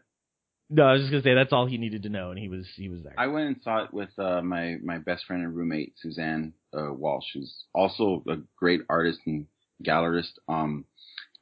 No, 0.70 0.84
I 0.84 0.94
was 0.94 1.02
just 1.02 1.12
gonna 1.12 1.24
say 1.24 1.34
that's 1.34 1.52
all 1.52 1.66
he 1.66 1.78
needed 1.78 2.04
to 2.04 2.10
know, 2.10 2.30
and 2.30 2.40
he 2.40 2.48
was 2.48 2.66
he 2.78 2.88
was 2.88 3.04
there. 3.04 3.16
I 3.18 3.28
went 3.28 3.48
and 3.48 3.58
saw 3.62 3.84
it 3.84 3.94
with 3.94 4.18
uh, 4.18 4.42
my 4.42 4.78
my 4.82 4.98
best 4.98 5.26
friend 5.26 5.44
and 5.44 5.54
roommate 5.54 5.96
Suzanne 5.98 6.54
uh, 6.74 6.94
Walsh, 6.94 7.26
who's 7.34 7.66
also 7.74 8.24
a 8.30 8.38
great 8.58 8.82
artist 8.88 9.20
and 9.26 9.48
gallerist. 9.84 10.32
Um, 10.48 10.86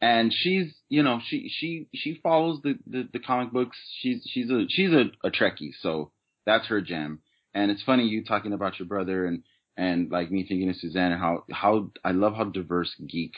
and 0.02 0.34
she's 0.34 0.74
you 0.90 1.04
know 1.04 1.20
she 1.28 1.50
she 1.50 1.88
she 1.94 2.20
follows 2.22 2.60
the, 2.64 2.78
the 2.86 3.08
the, 3.14 3.20
comic 3.20 3.52
books. 3.52 3.78
She's 4.00 4.28
she's 4.32 4.50
a 4.50 4.66
she's 4.70 4.92
a, 4.92 5.06
a 5.26 5.32
trekkie 5.32 5.72
so 5.82 6.12
that's 6.46 6.68
her 6.68 6.82
jam 6.82 7.20
and 7.54 7.72
it's 7.72 7.84
funny 7.84 8.06
you 8.06 8.24
talking 8.24 8.54
about 8.54 8.80
your 8.80 8.88
brother 8.88 9.26
and 9.26 9.44
and 9.76 10.10
like 10.12 10.32
me 10.32 10.46
thinking 10.48 10.70
of 10.70 10.76
suzanne 10.76 11.12
and 11.12 11.22
how 11.22 11.44
how 11.52 11.90
i 12.04 12.12
love 12.12 12.36
how 12.36 12.46
diverse 12.46 12.96
geek 13.08 13.34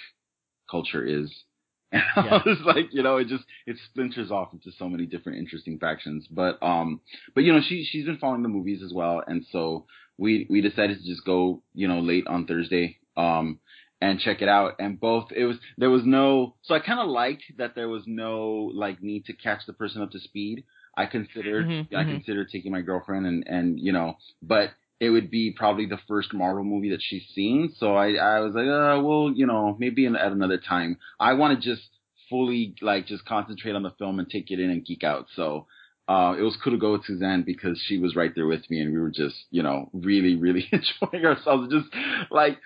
culture 0.69 1.05
is. 1.05 1.31
And 1.91 2.03
yeah. 2.27 2.39
it's 2.45 2.61
like 2.61 2.89
you 2.91 3.01
know 3.01 3.17
it 3.17 3.27
just 3.29 3.43
it 3.65 3.75
splinters 3.89 4.29
off 4.29 4.53
into 4.53 4.71
so 4.77 4.87
many 4.87 5.07
different 5.07 5.39
interesting 5.39 5.79
factions. 5.79 6.27
But 6.29 6.61
um 6.61 7.01
but 7.33 7.43
you 7.43 7.51
know 7.51 7.61
she 7.67 7.83
she's 7.83 8.05
been 8.05 8.19
following 8.19 8.43
the 8.43 8.47
movies 8.47 8.83
as 8.83 8.93
well. 8.93 9.23
And 9.25 9.43
so 9.51 9.87
we 10.15 10.45
we 10.51 10.61
decided 10.61 10.99
to 10.99 11.03
just 11.03 11.25
go 11.25 11.63
you 11.73 11.87
know 11.87 11.99
late 11.99 12.27
on 12.27 12.45
thursday. 12.45 12.99
Um 13.17 13.59
and 14.01 14.19
check 14.19 14.41
it 14.41 14.49
out. 14.49 14.75
And 14.79 14.99
both, 14.99 15.31
it 15.35 15.45
was, 15.45 15.57
there 15.77 15.89
was 15.89 16.03
no, 16.05 16.55
so 16.61 16.75
I 16.75 16.79
kind 16.79 16.99
of 16.99 17.07
liked 17.07 17.43
that 17.57 17.75
there 17.75 17.89
was 17.89 18.03
no 18.05 18.71
like 18.73 19.01
need 19.01 19.25
to 19.25 19.33
catch 19.33 19.65
the 19.65 19.73
person 19.73 20.01
up 20.01 20.11
to 20.11 20.19
speed. 20.19 20.63
I 20.95 21.05
considered, 21.05 21.65
mm-hmm, 21.65 21.95
I 21.95 22.01
mm-hmm. 22.01 22.11
considered 22.11 22.49
taking 22.51 22.71
my 22.71 22.81
girlfriend 22.81 23.25
and, 23.25 23.43
and, 23.47 23.79
you 23.79 23.91
know, 23.91 24.17
but 24.41 24.71
it 24.99 25.09
would 25.09 25.31
be 25.31 25.53
probably 25.57 25.85
the 25.85 25.99
first 26.07 26.33
Marvel 26.33 26.63
movie 26.63 26.89
that 26.89 27.01
she's 27.01 27.25
seen. 27.33 27.73
So 27.77 27.95
I, 27.95 28.13
I 28.13 28.39
was 28.41 28.53
like, 28.53 28.67
uh, 28.67 29.01
well, 29.01 29.31
you 29.33 29.47
know, 29.47 29.75
maybe 29.79 30.05
in, 30.05 30.15
at 30.15 30.31
another 30.31 30.57
time. 30.57 30.97
I 31.19 31.33
want 31.33 31.61
to 31.61 31.69
just 31.69 31.87
fully 32.29 32.75
like 32.81 33.07
just 33.07 33.25
concentrate 33.25 33.75
on 33.75 33.83
the 33.83 33.91
film 33.91 34.19
and 34.19 34.29
take 34.29 34.51
it 34.51 34.59
in 34.59 34.69
and 34.69 34.85
geek 34.85 35.03
out. 35.03 35.27
So, 35.35 35.67
uh, 36.09 36.33
it 36.33 36.41
was 36.41 36.57
cool 36.63 36.73
to 36.73 36.79
go 36.79 36.93
with 36.93 37.05
Suzanne 37.05 37.43
because 37.43 37.79
she 37.85 37.99
was 37.99 38.15
right 38.15 38.31
there 38.33 38.47
with 38.47 38.67
me 38.67 38.81
and 38.81 38.91
we 38.91 38.99
were 38.99 39.11
just, 39.11 39.35
you 39.51 39.61
know, 39.61 39.91
really, 39.93 40.35
really 40.35 40.67
enjoying 40.71 41.23
ourselves. 41.23 41.71
Just 41.71 41.85
like, 42.31 42.57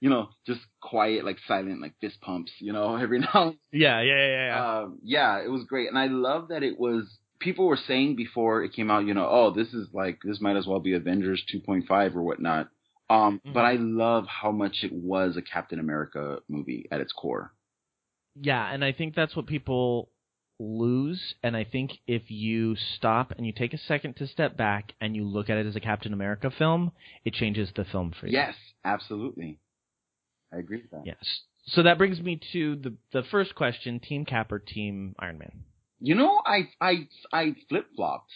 you 0.00 0.08
know, 0.08 0.28
just 0.46 0.60
quiet, 0.80 1.24
like 1.24 1.38
silent, 1.48 1.82
like 1.82 1.94
fist 2.00 2.20
pumps, 2.20 2.52
you 2.60 2.72
know, 2.72 2.94
every 3.02 3.18
now. 3.18 3.54
Yeah, 3.72 4.00
yeah, 4.00 4.26
yeah, 4.26 4.46
yeah. 4.46 4.78
Um, 4.78 5.00
yeah, 5.02 5.42
it 5.44 5.50
was 5.50 5.64
great. 5.64 5.88
And 5.88 5.98
I 5.98 6.06
love 6.06 6.48
that 6.50 6.62
it 6.62 6.78
was, 6.78 7.02
people 7.40 7.66
were 7.66 7.78
saying 7.88 8.14
before 8.14 8.62
it 8.62 8.72
came 8.72 8.92
out, 8.92 9.06
you 9.06 9.14
know, 9.14 9.28
oh, 9.28 9.50
this 9.50 9.74
is 9.74 9.88
like, 9.92 10.20
this 10.22 10.40
might 10.40 10.56
as 10.56 10.66
well 10.68 10.78
be 10.78 10.94
Avengers 10.94 11.42
2.5 11.52 12.14
or 12.14 12.22
whatnot. 12.22 12.68
Um, 13.10 13.40
mm-hmm. 13.40 13.54
but 13.54 13.64
I 13.64 13.72
love 13.72 14.26
how 14.28 14.52
much 14.52 14.84
it 14.84 14.92
was 14.92 15.36
a 15.36 15.42
Captain 15.42 15.80
America 15.80 16.38
movie 16.48 16.86
at 16.92 17.00
its 17.00 17.12
core. 17.12 17.52
Yeah, 18.40 18.72
and 18.72 18.84
I 18.84 18.92
think 18.92 19.16
that's 19.16 19.34
what 19.34 19.46
people 19.46 20.10
lose. 20.58 21.34
And 21.42 21.56
I 21.56 21.64
think 21.64 21.92
if 22.06 22.30
you 22.30 22.76
stop 22.76 23.32
and 23.36 23.46
you 23.46 23.52
take 23.52 23.74
a 23.74 23.78
second 23.78 24.16
to 24.16 24.26
step 24.26 24.56
back 24.56 24.92
and 25.00 25.14
you 25.14 25.24
look 25.24 25.50
at 25.50 25.58
it 25.58 25.66
as 25.66 25.76
a 25.76 25.80
Captain 25.80 26.12
America 26.12 26.50
film, 26.50 26.92
it 27.24 27.34
changes 27.34 27.70
the 27.74 27.84
film 27.84 28.12
for 28.18 28.26
you. 28.26 28.32
Yes, 28.32 28.54
absolutely. 28.84 29.58
I 30.52 30.58
agree 30.58 30.82
with 30.82 30.90
that. 30.90 31.02
Yes. 31.04 31.42
so 31.66 31.82
that 31.82 31.98
brings 31.98 32.20
me 32.20 32.40
to 32.52 32.76
the 32.76 32.94
the 33.12 33.22
first 33.30 33.54
question: 33.54 34.00
Team 34.00 34.24
Cap 34.24 34.50
or 34.50 34.58
Team 34.58 35.14
Iron 35.18 35.38
Man? 35.38 35.64
You 36.00 36.14
know, 36.14 36.40
I 36.46 36.68
I 36.80 37.08
I 37.32 37.54
flip 37.68 37.86
flopped. 37.96 38.32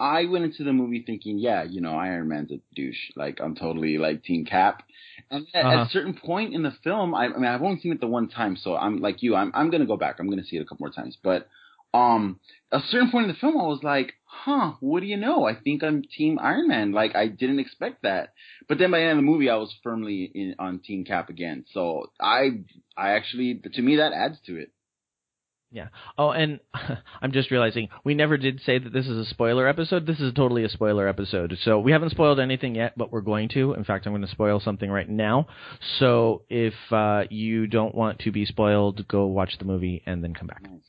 I 0.00 0.26
went 0.26 0.44
into 0.44 0.62
the 0.62 0.72
movie 0.72 1.02
thinking, 1.04 1.38
yeah, 1.38 1.64
you 1.64 1.80
know, 1.80 1.96
Iron 1.96 2.28
Man's 2.28 2.52
a 2.52 2.60
douche. 2.74 3.10
Like 3.16 3.40
I'm 3.42 3.54
totally 3.54 3.98
like 3.98 4.22
Team 4.22 4.44
Cap. 4.44 4.82
And 5.30 5.46
at, 5.54 5.64
uh-huh. 5.64 5.80
at 5.80 5.86
a 5.86 5.90
certain 5.90 6.14
point 6.14 6.54
in 6.54 6.62
the 6.62 6.72
film, 6.84 7.14
I, 7.14 7.26
I 7.26 7.36
mean, 7.36 7.44
I've 7.44 7.62
only 7.62 7.80
seen 7.80 7.92
it 7.92 8.00
the 8.00 8.06
one 8.06 8.28
time, 8.28 8.56
so 8.56 8.76
I'm 8.76 8.98
like 8.98 9.22
you. 9.22 9.34
I'm 9.34 9.50
I'm 9.54 9.70
gonna 9.70 9.86
go 9.86 9.96
back. 9.96 10.16
I'm 10.18 10.30
gonna 10.30 10.44
see 10.44 10.56
it 10.56 10.60
a 10.60 10.64
couple 10.64 10.84
more 10.84 10.92
times. 10.92 11.16
But 11.22 11.48
um, 11.94 12.38
a 12.70 12.80
certain 12.80 13.10
point 13.10 13.24
in 13.24 13.32
the 13.32 13.38
film, 13.38 13.58
I 13.58 13.64
was 13.64 13.82
like, 13.82 14.14
huh, 14.24 14.74
what 14.80 15.00
do 15.00 15.06
you 15.06 15.16
know? 15.16 15.46
I 15.46 15.54
think 15.54 15.82
I'm 15.82 16.02
Team 16.02 16.38
Iron 16.40 16.68
Man. 16.68 16.92
Like 16.92 17.16
I 17.16 17.26
didn't 17.26 17.58
expect 17.58 18.02
that. 18.02 18.34
But 18.68 18.78
then 18.78 18.90
by 18.90 18.98
the 18.98 19.04
end 19.04 19.12
of 19.12 19.24
the 19.24 19.30
movie, 19.30 19.50
I 19.50 19.56
was 19.56 19.74
firmly 19.82 20.30
in, 20.34 20.54
on 20.58 20.80
Team 20.80 21.04
Cap 21.04 21.28
again. 21.28 21.64
So 21.72 22.10
I 22.20 22.60
I 22.96 23.10
actually 23.12 23.60
to 23.72 23.82
me 23.82 23.96
that 23.96 24.12
adds 24.12 24.38
to 24.46 24.56
it. 24.56 24.70
Yeah. 25.70 25.88
Oh, 26.16 26.30
and 26.30 26.60
I'm 27.22 27.32
just 27.32 27.50
realizing 27.50 27.88
we 28.04 28.14
never 28.14 28.36
did 28.36 28.60
say 28.64 28.78
that 28.78 28.92
this 28.92 29.06
is 29.06 29.26
a 29.26 29.30
spoiler 29.30 29.66
episode. 29.66 30.06
This 30.06 30.20
is 30.20 30.32
totally 30.32 30.64
a 30.64 30.68
spoiler 30.68 31.06
episode. 31.06 31.56
So 31.62 31.78
we 31.78 31.92
haven't 31.92 32.10
spoiled 32.10 32.40
anything 32.40 32.74
yet, 32.74 32.96
but 32.96 33.12
we're 33.12 33.20
going 33.20 33.50
to. 33.50 33.74
In 33.74 33.84
fact, 33.84 34.06
I'm 34.06 34.12
going 34.12 34.22
to 34.22 34.28
spoil 34.28 34.60
something 34.60 34.90
right 34.90 35.08
now. 35.08 35.46
So 35.98 36.42
if 36.48 36.74
uh, 36.90 37.24
you 37.28 37.66
don't 37.66 37.94
want 37.94 38.20
to 38.20 38.32
be 38.32 38.46
spoiled, 38.46 39.06
go 39.08 39.26
watch 39.26 39.58
the 39.58 39.66
movie 39.66 40.02
and 40.06 40.24
then 40.24 40.34
come 40.34 40.46
back. 40.46 40.62
Nice. 40.62 40.80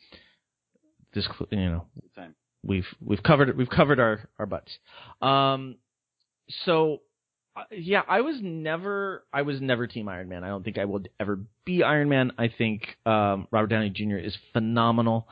This, 1.14 1.28
you 1.50 1.58
know, 1.58 1.86
we've 2.64 2.88
we've 3.02 3.24
covered 3.24 3.58
we've 3.58 3.70
covered 3.70 4.00
our 4.00 4.30
our 4.38 4.46
butts. 4.46 4.72
Um, 5.22 5.76
so 6.66 7.02
yeah, 7.72 8.02
I 8.08 8.22
was 8.22 8.38
never 8.42 9.24
I 9.34 9.44
was 9.44 9.62
never 9.62 9.88
Team 9.88 10.08
Iron 10.08 10.30
Man. 10.30 10.44
I 10.44 10.48
don't 10.48 10.64
think 10.64 10.78
I 10.78 10.86
will 10.86 11.02
ever 11.20 11.40
be 11.66 11.84
Iron 11.84 12.10
Man. 12.10 12.32
I 12.38 12.50
think 12.56 12.98
um, 13.06 13.48
Robert 13.52 13.68
Downey 13.68 13.90
Jr. 13.90 14.18
is 14.18 14.36
phenomenal, 14.54 15.28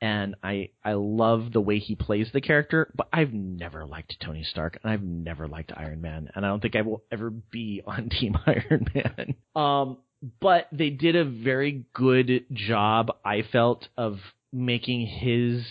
and 0.00 0.36
I 0.42 0.70
I 0.84 0.94
love 0.94 1.52
the 1.52 1.60
way 1.60 1.78
he 1.78 1.94
plays 1.94 2.28
the 2.32 2.40
character. 2.40 2.92
But 2.94 3.08
I've 3.12 3.32
never 3.32 3.86
liked 3.86 4.16
Tony 4.24 4.44
Stark, 4.44 4.78
and 4.82 4.92
I've 4.92 5.02
never 5.02 5.48
liked 5.48 5.72
Iron 5.76 6.00
Man, 6.00 6.30
and 6.34 6.44
I 6.44 6.48
don't 6.48 6.60
think 6.60 6.76
I 6.76 6.82
will 6.82 7.02
ever 7.10 7.30
be 7.30 7.82
on 7.86 8.08
Team 8.08 8.36
Iron 8.46 8.86
Man. 8.94 9.34
Um, 9.54 9.98
but 10.40 10.68
they 10.72 10.90
did 10.90 11.16
a 11.16 11.24
very 11.24 11.86
good 11.94 12.44
job, 12.52 13.12
I 13.24 13.42
felt, 13.50 13.88
of 13.96 14.18
making 14.52 15.06
his 15.06 15.64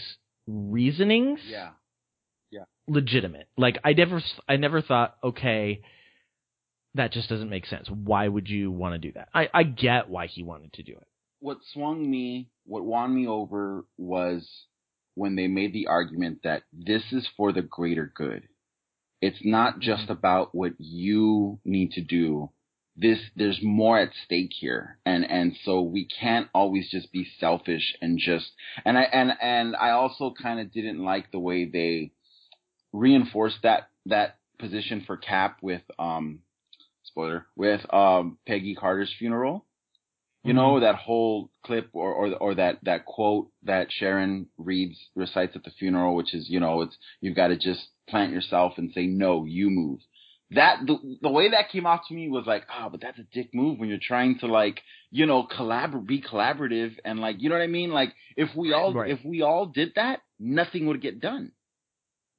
reasonings 0.49 1.39
yeah 1.47 1.69
yeah 2.49 2.63
legitimate 2.87 3.47
like 3.57 3.77
i 3.83 3.93
never 3.93 4.21
i 4.47 4.55
never 4.55 4.81
thought 4.81 5.15
okay 5.23 5.81
that 6.95 7.11
just 7.11 7.29
doesn't 7.29 7.49
make 7.49 7.65
sense. 7.65 7.87
Why 7.89 8.27
would 8.27 8.49
you 8.49 8.71
want 8.71 8.93
to 8.93 8.99
do 8.99 9.11
that? 9.13 9.29
I, 9.33 9.49
I 9.53 9.63
get 9.63 10.09
why 10.09 10.27
he 10.27 10.43
wanted 10.43 10.73
to 10.73 10.83
do 10.83 10.93
it. 10.93 11.07
What 11.39 11.59
swung 11.73 12.09
me, 12.09 12.49
what 12.65 12.83
won 12.83 13.15
me 13.15 13.27
over 13.27 13.85
was 13.97 14.49
when 15.15 15.35
they 15.35 15.47
made 15.47 15.73
the 15.73 15.87
argument 15.87 16.39
that 16.43 16.63
this 16.73 17.03
is 17.11 17.27
for 17.37 17.51
the 17.51 17.61
greater 17.61 18.11
good. 18.13 18.47
It's 19.21 19.43
not 19.43 19.79
just 19.79 20.03
mm-hmm. 20.03 20.13
about 20.13 20.55
what 20.55 20.73
you 20.79 21.59
need 21.63 21.91
to 21.91 22.01
do. 22.01 22.51
This, 22.95 23.19
there's 23.35 23.59
more 23.61 23.99
at 23.99 24.11
stake 24.25 24.51
here. 24.51 24.97
And, 25.05 25.29
and 25.29 25.55
so 25.63 25.81
we 25.81 26.05
can't 26.07 26.49
always 26.53 26.89
just 26.89 27.11
be 27.11 27.27
selfish 27.39 27.95
and 28.01 28.17
just, 28.19 28.51
and 28.83 28.97
I, 28.97 29.03
and, 29.03 29.31
and 29.41 29.75
I 29.75 29.91
also 29.91 30.33
kind 30.41 30.59
of 30.59 30.71
didn't 30.73 31.03
like 31.03 31.31
the 31.31 31.39
way 31.39 31.65
they 31.65 32.11
reinforced 32.91 33.59
that, 33.63 33.89
that 34.07 34.37
position 34.57 35.03
for 35.05 35.15
Cap 35.15 35.59
with, 35.61 35.83
um, 35.97 36.39
spoiler 37.09 37.45
with 37.55 37.81
um 37.93 38.37
Peggy 38.47 38.75
Carter's 38.75 39.13
funeral. 39.17 39.65
You 40.43 40.53
mm-hmm. 40.53 40.57
know 40.57 40.79
that 40.79 40.95
whole 40.95 41.51
clip 41.65 41.89
or, 41.93 42.13
or 42.13 42.33
or 42.35 42.55
that 42.55 42.79
that 42.83 43.05
quote 43.05 43.49
that 43.63 43.91
Sharon 43.91 44.47
reads 44.57 44.97
recites 45.15 45.55
at 45.55 45.63
the 45.63 45.71
funeral, 45.71 46.15
which 46.15 46.33
is 46.33 46.49
you 46.49 46.59
know 46.59 46.81
it's 46.81 46.95
you've 47.19 47.35
got 47.35 47.49
to 47.49 47.57
just 47.57 47.81
plant 48.07 48.31
yourself 48.31 48.73
and 48.77 48.91
say 48.93 49.05
no, 49.05 49.45
you 49.45 49.69
move. 49.69 49.99
That 50.51 50.79
the 50.87 50.97
the 51.21 51.29
way 51.29 51.51
that 51.51 51.69
came 51.69 51.85
off 51.85 52.07
to 52.07 52.13
me 52.13 52.29
was 52.29 52.45
like 52.45 52.63
ah, 52.69 52.85
oh, 52.85 52.89
but 52.89 53.01
that's 53.01 53.19
a 53.19 53.27
dick 53.33 53.49
move 53.53 53.79
when 53.79 53.89
you're 53.89 53.99
trying 54.01 54.39
to 54.39 54.47
like 54.47 54.81
you 55.11 55.25
know 55.25 55.43
collaborate, 55.43 56.07
be 56.07 56.21
collaborative 56.21 56.95
and 57.03 57.19
like 57.19 57.41
you 57.41 57.49
know 57.49 57.55
what 57.55 57.61
I 57.61 57.67
mean. 57.67 57.91
Like 57.91 58.13
if 58.37 58.55
we 58.55 58.71
all 58.73 58.93
right. 58.93 59.11
if 59.11 59.19
we 59.25 59.41
all 59.41 59.65
did 59.65 59.91
that, 59.95 60.21
nothing 60.39 60.87
would 60.87 61.01
get 61.01 61.19
done. 61.19 61.51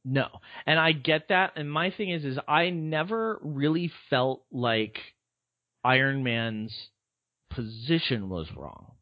No. 0.04 0.28
And 0.66 0.78
I 0.78 0.92
get 0.92 1.28
that. 1.28 1.52
And 1.56 1.70
my 1.70 1.90
thing 1.90 2.10
is, 2.10 2.24
is 2.24 2.38
I 2.48 2.70
never 2.70 3.38
really 3.42 3.92
felt 4.08 4.42
like 4.50 4.98
Iron 5.84 6.22
Man's 6.22 6.72
position 7.50 8.28
was 8.28 8.46
wrong. 8.56 8.92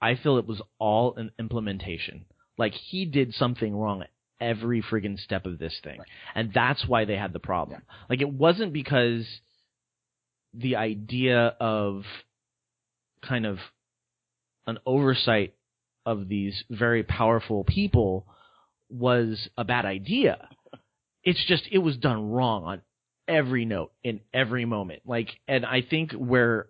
I 0.00 0.14
feel 0.14 0.38
it 0.38 0.46
was 0.46 0.62
all 0.78 1.14
an 1.16 1.30
implementation. 1.38 2.24
Like 2.56 2.72
he 2.72 3.04
did 3.04 3.34
something 3.34 3.76
wrong 3.76 4.04
every 4.40 4.82
friggin' 4.82 5.18
step 5.18 5.44
of 5.44 5.58
this 5.58 5.78
thing. 5.84 5.98
Right. 5.98 6.08
And 6.34 6.52
that's 6.54 6.86
why 6.86 7.04
they 7.04 7.16
had 7.16 7.32
the 7.32 7.38
problem. 7.38 7.82
Yeah. 7.82 7.94
Like 8.08 8.20
it 8.22 8.32
wasn't 8.32 8.72
because 8.72 9.26
the 10.54 10.76
idea 10.76 11.54
of 11.60 12.04
kind 13.22 13.44
of 13.44 13.58
an 14.66 14.78
oversight 14.86 15.54
of 16.06 16.28
these 16.28 16.64
very 16.70 17.02
powerful 17.02 17.64
people 17.64 18.26
was 18.90 19.48
a 19.56 19.64
bad 19.64 19.84
idea. 19.84 20.48
It's 21.22 21.44
just 21.46 21.64
it 21.70 21.78
was 21.78 21.96
done 21.96 22.30
wrong 22.30 22.64
on 22.64 22.82
every 23.28 23.64
note 23.64 23.92
in 24.02 24.20
every 24.32 24.64
moment. 24.64 25.02
Like, 25.04 25.28
and 25.46 25.64
I 25.64 25.82
think 25.82 26.12
where 26.12 26.68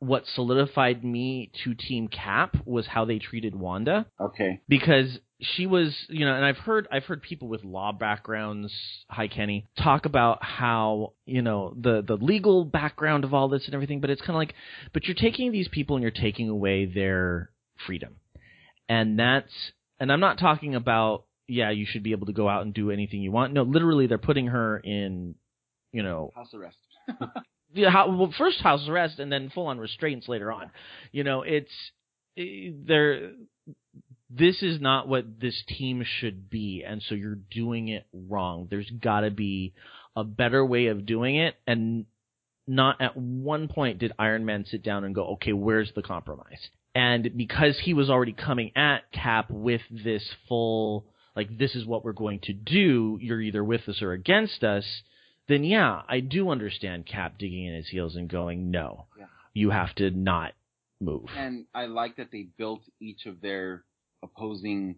what 0.00 0.24
solidified 0.34 1.04
me 1.04 1.50
to 1.64 1.74
Team 1.74 2.08
Cap 2.08 2.56
was 2.64 2.86
how 2.86 3.04
they 3.04 3.18
treated 3.18 3.54
Wanda. 3.54 4.06
Okay. 4.20 4.60
Because 4.68 5.18
she 5.40 5.66
was, 5.66 5.94
you 6.08 6.24
know, 6.24 6.34
and 6.34 6.44
I've 6.44 6.56
heard 6.56 6.88
I've 6.90 7.04
heard 7.04 7.22
people 7.22 7.48
with 7.48 7.64
law 7.64 7.92
backgrounds, 7.92 8.72
hi 9.08 9.28
Kenny, 9.28 9.66
talk 9.82 10.06
about 10.06 10.42
how, 10.42 11.14
you 11.26 11.42
know, 11.42 11.74
the 11.76 12.02
the 12.06 12.16
legal 12.16 12.64
background 12.64 13.24
of 13.24 13.34
all 13.34 13.48
this 13.48 13.64
and 13.66 13.74
everything, 13.74 14.00
but 14.00 14.10
it's 14.10 14.20
kind 14.20 14.30
of 14.30 14.36
like 14.36 14.54
but 14.92 15.04
you're 15.04 15.14
taking 15.14 15.52
these 15.52 15.68
people 15.68 15.96
and 15.96 16.02
you're 16.02 16.10
taking 16.10 16.48
away 16.48 16.86
their 16.86 17.50
freedom. 17.86 18.16
And 18.88 19.18
that's 19.18 19.52
and 20.00 20.12
I'm 20.12 20.20
not 20.20 20.38
talking 20.38 20.74
about 20.74 21.24
yeah, 21.48 21.70
you 21.70 21.86
should 21.86 22.02
be 22.02 22.12
able 22.12 22.26
to 22.26 22.32
go 22.32 22.48
out 22.48 22.62
and 22.62 22.74
do 22.74 22.90
anything 22.90 23.22
you 23.22 23.32
want. 23.32 23.54
No, 23.54 23.62
literally, 23.62 24.06
they're 24.06 24.18
putting 24.18 24.48
her 24.48 24.78
in, 24.78 25.34
you 25.92 26.02
know, 26.02 26.30
house 26.34 26.52
arrest. 26.54 26.76
yeah, 27.74 27.90
how, 27.90 28.14
well, 28.14 28.32
first 28.36 28.60
house 28.60 28.86
arrest 28.88 29.18
and 29.18 29.32
then 29.32 29.50
full 29.50 29.66
on 29.66 29.78
restraints 29.78 30.28
later 30.28 30.52
on. 30.52 30.70
You 31.10 31.24
know, 31.24 31.42
it's 31.42 31.72
eh, 32.36 32.70
there. 32.86 33.32
This 34.30 34.62
is 34.62 34.78
not 34.78 35.08
what 35.08 35.40
this 35.40 35.62
team 35.66 36.04
should 36.20 36.50
be, 36.50 36.84
and 36.86 37.02
so 37.02 37.14
you're 37.14 37.38
doing 37.50 37.88
it 37.88 38.06
wrong. 38.12 38.68
There's 38.70 38.90
got 38.90 39.20
to 39.20 39.30
be 39.30 39.72
a 40.14 40.22
better 40.22 40.64
way 40.64 40.88
of 40.88 41.06
doing 41.06 41.36
it, 41.36 41.54
and 41.66 42.04
not 42.66 43.00
at 43.00 43.16
one 43.16 43.68
point 43.68 43.98
did 43.98 44.12
Iron 44.18 44.44
Man 44.44 44.66
sit 44.66 44.82
down 44.82 45.04
and 45.04 45.14
go, 45.14 45.28
okay, 45.34 45.54
where's 45.54 45.90
the 45.96 46.02
compromise? 46.02 46.68
And 46.94 47.30
because 47.36 47.78
he 47.82 47.94
was 47.94 48.10
already 48.10 48.32
coming 48.32 48.72
at 48.76 49.10
Cap 49.12 49.50
with 49.50 49.80
this 49.90 50.28
full 50.46 51.06
like 51.38 51.56
this 51.56 51.76
is 51.76 51.86
what 51.86 52.04
we're 52.04 52.12
going 52.12 52.40
to 52.40 52.52
do, 52.52 53.16
you're 53.20 53.40
either 53.40 53.62
with 53.62 53.88
us 53.88 54.02
or 54.02 54.10
against 54.10 54.64
us, 54.64 54.84
then 55.46 55.62
yeah, 55.62 56.02
I 56.08 56.18
do 56.18 56.50
understand 56.50 57.06
Cap 57.06 57.38
digging 57.38 57.64
in 57.64 57.76
his 57.76 57.88
heels 57.88 58.16
and 58.16 58.28
going, 58.28 58.72
no, 58.72 59.06
yeah. 59.16 59.26
you 59.54 59.70
have 59.70 59.94
to 59.94 60.10
not 60.10 60.54
move. 61.00 61.26
And 61.36 61.66
I 61.72 61.86
like 61.86 62.16
that 62.16 62.32
they 62.32 62.48
built 62.58 62.80
each 63.00 63.26
of 63.26 63.40
their 63.40 63.84
opposing 64.20 64.96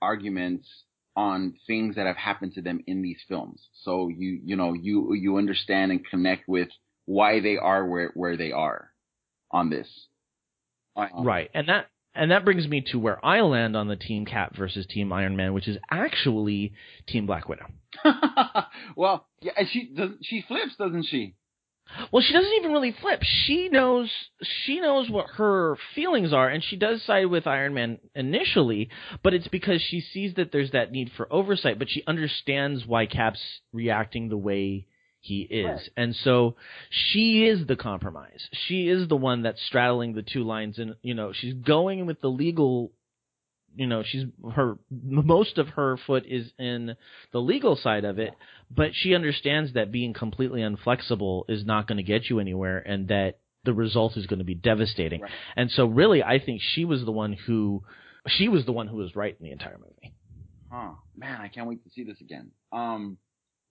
arguments 0.00 0.68
on 1.16 1.54
things 1.66 1.96
that 1.96 2.06
have 2.06 2.16
happened 2.16 2.54
to 2.54 2.62
them 2.62 2.84
in 2.86 3.02
these 3.02 3.18
films. 3.28 3.60
So 3.82 4.06
you 4.06 4.38
you 4.44 4.54
know 4.54 4.72
you 4.72 5.14
you 5.14 5.36
understand 5.36 5.90
and 5.90 6.06
connect 6.06 6.48
with 6.48 6.68
why 7.06 7.40
they 7.40 7.56
are 7.56 7.84
where 7.84 8.12
where 8.14 8.36
they 8.36 8.52
are 8.52 8.92
on 9.50 9.70
this. 9.70 9.88
Um, 10.94 11.24
right, 11.24 11.50
and 11.54 11.68
that 11.68 11.86
and 12.16 12.30
that 12.30 12.44
brings 12.44 12.66
me 12.66 12.82
to 12.92 12.98
where 12.98 13.24
I 13.24 13.40
land 13.42 13.76
on 13.76 13.88
the 13.88 13.96
Team 13.96 14.24
Cap 14.24 14.56
versus 14.56 14.86
Team 14.86 15.12
Iron 15.12 15.36
Man, 15.36 15.52
which 15.52 15.68
is 15.68 15.78
actually 15.90 16.72
Team 17.06 17.26
Black 17.26 17.48
Widow. 17.48 17.66
well, 18.96 19.26
yeah, 19.40 19.52
she 19.70 19.90
does, 19.94 20.10
she 20.22 20.44
flips, 20.46 20.76
doesn't 20.76 21.04
she? 21.04 21.34
Well, 22.10 22.22
she 22.22 22.32
doesn't 22.32 22.52
even 22.54 22.72
really 22.72 22.94
flip. 23.00 23.22
She 23.22 23.68
knows 23.68 24.10
she 24.64 24.80
knows 24.80 25.08
what 25.08 25.26
her 25.36 25.76
feelings 25.94 26.32
are, 26.32 26.48
and 26.48 26.62
she 26.62 26.76
does 26.76 27.02
side 27.04 27.26
with 27.26 27.46
Iron 27.46 27.74
Man 27.74 27.98
initially, 28.14 28.90
but 29.22 29.34
it's 29.34 29.46
because 29.48 29.80
she 29.82 30.00
sees 30.00 30.34
that 30.34 30.50
there's 30.50 30.72
that 30.72 30.90
need 30.90 31.12
for 31.16 31.32
oversight. 31.32 31.78
But 31.78 31.88
she 31.88 32.02
understands 32.06 32.84
why 32.86 33.06
Cap's 33.06 33.40
reacting 33.72 34.28
the 34.28 34.36
way 34.36 34.86
he 35.26 35.42
is. 35.42 35.66
Right. 35.66 35.88
And 35.96 36.14
so 36.14 36.56
she 36.90 37.44
is 37.44 37.66
the 37.66 37.76
compromise. 37.76 38.48
She 38.66 38.88
is 38.88 39.08
the 39.08 39.16
one 39.16 39.42
that's 39.42 39.64
straddling 39.66 40.14
the 40.14 40.22
two 40.22 40.44
lines 40.44 40.78
and 40.78 40.94
you 41.02 41.14
know, 41.14 41.32
she's 41.34 41.54
going 41.54 42.06
with 42.06 42.20
the 42.20 42.28
legal 42.28 42.92
you 43.74 43.86
know, 43.86 44.02
she's 44.02 44.24
her 44.54 44.78
most 44.90 45.58
of 45.58 45.68
her 45.68 45.98
foot 46.06 46.24
is 46.26 46.50
in 46.58 46.96
the 47.32 47.38
legal 47.38 47.76
side 47.76 48.04
of 48.04 48.18
it, 48.18 48.32
but 48.74 48.92
she 48.94 49.14
understands 49.14 49.74
that 49.74 49.92
being 49.92 50.14
completely 50.14 50.62
inflexible 50.62 51.44
is 51.48 51.66
not 51.66 51.86
going 51.86 51.98
to 51.98 52.02
get 52.02 52.30
you 52.30 52.40
anywhere 52.40 52.78
and 52.78 53.08
that 53.08 53.38
the 53.64 53.74
result 53.74 54.16
is 54.16 54.26
going 54.26 54.38
to 54.38 54.44
be 54.44 54.54
devastating. 54.54 55.20
Right. 55.20 55.30
And 55.56 55.70
so, 55.70 55.86
really, 55.86 56.22
I 56.22 56.38
think 56.38 56.62
she 56.74 56.86
was 56.86 57.04
the 57.04 57.12
one 57.12 57.34
who 57.34 57.82
she 58.26 58.48
was 58.48 58.64
the 58.64 58.72
one 58.72 58.86
who 58.86 58.96
was 58.96 59.14
right 59.14 59.36
in 59.38 59.44
the 59.44 59.52
entire 59.52 59.78
movie. 59.78 60.14
Huh. 60.70 60.92
Man, 61.16 61.40
I 61.40 61.48
can't 61.48 61.68
wait 61.68 61.84
to 61.84 61.90
see 61.90 62.04
this 62.04 62.20
again. 62.20 62.50
Um, 62.72 63.18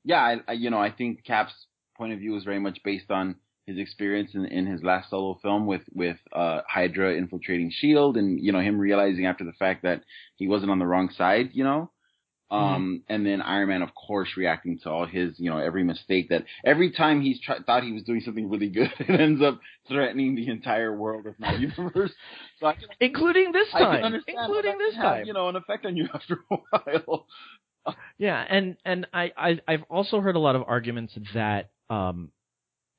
yeah, 0.05 0.21
I, 0.21 0.37
I 0.47 0.53
you 0.53 0.69
know 0.69 0.79
I 0.79 0.91
think 0.91 1.25
Cap's 1.25 1.53
point 1.97 2.13
of 2.13 2.19
view 2.19 2.35
is 2.37 2.43
very 2.43 2.59
much 2.59 2.79
based 2.83 3.11
on 3.11 3.35
his 3.65 3.77
experience 3.79 4.31
in, 4.35 4.45
in 4.45 4.67
his 4.67 4.83
last 4.83 5.09
solo 5.09 5.37
film 5.41 5.65
with 5.65 5.81
with 5.93 6.17
uh, 6.31 6.61
Hydra 6.69 7.15
infiltrating 7.15 7.71
Shield, 7.71 8.15
and 8.15 8.39
you 8.39 8.51
know 8.51 8.59
him 8.59 8.79
realizing 8.79 9.25
after 9.25 9.43
the 9.43 9.53
fact 9.53 9.83
that 9.83 10.03
he 10.35 10.47
wasn't 10.47 10.71
on 10.71 10.79
the 10.79 10.85
wrong 10.85 11.09
side, 11.09 11.49
you 11.53 11.63
know. 11.63 11.91
Um, 12.51 12.61
mm-hmm. 12.61 13.13
and 13.13 13.25
then 13.25 13.41
Iron 13.41 13.69
Man, 13.69 13.81
of 13.81 13.89
course, 13.95 14.29
reacting 14.37 14.77
to 14.83 14.89
all 14.91 15.07
his, 15.07 15.39
you 15.39 15.49
know, 15.49 15.57
every 15.57 15.83
mistake 15.83 16.29
that 16.29 16.45
every 16.63 16.91
time 16.91 17.21
he's 17.21 17.41
try- 17.41 17.57
thought 17.65 17.83
he 17.83 17.91
was 17.91 18.03
doing 18.03 18.21
something 18.21 18.47
really 18.49 18.69
good, 18.69 18.91
it 18.99 19.19
ends 19.19 19.41
up 19.41 19.59
threatening 19.87 20.35
the 20.35 20.47
entire 20.49 20.95
world 20.95 21.25
of 21.25 21.39
my 21.39 21.55
universe. 21.57 22.11
So 22.59 22.71
can, 22.71 22.89
including 22.99 23.51
this 23.51 23.71
time, 23.71 24.21
including 24.27 24.77
this 24.77 24.93
time, 24.93 25.17
have, 25.17 25.27
you 25.27 25.33
know, 25.33 25.49
an 25.49 25.55
effect 25.55 25.87
on 25.87 25.97
you 25.97 26.07
after 26.13 26.37
a 26.51 26.57
while. 26.69 27.25
yeah, 28.17 28.43
and 28.47 28.77
and 28.85 29.07
I, 29.13 29.31
I 29.37 29.59
I've 29.67 29.83
also 29.89 30.19
heard 30.19 30.35
a 30.35 30.39
lot 30.39 30.55
of 30.55 30.63
arguments 30.67 31.13
that 31.33 31.71
um 31.89 32.31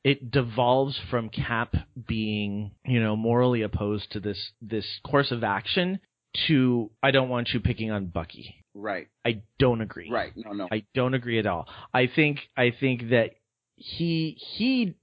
it 0.05 0.31
devolves 0.31 0.97
from 1.11 1.29
Cap 1.31 1.75
being, 2.07 2.71
you 2.85 3.03
know, 3.03 3.17
morally 3.17 3.63
opposed 3.63 4.13
to 4.13 4.21
this 4.21 4.53
this 4.63 4.87
course 5.05 5.33
of 5.33 5.43
action 5.43 5.99
to 6.47 6.91
I 7.03 7.11
don't 7.11 7.29
want 7.29 7.49
you 7.53 7.61
picking 7.61 7.91
on 7.91 8.07
Bucky. 8.07 8.65
Right. 8.73 9.09
I 9.25 9.43
don't 9.59 9.81
agree. 9.81 10.11
Right. 10.11 10.33
No, 10.37 10.53
no. 10.53 10.69
I 10.71 10.85
don't 10.95 11.15
agree 11.15 11.39
at 11.39 11.47
all. 11.47 11.67
I 11.93 12.09
think 12.15 12.39
I 12.57 12.73
think 12.79 13.11
that 13.11 13.31
he 13.75 14.39
he 14.57 14.95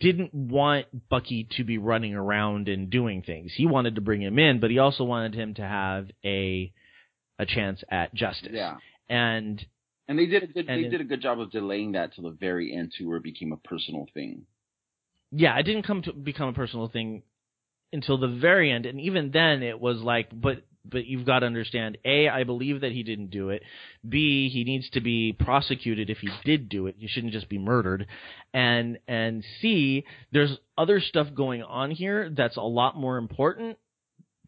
didn't 0.00 0.32
want 0.32 0.86
Bucky 1.08 1.48
to 1.56 1.64
be 1.64 1.78
running 1.78 2.14
around 2.14 2.68
and 2.68 2.90
doing 2.90 3.22
things. 3.22 3.52
He 3.54 3.66
wanted 3.66 3.96
to 3.96 4.00
bring 4.00 4.22
him 4.22 4.38
in, 4.38 4.60
but 4.60 4.70
he 4.70 4.78
also 4.78 5.04
wanted 5.04 5.34
him 5.34 5.54
to 5.54 5.62
have 5.62 6.08
a 6.24 6.72
a 7.38 7.46
chance 7.46 7.82
at 7.90 8.14
justice. 8.14 8.52
Yeah. 8.52 8.76
And 9.08 9.64
and 10.08 10.18
they 10.18 10.26
did 10.26 10.42
a 10.42 10.46
good 10.46 10.66
they 10.66 10.84
did 10.84 11.00
a 11.00 11.04
good 11.04 11.22
job 11.22 11.40
of 11.40 11.50
delaying 11.50 11.92
that 11.92 12.14
to 12.14 12.22
the 12.22 12.30
very 12.30 12.74
end 12.74 12.92
too, 12.96 13.08
where 13.08 13.18
it 13.18 13.22
became 13.22 13.52
a 13.52 13.56
personal 13.56 14.06
thing. 14.14 14.46
Yeah, 15.30 15.58
it 15.58 15.64
didn't 15.64 15.84
come 15.84 16.02
to 16.02 16.12
become 16.12 16.48
a 16.48 16.52
personal 16.52 16.88
thing 16.88 17.22
until 17.92 18.18
the 18.18 18.28
very 18.28 18.70
end, 18.70 18.86
and 18.86 19.00
even 19.00 19.30
then, 19.30 19.62
it 19.62 19.80
was 19.80 19.98
like, 19.98 20.28
but 20.32 20.64
but 20.84 21.06
you've 21.06 21.24
got 21.24 21.40
to 21.40 21.46
understand: 21.46 21.96
a, 22.04 22.28
I 22.28 22.44
believe 22.44 22.82
that 22.82 22.92
he 22.92 23.02
didn't 23.02 23.30
do 23.30 23.50
it. 23.50 23.62
B, 24.06 24.50
he 24.50 24.64
needs 24.64 24.90
to 24.90 25.00
be 25.00 25.32
prosecuted 25.32 26.10
if 26.10 26.18
he 26.18 26.28
did 26.44 26.68
do 26.68 26.86
it. 26.86 26.96
He 26.98 27.08
shouldn't 27.08 27.32
just 27.32 27.48
be 27.48 27.58
murdered. 27.58 28.06
And 28.52 28.98
and 29.08 29.42
C, 29.60 30.04
there's 30.32 30.56
other 30.76 31.00
stuff 31.00 31.28
going 31.34 31.62
on 31.62 31.90
here 31.90 32.30
that's 32.30 32.56
a 32.56 32.62
lot 32.62 32.96
more 32.96 33.16
important 33.16 33.78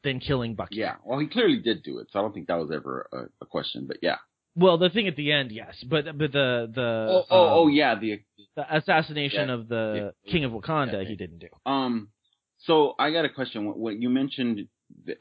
than 0.02 0.20
killing 0.20 0.55
Bucky. 0.55 0.77
Yeah, 0.77 0.97
well, 1.05 1.18
he 1.18 1.27
clearly 1.27 1.59
did 1.59 1.82
do 1.82 1.98
it, 1.98 2.09
so 2.10 2.18
I 2.18 2.23
don't 2.23 2.32
think 2.32 2.48
that 2.48 2.59
was 2.59 2.70
ever 2.73 3.09
a, 3.12 3.44
a 3.44 3.47
question. 3.47 3.86
But 3.86 3.98
yeah. 4.02 4.16
Well, 4.55 4.78
the 4.78 4.89
thing 4.89 5.06
at 5.06 5.16
the 5.16 5.32
end, 5.32 5.52
yes, 5.52 5.74
but 5.89 6.05
but 6.16 6.32
the 6.32 6.70
the 6.74 7.06
oh 7.10 7.24
oh, 7.31 7.47
um, 7.47 7.52
oh 7.52 7.68
yeah 7.68 7.98
the 7.98 8.20
the 8.56 8.77
assassination 8.77 9.48
yeah, 9.48 9.55
of 9.55 9.68
the 9.68 10.12
yeah, 10.27 10.32
King 10.32 10.44
of 10.44 10.52
Wakanda 10.52 11.02
yeah, 11.02 11.09
he 11.09 11.16
didn't 11.16 11.39
do. 11.39 11.48
Um, 11.70 12.09
so 12.60 12.94
I 12.98 13.10
got 13.10 13.24
a 13.24 13.28
question. 13.28 13.66
What 13.66 14.01
you 14.01 14.09
mentioned, 14.09 14.68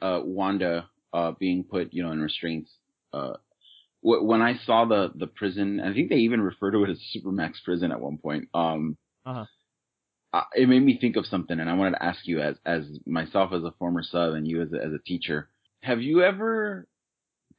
uh, 0.01 0.21
Wanda 0.23 0.89
uh, 1.13 1.31
being 1.39 1.63
put, 1.63 1.93
you 1.93 2.03
know, 2.03 2.11
in 2.11 2.21
restraints. 2.21 2.71
Uh, 3.11 3.33
when 4.01 4.41
I 4.41 4.57
saw 4.65 4.85
the 4.85 5.11
the 5.15 5.27
prison, 5.27 5.79
I 5.79 5.93
think 5.93 6.09
they 6.09 6.17
even 6.17 6.41
refer 6.41 6.71
to 6.71 6.83
it 6.83 6.89
as 6.91 6.99
Supermax 7.15 7.53
prison 7.63 7.91
at 7.91 7.99
one 7.99 8.17
point. 8.17 8.49
Um, 8.53 8.97
uh-huh. 9.25 9.45
It 10.53 10.67
made 10.67 10.83
me 10.83 10.97
think 10.99 11.15
of 11.15 11.25
something, 11.25 11.59
and 11.59 11.69
I 11.69 11.73
wanted 11.73 11.91
to 11.91 12.03
ask 12.03 12.27
you, 12.27 12.41
as 12.41 12.55
as 12.65 12.83
myself 13.05 13.51
as 13.53 13.63
a 13.63 13.73
former 13.77 14.03
sub, 14.03 14.33
and 14.33 14.47
you 14.47 14.61
as 14.61 14.73
a, 14.73 14.77
as 14.77 14.93
a 14.93 14.99
teacher, 15.05 15.49
have 15.81 16.01
you 16.01 16.23
ever 16.23 16.87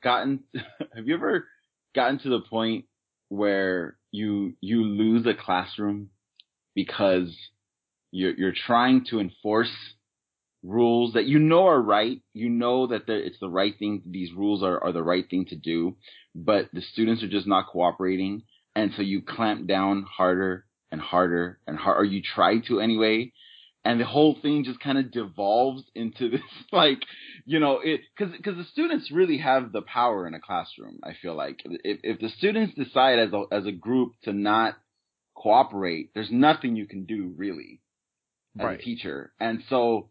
gotten, 0.02 0.40
have 0.94 1.06
you 1.06 1.14
ever 1.14 1.46
gotten 1.94 2.18
to 2.20 2.28
the 2.28 2.40
point 2.40 2.86
where 3.28 3.96
you 4.12 4.54
you 4.60 4.84
lose 4.84 5.26
a 5.26 5.34
classroom 5.34 6.10
because 6.74 7.34
you're 8.10 8.34
you're 8.34 8.54
trying 8.66 9.04
to 9.10 9.20
enforce 9.20 9.72
rules 10.66 11.14
that 11.14 11.26
you 11.26 11.38
know 11.38 11.66
are 11.66 11.80
right. 11.80 12.20
You 12.34 12.48
know 12.48 12.88
that 12.88 13.08
it's 13.08 13.38
the 13.40 13.48
right 13.48 13.74
thing. 13.78 14.02
These 14.06 14.32
rules 14.32 14.62
are, 14.62 14.82
are 14.82 14.92
the 14.92 15.02
right 15.02 15.28
thing 15.28 15.46
to 15.46 15.56
do, 15.56 15.96
but 16.34 16.68
the 16.72 16.80
students 16.80 17.22
are 17.22 17.28
just 17.28 17.46
not 17.46 17.68
cooperating. 17.68 18.42
And 18.74 18.92
so 18.94 19.02
you 19.02 19.22
clamp 19.22 19.66
down 19.66 20.04
harder 20.04 20.65
and 20.90 21.00
harder 21.00 21.58
and 21.66 21.76
harder, 21.78 22.00
or 22.00 22.04
you 22.04 22.22
try 22.22 22.58
to 22.68 22.80
anyway. 22.80 23.32
And 23.84 24.00
the 24.00 24.04
whole 24.04 24.36
thing 24.42 24.64
just 24.64 24.80
kind 24.80 24.98
of 24.98 25.12
devolves 25.12 25.84
into 25.94 26.28
this 26.30 26.40
like 26.72 26.98
you 27.44 27.60
know 27.60 27.80
it 27.82 28.00
because 28.16 28.34
because 28.36 28.56
the 28.56 28.64
students 28.64 29.10
really 29.12 29.38
have 29.38 29.72
the 29.72 29.82
power 29.82 30.26
in 30.26 30.34
a 30.34 30.40
classroom 30.40 30.98
i 31.04 31.12
feel 31.20 31.36
like. 31.36 31.60
If, 31.64 32.00
if 32.02 32.20
the 32.20 32.28
students 32.30 32.74
decide 32.74 33.18
as 33.18 33.32
a 33.32 33.44
as 33.52 33.66
a 33.66 33.72
group 33.72 34.12
to 34.24 34.32
not 34.32 34.76
cooperate 35.36 36.10
there's 36.14 36.30
nothing 36.32 36.76
you 36.76 36.86
can 36.86 37.04
do 37.04 37.32
really 37.36 37.80
as 38.58 38.64
right. 38.64 38.80
a 38.80 38.82
teacher. 38.82 39.32
And 39.38 39.62
so 39.68 40.08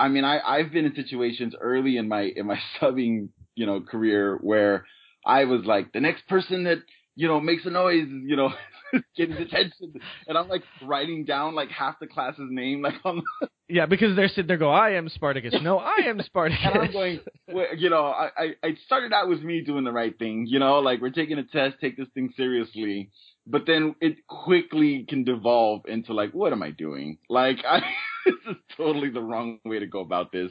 i 0.00 0.08
mean 0.08 0.24
i 0.24 0.40
i've 0.40 0.72
been 0.72 0.86
in 0.86 0.94
situations 0.94 1.54
early 1.60 1.96
in 1.96 2.08
my 2.08 2.22
in 2.22 2.46
my 2.46 2.58
subbing 2.80 3.28
you 3.54 3.66
know 3.66 3.80
career 3.80 4.38
where 4.40 4.86
i 5.26 5.44
was 5.44 5.64
like 5.64 5.92
the 5.92 6.00
next 6.00 6.26
person 6.26 6.64
that 6.64 6.78
you 7.20 7.28
know 7.28 7.38
makes 7.38 7.66
a 7.66 7.70
noise 7.70 8.08
you 8.08 8.34
know 8.34 8.50
getting 9.16 9.36
attention, 9.36 9.92
and 10.26 10.38
I'm 10.38 10.48
like 10.48 10.62
writing 10.82 11.24
down 11.26 11.54
like 11.54 11.68
half 11.68 12.00
the 12.00 12.06
class's 12.06 12.48
name, 12.50 12.82
like 12.82 12.94
on. 13.04 13.22
The... 13.40 13.48
Yeah, 13.72 13.86
because 13.86 14.16
they're 14.16 14.26
sitting 14.26 14.48
there, 14.48 14.56
go, 14.56 14.68
I 14.68 14.94
am 14.94 15.08
Spartacus. 15.08 15.54
No, 15.62 15.78
I 15.78 15.98
am 16.06 16.20
Spartacus. 16.22 16.58
and 16.74 16.82
I'm 16.82 16.90
going, 16.90 17.20
you 17.78 17.88
know, 17.88 18.06
I, 18.06 18.30
I 18.36 18.46
I 18.64 18.74
started 18.84 19.12
out 19.12 19.28
with 19.28 19.42
me 19.42 19.60
doing 19.60 19.84
the 19.84 19.92
right 19.92 20.18
thing, 20.18 20.46
you 20.48 20.58
know, 20.58 20.80
like 20.80 21.00
we're 21.00 21.10
taking 21.10 21.38
a 21.38 21.44
test, 21.44 21.76
take 21.80 21.96
this 21.96 22.08
thing 22.12 22.32
seriously, 22.36 23.12
but 23.46 23.66
then 23.68 23.94
it 24.00 24.26
quickly 24.26 25.06
can 25.08 25.22
devolve 25.22 25.82
into 25.86 26.14
like, 26.14 26.32
what 26.32 26.52
am 26.52 26.64
I 26.64 26.72
doing? 26.72 27.18
Like, 27.28 27.58
I 27.64 27.82
this 28.26 28.34
is 28.50 28.56
totally 28.76 29.10
the 29.10 29.22
wrong 29.22 29.60
way 29.64 29.78
to 29.78 29.86
go 29.86 30.00
about 30.00 30.32
this. 30.32 30.50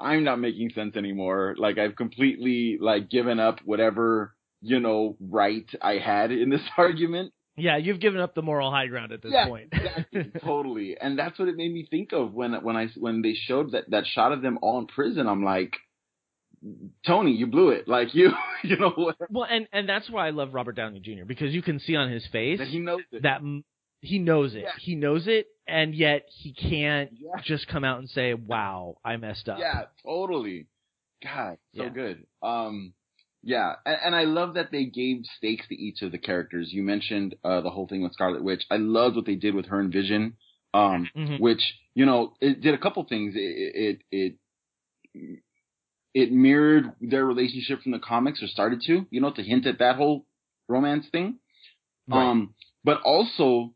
I'm 0.00 0.22
not 0.22 0.38
making 0.38 0.70
sense 0.70 0.94
anymore. 0.94 1.56
Like 1.58 1.76
I've 1.76 1.96
completely 1.96 2.78
like 2.80 3.10
given 3.10 3.40
up 3.40 3.58
whatever 3.64 4.36
you 4.62 4.80
know, 4.80 5.16
right 5.20 5.66
I 5.80 5.94
had 5.94 6.30
in 6.32 6.50
this 6.50 6.62
argument. 6.76 7.32
Yeah, 7.56 7.76
you've 7.76 8.00
given 8.00 8.20
up 8.20 8.34
the 8.34 8.42
moral 8.42 8.70
high 8.70 8.86
ground 8.86 9.12
at 9.12 9.22
this 9.22 9.32
yeah, 9.32 9.46
point. 9.46 9.68
exactly, 9.72 10.30
totally. 10.44 10.96
And 10.98 11.18
that's 11.18 11.38
what 11.38 11.48
it 11.48 11.56
made 11.56 11.72
me 11.72 11.86
think 11.90 12.12
of 12.12 12.32
when 12.32 12.54
when 12.62 12.76
I 12.76 12.88
when 12.96 13.22
they 13.22 13.34
showed 13.34 13.72
that 13.72 13.90
that 13.90 14.06
shot 14.06 14.32
of 14.32 14.40
them 14.40 14.58
all 14.62 14.78
in 14.78 14.86
prison. 14.86 15.26
I'm 15.26 15.44
like, 15.44 15.74
Tony, 17.06 17.32
you 17.32 17.46
blew 17.46 17.70
it. 17.70 17.86
Like 17.86 18.08
you, 18.14 18.30
you 18.62 18.78
know. 18.78 18.90
Whatever. 18.90 19.28
Well, 19.30 19.46
and 19.50 19.68
and 19.72 19.88
that's 19.88 20.08
why 20.08 20.26
I 20.26 20.30
love 20.30 20.54
Robert 20.54 20.76
Downey 20.76 21.00
Jr. 21.00 21.24
because 21.26 21.52
you 21.52 21.62
can 21.62 21.80
see 21.80 21.96
on 21.96 22.10
his 22.10 22.26
face 22.28 22.58
that 22.58 22.68
he 22.68 22.78
knows 22.78 23.02
it. 23.12 23.22
That 23.22 23.42
he 24.00 24.18
knows 24.18 24.54
it. 24.54 24.62
Yeah. 24.62 24.72
He 24.78 24.94
knows 24.94 25.26
it, 25.26 25.46
and 25.66 25.94
yet 25.94 26.24
he 26.28 26.54
can't 26.54 27.10
yeah. 27.12 27.42
just 27.44 27.66
come 27.68 27.84
out 27.84 27.98
and 27.98 28.08
say, 28.08 28.32
"Wow, 28.34 28.96
I 29.04 29.16
messed 29.16 29.48
up." 29.48 29.58
Yeah, 29.58 29.82
totally. 30.02 30.66
God, 31.22 31.58
so 31.76 31.90
good. 31.90 32.24
Um, 32.42 32.94
yeah, 33.42 33.74
and, 33.86 33.98
and, 34.04 34.14
I 34.14 34.24
love 34.24 34.54
that 34.54 34.70
they 34.70 34.84
gave 34.84 35.22
stakes 35.38 35.66
to 35.68 35.74
each 35.74 36.02
of 36.02 36.12
the 36.12 36.18
characters. 36.18 36.68
You 36.72 36.82
mentioned 36.82 37.36
uh, 37.42 37.60
the 37.62 37.70
whole 37.70 37.86
thing 37.86 38.02
with 38.02 38.12
Scarlet 38.12 38.44
Witch. 38.44 38.64
I 38.70 38.76
loved 38.76 39.16
what 39.16 39.26
they 39.26 39.34
did 39.34 39.54
with 39.54 39.66
her 39.66 39.80
and 39.80 39.92
Vision, 39.92 40.36
um, 40.74 41.08
mm-hmm. 41.16 41.36
which 41.42 41.62
you 41.94 42.04
know 42.04 42.34
it 42.40 42.60
did 42.60 42.74
a 42.74 42.78
couple 42.78 43.04
things. 43.04 43.34
It, 43.36 44.00
it 44.12 44.34
it 45.14 45.40
it 46.12 46.32
mirrored 46.32 46.92
their 47.00 47.24
relationship 47.24 47.82
from 47.82 47.92
the 47.92 47.98
comics, 47.98 48.42
or 48.42 48.46
started 48.46 48.82
to, 48.86 49.06
you 49.10 49.20
know, 49.20 49.32
to 49.32 49.42
hint 49.42 49.66
at 49.66 49.78
that 49.78 49.96
whole 49.96 50.26
romance 50.68 51.06
thing. 51.10 51.38
Right. 52.08 52.30
Um, 52.30 52.54
but 52.84 53.00
also 53.02 53.72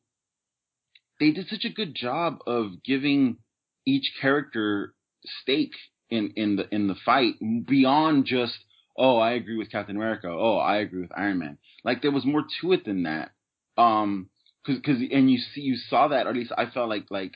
they 1.21 1.31
did 1.31 1.49
such 1.49 1.65
a 1.65 1.73
good 1.73 1.95
job 1.95 2.39
of 2.47 2.83
giving 2.85 3.39
each 3.87 4.13
character 4.21 4.95
stake 5.43 5.75
in 6.11 6.33
in 6.37 6.57
the 6.57 6.75
in 6.75 6.89
the 6.89 6.97
fight 7.05 7.35
beyond 7.67 8.27
just 8.27 8.59
oh, 8.97 9.19
I 9.19 9.33
agree 9.33 9.57
with 9.57 9.71
Captain 9.71 9.97
America. 9.97 10.29
Oh, 10.29 10.57
I 10.57 10.79
agree 10.79 11.03
with 11.03 11.13
Iron 11.17 11.39
Man. 11.39 11.59
Like 11.85 12.03
there 12.03 12.13
was 12.13 12.25
more 12.25 12.45
to 12.61 12.73
it 12.73 12.85
than 12.85 13.05
that. 13.05 13.33
Um, 13.77 14.29
cause, 14.67 14.77
cause, 14.85 14.97
and 15.11 15.31
you 15.31 15.39
see, 15.39 15.63
you 15.63 15.77
saw 15.77 16.09
that, 16.09 16.27
or 16.27 16.31
at 16.31 16.37
least 16.37 16.53
I 16.57 16.67
felt 16.67 16.89
like, 16.89 17.07
like 17.11 17.33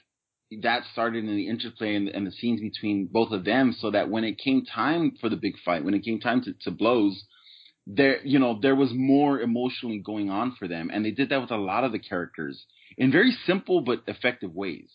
that 0.63 0.85
started 0.93 1.25
in 1.25 1.37
the 1.37 1.49
interplay 1.49 1.95
and, 1.95 2.09
and 2.09 2.27
the 2.27 2.33
scenes 2.33 2.61
between 2.61 3.09
both 3.11 3.33
of 3.33 3.45
them 3.45 3.75
so 3.79 3.91
that 3.91 4.09
when 4.09 4.25
it 4.25 4.39
came 4.39 4.65
time 4.65 5.13
for 5.21 5.29
the 5.29 5.37
big 5.37 5.55
fight, 5.65 5.85
when 5.85 5.95
it 5.95 6.05
came 6.05 6.21
time 6.21 6.43
to, 6.43 6.55
to 6.63 6.71
blows, 6.71 7.25
there, 7.87 8.25
you 8.25 8.39
know, 8.39 8.59
there 8.61 8.77
was 8.77 8.93
more 8.95 9.41
emotionally 9.41 9.99
going 9.99 10.31
on 10.31 10.55
for 10.59 10.69
them. 10.69 10.91
And 10.93 11.05
they 11.05 11.11
did 11.11 11.31
that 11.31 11.41
with 11.41 11.51
a 11.51 11.57
lot 11.57 11.85
of 11.85 11.93
the 11.93 11.99
characters 11.99 12.65
in 12.97 13.11
very 13.11 13.37
simple 13.47 13.81
but 13.81 14.03
effective 14.07 14.55
ways. 14.55 14.91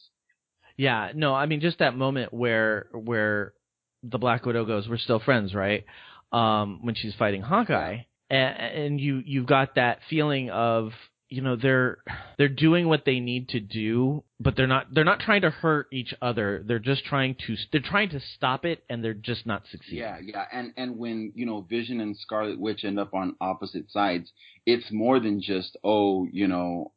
Yeah, 0.77 1.11
no, 1.13 1.35
I 1.35 1.45
mean, 1.45 1.61
just 1.61 1.79
that 1.79 1.95
moment 1.95 2.33
where, 2.33 2.87
where 2.93 3.53
the 4.01 4.17
Black 4.17 4.45
Widow 4.45 4.65
goes, 4.65 4.87
we're 4.87 4.97
still 4.97 5.19
friends, 5.19 5.53
right? 5.53 5.85
Um, 6.33 6.79
when 6.81 6.95
she's 6.95 7.13
fighting 7.15 7.41
Hawkeye, 7.41 7.99
and, 8.29 8.57
and 8.59 8.99
you 8.99 9.21
you've 9.25 9.47
got 9.47 9.75
that 9.75 9.99
feeling 10.09 10.49
of 10.49 10.91
you 11.29 11.41
know 11.41 11.55
they're 11.55 11.97
they're 12.37 12.49
doing 12.49 12.87
what 12.87 13.05
they 13.05 13.19
need 13.19 13.49
to 13.49 13.59
do 13.59 14.23
but 14.39 14.55
they're 14.55 14.67
not 14.67 14.87
they're 14.93 15.03
not 15.03 15.19
trying 15.19 15.41
to 15.41 15.49
hurt 15.49 15.87
each 15.91 16.13
other. 16.21 16.63
They're 16.67 16.79
just 16.79 17.05
trying 17.05 17.35
to 17.47 17.55
they're 17.71 17.81
trying 17.81 18.09
to 18.09 18.19
stop 18.19 18.65
it 18.65 18.83
and 18.89 19.03
they're 19.03 19.13
just 19.13 19.45
not 19.45 19.63
succeeding. 19.71 19.99
Yeah 19.99 20.17
yeah. 20.21 20.45
And 20.51 20.73
and 20.77 20.97
when 20.97 21.31
you 21.33 21.45
know 21.45 21.61
vision 21.61 22.01
and 22.01 22.15
scarlet 22.17 22.59
witch 22.59 22.83
end 22.83 22.99
up 22.99 23.13
on 23.13 23.35
opposite 23.39 23.89
sides 23.89 24.31
it's 24.65 24.91
more 24.91 25.19
than 25.19 25.41
just 25.41 25.77
oh 25.83 26.27
you 26.31 26.47
know 26.47 26.91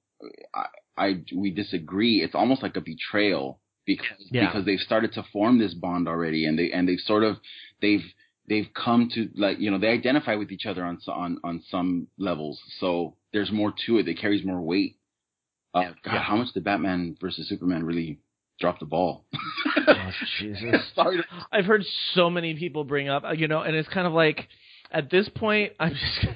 i 0.55 0.67
i 0.99 1.23
we 1.35 1.51
disagree. 1.51 2.23
It's 2.23 2.35
almost 2.35 2.63
like 2.63 2.77
a 2.77 2.81
betrayal 2.81 3.61
because 3.87 4.29
yeah. 4.31 4.47
because 4.47 4.67
they've 4.67 4.81
started 4.81 5.13
to 5.13 5.25
form 5.33 5.59
this 5.59 5.75
bond 5.75 6.09
already 6.09 6.47
and 6.47 6.59
they 6.59 6.73
and 6.73 6.89
they've 6.89 7.01
sort 7.01 7.23
of 7.23 7.37
they've 7.81 8.05
they've 8.49 8.69
come 8.75 9.11
to 9.15 9.29
like 9.37 9.59
you 9.59 9.71
know 9.71 9.79
they 9.79 9.89
identify 9.89 10.35
with 10.35 10.51
each 10.53 10.67
other 10.67 10.85
on 10.85 10.99
on 11.09 11.39
on 11.45 11.63
some 11.71 12.07
levels 12.19 12.61
so 12.81 13.15
there's 13.37 13.53
more 13.53 13.75
to 13.85 13.99
it. 13.99 14.09
It 14.09 14.19
carries 14.19 14.45
more 14.45 14.61
weight. 14.61 14.97
Uh, 15.75 15.81
yeah. 15.81 15.93
God, 16.03 16.23
how 16.23 16.37
much 16.37 16.55
did 16.55 16.65
Batman 16.65 17.19
versus 17.21 17.47
Superman 17.47 17.85
really 17.85 18.19
drop 18.59 18.81
the 18.81 18.87
ball? 18.87 19.27
oh, 19.87 20.11
Jesus. 20.41 20.91
I've 21.53 21.67
heard 21.67 21.85
so 22.15 22.31
many 22.31 22.55
people 22.55 22.85
bring 22.85 23.11
up, 23.11 23.25
you 23.37 23.47
know, 23.47 23.61
and 23.61 23.77
it's 23.77 23.91
kind 23.91 24.07
of 24.07 24.15
like 24.15 24.49
at 24.91 25.11
this 25.11 25.29
point, 25.29 25.75
I'm 25.79 25.93
just, 25.93 26.27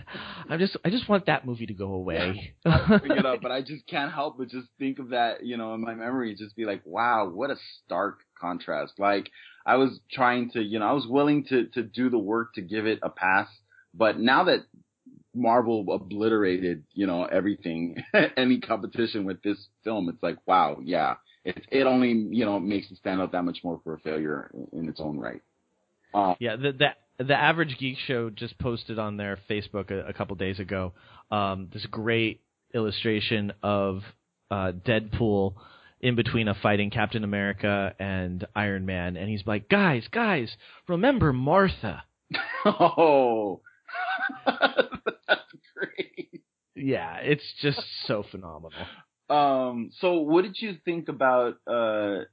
I'm 0.51 0.59
just, 0.59 0.77
I 0.85 0.91
just 0.91 1.09
want 1.09 1.25
that 1.25 1.47
movie 1.47 1.67
to 1.67 1.73
go 1.73 1.95
away. 1.95 2.53
Yeah, 2.67 2.99
bring 2.99 3.13
it 3.13 3.25
up, 3.25 3.41
but 3.41 3.51
I 3.51 3.63
just 3.63 3.87
can't 3.87 4.13
help 4.13 4.37
but 4.37 4.49
just 4.49 4.67
think 4.79 4.99
of 4.99 5.11
that, 5.11 5.47
you 5.47 5.57
know, 5.57 5.73
in 5.73 5.81
my 5.81 5.95
memory, 5.95 6.35
just 6.35 6.55
be 6.55 6.67
like, 6.67 6.83
wow, 6.85 7.31
what 7.33 7.49
a 7.49 7.57
stark 7.85 8.19
contrast. 8.39 8.95
Like, 8.99 9.31
I 9.65 9.77
was 9.77 10.01
trying 10.11 10.51
to, 10.53 10.63
you 10.63 10.79
know, 10.79 10.87
I 10.87 10.93
was 10.93 11.07
willing 11.07 11.45
to 11.47 11.67
to 11.75 11.83
do 11.83 12.11
the 12.11 12.19
work 12.19 12.55
to 12.55 12.63
give 12.63 12.87
it 12.87 12.99
a 13.03 13.11
pass, 13.11 13.49
but 13.95 14.19
now 14.19 14.45
that 14.45 14.61
Marvel 15.35 15.87
obliterated, 15.93 16.85
you 16.93 17.07
know, 17.07 17.25
everything, 17.25 18.03
any 18.37 18.61
competition 18.61 19.25
with 19.25 19.43
this 19.43 19.59
film. 19.85 20.09
It's 20.09 20.23
like, 20.23 20.39
wow, 20.47 20.79
yeah, 20.83 21.15
it 21.45 21.65
it 21.71 21.87
only 21.87 22.11
you 22.13 22.45
know 22.45 22.59
makes 22.59 22.91
it 22.91 22.99
stand 22.99 23.21
out 23.21 23.33
that 23.33 23.45
much 23.45 23.59
more 23.63 23.81
for 23.85 23.95
a 23.95 23.99
failure 24.01 24.51
in, 24.73 24.89
its 24.89 25.01
own 25.01 25.19
right. 25.19 25.43
Uh, 26.13 26.35
yeah, 26.41 26.57
the, 26.57 26.73
the 26.73 27.25
the 27.25 27.35
average 27.35 27.77
geek 27.79 27.99
show 28.07 28.31
just 28.31 28.59
posted 28.59 28.99
on 28.99 29.17
their 29.17 29.39
Facebook 29.49 29.91
a, 29.91 30.09
a 30.09 30.13
couple 30.13 30.35
days 30.37 30.59
ago 30.59 30.93
um, 31.31 31.69
this 31.73 31.87
great 31.87 32.43
illustration 32.75 33.53
of 33.63 34.03
uh, 34.51 34.73
Deadpool 34.73 35.55
in 36.01 36.17
between 36.17 36.49
a 36.49 36.55
fighting 36.55 36.91
Captain 36.91 37.25
America 37.25 37.95
and 37.99 38.47
Iron 38.55 38.87
Man, 38.87 39.17
and 39.17 39.29
he's 39.29 39.47
like, 39.47 39.69
guys, 39.69 40.07
guys, 40.11 40.57
remember 40.89 41.33
Martha. 41.33 42.05
oh. 42.65 43.61
That's 44.47 45.43
great. 45.77 46.43
Yeah, 46.75 47.17
it's 47.17 47.45
just 47.61 47.83
so 48.07 48.25
phenomenal. 48.31 48.87
Um, 49.29 49.91
so 50.01 50.15
what 50.15 50.43
did 50.43 50.57
you 50.61 50.77
think 50.85 51.09
about 51.09 51.55
uh 51.67 52.25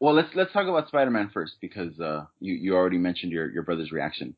well 0.00 0.14
let's 0.14 0.28
let's 0.34 0.52
talk 0.52 0.66
about 0.66 0.88
Spider 0.88 1.10
Man 1.10 1.30
first 1.32 1.54
because 1.60 1.98
uh 1.98 2.24
you, 2.40 2.54
you 2.54 2.74
already 2.74 2.98
mentioned 2.98 3.32
your, 3.32 3.50
your 3.50 3.62
brother's 3.62 3.92
reaction. 3.92 4.34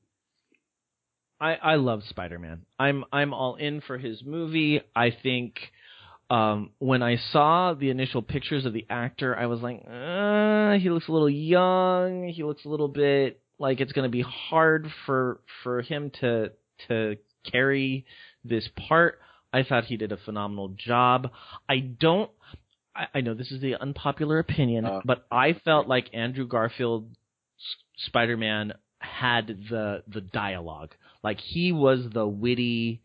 I, 1.40 1.54
I 1.54 1.74
love 1.74 2.02
Spider 2.08 2.38
Man. 2.38 2.62
I'm 2.78 3.04
I'm 3.12 3.34
all 3.34 3.56
in 3.56 3.80
for 3.80 3.98
his 3.98 4.22
movie. 4.24 4.80
I 4.94 5.10
think 5.10 5.54
um, 6.28 6.70
when 6.78 7.02
I 7.02 7.16
saw 7.32 7.74
the 7.74 7.90
initial 7.90 8.22
pictures 8.22 8.64
of 8.64 8.72
the 8.72 8.86
actor, 8.90 9.36
I 9.36 9.46
was 9.46 9.60
like, 9.60 9.84
uh, 9.86 10.78
he 10.78 10.90
looks 10.90 11.08
a 11.08 11.12
little 11.12 11.30
young. 11.30 12.28
He 12.28 12.42
looks 12.42 12.64
a 12.64 12.68
little 12.68 12.88
bit 12.88 13.40
like 13.58 13.80
it's 13.80 13.92
going 13.92 14.08
to 14.08 14.12
be 14.12 14.22
hard 14.22 14.88
for 15.04 15.40
for 15.62 15.82
him 15.82 16.10
to 16.20 16.52
to 16.88 17.16
carry 17.50 18.06
this 18.44 18.68
part. 18.88 19.20
I 19.52 19.62
thought 19.62 19.84
he 19.84 19.96
did 19.96 20.12
a 20.12 20.16
phenomenal 20.16 20.68
job. 20.76 21.30
I 21.68 21.78
don't. 21.78 22.30
I, 22.94 23.06
I 23.14 23.20
know 23.20 23.34
this 23.34 23.52
is 23.52 23.60
the 23.60 23.76
unpopular 23.76 24.38
opinion, 24.38 24.84
uh, 24.84 25.00
but 25.04 25.26
I 25.30 25.54
felt 25.64 25.86
like 25.86 26.10
Andrew 26.12 26.46
Garfield 26.46 27.08
Spider-Man 27.98 28.74
had 28.98 29.46
the 29.70 30.02
the 30.08 30.20
dialogue. 30.20 30.94
Like 31.22 31.38
he 31.40 31.72
was 31.72 32.06
the 32.12 32.26
witty, 32.26 33.02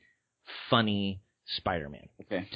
funny 0.69 1.21
Spider-Man. 1.57 2.09
Okay. 2.23 2.47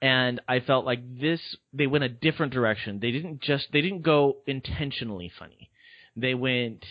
And 0.00 0.40
I 0.46 0.60
felt 0.60 0.84
like 0.84 1.00
this 1.20 1.40
they 1.72 1.86
went 1.86 2.04
a 2.04 2.08
different 2.08 2.52
direction. 2.52 3.00
They 3.00 3.10
didn't 3.10 3.40
just 3.40 3.68
they 3.72 3.80
didn't 3.80 4.02
go 4.02 4.38
intentionally 4.46 5.32
funny. 5.38 5.70
They 6.14 6.34
went 6.34 6.84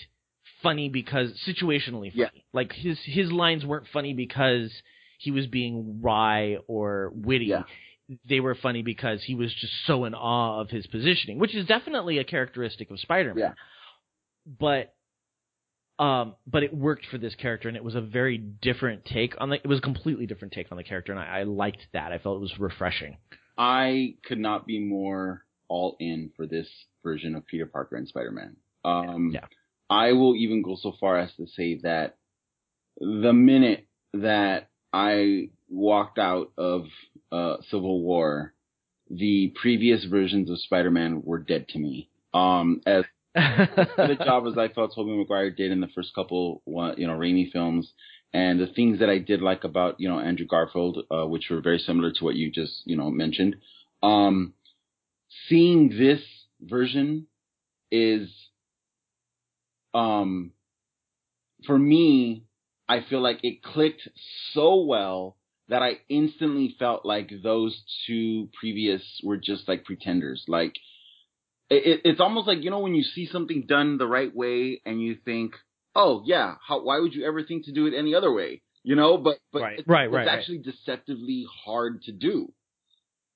funny 0.62 0.90
because 0.90 1.32
situationally 1.48 2.12
funny. 2.12 2.32
Yeah. 2.34 2.42
Like 2.54 2.74
his 2.74 3.00
his 3.06 3.32
lines 3.32 3.66
weren't 3.66 3.88
funny 3.94 4.14
because 4.14 4.72
he 5.20 5.32
was 5.32 5.48
being 5.48 6.02
wry 6.02 6.58
or 6.68 7.12
witty. 7.14 7.46
Yeah. 7.46 7.64
They 8.28 8.40
were 8.40 8.56
funny 8.56 8.84
because 8.84 9.24
he 9.24 9.36
was 9.36 9.54
just 9.54 9.74
so 9.86 10.06
in 10.06 10.14
awe 10.14 10.62
of 10.62 10.70
his 10.70 10.88
positioning, 10.88 11.40
which 11.40 11.56
is 11.56 11.66
definitely 11.66 12.20
a 12.20 12.24
characteristic 12.24 12.90
of 12.90 13.00
Spider-Man. 13.00 13.38
Yeah. 13.38 13.54
But 14.60 14.94
um, 16.00 16.36
but 16.46 16.64
it 16.64 16.74
worked 16.74 17.06
for 17.08 17.18
this 17.18 17.36
character, 17.36 17.68
and 17.68 17.76
it 17.76 17.84
was 17.84 17.96
a 17.96 18.02
very 18.02 18.38
different 18.38 19.06
take 19.06 19.36
on 19.40 19.50
the. 19.50 19.56
It 19.56 19.68
was 19.68 19.80
a 19.80 19.82
completely 19.82 20.28
different 20.28 20.54
take 20.54 20.72
on 20.72 20.78
the 20.78 20.84
character, 20.84 21.12
and 21.12 21.20
I, 21.20 21.40
I 21.40 21.44
liked 21.44 21.88
that. 21.94 22.12
I 22.12 22.20
felt 22.20 22.38
it 22.38 22.42
was 22.42 22.60
refreshing. 22.60 23.18
I 23.58 24.16
could 24.24 24.38
not 24.38 24.68
be 24.68 24.80
more 24.80 25.44
all 25.68 25.98
in 26.00 26.32
for 26.36 26.46
this 26.46 26.68
version 27.04 27.36
of 27.36 27.46
Peter 27.48 27.66
Parker 27.66 27.96
and 27.96 28.08
Spider-Man. 28.08 28.56
Um, 28.86 29.32
yeah. 29.34 29.46
I 29.90 30.14
will 30.14 30.36
even 30.36 30.62
go 30.62 30.78
so 30.80 30.94
far 31.00 31.18
as 31.18 31.34
to 31.38 31.48
say 31.48 31.80
that 31.84 32.18
the 33.00 33.34
minute 33.34 33.88
that 34.14 34.70
I 34.94 35.50
walked 35.70 36.20
out 36.20 36.52
of 36.58 36.86
uh, 37.32 37.58
Civil 37.70 38.02
War, 38.02 38.54
the 39.10 39.54
previous 39.60 40.06
versions 40.06 40.50
of 40.50 40.60
Spider-Man 40.60 41.22
were 41.24 41.40
dead 41.40 41.68
to 41.70 41.80
me. 41.80 42.10
Um, 42.34 42.82
as 42.86 43.06
the 43.98 44.18
job 44.24 44.48
as 44.48 44.58
I 44.58 44.70
felt 44.70 44.94
Tobey 44.96 45.16
Maguire 45.16 45.52
did 45.52 45.72
in 45.72 45.80
the 45.80 45.88
first 45.88 46.14
couple, 46.16 46.62
you 46.66 47.08
know, 47.08 47.14
Raimi 47.14 47.52
films, 47.52 47.92
and 48.34 48.60
the 48.60 48.68
things 48.68 49.00
that 49.00 49.10
I 49.10 49.20
did 49.20 49.42
like 49.42 49.64
about, 49.64 50.00
you 50.00 50.10
know, 50.10 50.20
Andrew 50.20 50.48
Garfield, 50.48 51.00
uh, 51.12 51.26
which 51.26 51.50
were 51.50 51.62
very 51.62 51.80
similar 51.80 52.12
to 52.12 52.24
what 52.24 52.36
you 52.36 52.52
just, 52.52 52.82
you 52.86 52.98
know, 52.98 53.12
mentioned. 53.12 53.58
Um, 54.02 54.54
seeing 55.48 55.90
this 55.90 56.22
version 56.62 57.28
is 57.92 58.30
um, 59.94 60.52
for 61.66 61.78
me, 61.78 62.46
I 62.90 63.02
feel 63.08 63.22
like 63.22 63.40
it 63.44 63.64
clicked 63.64 64.08
so 64.54 64.84
well 64.84 65.38
that 65.70 65.84
I 65.84 66.00
instantly 66.10 66.76
felt 66.80 67.06
like 67.06 67.32
those 67.44 67.84
two 68.06 68.50
previous 68.60 69.04
were 69.24 69.38
just 69.38 69.68
like 69.68 69.84
pretenders. 69.84 70.46
Like 70.48 70.74
it, 71.70 72.02
it's 72.06 72.20
almost 72.20 72.48
like 72.48 72.64
you 72.64 72.70
know 72.70 72.80
when 72.80 72.96
you 72.96 73.04
see 73.04 73.28
something 73.32 73.66
done 73.68 73.98
the 73.98 74.08
right 74.08 74.34
way 74.34 74.82
and 74.86 75.02
you 75.02 75.18
think, 75.24 75.54
oh 75.96 76.24
yeah, 76.26 76.56
how, 76.68 76.84
why 76.84 77.00
would 77.00 77.14
you 77.14 77.26
ever 77.26 77.44
think 77.44 77.66
to 77.66 77.72
do 77.72 77.86
it 77.88 77.94
any 77.98 78.16
other 78.16 78.32
way? 78.32 78.62
You 78.84 78.96
know, 78.96 79.18
but 79.18 79.40
but 79.52 79.62
right, 79.62 79.80
it's, 79.80 79.88
right, 79.88 80.06
it's 80.06 80.14
right, 80.14 80.28
actually 80.28 80.60
deceptively 80.60 81.46
hard 81.66 82.04
to 82.04 82.12
do. 82.12 82.54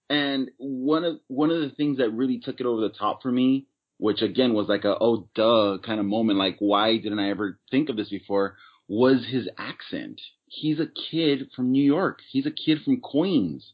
And 0.10 0.52
one 0.58 1.04
of 1.04 1.20
one 1.28 1.52
of 1.52 1.62
the 1.62 1.70
things 1.70 1.98
that 1.98 2.12
really 2.12 2.40
took 2.40 2.60
it 2.60 2.66
over 2.66 2.82
the 2.82 2.90
top 2.90 3.22
for 3.22 3.32
me 3.32 3.68
which 4.02 4.24
again 4.24 4.54
was 4.56 4.68
like 4.68 4.84
a 4.84 4.98
oh 5.00 5.28
duh 5.36 5.78
kind 5.86 6.00
of 6.00 6.08
moment, 6.08 6.40
like 6.40 6.56
why 6.58 6.98
didn't 6.98 7.20
I 7.20 7.30
ever 7.30 7.60
think 7.70 7.88
of 7.88 7.96
this 7.96 8.10
before? 8.10 8.58
Was 8.88 9.28
his 9.30 9.48
accent. 9.60 10.20
He's 10.48 10.80
a 10.80 10.88
kid 10.88 11.52
from 11.56 11.72
New 11.72 11.84
York. 11.84 12.20
He's 12.32 12.48
a 12.48 12.52
kid 12.52 12.80
from 12.84 13.00
Queens. 13.00 13.74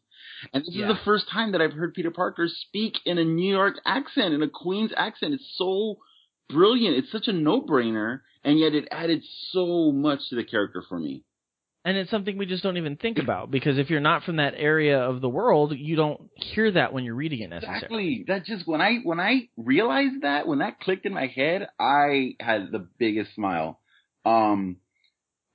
And 0.53 0.63
this 0.63 0.75
yeah. 0.75 0.89
is 0.89 0.95
the 0.95 1.03
first 1.03 1.29
time 1.31 1.51
that 1.51 1.61
I've 1.61 1.73
heard 1.73 1.93
Peter 1.93 2.11
Parker 2.11 2.47
speak 2.47 2.95
in 3.05 3.17
a 3.17 3.25
New 3.25 3.49
York 3.53 3.75
accent, 3.85 4.33
in 4.33 4.41
a 4.41 4.49
Queens 4.49 4.91
accent. 4.95 5.33
It's 5.33 5.53
so 5.55 5.97
brilliant. 6.49 6.97
It's 6.97 7.11
such 7.11 7.27
a 7.27 7.33
no 7.33 7.61
brainer, 7.61 8.21
and 8.43 8.59
yet 8.59 8.73
it 8.73 8.87
added 8.91 9.23
so 9.51 9.91
much 9.91 10.29
to 10.29 10.35
the 10.35 10.43
character 10.43 10.83
for 10.87 10.99
me 10.99 11.23
and 11.87 11.95
it's 11.95 12.11
something 12.11 12.37
we 12.37 12.45
just 12.45 12.63
don't 12.63 12.75
even 12.75 12.97
think 12.97 13.17
about 13.17 13.49
because 13.49 13.77
if 13.77 13.89
you're 13.89 14.01
not 14.01 14.23
from 14.23 14.35
that 14.35 14.53
area 14.57 14.99
of 14.99 15.21
the 15.21 15.29
world, 15.29 15.73
you 15.73 15.95
don't 15.95 16.29
hear 16.35 16.69
that 16.69 16.91
when 16.91 17.05
you're 17.05 17.15
reading 17.15 17.39
it 17.39 17.49
necessarily. 17.49 17.77
Exactly. 17.77 18.25
That 18.27 18.45
just 18.45 18.67
when 18.67 18.81
I 18.81 18.97
when 19.03 19.21
I 19.21 19.47
realized 19.55 20.23
that 20.23 20.47
when 20.47 20.59
that 20.59 20.81
clicked 20.81 21.05
in 21.05 21.13
my 21.13 21.27
head, 21.27 21.69
I 21.79 22.35
had 22.41 22.73
the 22.73 22.85
biggest 22.99 23.33
smile. 23.35 23.79
Um, 24.25 24.77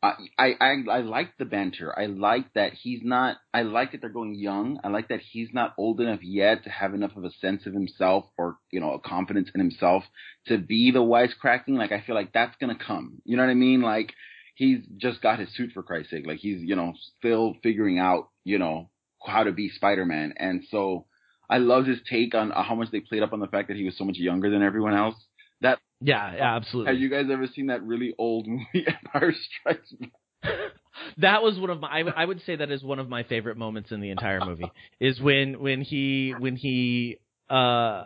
I 0.02 0.14
I 0.38 0.54
I, 0.90 0.98
like 1.00 1.36
the 1.38 1.44
banter. 1.44 1.96
I 1.96 2.06
like 2.06 2.52
that 2.54 2.72
he's 2.72 3.00
not. 3.02 3.36
I 3.54 3.62
like 3.62 3.92
that 3.92 4.00
they're 4.00 4.10
going 4.10 4.34
young. 4.34 4.80
I 4.82 4.88
like 4.88 5.08
that 5.08 5.20
he's 5.20 5.48
not 5.52 5.74
old 5.78 6.00
enough 6.00 6.20
yet 6.22 6.64
to 6.64 6.70
have 6.70 6.94
enough 6.94 7.16
of 7.16 7.24
a 7.24 7.30
sense 7.30 7.66
of 7.66 7.72
himself 7.72 8.24
or 8.36 8.56
you 8.70 8.80
know 8.80 8.94
a 8.94 9.00
confidence 9.00 9.50
in 9.54 9.60
himself 9.60 10.04
to 10.46 10.58
be 10.58 10.90
the 10.90 10.98
wisecracking. 10.98 11.78
Like 11.78 11.92
I 11.92 12.02
feel 12.04 12.16
like 12.16 12.32
that's 12.32 12.56
gonna 12.60 12.78
come. 12.78 13.22
You 13.24 13.36
know 13.36 13.44
what 13.44 13.50
I 13.50 13.54
mean? 13.54 13.80
Like 13.80 14.12
he's 14.54 14.80
just 14.96 15.22
got 15.22 15.38
his 15.38 15.54
suit 15.54 15.72
for 15.72 15.82
Christ's 15.82 16.10
sake. 16.10 16.26
Like 16.26 16.38
he's, 16.38 16.60
you 16.60 16.76
know, 16.76 16.92
still 17.18 17.54
figuring 17.62 17.98
out, 17.98 18.28
you 18.44 18.58
know, 18.58 18.90
how 19.24 19.44
to 19.44 19.52
be 19.52 19.68
Spider-Man. 19.68 20.34
And 20.36 20.64
so 20.70 21.06
I 21.48 21.58
love 21.58 21.86
his 21.86 22.00
take 22.08 22.34
on 22.34 22.50
how 22.50 22.74
much 22.74 22.90
they 22.90 23.00
played 23.00 23.22
up 23.22 23.32
on 23.32 23.40
the 23.40 23.46
fact 23.46 23.68
that 23.68 23.76
he 23.76 23.84
was 23.84 23.96
so 23.96 24.04
much 24.04 24.16
younger 24.16 24.50
than 24.50 24.62
everyone 24.62 24.94
else. 24.94 25.16
That 25.60 25.78
yeah, 26.02 26.34
yeah, 26.36 26.56
absolutely. 26.56 26.92
Have 26.94 27.00
you 27.02 27.08
guys 27.10 27.26
ever 27.30 27.46
seen 27.46 27.66
that 27.66 27.82
really 27.82 28.14
old 28.18 28.46
movie 28.48 28.86
Empire 28.86 29.32
Strikes 29.60 29.92
Back? 29.92 30.10
that 31.18 31.42
was 31.42 31.58
one 31.58 31.70
of 31.70 31.80
my. 31.80 31.88
I, 31.88 32.00
I 32.00 32.24
would 32.24 32.42
say 32.44 32.56
that 32.56 32.70
is 32.70 32.82
one 32.82 32.98
of 32.98 33.08
my 33.08 33.22
favorite 33.22 33.56
moments 33.56 33.92
in 33.92 34.00
the 34.00 34.10
entire 34.10 34.40
movie. 34.44 34.72
is 35.00 35.20
when 35.20 35.60
when 35.60 35.80
he 35.82 36.34
when 36.38 36.56
he 36.56 37.18
uh 37.48 38.04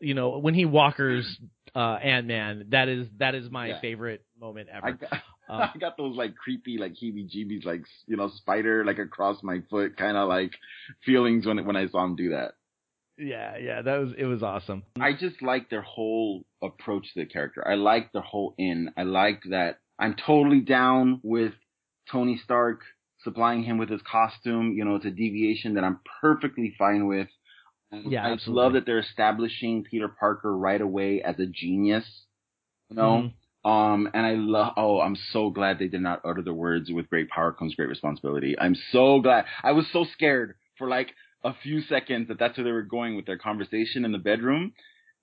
you 0.00 0.14
know 0.14 0.38
when 0.38 0.54
he 0.54 0.64
walkers 0.64 1.38
uh 1.74 1.78
Ant 2.02 2.26
Man. 2.26 2.66
That 2.70 2.88
is 2.88 3.06
that 3.18 3.34
is 3.34 3.50
my 3.50 3.68
Yeah. 3.68 3.80
favorite 3.80 4.24
moment 4.40 4.68
ever. 4.72 4.86
I 4.88 4.90
got, 4.92 5.10
Uh, 5.48 5.68
I 5.74 5.78
got 5.78 5.96
those 5.96 6.16
like 6.16 6.36
creepy, 6.36 6.78
like 6.78 6.92
heebie-jeebies, 6.92 7.64
like 7.64 7.82
you 8.06 8.16
know, 8.16 8.28
spider 8.36 8.84
like 8.84 8.98
across 8.98 9.42
my 9.42 9.60
foot, 9.68 9.96
kind 9.96 10.16
of 10.16 10.28
like 10.28 10.52
feelings 11.04 11.46
when 11.46 11.64
when 11.66 11.76
I 11.76 11.88
saw 11.88 12.04
him 12.04 12.14
do 12.16 12.30
that. 12.30 12.52
Yeah, 13.20 13.56
yeah, 13.58 13.82
that 13.82 13.98
was 13.98 14.12
it 14.16 14.24
was 14.24 14.42
awesome. 14.42 14.82
I 14.98 15.12
just 15.12 15.42
like 15.42 15.70
their 15.70 15.82
whole 15.82 16.44
approach 16.62 17.12
to 17.14 17.20
the 17.20 17.26
character. 17.26 17.66
I 17.66 17.74
like 17.74 18.12
their 18.12 18.22
whole 18.22 18.54
in. 18.58 18.90
I 18.96 19.02
like 19.02 19.42
that 19.50 19.78
I'm 19.98 20.14
totally 20.14 20.60
down 20.60 21.20
with 21.22 21.52
Tony 22.10 22.40
Stark 22.42 22.80
supplying 23.22 23.62
him 23.62 23.76
with 23.78 23.90
his 23.90 24.00
costume. 24.02 24.72
You 24.72 24.84
know, 24.84 24.96
it's 24.96 25.04
a 25.04 25.10
deviation 25.10 25.74
that 25.74 25.84
I'm 25.84 26.00
perfectly 26.20 26.74
fine 26.78 27.06
with. 27.06 27.28
Yeah, 27.92 28.24
I 28.24 28.30
absolutely. 28.32 28.62
love 28.62 28.72
that 28.74 28.86
they're 28.86 29.00
establishing 29.00 29.84
Peter 29.84 30.08
Parker 30.08 30.56
right 30.56 30.80
away 30.80 31.22
as 31.22 31.38
a 31.38 31.46
genius. 31.46 32.04
You 32.88 32.96
know, 32.96 33.30
Mhm. 33.64 33.68
um, 33.70 34.10
and 34.14 34.26
I 34.26 34.34
love. 34.34 34.74
Oh, 34.76 35.00
I'm 35.00 35.16
so 35.16 35.50
glad 35.50 35.78
they 35.78 35.88
did 35.88 36.00
not 36.00 36.22
utter 36.24 36.42
the 36.42 36.54
words 36.54 36.90
"with 36.90 37.10
great 37.10 37.28
power 37.28 37.52
comes 37.52 37.74
great 37.74 37.88
responsibility." 37.88 38.58
I'm 38.58 38.74
so 38.74 39.20
glad. 39.20 39.44
I 39.62 39.72
was 39.72 39.86
so 39.92 40.04
scared 40.04 40.56
for 40.78 40.88
like 40.88 41.14
a 41.44 41.54
few 41.62 41.80
seconds 41.82 42.28
that 42.28 42.38
that's 42.38 42.56
where 42.56 42.64
they 42.64 42.72
were 42.72 42.82
going 42.82 43.16
with 43.16 43.26
their 43.26 43.38
conversation 43.38 44.04
in 44.04 44.12
the 44.12 44.18
bedroom. 44.18 44.72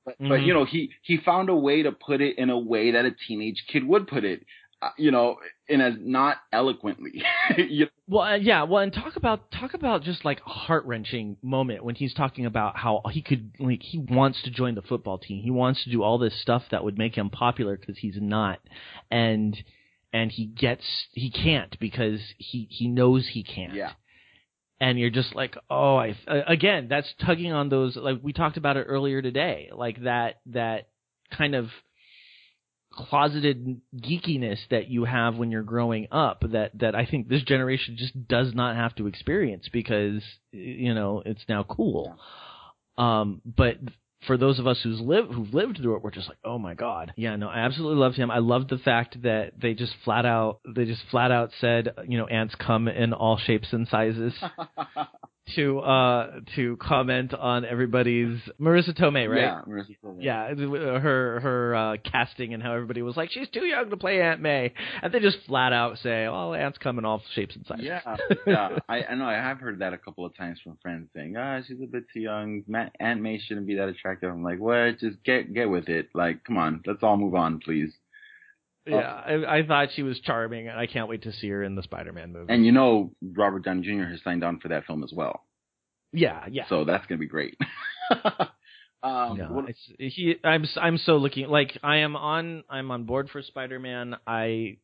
But, 0.05 0.15
but 0.19 0.39
Mhm. 0.39 0.45
you 0.47 0.53
know, 0.53 0.63
he 0.65 0.91
he 1.01 1.17
found 1.17 1.49
a 1.49 1.55
way 1.55 1.83
to 1.83 1.91
put 1.91 2.21
it 2.21 2.37
in 2.37 2.49
a 2.49 2.57
way 2.57 2.91
that 2.91 3.05
a 3.05 3.11
teenage 3.11 3.65
kid 3.67 3.83
would 3.85 4.07
put 4.07 4.23
it. 4.23 4.45
Uh, 4.79 4.89
you 4.95 5.09
know, 5.09 5.37
in 5.67 5.81
as 5.81 5.95
not 5.99 6.37
eloquently. 6.53 7.23
you 7.57 7.87
Well, 8.07 8.21
uh, 8.21 8.35
yeah. 8.35 8.61
Well, 8.61 8.83
and 8.83 8.93
talk 8.93 9.15
about 9.15 9.49
talk 9.51 9.73
about 9.73 10.03
just 10.03 10.23
like 10.23 10.39
a 10.45 10.49
heart 10.49 10.85
wrenching 10.85 11.35
moment 11.41 11.83
when 11.83 11.95
he's 11.95 12.13
talking 12.13 12.45
about 12.45 12.77
how 12.77 13.01
he 13.11 13.23
could 13.23 13.51
like 13.59 13.81
he 13.81 13.97
wants 13.97 14.41
to 14.43 14.51
join 14.51 14.75
the 14.75 14.83
football 14.83 15.17
team. 15.17 15.41
He 15.41 15.49
wants 15.49 15.83
to 15.83 15.89
do 15.89 16.03
all 16.03 16.19
this 16.19 16.39
stuff 16.39 16.63
that 16.69 16.83
would 16.83 16.95
make 16.97 17.15
him 17.15 17.31
popular 17.31 17.75
because 17.75 17.97
he's 17.97 18.17
not, 18.21 18.59
and 19.09 19.57
and 20.13 20.31
he 20.31 20.45
gets 20.45 21.07
he 21.11 21.31
can't 21.31 21.77
because 21.79 22.21
he 22.37 22.67
he 22.69 22.87
knows 22.87 23.29
he 23.29 23.43
can't. 23.43 23.73
Yeah. 23.73 23.93
And 24.79 24.99
you're 24.99 25.09
just 25.09 25.33
like, 25.33 25.57
oh, 25.69 25.95
I 25.95 26.15
uh, 26.27 26.41
again, 26.47 26.87
that's 26.87 27.11
tugging 27.25 27.51
on 27.51 27.69
those 27.69 27.95
like 27.95 28.19
we 28.21 28.33
talked 28.33 28.57
about 28.57 28.77
it 28.77 28.83
earlier 28.83 29.21
today, 29.21 29.69
like 29.73 30.03
that 30.03 30.39
that 30.47 30.89
kind 31.35 31.55
of 31.55 31.69
closeted 32.91 33.79
geekiness 33.95 34.59
that 34.69 34.87
you 34.87 35.05
have 35.05 35.35
when 35.35 35.51
you're 35.51 35.63
growing 35.63 36.07
up 36.11 36.43
that 36.51 36.71
that 36.79 36.95
I 36.95 37.05
think 37.05 37.27
this 37.27 37.43
generation 37.43 37.95
just 37.97 38.27
does 38.27 38.53
not 38.53 38.75
have 38.75 38.95
to 38.95 39.07
experience 39.07 39.69
because 39.71 40.21
you 40.51 40.93
know 40.93 41.21
it's 41.25 41.43
now 41.47 41.63
cool. 41.63 42.17
Um, 42.97 43.41
but 43.45 43.77
for 44.27 44.37
those 44.37 44.59
of 44.59 44.67
us 44.67 44.79
who's 44.83 44.99
lived 44.99 45.33
who've 45.33 45.53
lived 45.53 45.79
through 45.81 45.95
it, 45.95 46.03
we're 46.03 46.11
just 46.11 46.27
like, 46.27 46.37
oh 46.43 46.59
my 46.59 46.73
god, 46.73 47.13
yeah, 47.15 47.35
no, 47.35 47.47
I 47.47 47.59
absolutely 47.59 47.97
loved 47.97 48.15
him. 48.15 48.29
I 48.29 48.39
loved 48.39 48.69
the 48.69 48.77
fact 48.77 49.21
that 49.23 49.53
they 49.59 49.73
just 49.73 49.93
flat 50.03 50.25
out 50.25 50.59
they 50.67 50.85
just 50.85 51.01
flat 51.09 51.31
out 51.31 51.51
said, 51.59 51.93
you 52.07 52.17
know, 52.17 52.27
ants 52.27 52.53
come 52.55 52.87
in 52.87 53.13
all 53.13 53.37
shapes 53.37 53.69
and 53.71 53.87
sizes 53.87 54.33
to 55.55 55.79
uh 55.79 56.39
to 56.55 56.77
comment 56.77 57.33
on 57.33 57.65
everybody's 57.65 58.39
Marisa 58.59 58.97
Tomei, 58.97 59.29
right? 59.29 59.41
Yeah, 59.41 59.61
Marisa 59.67 59.95
Tomei. 60.03 60.23
Yeah, 60.23 60.53
her 60.99 61.39
her 61.39 61.75
uh, 61.75 61.97
casting 62.03 62.53
and 62.53 62.61
how 62.61 62.73
everybody 62.73 63.01
was 63.01 63.15
like, 63.15 63.31
she's 63.31 63.49
too 63.49 63.65
young 63.65 63.89
to 63.89 63.97
play 63.97 64.21
Aunt 64.21 64.41
May, 64.41 64.73
and 65.01 65.13
they 65.13 65.19
just 65.19 65.37
flat 65.47 65.73
out 65.73 65.97
say, 65.99 66.25
"Oh, 66.25 66.53
Aunt's 66.53 66.77
come 66.77 66.97
in 66.99 67.05
all 67.05 67.21
shapes 67.33 67.55
and 67.55 67.65
sizes." 67.65 67.85
Yeah, 67.85 68.17
yeah. 68.47 68.79
I, 68.89 69.03
I 69.03 69.15
know. 69.15 69.25
I 69.25 69.35
have 69.35 69.59
heard 69.59 69.79
that 69.79 69.93
a 69.93 69.97
couple 69.97 70.25
of 70.25 70.35
times 70.35 70.59
from 70.63 70.77
friends 70.81 71.09
saying, 71.15 71.35
"Ah, 71.37 71.61
she's 71.67 71.81
a 71.81 71.87
bit 71.87 72.05
too 72.13 72.21
young. 72.21 72.63
Aunt 72.99 73.21
May 73.21 73.39
shouldn't 73.39 73.67
be 73.67 73.75
that 73.75 73.89
attractive." 73.89 74.31
I'm 74.31 74.43
like, 74.43 74.59
"What? 74.59 74.99
Just 74.99 75.23
get 75.23 75.53
get 75.53 75.69
with 75.69 75.89
it. 75.89 76.09
Like, 76.13 76.43
come 76.43 76.57
on. 76.57 76.81
Let's 76.85 77.03
all 77.03 77.17
move 77.17 77.35
on, 77.35 77.59
please." 77.59 77.93
Yeah. 78.87 79.45
I, 79.47 79.59
I 79.59 79.67
thought 79.67 79.89
she 79.95 80.03
was 80.03 80.19
charming, 80.19 80.67
and 80.67 80.79
I 80.79 80.87
can't 80.87 81.09
wait 81.09 81.23
to 81.23 81.31
see 81.33 81.49
her 81.49 81.63
in 81.63 81.75
the 81.75 81.83
Spider-Man 81.83 82.31
movie. 82.33 82.53
And 82.53 82.65
you 82.65 82.71
know, 82.71 83.11
Robert 83.21 83.63
Downey 83.63 83.81
Jr. 83.83 84.03
has 84.09 84.21
signed 84.23 84.43
on 84.43 84.59
for 84.59 84.69
that 84.69 84.85
film 84.85 85.03
as 85.03 85.11
well, 85.13 85.45
yeah, 86.13 86.45
yeah. 86.51 86.63
so 86.69 86.85
that's 86.85 87.05
gonna 87.07 87.19
be 87.19 87.27
great. 87.27 87.57
um, 89.03 89.37
no, 89.37 89.47
what- 89.51 89.75
he, 89.99 90.35
I'm 90.43 90.65
I'm 90.79 90.97
so 90.97 91.17
looking 91.17 91.47
like 91.47 91.77
I 91.83 91.97
am 91.97 92.15
on 92.15 92.63
I'm 92.69 92.91
on 92.91 93.03
board 93.03 93.29
for 93.29 93.41
Spider-Man. 93.41 94.15
I 94.25 94.77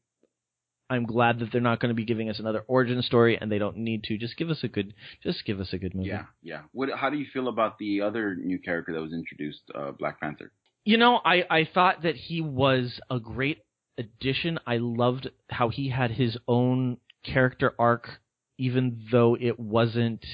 I'm 0.90 1.06
glad 1.06 1.40
that 1.40 1.52
they're 1.52 1.62
not 1.62 1.80
going 1.80 1.90
to 1.90 1.96
be 1.96 2.06
giving 2.06 2.30
us 2.30 2.40
another 2.40 2.64
origin 2.68 3.02
story, 3.02 3.38
and 3.40 3.52
they 3.52 3.58
don't 3.58 3.78
need 3.78 4.04
to. 4.06 4.18
Just 4.18 4.38
give 4.38 4.50
us 4.50 4.60
a 4.64 4.68
good 4.68 4.94
just 5.24 5.46
give 5.46 5.60
us 5.60 5.70
a 5.74 5.78
good 5.78 5.96
movie. 5.96 6.10
yeah, 6.10 6.26
yeah. 6.42 6.62
What? 6.72 6.90
How 6.96 7.10
do 7.10 7.18
you 7.18 7.26
feel 7.34 7.48
about 7.48 7.78
the 7.80 8.02
other 8.02 8.36
new 8.36 8.60
character 8.60 8.94
that 8.94 9.02
was 9.02 9.14
introduced, 9.14 9.62
uh, 9.74 9.92
Black 9.92 10.20
Panther? 10.20 10.52
You 10.86 10.98
know, 10.98 11.20
I, 11.24 11.44
I 11.50 11.70
thought 11.74 12.04
that 12.04 12.16
he 12.16 12.42
was 12.42 13.00
a 13.10 13.18
great 13.20 13.60
addition. 13.98 14.60
I 14.66 14.78
loved 14.78 15.30
how 15.50 15.70
he 15.70 15.90
had 15.90 16.12
his 16.12 16.38
own 16.48 16.98
character 17.24 17.74
arc, 17.80 18.10
even 18.58 19.06
though 19.12 19.38
it 19.40 19.60
wasn't 19.60 20.26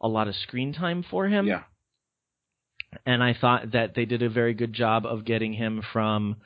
a 0.00 0.08
lot 0.08 0.28
of 0.28 0.34
screen 0.34 0.72
time 0.72 1.04
for 1.08 1.28
him. 1.28 1.46
Yeah, 1.46 1.62
And 3.04 3.22
I 3.22 3.34
thought 3.38 3.72
that 3.72 3.94
they 3.94 4.04
did 4.04 4.22
a 4.22 4.30
very 4.30 4.54
good 4.54 4.72
job 4.72 5.04
of 5.06 5.24
getting 5.24 5.52
him 5.52 5.82
from 5.92 6.36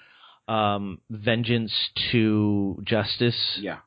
um, 0.49 1.01
vengeance 1.11 1.73
to 2.13 2.83
justice 2.85 3.59
yeah. 3.61 3.79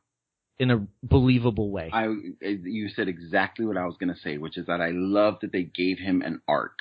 in 0.58 0.72
a 0.72 0.88
believable 1.04 1.70
way. 1.70 1.90
I 1.94 2.08
you 2.42 2.90
said 2.96 3.08
exactly 3.08 3.66
what 3.66 3.78
I 3.78 3.86
was 3.86 3.96
gonna 4.00 4.18
say, 4.24 4.38
which 4.38 4.58
is 4.58 4.66
that 4.68 4.82
I 4.82 4.90
love 4.92 5.36
that 5.42 5.52
they 5.52 5.64
gave 5.64 6.00
him 6.00 6.22
an 6.22 6.42
arc. 6.48 6.78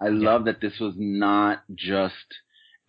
I 0.00 0.08
love 0.08 0.44
that 0.44 0.60
this 0.60 0.78
was 0.78 0.94
not 0.96 1.62
just 1.74 2.14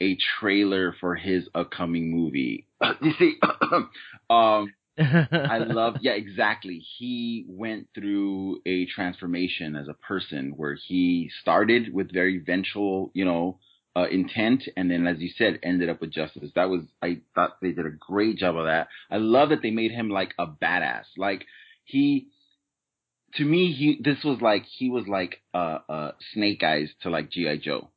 a 0.01 0.17
trailer 0.39 0.95
for 0.99 1.15
his 1.15 1.47
upcoming 1.53 2.11
movie. 2.11 2.67
you 3.01 3.13
see, 3.19 3.35
um, 4.29 4.73
I 4.99 5.59
love, 5.59 5.97
yeah, 6.01 6.13
exactly. 6.13 6.83
He 6.97 7.45
went 7.47 7.87
through 7.95 8.61
a 8.65 8.85
transformation 8.87 9.75
as 9.75 9.87
a 9.87 9.93
person 9.93 10.53
where 10.55 10.75
he 10.75 11.31
started 11.41 11.93
with 11.93 12.13
very 12.13 12.39
vengeful, 12.39 13.11
you 13.13 13.25
know, 13.25 13.59
uh, 13.95 14.05
intent, 14.09 14.63
and 14.77 14.89
then, 14.89 15.07
as 15.07 15.19
you 15.19 15.29
said, 15.37 15.59
ended 15.63 15.89
up 15.89 15.99
with 15.99 16.11
justice. 16.11 16.51
That 16.55 16.69
was, 16.69 16.81
I 17.01 17.21
thought 17.35 17.57
they 17.61 17.71
did 17.71 17.85
a 17.85 17.91
great 17.91 18.37
job 18.37 18.55
of 18.55 18.65
that. 18.65 18.87
I 19.09 19.17
love 19.17 19.49
that 19.49 19.61
they 19.61 19.71
made 19.71 19.91
him 19.91 20.09
like 20.09 20.33
a 20.37 20.45
badass. 20.45 21.05
Like 21.17 21.45
he, 21.85 22.27
to 23.35 23.43
me, 23.43 23.71
he 23.73 23.99
this 24.01 24.23
was 24.23 24.41
like 24.41 24.63
he 24.65 24.89
was 24.89 25.07
like 25.07 25.41
uh, 25.53 25.79
uh, 25.89 26.11
Snake 26.33 26.63
Eyes 26.63 26.89
to 27.01 27.09
like 27.09 27.31
GI 27.31 27.59
Joe. 27.63 27.89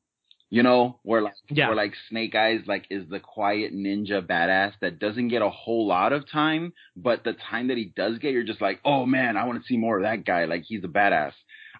You 0.55 0.62
know, 0.62 0.99
where 1.03 1.23
like 1.23 1.33
Yeah. 1.49 1.69
where 1.69 1.77
like 1.77 1.95
Snake 2.11 2.35
Eyes 2.35 2.61
like 2.66 2.85
is 2.91 3.09
the 3.09 3.20
quiet 3.20 3.73
ninja 3.74 4.20
badass 4.20 4.74
that 4.83 4.99
doesn't 4.99 5.29
get 5.29 5.41
a 5.41 5.49
whole 5.49 5.87
lot 5.87 6.12
of 6.12 6.31
time, 6.31 6.74
but 6.95 7.24
the 7.24 7.33
time 7.33 7.69
that 7.69 7.79
he 7.79 7.87
does 7.87 8.19
get, 8.19 8.33
you're 8.35 8.43
just 8.53 8.61
like, 8.61 8.79
oh 8.85 9.07
man, 9.07 9.39
I 9.39 9.47
want 9.47 9.62
to 9.62 9.66
see 9.66 9.79
more 9.79 9.97
of 9.97 10.03
that 10.03 10.27
guy. 10.27 10.45
Like 10.45 10.65
he's 10.65 10.85
a 10.85 10.89
badass. 10.89 11.33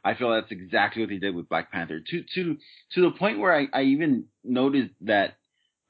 I 0.03 0.15
feel 0.15 0.31
that's 0.31 0.51
exactly 0.51 1.03
what 1.03 1.11
they 1.11 1.19
did 1.19 1.35
with 1.35 1.51
Black 1.51 1.71
Panther. 1.71 2.01
To 2.01 2.25
to 2.35 2.57
to 2.95 3.01
the 3.03 3.11
point 3.11 3.41
where 3.41 3.55
I, 3.55 3.67
I 3.75 3.83
even 3.83 4.25
noticed 4.43 4.95
that 5.03 5.37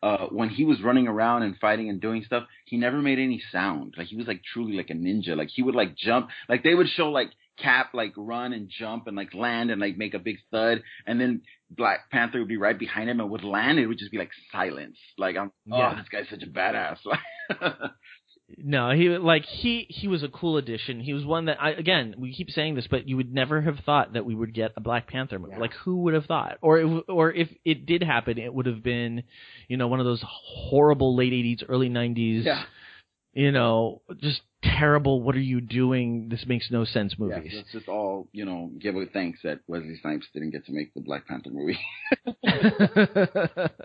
uh 0.02 0.26
when 0.30 0.48
he 0.48 0.64
was 0.64 0.82
running 0.82 1.06
around 1.06 1.44
and 1.44 1.56
fighting 1.60 1.88
and 1.88 2.00
doing 2.00 2.24
stuff, 2.24 2.48
he 2.66 2.78
never 2.78 3.00
made 3.00 3.20
any 3.20 3.40
sound. 3.52 3.94
Like 3.96 4.08
he 4.08 4.16
was 4.16 4.26
like 4.26 4.42
truly 4.52 4.72
like 4.76 4.90
a 4.90 4.94
ninja. 4.94 5.36
Like 5.36 5.50
he 5.50 5.62
would 5.62 5.76
like 5.76 5.94
jump 5.96 6.30
like 6.48 6.64
they 6.64 6.74
would 6.74 6.88
show 6.88 7.10
like 7.10 7.30
Cap 7.58 7.90
like 7.92 8.14
run 8.16 8.54
and 8.54 8.68
jump 8.68 9.06
and 9.06 9.16
like 9.16 9.34
land 9.34 9.70
and 9.70 9.78
like 9.80 9.96
make 9.98 10.14
a 10.14 10.18
big 10.18 10.38
thud 10.50 10.82
and 11.06 11.20
then 11.20 11.42
Black 11.76 12.10
Panther 12.10 12.38
would 12.40 12.48
be 12.48 12.56
right 12.56 12.78
behind 12.78 13.08
him 13.08 13.20
and 13.20 13.30
would 13.30 13.44
land 13.44 13.78
it 13.78 13.86
would 13.86 13.98
just 13.98 14.12
be 14.12 14.18
like 14.18 14.30
silence. 14.50 14.98
Like 15.18 15.36
I'm 15.36 15.52
oh, 15.70 15.78
Yeah. 15.78 15.92
oh 15.92 15.96
this 15.96 16.08
guy's 16.08 16.28
such 16.30 16.42
a 16.42 16.50
badass. 16.50 16.98
No, 18.58 18.90
he 18.90 19.08
like 19.08 19.44
he 19.44 19.86
he 19.88 20.08
was 20.08 20.22
a 20.22 20.28
cool 20.28 20.56
addition. 20.56 21.00
He 21.00 21.12
was 21.12 21.24
one 21.24 21.46
that 21.46 21.56
I 21.60 21.70
again 21.70 22.14
we 22.18 22.34
keep 22.34 22.50
saying 22.50 22.74
this, 22.74 22.86
but 22.90 23.08
you 23.08 23.16
would 23.16 23.32
never 23.32 23.60
have 23.62 23.78
thought 23.86 24.12
that 24.12 24.24
we 24.26 24.34
would 24.34 24.54
get 24.54 24.72
a 24.76 24.80
Black 24.80 25.08
Panther 25.08 25.38
movie. 25.38 25.54
Yeah. 25.54 25.60
Like 25.60 25.72
who 25.84 26.02
would 26.02 26.14
have 26.14 26.26
thought? 26.26 26.58
Or 26.60 26.78
if, 26.78 27.04
or 27.08 27.32
if 27.32 27.48
it 27.64 27.86
did 27.86 28.02
happen, 28.02 28.38
it 28.38 28.52
would 28.52 28.66
have 28.66 28.82
been, 28.82 29.22
you 29.68 29.76
know, 29.76 29.88
one 29.88 30.00
of 30.00 30.06
those 30.06 30.22
horrible 30.26 31.16
late 31.16 31.32
'80s, 31.32 31.64
early 31.68 31.88
'90s, 31.88 32.44
yeah. 32.44 32.64
you 33.32 33.52
know, 33.52 34.02
just 34.20 34.42
terrible. 34.62 35.20
What 35.22 35.34
are 35.36 35.40
you 35.40 35.60
doing? 35.60 36.28
This 36.28 36.44
makes 36.46 36.70
no 36.70 36.84
sense 36.84 37.14
Yeah, 37.18 37.26
movies. 37.36 37.52
let's 37.56 37.72
just 37.72 37.88
all, 37.88 38.28
you 38.32 38.44
know, 38.44 38.70
give 38.78 38.96
a 38.96 39.06
thanks 39.06 39.40
that 39.44 39.60
Wesley 39.66 39.98
Snipes 40.00 40.26
didn't 40.32 40.50
get 40.50 40.66
to 40.66 40.72
make 40.72 40.94
the 40.94 41.00
Black 41.00 41.26
Panther 41.26 41.50
movie. 41.50 41.78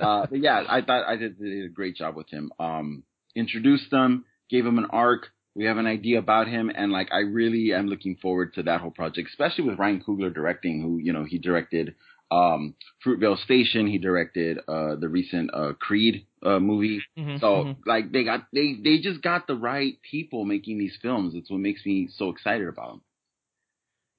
uh, 0.02 0.28
but 0.30 0.40
yeah, 0.40 0.64
I 0.68 0.82
thought 0.82 1.08
I 1.08 1.16
did, 1.16 1.40
did 1.40 1.66
a 1.66 1.70
great 1.70 1.96
job 1.96 2.16
with 2.16 2.30
him. 2.30 2.52
Um, 2.60 3.04
introduced 3.36 3.92
them, 3.92 4.26
gave 4.50 4.66
him 4.66 4.78
an 4.78 4.88
arc, 4.92 5.28
we 5.56 5.66
have 5.66 5.78
an 5.78 5.88
idea 5.88 6.20
about 6.20 6.48
him, 6.48 6.72
and 6.74 6.92
like 6.92 7.10
I 7.12 7.22
really 7.22 7.74
am 7.74 7.88
looking 7.88 8.16
forward 8.22 8.54
to 8.54 8.64
that 8.64 8.80
whole 8.80 8.92
project, 8.92 9.30
especially 9.30 9.64
with 9.64 9.80
Ryan 9.80 10.04
Coogler 10.08 10.32
directing, 10.32 10.82
who 10.82 11.00
you 11.00 11.12
know 11.14 11.24
he 11.24 11.40
directed 11.40 11.96
um, 12.32 12.76
Fruitvale 13.06 13.42
Station, 13.44 13.88
he 13.88 13.98
directed 13.98 14.60
uh, 14.68 14.96
the 14.96 15.08
recent 15.08 15.52
uh, 15.54 15.74
Creed 15.80 16.26
uh, 16.44 16.60
movie. 16.60 17.02
Mm-hmm, 17.18 17.38
so 17.38 17.48
mm-hmm. 17.48 17.90
like 17.90 18.12
they 18.12 18.24
got 18.24 18.48
they 18.54 18.76
they 18.84 19.00
just 19.00 19.22
got 19.22 19.48
the 19.48 19.56
right 19.56 19.98
people 20.10 20.46
making 20.46 20.78
these 20.78 20.98
films. 21.02 21.34
It's 21.36 21.50
what 21.50 21.60
makes 21.60 21.86
me 21.86 22.10
so 22.16 22.30
excited 22.30 22.68
about 22.68 22.90
them. 22.92 23.02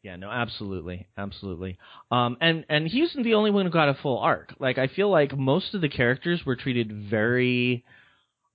Yeah, 0.02 0.16
no, 0.16 0.30
absolutely, 0.30 1.09
absolutely. 1.16 1.76
Um, 2.10 2.36
and 2.40 2.64
and 2.68 2.86
he 2.86 3.02
wasn't 3.02 3.24
the 3.24 3.35
only 3.35 3.51
one 3.51 3.66
who 3.66 3.72
got 3.72 3.89
a 3.89 3.94
full 3.94 4.18
arc. 4.18 4.55
Like 4.59 4.78
I 4.78 4.86
feel 4.86 5.10
like 5.10 5.36
most 5.36 5.74
of 5.74 5.80
the 5.80 5.89
characters 5.89 6.47
were 6.47 6.56
treated 6.56 7.10
very 7.10 7.85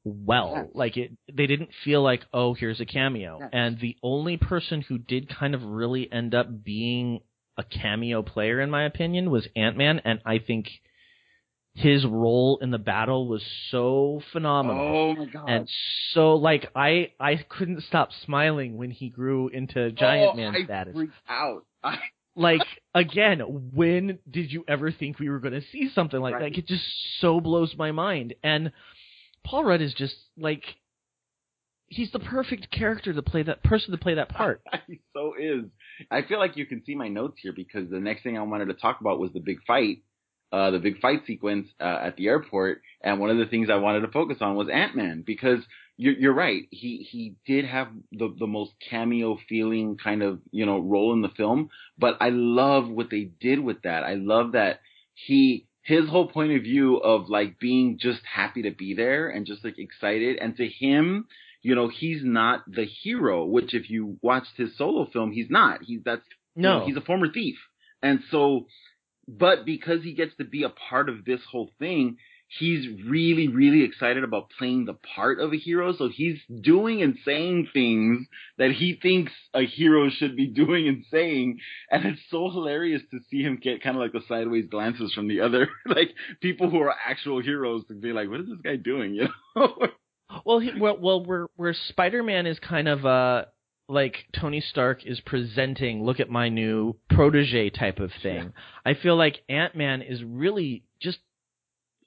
well. 0.04 0.54
Yes. 0.56 0.66
Like 0.74 0.98
it, 0.98 1.12
they 1.32 1.48
didn't 1.48 1.70
feel 1.84 2.02
like, 2.02 2.24
oh, 2.34 2.54
here's 2.54 2.80
a 2.80 2.86
cameo. 2.86 3.38
Yes. 3.40 3.50
And 3.54 3.80
the 3.80 3.98
only 4.02 4.38
person 4.38 4.82
who 4.82 4.98
did 4.98 5.30
kind 5.30 5.54
of 5.54 5.64
really 5.64 6.12
end 6.12 6.34
up 6.34 6.64
being 6.64 7.22
a 7.58 7.64
cameo 7.64 8.22
player, 8.22 8.60
in 8.60 8.70
my 8.70 8.86
opinion, 8.86 9.30
was 9.30 9.48
Ant 9.56 9.78
Man, 9.78 10.02
and 10.04 10.20
I 10.26 10.40
think 10.40 10.70
his 11.76 12.06
role 12.06 12.60
in 12.62 12.72
the 12.72 12.78
battle 12.78 13.28
was 13.28 13.44
so 13.70 14.22
phenomenal. 14.32 14.84
Oh 14.84 15.16
my 15.16 15.26
god! 15.26 15.50
And 15.50 15.70
so, 16.14 16.36
like, 16.36 16.70
I 16.76 17.12
I 17.20 17.36
couldn't 17.50 17.84
stop 17.84 18.10
smiling 18.26 18.78
when 18.78 18.92
he 18.92 19.10
grew 19.10 19.50
into 19.50 19.92
Giant 19.92 20.32
oh, 20.34 20.38
Man 20.38 20.56
I 20.56 20.64
status. 20.66 20.94
freaked 20.94 21.14
out. 21.28 21.66
I, 21.84 21.98
Like, 22.36 22.62
again, 22.96 23.42
when 23.76 24.18
did 24.28 24.52
you 24.52 24.66
ever 24.68 24.92
think 24.92 25.20
we 25.20 25.30
were 25.30 25.40
going 25.40 25.54
to 25.54 25.62
see 25.72 25.92
something 25.94 26.20
like 26.20 26.34
Right. 26.34 26.40
that? 26.40 26.46
Like, 26.46 26.58
it 26.58 26.66
just 26.68 26.84
so 27.20 27.40
blows 27.40 27.76
my 27.78 27.92
mind. 27.92 28.34
And 28.42 28.72
Paul 29.46 29.66
Rudd 29.66 29.82
is 29.84 29.94
just 29.94 30.16
like, 30.36 30.64
he's 31.86 32.12
the 32.12 32.18
perfect 32.20 32.72
character 32.72 33.14
to 33.14 33.22
play 33.22 33.44
that 33.44 33.64
person 33.64 33.92
to 33.92 34.00
play 34.00 34.16
that 34.16 34.30
part. 34.30 34.62
he 34.88 35.00
so 35.14 35.34
is. 35.40 35.66
I 36.12 36.24
feel 36.24 36.40
like 36.40 36.58
you 36.58 36.66
can 36.66 36.84
see 36.86 36.96
my 36.96 37.08
notes 37.08 37.40
here 37.42 37.54
because 37.54 37.90
the 37.90 38.00
next 38.00 38.24
thing 38.24 38.38
I 38.38 38.44
wanted 38.44 38.66
to 38.66 38.74
talk 38.74 39.02
about 39.02 39.20
was 39.20 39.32
the 39.34 39.40
big 39.40 39.60
fight, 39.66 40.00
uh, 40.52 40.72
the 40.72 40.80
big 40.80 41.00
fight 41.00 41.22
sequence 41.26 41.68
uh, 41.80 42.00
at 42.04 42.16
the 42.16 42.28
airport, 42.28 42.82
and 43.02 43.20
one 43.20 43.30
of 43.30 43.38
the 43.38 43.46
things 43.46 43.70
I 43.70 43.76
wanted 43.78 44.02
to 44.02 44.12
focus 44.12 44.38
on 44.42 44.56
was 44.56 44.70
Ant 44.72 44.96
Man 44.96 45.24
because 45.26 45.60
you're, 45.98 46.14
you're 46.14 46.34
right. 46.34 46.64
He 46.72 47.08
he 47.10 47.36
did 47.46 47.66
have 47.66 47.90
the 48.12 48.34
the 48.38 48.48
most 48.48 48.72
cameo 48.90 49.38
feeling 49.48 49.98
kind 49.98 50.24
of 50.24 50.40
you 50.52 50.66
know 50.66 50.80
role 50.80 51.14
in 51.14 51.22
the 51.22 51.30
film, 51.30 51.70
but 51.98 52.18
I 52.20 52.30
love 52.30 52.88
what 52.90 53.10
they 53.10 53.32
did 53.40 53.60
with 53.60 53.82
that. 53.84 54.04
I 54.04 54.16
love 54.16 54.54
that 54.54 54.82
he 55.14 55.68
his 55.84 56.08
whole 56.08 56.28
point 56.28 56.54
of 56.54 56.64
view 56.64 56.98
of 56.98 57.30
like 57.30 57.60
being 57.60 57.98
just 58.00 58.22
happy 58.26 58.64
to 58.64 58.72
be 58.72 58.94
there 58.94 59.30
and 59.30 59.46
just 59.46 59.64
like 59.64 59.78
excited, 59.78 60.38
and 60.38 60.56
to 60.58 60.68
him 60.68 61.28
you 61.64 61.74
know, 61.76 61.88
he's 61.88 62.22
not 62.24 62.64
the 62.68 62.86
hero, 62.86 63.46
which 63.46 63.74
if 63.74 63.90
you 63.90 64.18
watched 64.22 64.56
his 64.58 64.78
solo 64.78 65.08
film, 65.12 65.32
he's 65.32 65.50
not. 65.50 65.82
He's 65.82 66.02
that's 66.04 66.22
you 66.56 66.62
No. 66.64 66.80
know, 66.80 66.86
he's 66.86 66.98
a 66.98 67.02
former 67.02 67.32
thief. 67.32 67.58
And 68.04 68.20
so 68.30 68.68
but 69.28 69.66
because 69.66 70.04
he 70.04 70.14
gets 70.14 70.36
to 70.38 70.44
be 70.44 70.64
a 70.64 70.70
part 70.70 71.08
of 71.10 71.24
this 71.26 71.40
whole 71.50 71.72
thing, 71.80 72.18
he's 72.60 72.86
really, 73.08 73.48
really 73.48 73.84
excited 73.84 74.24
about 74.24 74.50
playing 74.60 74.84
the 74.86 74.94
part 75.16 75.40
of 75.40 75.54
a 75.54 75.58
hero. 75.58 75.94
So 75.94 76.10
he's 76.10 76.40
doing 76.62 77.02
and 77.02 77.18
saying 77.24 77.70
things 77.74 78.28
that 78.58 78.72
he 78.72 79.00
thinks 79.02 79.32
a 79.54 79.66
hero 79.66 80.10
should 80.10 80.36
be 80.36 80.48
doing 80.64 80.88
and 80.90 81.06
saying. 81.10 81.60
And 81.90 82.06
it's 82.06 82.22
so 82.30 82.50
hilarious 82.50 83.02
to 83.12 83.20
see 83.32 83.42
him 83.42 83.58
get 83.62 83.82
kind 83.82 83.96
of 83.96 84.02
like 84.02 84.12
the 84.12 84.22
sideways 84.28 84.66
glances 84.70 85.14
from 85.14 85.30
the 85.30 85.40
other, 85.40 85.70
like 85.86 86.14
people 86.42 86.70
who 86.70 86.80
are 86.82 86.94
actual 87.08 87.42
heroes 87.42 87.86
to 87.88 87.94
be 87.94 88.12
like, 88.12 88.30
what 88.30 88.42
is 88.42 88.48
this 88.48 88.60
guy 88.64 88.76
doing? 88.76 89.16
You 89.24 89.30
know? 89.56 89.88
Well, 90.46 90.60
he, 90.60 90.72
well, 90.80 90.98
well, 91.00 91.24
where 91.24 91.48
where 91.56 91.76
Spider-Man 91.90 92.48
is 92.48 92.60
kind 92.60 92.88
of 92.88 93.06
uh 93.06 93.46
like 93.90 94.26
Tony 94.40 94.62
Stark 94.62 95.06
is 95.06 95.20
presenting, 95.20 96.04
look 96.04 96.20
at 96.20 96.30
my 96.30 96.50
new 96.50 96.96
protege 97.10 97.70
type 97.70 98.00
of 98.00 98.12
thing. 98.22 98.54
I 98.86 98.94
feel 98.94 99.18
like 99.18 99.42
Ant-Man 99.50 100.02
is 100.02 100.24
really 100.24 100.84
just 101.02 101.20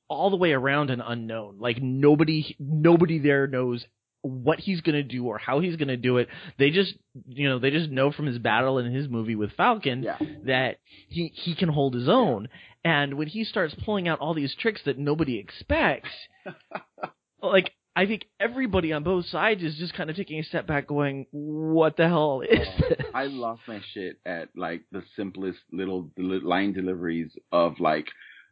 all 0.09 0.31
the 0.31 0.37
way 0.37 0.53
around 0.53 0.91
an 0.91 1.01
unknown. 1.01 1.59
Like 1.59 1.83
nobody 1.83 2.57
nobody 2.59 3.19
there 3.19 3.47
knows 3.47 3.85
what 4.23 4.59
he's 4.59 4.81
going 4.81 4.95
to 4.95 5.03
do 5.03 5.27
or 5.27 5.39
how 5.39 5.61
he's 5.61 5.77
going 5.77 5.89
to 5.89 5.97
do 5.97 6.19
it. 6.19 6.29
They 6.59 6.71
just, 6.71 6.95
you 7.29 7.49
know, 7.49 7.59
they 7.59 7.71
just 7.71 7.91
know 7.91 8.11
from 8.11 8.27
his 8.27 8.39
battle 8.39 8.79
in 8.79 8.93
his 8.93 9.09
movie 9.09 9.37
with 9.37 9.53
Falcon 9.53 10.03
yeah. 10.03 10.19
that 10.47 10.79
he 11.09 11.33
he 11.35 11.55
can 11.55 11.69
hold 11.69 11.95
his 11.95 12.09
own. 12.09 12.49
And 12.85 13.15
when 13.15 13.29
he 13.29 13.45
starts 13.45 13.75
pulling 13.85 14.09
out 14.09 14.21
all 14.21 14.35
these 14.35 14.55
tricks 14.55 14.81
that 14.85 14.99
nobody 14.99 15.39
expects, 15.39 16.11
like 17.43 17.73
I 17.97 18.05
think 18.07 18.27
everybody 18.39 18.93
on 18.93 19.03
both 19.03 19.25
sides 19.27 19.63
is 19.63 19.77
just 19.79 19.95
kind 19.95 20.11
of 20.11 20.17
taking 20.17 20.39
a 20.39 20.45
step 20.45 20.67
back, 20.67 20.87
going, 20.87 21.27
"What 21.33 21.97
the 21.97 22.07
hell 22.09 22.43
is 22.43 22.69
this?" 22.79 22.99
I 23.15 23.25
lost 23.25 23.63
my 23.67 23.81
shit 23.95 24.19
at 24.27 24.51
like 24.55 24.83
the 24.93 25.03
simplest 25.17 25.59
little 25.73 26.11
line 26.19 26.75
deliveries 26.75 27.31
of 27.51 27.81
like, 27.81 28.09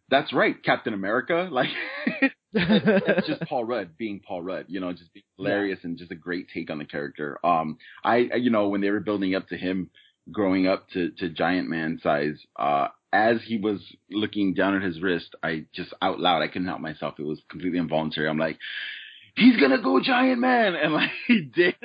that's 0.09 0.33
right, 0.33 0.57
Captain 0.65 0.95
America. 0.95 1.49
Like, 1.53 1.69
it's 2.57 3.27
just 3.27 3.43
Paul 3.43 3.65
Rudd 3.65 3.97
being 3.99 4.21
Paul 4.27 4.43
Rudd, 4.43 4.67
you 4.69 4.81
know, 4.81 4.93
just 4.93 5.13
being 5.13 5.25
hilarious 5.37 5.81
and 5.83 5.99
just 5.99 6.13
a 6.13 6.15
great 6.17 6.47
take 6.55 6.71
on 6.71 6.79
the 6.79 6.85
character. 6.85 7.39
Um, 7.45 7.79
I, 8.05 8.29
I- 8.33 8.37
you 8.37 8.51
know, 8.51 8.69
when 8.69 8.81
they 8.81 8.91
were 8.91 9.01
building 9.01 9.35
up 9.35 9.49
to 9.49 9.57
him 9.57 9.91
growing 10.31 10.67
up 10.67 10.89
to, 10.91 11.11
to 11.19 11.29
giant 11.29 11.69
man 11.69 11.99
size, 12.03 12.39
uh, 12.57 12.89
as 13.13 13.39
he 13.45 13.59
was 13.59 13.81
looking 14.11 14.55
down 14.55 14.75
at 14.77 14.83
his 14.83 15.01
wrist, 15.01 15.35
I 15.43 15.67
just 15.75 15.93
out 16.01 16.21
loud, 16.21 16.43
I 16.43 16.49
couldn't 16.49 16.69
help 16.69 16.81
myself. 16.81 17.15
It 17.19 17.25
was 17.25 17.41
completely 17.51 17.79
involuntary. 17.79 18.29
I'm 18.29 18.39
like, 18.39 18.59
he's 19.37 19.57
gonna 19.59 19.81
go 19.83 20.01
giant 20.01 20.41
man. 20.41 20.75
And 20.75 20.93
like, 20.95 21.11
he 21.27 21.43
did. 21.55 21.75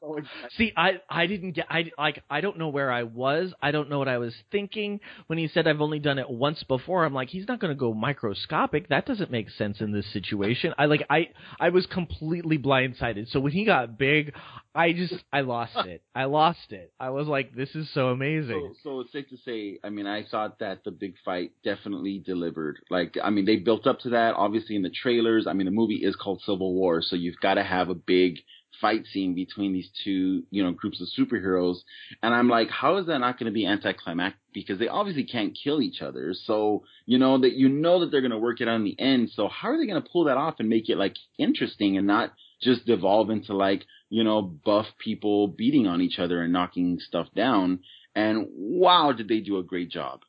So. 0.00 0.18
See, 0.56 0.72
I 0.76 1.00
I 1.08 1.26
didn't 1.26 1.52
get 1.52 1.66
I 1.68 1.90
like 1.98 2.22
I 2.30 2.40
don't 2.40 2.58
know 2.58 2.68
where 2.68 2.90
I 2.90 3.02
was. 3.02 3.52
I 3.60 3.70
don't 3.70 3.90
know 3.90 3.98
what 3.98 4.08
I 4.08 4.18
was 4.18 4.34
thinking 4.50 5.00
when 5.26 5.38
he 5.38 5.48
said 5.48 5.68
I've 5.68 5.82
only 5.82 5.98
done 5.98 6.18
it 6.18 6.28
once 6.30 6.62
before. 6.62 7.04
I'm 7.04 7.12
like, 7.12 7.28
he's 7.28 7.46
not 7.46 7.60
going 7.60 7.70
to 7.74 7.78
go 7.78 7.92
microscopic. 7.92 8.88
That 8.88 9.04
doesn't 9.06 9.30
make 9.30 9.50
sense 9.50 9.80
in 9.80 9.92
this 9.92 10.10
situation. 10.12 10.72
I 10.78 10.86
like 10.86 11.04
I 11.10 11.28
I 11.60 11.68
was 11.68 11.86
completely 11.86 12.58
blindsided. 12.58 13.28
So 13.30 13.38
when 13.40 13.52
he 13.52 13.64
got 13.66 13.98
big, 13.98 14.32
I 14.74 14.92
just 14.92 15.14
I 15.32 15.42
lost 15.42 15.76
it. 15.86 16.02
I 16.14 16.24
lost 16.24 16.70
it. 16.72 16.92
I 16.98 17.10
was 17.10 17.26
like, 17.28 17.54
this 17.54 17.74
is 17.74 17.86
so 17.92 17.98
So, 18.00 18.08
amazing. 18.08 18.74
so 18.82 19.00
it's 19.00 19.12
safe 19.12 19.28
to 19.28 19.36
say, 19.44 19.78
I 19.84 19.90
mean, 19.90 20.06
I 20.06 20.24
thought 20.24 20.58
that 20.60 20.84
the 20.84 20.90
big 20.90 21.14
fight 21.24 21.52
definitely 21.64 22.22
delivered. 22.24 22.78
Like, 22.90 23.16
I 23.22 23.30
mean, 23.30 23.44
they 23.44 23.56
built 23.56 23.86
up 23.86 24.00
to 24.00 24.10
that, 24.10 24.34
obviously, 24.36 24.76
in 24.76 24.82
the 24.82 24.90
trailers. 24.90 25.46
I 25.46 25.52
mean, 25.52 25.66
the 25.66 25.70
movie 25.72 25.96
is 25.96 26.16
called 26.16 26.40
Civil 26.48 26.74
War, 26.74 27.02
so 27.02 27.16
you've 27.16 27.40
got 27.40 27.54
to 27.54 27.62
have 27.62 27.88
a 27.88 27.94
big 27.94 28.38
fight 28.80 29.06
scene 29.06 29.34
between 29.34 29.72
these 29.72 29.90
two, 30.04 30.44
you 30.50 30.62
know, 30.62 30.72
groups 30.72 31.00
of 31.00 31.08
superheroes. 31.18 31.78
And 32.22 32.34
I'm 32.34 32.48
like, 32.48 32.70
how 32.70 32.98
is 32.98 33.06
that 33.06 33.18
not 33.18 33.38
going 33.38 33.50
to 33.50 33.54
be 33.54 33.66
anticlimactic? 33.66 34.40
Because 34.52 34.78
they 34.78 34.88
obviously 34.88 35.24
can't 35.24 35.56
kill 35.62 35.82
each 35.82 36.00
other. 36.00 36.34
So, 36.44 36.84
you 37.06 37.18
know, 37.18 37.38
that 37.40 37.54
you 37.54 37.68
know 37.68 38.00
that 38.00 38.10
they're 38.10 38.20
going 38.20 38.30
to 38.30 38.38
work 38.38 38.60
it 38.60 38.68
out 38.68 38.76
in 38.76 38.84
the 38.84 38.98
end. 38.98 39.30
So 39.34 39.48
how 39.48 39.70
are 39.70 39.78
they 39.78 39.86
going 39.86 40.02
to 40.02 40.08
pull 40.08 40.24
that 40.24 40.36
off 40.36 40.56
and 40.58 40.68
make 40.68 40.88
it 40.88 40.96
like 40.96 41.16
interesting 41.38 41.96
and 41.96 42.06
not 42.06 42.32
just 42.62 42.86
devolve 42.86 43.30
into 43.30 43.54
like, 43.54 43.84
you 44.10 44.24
know, 44.24 44.42
buff 44.42 44.86
people 45.02 45.48
beating 45.48 45.86
on 45.86 46.00
each 46.00 46.18
other 46.18 46.42
and 46.42 46.52
knocking 46.52 46.98
stuff 47.00 47.26
down? 47.34 47.80
And 48.14 48.46
wow, 48.50 49.12
did 49.12 49.28
they 49.28 49.40
do 49.40 49.58
a 49.58 49.62
great 49.62 49.90
job. 49.90 50.20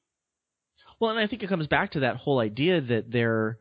Well, 0.99 1.11
and 1.11 1.19
I 1.19 1.27
think 1.27 1.43
it 1.43 1.49
comes 1.49 1.67
back 1.67 1.91
to 1.91 2.01
that 2.01 2.17
whole 2.17 2.39
idea 2.39 2.81
that 2.81 3.09
they're 3.09 3.57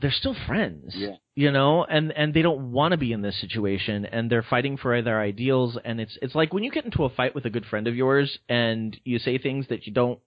they're 0.00 0.10
still 0.12 0.36
friends. 0.46 0.94
Yeah. 0.94 1.16
You 1.34 1.50
know, 1.52 1.84
and 1.84 2.12
and 2.12 2.32
they 2.34 2.42
don't 2.42 2.72
want 2.72 2.92
to 2.92 2.98
be 2.98 3.12
in 3.12 3.22
this 3.22 3.38
situation 3.40 4.06
and 4.06 4.30
they're 4.30 4.42
fighting 4.42 4.76
for 4.76 5.00
their 5.02 5.20
ideals 5.20 5.78
and 5.84 6.00
it's 6.00 6.16
it's 6.22 6.34
like 6.34 6.52
when 6.52 6.64
you 6.64 6.70
get 6.70 6.84
into 6.84 7.04
a 7.04 7.10
fight 7.10 7.34
with 7.34 7.44
a 7.44 7.50
good 7.50 7.66
friend 7.66 7.86
of 7.86 7.94
yours 7.96 8.38
and 8.48 8.98
you 9.04 9.18
say 9.18 9.38
things 9.38 9.66
that 9.68 9.86
you 9.86 9.92
don't 9.92 10.18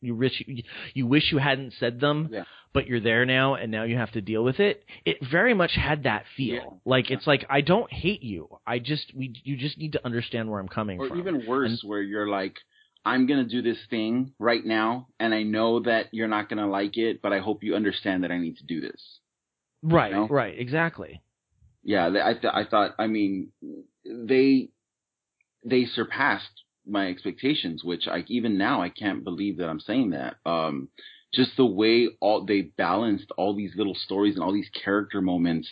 you 0.00 0.14
wish 0.14 0.42
you, 0.46 0.62
you 0.94 1.06
wish 1.06 1.32
you 1.32 1.38
hadn't 1.38 1.72
said 1.80 1.98
them 2.00 2.28
Yeah. 2.32 2.44
but 2.72 2.86
you're 2.86 3.00
there 3.00 3.24
now 3.26 3.54
and 3.54 3.70
now 3.72 3.82
you 3.84 3.96
have 3.96 4.12
to 4.12 4.20
deal 4.20 4.44
with 4.44 4.60
it. 4.60 4.84
It 5.04 5.18
very 5.28 5.54
much 5.54 5.72
had 5.74 6.04
that 6.04 6.24
feel. 6.36 6.54
Yeah. 6.54 6.64
Like 6.84 7.10
it's 7.10 7.26
like 7.26 7.44
I 7.50 7.60
don't 7.60 7.92
hate 7.92 8.22
you. 8.22 8.48
I 8.66 8.78
just 8.78 9.12
we 9.16 9.34
you 9.44 9.56
just 9.56 9.78
need 9.78 9.92
to 9.92 10.04
understand 10.04 10.48
where 10.50 10.60
I'm 10.60 10.68
coming 10.68 11.00
Or 11.00 11.08
from. 11.08 11.18
Or 11.18 11.20
even 11.20 11.46
worse, 11.46 11.82
where 11.84 12.02
you're 12.02 12.28
like, 12.28 12.56
I'm 13.04 13.26
gonna 13.26 13.44
do 13.44 13.62
this 13.62 13.78
thing 13.88 14.32
right 14.38 14.64
now, 14.64 15.08
and 15.18 15.34
I 15.34 15.42
know 15.42 15.80
that 15.80 16.08
you're 16.12 16.28
not 16.28 16.48
gonna 16.48 16.68
like 16.68 16.96
it, 16.96 17.22
but 17.22 17.32
I 17.32 17.38
hope 17.38 17.62
you 17.62 17.74
understand 17.74 18.24
that 18.24 18.32
I 18.32 18.38
need 18.38 18.56
to 18.58 18.64
do 18.64 18.80
this. 18.80 19.20
right, 19.82 20.10
you 20.10 20.16
know? 20.16 20.28
right, 20.28 20.58
exactly. 20.58 21.22
Yeah, 21.82 22.06
I 22.06 22.34
th- 22.34 22.52
I 22.52 22.64
thought, 22.64 22.94
I 22.98 23.06
mean, 23.06 23.52
they 24.04 24.70
they 25.64 25.84
surpassed 25.86 26.64
my 26.86 27.08
expectations, 27.08 27.84
which 27.84 28.08
I 28.08 28.24
even 28.28 28.58
now 28.58 28.82
I 28.82 28.88
can't 28.88 29.24
believe 29.24 29.58
that 29.58 29.68
I'm 29.68 29.80
saying 29.80 30.10
that. 30.10 30.36
Um, 30.44 30.88
just 31.32 31.56
the 31.56 31.66
way 31.66 32.08
all 32.20 32.44
they 32.44 32.62
balanced 32.62 33.30
all 33.36 33.54
these 33.54 33.74
little 33.76 33.94
stories 33.94 34.34
and 34.34 34.42
all 34.42 34.52
these 34.52 34.70
character 34.70 35.20
moments, 35.20 35.68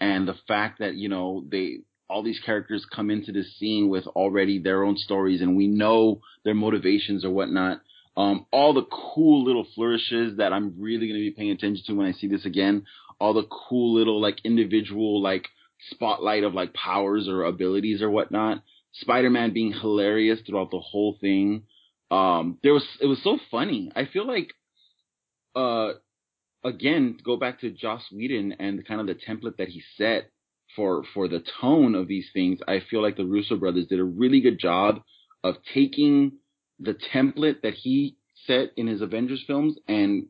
and 0.00 0.28
the 0.28 0.36
fact 0.46 0.80
that 0.80 0.94
you 0.94 1.08
know 1.08 1.44
they 1.50 1.78
all 2.08 2.22
these 2.22 2.40
characters 2.40 2.86
come 2.86 3.10
into 3.10 3.32
this 3.32 3.56
scene 3.58 3.88
with 3.88 4.06
already 4.08 4.58
their 4.58 4.84
own 4.84 4.96
stories, 4.96 5.40
and 5.40 5.56
we 5.56 5.66
know 5.66 6.20
their 6.44 6.54
motivations 6.54 7.24
or 7.24 7.30
whatnot. 7.30 7.80
Um, 8.16 8.46
all 8.50 8.74
the 8.74 8.86
cool 8.90 9.44
little 9.44 9.66
flourishes 9.74 10.38
that 10.38 10.52
I'm 10.52 10.74
really 10.80 11.06
going 11.06 11.20
to 11.20 11.30
be 11.30 11.30
paying 11.30 11.50
attention 11.50 11.84
to 11.86 11.92
when 11.94 12.06
I 12.06 12.12
see 12.12 12.26
this 12.26 12.44
again. 12.44 12.84
All 13.20 13.32
the 13.32 13.44
cool 13.44 13.94
little 13.94 14.20
like 14.20 14.40
individual 14.44 15.22
like 15.22 15.48
spotlight 15.90 16.44
of 16.44 16.54
like 16.54 16.74
powers 16.74 17.28
or 17.28 17.44
abilities 17.44 18.02
or 18.02 18.10
whatnot. 18.10 18.62
Spider-Man 18.92 19.52
being 19.52 19.72
hilarious 19.72 20.40
throughout 20.44 20.70
the 20.70 20.80
whole 20.80 21.16
thing. 21.20 21.64
Um, 22.10 22.58
there 22.62 22.72
was 22.72 22.84
it 23.00 23.06
was 23.06 23.22
so 23.22 23.38
funny. 23.50 23.92
I 23.94 24.06
feel 24.06 24.26
like, 24.26 24.54
uh, 25.54 25.90
again, 26.64 27.18
go 27.22 27.36
back 27.36 27.60
to 27.60 27.70
Joss 27.70 28.02
Whedon 28.10 28.56
and 28.58 28.86
kind 28.86 29.00
of 29.00 29.06
the 29.06 29.14
template 29.14 29.58
that 29.58 29.68
he 29.68 29.82
set 29.96 30.30
for 30.76 31.04
for 31.14 31.28
the 31.28 31.42
tone 31.60 31.94
of 31.94 32.08
these 32.08 32.28
things. 32.32 32.60
I 32.66 32.80
feel 32.90 33.02
like 33.02 33.16
the 33.16 33.26
Russo 33.26 33.56
brothers 33.56 33.86
did 33.86 34.00
a 34.00 34.04
really 34.04 34.40
good 34.40 34.58
job 34.58 35.02
of 35.42 35.56
taking 35.74 36.32
the 36.78 36.96
template 37.12 37.62
that 37.62 37.74
he 37.74 38.16
set 38.46 38.70
in 38.76 38.86
his 38.86 39.00
Avengers 39.00 39.42
films 39.46 39.76
and 39.88 40.26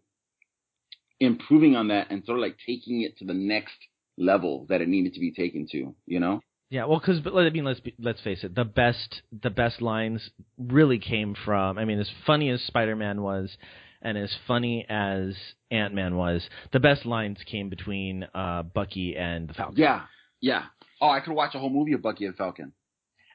improving 1.21 1.77
on 1.77 1.89
that 1.89 2.11
and 2.11 2.25
sort 2.25 2.39
of 2.39 2.43
like 2.43 2.57
taking 2.67 3.03
it 3.03 3.19
to 3.19 3.25
the 3.25 3.35
next 3.35 3.77
level 4.17 4.67
that 4.69 4.81
it 4.81 4.89
needed 4.89 5.15
to 5.15 5.21
be 5.21 5.33
taken 5.33 5.67
to, 5.73 5.95
you 6.07 6.21
know? 6.21 6.41
Yeah, 6.71 6.85
well, 6.85 6.99
because 6.99 7.21
I 7.27 7.51
mean, 7.51 7.65
let's 7.65 7.81
be, 7.81 7.95
let's 7.99 8.21
face 8.21 8.45
it, 8.45 8.55
the 8.55 8.65
best 8.65 9.23
the 9.43 9.49
best 9.49 9.81
lines 9.81 10.31
really 10.59 10.99
came 10.99 11.35
from. 11.45 11.79
I 11.79 11.87
mean, 11.87 11.99
as 11.99 12.11
funny 12.27 12.51
as 12.51 12.61
Spider 12.63 12.95
Man 12.95 13.23
was, 13.23 13.57
and 14.03 14.19
as 14.19 14.35
funny 14.47 14.85
as 14.89 15.35
Ant 15.71 15.95
Man 15.95 16.17
was, 16.17 16.47
the 16.73 16.81
best 16.81 17.07
lines 17.07 17.39
came 17.47 17.71
between 17.71 18.27
uh, 18.35 18.65
Bucky 18.65 19.17
and 19.17 19.49
the 19.49 19.55
Falcon. 19.55 19.77
Yeah, 19.79 20.03
yeah. 20.41 20.65
Oh, 21.01 21.09
I 21.09 21.21
could 21.21 21.33
watch 21.33 21.55
a 21.55 21.59
whole 21.59 21.71
movie 21.71 21.93
of 21.93 22.03
Bucky 22.03 22.27
and 22.27 22.37
Falcon. 22.37 22.73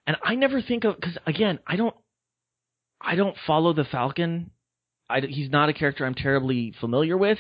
And 0.05 0.17
I 0.23 0.35
never 0.35 0.61
think 0.61 0.83
of 0.83 0.95
because 0.95 1.17
again, 1.25 1.59
I 1.65 1.75
don't 1.75 1.95
I 2.99 3.15
don't 3.15 3.35
follow 3.47 3.73
the 3.73 3.85
Falcon. 3.85 4.51
I, 5.09 5.21
he's 5.21 5.49
not 5.49 5.69
a 5.69 5.73
character 5.73 6.05
I'm 6.05 6.15
terribly 6.15 6.73
familiar 6.79 7.17
with. 7.17 7.37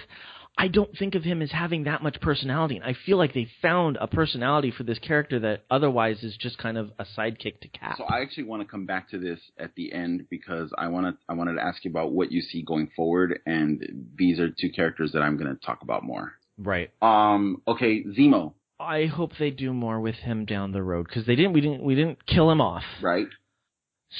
I 0.55 0.67
don't 0.67 0.95
think 0.97 1.15
of 1.15 1.23
him 1.23 1.41
as 1.41 1.51
having 1.51 1.85
that 1.85 2.03
much 2.03 2.21
personality. 2.21 2.75
And 2.75 2.85
I 2.85 2.95
feel 3.05 3.17
like 3.17 3.33
they 3.33 3.47
found 3.61 3.97
a 3.99 4.05
personality 4.05 4.69
for 4.69 4.83
this 4.83 4.99
character 4.99 5.39
that 5.39 5.63
otherwise 5.71 6.21
is 6.23 6.37
just 6.37 6.59
kind 6.59 6.77
of 6.77 6.91
a 6.99 7.05
sidekick 7.17 7.59
to 7.61 7.67
Cap. 7.69 7.97
So 7.97 8.03
I 8.03 8.21
actually 8.21 8.43
want 8.43 8.61
to 8.61 8.67
come 8.67 8.85
back 8.85 9.09
to 9.09 9.17
this 9.17 9.39
at 9.57 9.73
the 9.75 9.91
end 9.91 10.27
because 10.29 10.71
I 10.77 10.87
want 10.89 11.07
to 11.07 11.17
I 11.27 11.33
wanted 11.33 11.55
to 11.55 11.63
ask 11.63 11.83
you 11.83 11.89
about 11.89 12.11
what 12.11 12.31
you 12.31 12.41
see 12.41 12.61
going 12.61 12.91
forward, 12.95 13.39
and 13.47 14.07
these 14.15 14.39
are 14.39 14.49
two 14.49 14.69
characters 14.69 15.11
that 15.13 15.21
I'm 15.21 15.37
going 15.37 15.49
to 15.49 15.65
talk 15.65 15.81
about 15.81 16.03
more. 16.03 16.33
Right. 16.59 16.91
Um. 17.01 17.63
Okay, 17.67 18.03
Zemo. 18.03 18.53
I 18.83 19.07
hope 19.07 19.31
they 19.39 19.49
do 19.51 19.73
more 19.73 19.99
with 19.99 20.15
him 20.15 20.45
down 20.45 20.71
the 20.71 20.83
road 20.83 21.07
because 21.07 21.25
they 21.25 21.35
didn't. 21.35 21.53
We 21.53 21.61
didn't. 21.61 21.83
We 21.83 21.95
didn't 21.95 22.25
kill 22.25 22.49
him 22.51 22.61
off. 22.61 22.83
Right. 23.01 23.27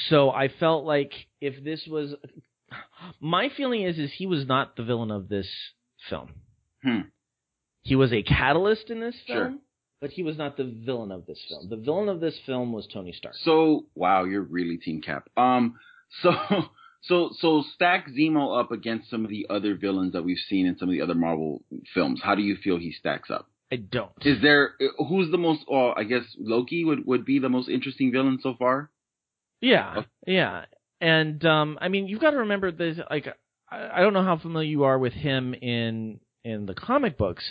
So 0.09 0.31
I 0.31 0.47
felt 0.47 0.85
like 0.85 1.11
if 1.39 1.63
this 1.63 1.85
was, 1.87 2.15
my 3.19 3.49
feeling 3.55 3.83
is 3.83 3.99
is 3.99 4.11
he 4.17 4.25
was 4.25 4.47
not 4.47 4.75
the 4.75 4.83
villain 4.83 5.11
of 5.11 5.29
this 5.29 5.47
film. 6.09 6.29
Hmm. 6.83 7.01
He 7.83 7.95
was 7.95 8.11
a 8.13 8.23
catalyst 8.23 8.89
in 8.89 8.99
this 9.01 9.15
film, 9.27 9.37
Sure. 9.37 9.57
but 10.01 10.09
he 10.11 10.23
was 10.23 10.37
not 10.37 10.57
the 10.57 10.63
villain 10.63 11.11
of 11.11 11.25
this 11.25 11.39
film. 11.49 11.69
The 11.69 11.75
villain 11.77 12.09
of 12.09 12.19
this 12.21 12.39
film 12.45 12.71
was 12.71 12.87
Tony 12.91 13.11
Stark. 13.11 13.35
So 13.43 13.85
wow, 13.95 14.23
you're 14.23 14.41
really 14.41 14.77
Team 14.77 15.01
Cap. 15.01 15.29
Um. 15.37 15.75
So. 16.21 16.31
So 17.05 17.31
so 17.37 17.65
stack 17.75 18.07
Zemo 18.17 18.57
up 18.57 18.71
against 18.71 19.09
some 19.09 19.25
of 19.25 19.29
the 19.29 19.47
other 19.49 19.75
villains 19.75 20.13
that 20.13 20.23
we've 20.23 20.37
seen 20.47 20.65
in 20.65 20.77
some 20.77 20.87
of 20.87 20.93
the 20.93 21.01
other 21.01 21.13
Marvel 21.13 21.61
films. 21.93 22.21
How 22.23 22.33
do 22.33 22.41
you 22.41 22.55
feel 22.55 22.77
he 22.77 22.93
stacks 22.93 23.29
up? 23.29 23.49
I 23.73 23.77
don't. 23.77 24.11
Is 24.21 24.39
there 24.43 24.75
who's 25.09 25.31
the 25.31 25.39
most? 25.39 25.61
Oh, 25.67 25.93
I 25.97 26.03
guess 26.03 26.21
Loki 26.37 26.85
would 26.85 27.07
would 27.07 27.25
be 27.25 27.39
the 27.39 27.49
most 27.49 27.69
interesting 27.69 28.11
villain 28.11 28.37
so 28.43 28.53
far. 28.59 28.91
Yeah, 29.61 30.03
yeah, 30.27 30.65
and 31.01 31.43
um, 31.43 31.79
I 31.81 31.87
mean, 31.87 32.07
you've 32.07 32.21
got 32.21 32.31
to 32.31 32.37
remember 32.37 32.71
this. 32.71 32.99
Like, 33.09 33.27
I, 33.71 33.89
I 33.95 34.01
don't 34.01 34.13
know 34.13 34.21
how 34.23 34.37
familiar 34.37 34.69
you 34.69 34.83
are 34.83 34.99
with 34.99 35.13
him 35.13 35.55
in 35.55 36.19
in 36.45 36.67
the 36.67 36.75
comic 36.75 37.17
books, 37.17 37.43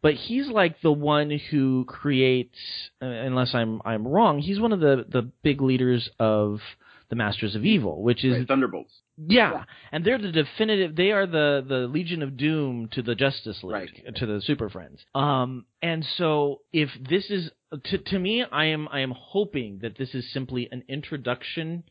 but 0.00 0.14
he's 0.14 0.48
like 0.48 0.80
the 0.80 0.92
one 0.92 1.38
who 1.50 1.84
creates. 1.86 2.56
Uh, 3.02 3.06
unless 3.06 3.54
I'm 3.54 3.82
I'm 3.84 4.08
wrong, 4.08 4.38
he's 4.38 4.58
one 4.58 4.72
of 4.72 4.80
the 4.80 5.04
the 5.06 5.30
big 5.42 5.60
leaders 5.60 6.08
of 6.18 6.60
the 7.10 7.16
Masters 7.16 7.54
of 7.54 7.64
Evil, 7.64 8.02
which 8.02 8.24
is 8.24 8.36
Right, 8.38 8.46
Thunderbolts. 8.48 8.92
yeah, 9.16 9.64
and 9.92 10.04
they're 10.04 10.18
the 10.18 10.30
definitive. 10.32 10.94
They 10.94 11.10
are 11.12 11.26
the 11.26 11.64
the 11.66 11.86
Legion 11.88 12.22
of 12.22 12.36
Doom 12.36 12.88
to 12.92 13.02
the 13.02 13.14
Justice 13.14 13.62
League, 13.62 13.72
Right. 14.04 14.16
to 14.16 14.26
the 14.26 14.40
Super 14.42 14.68
Friends. 14.68 15.04
Um, 15.14 15.64
and 15.82 16.04
so 16.16 16.60
if 16.72 16.90
this 17.08 17.30
is 17.30 17.50
to 17.84 17.98
to 17.98 18.18
me, 18.18 18.44
I 18.44 18.66
am 18.66 18.88
I 18.90 19.00
am 19.00 19.12
hoping 19.16 19.78
that 19.82 19.96
this 19.96 20.14
is 20.14 20.30
simply 20.32 20.68
an 20.70 20.84
introduction 20.88 21.84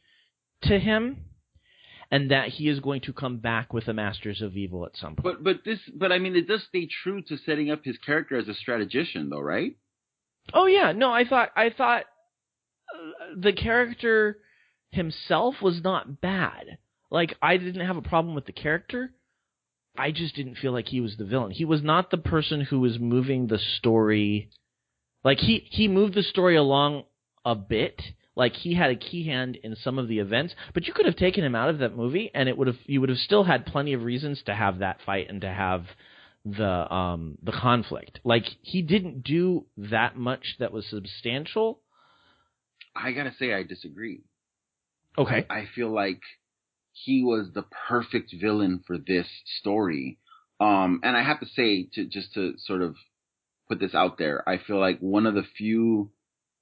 to 0.63 0.77
him, 0.79 1.17
and 2.11 2.31
that 2.31 2.49
he 2.49 2.67
is 2.69 2.79
going 2.79 3.01
to 3.01 3.13
come 3.13 3.37
back 3.37 3.73
with 3.73 3.85
the 3.85 3.93
Masters 3.93 4.41
of 4.41 4.55
Evil 4.55 4.85
at 4.85 4.95
some 4.97 5.15
point. 5.15 5.23
But 5.23 5.43
but 5.43 5.65
this 5.65 5.79
but 5.95 6.11
I 6.11 6.19
mean 6.19 6.35
it 6.35 6.47
does 6.47 6.63
stay 6.63 6.87
true 7.03 7.21
to 7.23 7.37
setting 7.37 7.71
up 7.71 7.83
his 7.83 7.97
character 7.97 8.37
as 8.37 8.47
a 8.47 8.53
strategician 8.53 9.29
though, 9.29 9.41
right? 9.41 9.75
Oh 10.53 10.67
yeah, 10.67 10.91
no, 10.91 11.11
I 11.11 11.25
thought 11.25 11.49
I 11.55 11.71
thought 11.71 12.05
uh, 12.93 13.33
the 13.35 13.51
character 13.53 14.37
himself 14.91 15.55
was 15.61 15.81
not 15.83 16.21
bad. 16.21 16.77
Like 17.09 17.35
I 17.41 17.57
didn't 17.57 17.85
have 17.85 17.97
a 17.97 18.01
problem 18.01 18.35
with 18.35 18.45
the 18.45 18.51
character. 18.51 19.11
I 19.97 20.11
just 20.11 20.35
didn't 20.35 20.57
feel 20.57 20.71
like 20.71 20.87
he 20.87 21.01
was 21.01 21.17
the 21.17 21.25
villain. 21.25 21.51
He 21.51 21.65
was 21.65 21.81
not 21.81 22.11
the 22.11 22.17
person 22.17 22.61
who 22.61 22.79
was 22.79 22.99
moving 22.99 23.47
the 23.47 23.59
story. 23.77 24.49
Like 25.23 25.39
he 25.39 25.67
he 25.69 25.87
moved 25.87 26.13
the 26.13 26.23
story 26.23 26.55
along 26.55 27.05
a 27.43 27.55
bit. 27.55 28.01
Like 28.35 28.53
he 28.53 28.75
had 28.75 28.91
a 28.91 28.95
key 28.95 29.25
hand 29.25 29.57
in 29.63 29.75
some 29.75 29.97
of 29.97 30.07
the 30.07 30.19
events, 30.19 30.53
but 30.73 30.85
you 30.85 30.93
could 30.93 31.07
have 31.07 31.15
taken 31.15 31.43
him 31.43 31.55
out 31.55 31.69
of 31.69 31.79
that 31.79 31.95
movie, 31.95 32.29
and 32.35 32.47
it 32.47 32.55
would 32.57 32.67
have 32.67 32.77
you 32.85 33.01
would 33.01 33.09
have 33.09 33.17
still 33.17 33.43
had 33.43 33.65
plenty 33.65 33.93
of 33.93 34.03
reasons 34.03 34.43
to 34.45 34.53
have 34.53 34.79
that 34.79 34.99
fight 35.05 35.27
and 35.29 35.41
to 35.41 35.49
have 35.49 35.85
the 36.45 36.93
um 36.93 37.37
the 37.41 37.51
conflict. 37.51 38.19
Like 38.23 38.45
he 38.61 38.81
didn't 38.81 39.23
do 39.23 39.65
that 39.77 40.15
much 40.15 40.55
that 40.59 40.71
was 40.71 40.85
substantial. 40.87 41.79
I 42.95 43.11
gotta 43.11 43.33
say 43.39 43.53
I 43.53 43.63
disagree. 43.63 44.21
Okay. 45.17 45.45
I 45.49 45.65
feel 45.73 45.89
like 45.89 46.21
he 46.93 47.23
was 47.23 47.49
the 47.53 47.65
perfect 47.87 48.33
villain 48.39 48.83
for 48.85 48.97
this 48.97 49.27
story. 49.59 50.19
Um, 50.59 51.01
and 51.03 51.15
I 51.15 51.23
have 51.23 51.39
to 51.39 51.45
say, 51.45 51.87
to 51.93 52.05
just 52.05 52.33
to 52.33 52.53
sort 52.57 52.81
of 52.81 52.95
put 53.67 53.79
this 53.79 53.93
out 53.93 54.17
there, 54.17 54.47
I 54.47 54.57
feel 54.57 54.79
like 54.79 54.99
one 54.99 55.25
of 55.25 55.35
the 55.35 55.43
few 55.57 56.11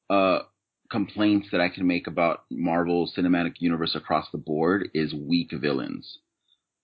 uh, 0.09 0.39
complaints 0.89 1.49
that 1.51 1.61
I 1.61 1.69
can 1.69 1.87
make 1.87 2.07
about 2.07 2.43
Marvel 2.51 3.11
Cinematic 3.15 3.55
Universe 3.59 3.95
across 3.95 4.29
the 4.31 4.37
board 4.37 4.89
is 4.93 5.13
weak 5.13 5.51
villains. 5.51 6.19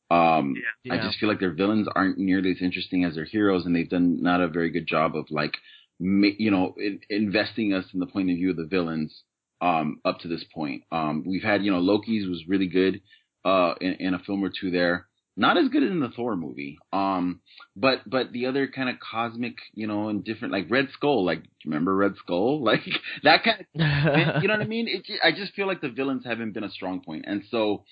Um, 0.09 0.55
I 0.89 0.95
Yeah. 0.95 1.03
just 1.03 1.19
feel 1.19 1.29
like 1.29 1.39
their 1.39 1.53
villains 1.53 1.87
aren't 1.95 2.17
nearly 2.17 2.51
as 2.51 2.61
interesting 2.61 3.03
as 3.05 3.15
their 3.15 3.25
heroes, 3.25 3.65
and 3.65 3.75
they've 3.75 3.89
done 3.89 4.21
not 4.21 4.41
a 4.41 4.47
very 4.47 4.69
good 4.69 4.87
job 4.87 5.15
of 5.15 5.25
like, 5.31 5.55
ma- 5.99 6.35
you 6.37 6.51
know, 6.51 6.73
in- 6.77 6.99
investing 7.09 7.73
us 7.73 7.85
in 7.93 7.99
the 7.99 8.07
point 8.07 8.29
of 8.29 8.35
view 8.35 8.51
of 8.51 8.57
the 8.57 8.65
villains 8.65 9.23
um, 9.61 9.99
up 10.03 10.19
to 10.19 10.27
this 10.27 10.43
point. 10.53 10.83
Um, 10.91 11.23
we've 11.25 11.43
had, 11.43 11.63
you 11.63 11.71
know, 11.71 11.79
Loki's 11.79 12.27
was 12.27 12.43
really 12.47 12.67
good 12.67 13.01
uh, 13.45 13.75
in, 13.79 13.93
in 13.93 14.13
a 14.13 14.19
film 14.19 14.43
or 14.43 14.49
two 14.49 14.71
there. 14.71 15.07
Not 15.37 15.57
as 15.57 15.69
good 15.69 15.83
as 15.83 15.91
in 15.91 16.01
the 16.01 16.09
Thor 16.09 16.35
movie. 16.35 16.77
Um, 16.91 17.39
but 17.75 18.01
but 18.05 18.33
the 18.33 18.47
other 18.47 18.67
kind 18.67 18.89
of 18.89 18.97
cosmic, 18.99 19.55
you 19.73 19.87
know, 19.87 20.09
and 20.09 20.25
different 20.25 20.53
like 20.53 20.69
Red 20.69 20.89
Skull. 20.93 21.23
Like, 21.23 21.43
remember 21.65 21.95
Red 21.95 22.15
Skull? 22.17 22.61
Like 22.71 22.81
that 23.23 23.43
kind 23.43 23.61
of 23.61 24.41
you 24.41 24.47
know 24.47 24.55
what 24.55 24.61
I 24.61 24.67
mean? 24.67 24.87
It, 24.89 25.05
I 25.23 25.31
just 25.31 25.53
feel 25.53 25.67
like 25.67 25.79
the 25.79 25.89
villains 25.89 26.25
haven't 26.25 26.51
been 26.51 26.65
a 26.65 26.69
strong 26.69 27.01
point, 27.01 27.25
and 27.27 27.43
so 27.49 27.85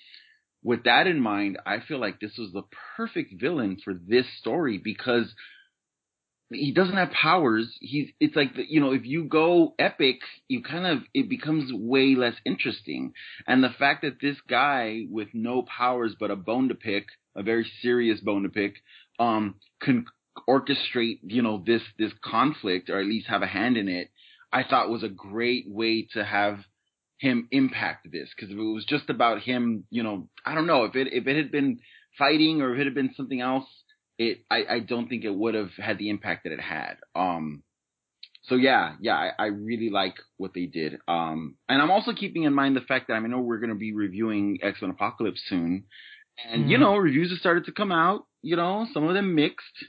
with 0.62 0.84
that 0.84 1.06
in 1.06 1.20
mind, 1.20 1.58
I 1.64 1.78
feel 1.80 1.98
like 1.98 2.20
this 2.20 2.36
was 2.36 2.52
the 2.52 2.64
perfect 2.96 3.40
villain 3.40 3.78
for 3.82 3.94
this 3.94 4.26
story 4.38 4.78
because 4.82 5.34
he 6.52 6.72
doesn't 6.72 6.96
have 6.96 7.10
powers. 7.10 7.72
He's 7.80 8.08
it's 8.18 8.36
like 8.36 8.54
the, 8.54 8.64
you 8.68 8.80
know 8.80 8.92
if 8.92 9.04
you 9.04 9.24
go 9.24 9.74
epic, 9.78 10.20
you 10.48 10.62
kind 10.62 10.86
of 10.86 10.98
it 11.14 11.28
becomes 11.28 11.72
way 11.72 12.14
less 12.16 12.34
interesting, 12.44 13.12
and 13.46 13.62
the 13.62 13.70
fact 13.78 14.02
that 14.02 14.20
this 14.20 14.36
guy 14.48 15.06
with 15.08 15.28
no 15.32 15.62
powers 15.62 16.14
but 16.18 16.30
a 16.30 16.36
bone 16.36 16.68
to 16.68 16.74
pick, 16.74 17.06
a 17.36 17.42
very 17.42 17.70
serious 17.82 18.20
bone 18.20 18.42
to 18.42 18.48
pick, 18.48 18.76
um, 19.18 19.56
can 19.80 20.06
orchestrate 20.48 21.20
you 21.22 21.42
know 21.42 21.62
this 21.64 21.82
this 21.98 22.12
conflict 22.24 22.90
or 22.90 22.98
at 22.98 23.06
least 23.06 23.28
have 23.28 23.42
a 23.42 23.46
hand 23.46 23.76
in 23.76 23.88
it, 23.88 24.10
I 24.52 24.64
thought 24.64 24.90
was 24.90 25.04
a 25.04 25.08
great 25.08 25.66
way 25.68 26.08
to 26.14 26.24
have 26.24 26.58
him 27.18 27.48
impact 27.50 28.10
this 28.10 28.30
because 28.34 28.50
if 28.50 28.58
it 28.58 28.62
was 28.62 28.86
just 28.86 29.10
about 29.10 29.42
him, 29.42 29.84
you 29.90 30.02
know, 30.02 30.28
I 30.44 30.54
don't 30.54 30.66
know 30.66 30.84
if 30.84 30.96
it 30.96 31.12
if 31.12 31.26
it 31.26 31.36
had 31.36 31.52
been 31.52 31.78
fighting 32.18 32.60
or 32.60 32.74
if 32.74 32.80
it 32.80 32.84
had 32.86 32.94
been 32.94 33.14
something 33.14 33.40
else, 33.40 33.66
it 34.20 34.44
I, 34.50 34.64
I 34.68 34.78
don't 34.80 35.08
think 35.08 35.24
it 35.24 35.34
would 35.34 35.54
have 35.54 35.70
had 35.78 35.98
the 35.98 36.10
impact 36.10 36.44
that 36.44 36.52
it 36.52 36.60
had. 36.60 36.96
Um, 37.14 37.62
so 38.42 38.54
yeah, 38.54 38.94
yeah, 39.00 39.16
I, 39.16 39.30
I 39.38 39.46
really 39.46 39.90
like 39.90 40.14
what 40.36 40.52
they 40.54 40.66
did. 40.66 40.98
Um, 41.08 41.56
and 41.68 41.80
I'm 41.80 41.90
also 41.90 42.12
keeping 42.12 42.44
in 42.44 42.52
mind 42.54 42.76
the 42.76 42.80
fact 42.82 43.08
that 43.08 43.14
I, 43.14 43.20
know 43.20 43.40
we're 43.40 43.58
going 43.58 43.70
to 43.70 43.76
be 43.76 43.92
reviewing 43.94 44.58
X 44.62 44.82
Men 44.82 44.90
Apocalypse 44.90 45.42
soon, 45.46 45.84
and 46.50 46.70
you 46.70 46.76
Mhm. 46.76 46.80
know, 46.80 46.96
reviews 46.96 47.30
have 47.30 47.38
started 47.38 47.64
to 47.66 47.72
come 47.72 47.92
out. 47.92 48.26
You 48.42 48.56
know, 48.56 48.86
some 48.92 49.04
of 49.04 49.14
them 49.14 49.34
mixed. 49.34 49.84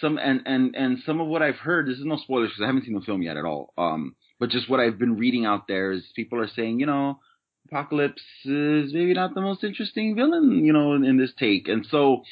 Some 0.00 0.18
and 0.18 0.42
and 0.46 0.74
and 0.74 0.98
some 1.06 1.20
of 1.20 1.28
what 1.28 1.42
I've 1.42 1.56
heard. 1.68 1.86
This 1.86 1.98
is 1.98 2.04
no 2.04 2.16
spoilers 2.16 2.50
because 2.50 2.62
I 2.64 2.66
haven't 2.66 2.84
seen 2.84 2.94
the 2.94 3.00
film 3.06 3.22
yet 3.22 3.36
at 3.36 3.44
all. 3.44 3.72
Um, 3.78 4.16
but 4.40 4.50
just 4.50 4.68
what 4.68 4.80
I've 4.80 4.98
been 4.98 5.16
reading 5.16 5.44
out 5.46 5.68
there 5.68 5.92
is 5.92 6.02
people 6.16 6.40
are 6.40 6.48
saying, 6.48 6.80
you 6.80 6.86
know, 6.86 7.20
Apocalypse 7.68 8.22
is 8.44 8.92
maybe 8.92 9.14
not 9.14 9.34
the 9.34 9.40
most 9.40 9.62
interesting 9.62 10.16
villain, 10.16 10.64
you 10.64 10.72
know, 10.72 10.94
in, 10.94 11.04
in 11.04 11.16
this 11.16 11.32
take. 11.38 11.68
And 11.68 11.86
so 11.86 12.22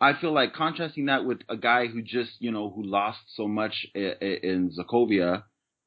I 0.00 0.14
feel 0.14 0.32
like 0.32 0.54
contrasting 0.54 1.06
that 1.06 1.24
with 1.24 1.40
a 1.48 1.56
guy 1.56 1.86
who 1.86 2.00
just, 2.00 2.32
you 2.38 2.50
know, 2.50 2.70
who 2.70 2.84
lost 2.84 3.18
so 3.34 3.46
much 3.46 3.86
in, 3.94 4.14
in 4.20 4.70
Sokovia 4.78 5.44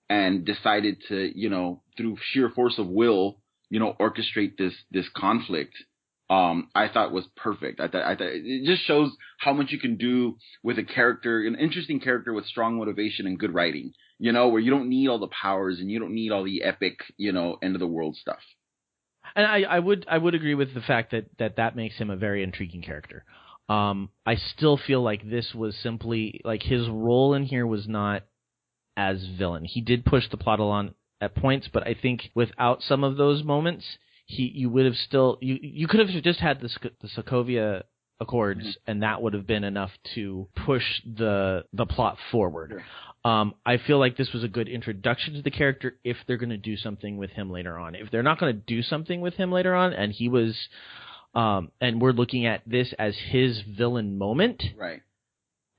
and 0.10 0.46
decided 0.46 1.02
to, 1.08 1.32
you 1.38 1.50
know, 1.50 1.82
through 1.98 2.18
sheer 2.22 2.50
force 2.50 2.78
of 2.78 2.88
will, 2.88 3.40
you 3.70 3.80
know, 3.80 3.96
orchestrate 4.00 4.58
this 4.58 4.74
this 4.92 5.08
conflict. 5.16 5.74
Um, 6.30 6.70
I 6.74 6.88
thought 6.88 7.12
was 7.12 7.26
perfect. 7.36 7.80
I 7.80 7.88
thought, 7.88 8.04
I 8.04 8.16
thought 8.16 8.28
it 8.28 8.66
just 8.66 8.86
shows 8.86 9.12
how 9.40 9.54
much 9.54 9.72
you 9.72 9.80
can 9.80 9.98
do 9.98 10.38
with 10.64 10.80
a 10.80 10.84
character, 10.84 11.46
an 11.46 11.56
interesting 11.56 12.00
character 12.00 12.34
with 12.34 12.46
strong 12.46 12.78
motivation 12.78 13.28
and 13.28 13.38
good 13.38 13.54
writing. 13.54 13.94
You 14.20 14.32
know, 14.32 14.50
where 14.50 14.62
you 14.62 14.72
don't 14.72 14.90
need 14.90 15.08
all 15.10 15.20
the 15.20 15.28
powers 15.28 15.80
and 15.80 15.90
you 15.90 16.00
don't 16.00 16.14
need 16.14 16.32
all 16.32 16.44
the 16.44 16.64
epic, 16.64 17.00
you 17.18 17.32
know, 17.32 17.58
end 17.62 17.76
of 17.76 17.80
the 17.80 17.88
world 17.88 18.16
stuff. 18.16 18.40
And 19.36 19.46
I, 19.46 19.62
I 19.64 19.80
would 19.80 20.06
I 20.08 20.18
would 20.18 20.36
agree 20.36 20.56
with 20.56 20.74
the 20.74 20.82
fact 20.82 21.12
that 21.12 21.26
that 21.40 21.56
that 21.56 21.76
makes 21.76 21.96
him 21.96 22.10
a 22.10 22.16
very 22.16 22.44
intriguing 22.44 22.84
character. 22.84 23.26
Um, 23.70 24.10
I 24.26 24.36
still 24.36 24.78
feel 24.78 25.02
like 25.02 25.30
this 25.30 25.54
was 25.54 25.76
simply 25.78 26.42
like 26.44 26.64
his 26.64 26.88
role 26.90 27.34
in 27.34 27.44
here 27.44 27.66
was 27.66 27.88
not 27.88 28.24
as 28.98 29.26
villain. 29.38 29.66
He 29.66 29.82
did 29.82 30.06
push 30.06 30.30
the 30.30 30.38
plot 30.38 30.60
along 30.60 30.94
at 31.22 31.36
points, 31.36 31.70
but 31.72 31.88
I 31.88 31.96
think 32.00 32.30
without 32.36 32.82
some 32.84 33.04
of 33.04 33.18
those 33.18 33.44
moments, 33.44 33.86
he 34.26 34.52
you 34.54 34.70
would 34.70 34.86
have 34.86 34.96
still 34.96 35.38
you 35.42 35.58
you 35.62 35.88
could 35.88 36.00
have 36.00 36.24
just 36.24 36.40
had 36.40 36.60
the 36.60 36.70
the 37.02 37.08
Sokovia 37.08 37.84
Accords, 38.20 38.62
mm-hmm. 38.62 38.92
and 38.92 39.04
that 39.04 39.22
would 39.22 39.34
have 39.34 39.48
been 39.48 39.64
enough 39.64 39.92
to 40.16 40.48
push 40.66 40.84
the 41.06 41.64
the 41.74 41.86
plot 41.86 42.18
forward. 42.32 42.72
Sure. 42.72 42.84
Um, 43.26 43.56
I 43.66 43.78
feel 43.78 44.00
like 44.00 44.18
this 44.18 44.34
was 44.34 44.44
a 44.44 44.50
good 44.50 44.68
introduction 44.68 45.36
to 45.36 45.42
the 45.42 45.52
character 45.52 45.98
if 46.04 46.18
they're 46.28 46.38
going 46.38 46.50
to 46.50 46.58
do 46.58 46.76
something 46.76 47.16
with 47.16 47.30
him 47.32 47.50
later 47.50 47.78
on. 47.78 47.96
If 47.96 48.12
they're 48.12 48.24
not 48.24 48.38
going 48.38 48.54
to 48.54 48.62
do 48.62 48.82
something 48.82 49.22
with 49.22 49.36
him 49.36 49.50
later 49.50 49.74
on, 49.74 49.94
and 49.94 50.12
he 50.12 50.28
was, 50.28 50.58
um, 51.34 51.72
and 51.82 52.02
we're 52.02 52.12
looking 52.12 52.46
at 52.46 52.62
this 52.66 52.94
as 52.98 53.16
his 53.32 53.62
villain 53.62 54.18
moment, 54.18 54.64
right? 54.78 55.02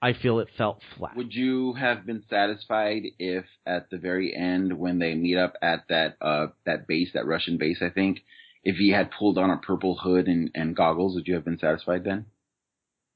I 0.03 0.13
feel 0.13 0.41
it 0.41 0.49
felt 0.59 0.81
flat. 0.99 1.17
Would 1.17 1.33
you 1.33 1.73
have 1.75 2.05
been 2.05 2.25
satisfied 2.29 3.05
if 3.19 3.45
at 3.65 3.89
the 3.89 3.97
very 3.97 4.37
end 4.37 4.79
when 4.79 4.99
they 4.99 5.15
meet 5.15 5.39
up 5.39 5.55
at 5.63 5.85
that 5.89 6.17
uh 6.21 6.49
that 6.67 6.87
base, 6.87 7.11
that 7.15 7.27
Russian 7.27 7.57
base, 7.57 7.79
I 7.81 7.91
think, 7.91 8.21
if 8.63 8.77
he 8.77 8.91
had 8.91 9.11
pulled 9.11 9.39
on 9.39 9.51
a 9.51 9.57
purple 9.57 9.97
hood 9.97 10.27
and, 10.27 10.51
and 10.55 10.77
goggles, 10.77 11.15
would 11.15 11.27
you 11.27 11.35
have 11.35 11.45
been 11.45 11.59
satisfied 11.59 12.05
then? 12.05 12.27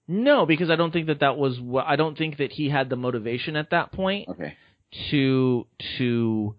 No, 0.06 0.46
because 0.46 0.70
I 0.70 0.76
don't 0.76 0.90
think 0.90 1.08
that 1.08 1.20
that 1.20 1.36
was 1.36 1.60
what 1.60 1.86
I 1.86 1.96
don't 1.96 2.16
think 2.16 2.38
that 2.38 2.52
he 2.52 2.70
had 2.70 2.88
the 2.88 2.96
motivation 2.96 3.56
at 3.56 3.70
that 3.70 3.92
point. 3.92 4.28
Okay. 4.28 4.56
To 5.10 5.66
to 5.98 6.54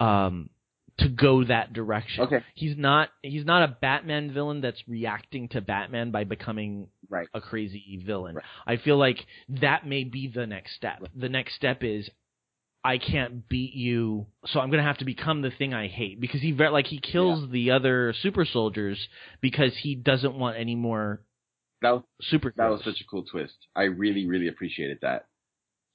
um 0.00 0.48
to 0.98 1.08
go 1.08 1.44
that 1.44 1.72
direction. 1.72 2.24
Okay. 2.24 2.40
He's 2.54 2.76
not 2.76 3.10
he's 3.22 3.44
not 3.44 3.62
a 3.62 3.76
Batman 3.80 4.32
villain 4.32 4.60
that's 4.60 4.82
reacting 4.88 5.48
to 5.50 5.60
Batman 5.60 6.10
by 6.10 6.24
becoming 6.24 6.88
right. 7.08 7.28
a 7.34 7.40
crazy 7.40 8.02
villain. 8.04 8.36
Right. 8.36 8.44
I 8.66 8.76
feel 8.76 8.98
like 8.98 9.18
that 9.60 9.86
may 9.86 10.04
be 10.04 10.30
the 10.32 10.46
next 10.46 10.74
step. 10.74 10.98
Right. 11.00 11.20
The 11.20 11.28
next 11.28 11.54
step 11.54 11.82
is 11.82 12.08
I 12.84 12.98
can't 12.98 13.48
beat 13.48 13.74
you, 13.74 14.26
so 14.46 14.60
I'm 14.60 14.70
gonna 14.70 14.82
have 14.82 14.98
to 14.98 15.04
become 15.04 15.42
the 15.42 15.50
thing 15.50 15.74
I 15.74 15.88
hate 15.88 16.20
because 16.20 16.40
he 16.40 16.52
like 16.52 16.86
he 16.86 17.00
kills 17.00 17.42
yeah. 17.42 17.52
the 17.52 17.70
other 17.72 18.14
super 18.22 18.44
soldiers 18.44 18.98
because 19.40 19.72
he 19.80 19.94
doesn't 19.94 20.34
want 20.34 20.56
any 20.56 20.74
more. 20.74 21.22
That 21.82 21.90
was 21.90 22.02
super. 22.22 22.52
That 22.56 22.70
was 22.70 22.82
such 22.84 23.00
a 23.00 23.04
cool 23.04 23.24
twist. 23.24 23.54
I 23.76 23.84
really, 23.84 24.26
really 24.26 24.48
appreciated 24.48 24.98
that. 25.02 25.26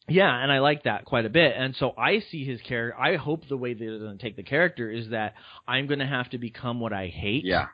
Yeah, 0.10 0.32
and 0.36 0.52
I 0.52 0.60
like 0.60 0.84
that 0.84 1.06
quite 1.06 1.26
a 1.26 1.30
bit. 1.30 1.54
And 1.58 1.76
so 1.76 1.94
I 1.98 2.20
see 2.32 2.44
his 2.44 2.60
character. 2.62 3.00
I 3.00 3.16
hope 3.16 3.48
the 3.48 3.58
way 3.58 3.74
they're 3.74 4.00
going 4.00 4.18
to 4.18 4.24
take 4.24 4.36
the 4.36 4.44
character 4.44 4.90
is 4.90 5.10
that 5.10 5.36
I'm 5.68 5.88
going 5.88 6.00
to 6.00 6.06
have 6.06 6.30
to 6.32 6.38
become 6.38 6.80
what 6.80 6.94
I 6.94 7.08
hate. 7.08 7.46
Yeah. 7.46 7.68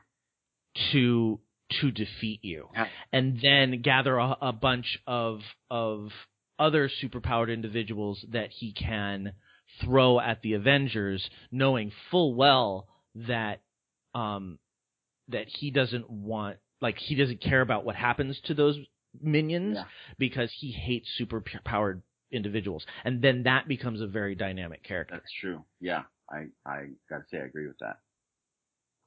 To 0.92 1.40
to 1.82 1.92
defeat 1.92 2.40
you, 2.44 2.70
yeah. 2.74 2.88
and 3.12 3.40
then 3.42 3.82
gather 3.82 4.18
a, 4.18 4.38
a 4.42 4.54
bunch 4.54 5.00
of 5.06 5.42
of 5.70 6.10
other 6.58 6.90
superpowered 7.04 7.52
individuals 7.52 8.24
that 8.32 8.50
he 8.52 8.74
can 8.74 9.34
throw 9.82 10.20
at 10.20 10.42
the 10.42 10.54
Avengers, 10.54 11.28
knowing 11.52 11.92
full 12.12 12.36
well 12.36 12.88
that 13.16 13.62
um 14.14 14.60
that 15.30 15.48
he 15.48 15.72
doesn't 15.72 16.10
want 16.10 16.58
like 16.82 16.98
he 16.98 17.16
doesn't 17.16 17.42
care 17.42 17.62
about 17.62 17.86
what 17.86 17.96
happens 17.96 18.40
to 18.46 18.54
those 18.54 18.78
minions 19.22 19.76
yeah. 19.76 19.84
because 20.18 20.52
he 20.60 20.72
hates 20.72 21.08
super 21.18 21.44
powered 21.66 22.02
individuals, 22.32 22.86
and 23.04 23.22
then 23.22 23.44
that 23.44 23.68
becomes 23.68 24.02
a 24.02 24.08
very 24.08 24.36
dynamic 24.36 24.84
character. 24.84 25.16
That's 25.16 25.34
true. 25.40 25.64
Yeah, 25.80 26.04
I 26.30 26.48
I 26.66 26.88
gotta 27.10 27.24
say 27.32 27.38
I 27.38 27.46
agree 27.46 27.68
with 27.68 27.80
that. 27.80 28.00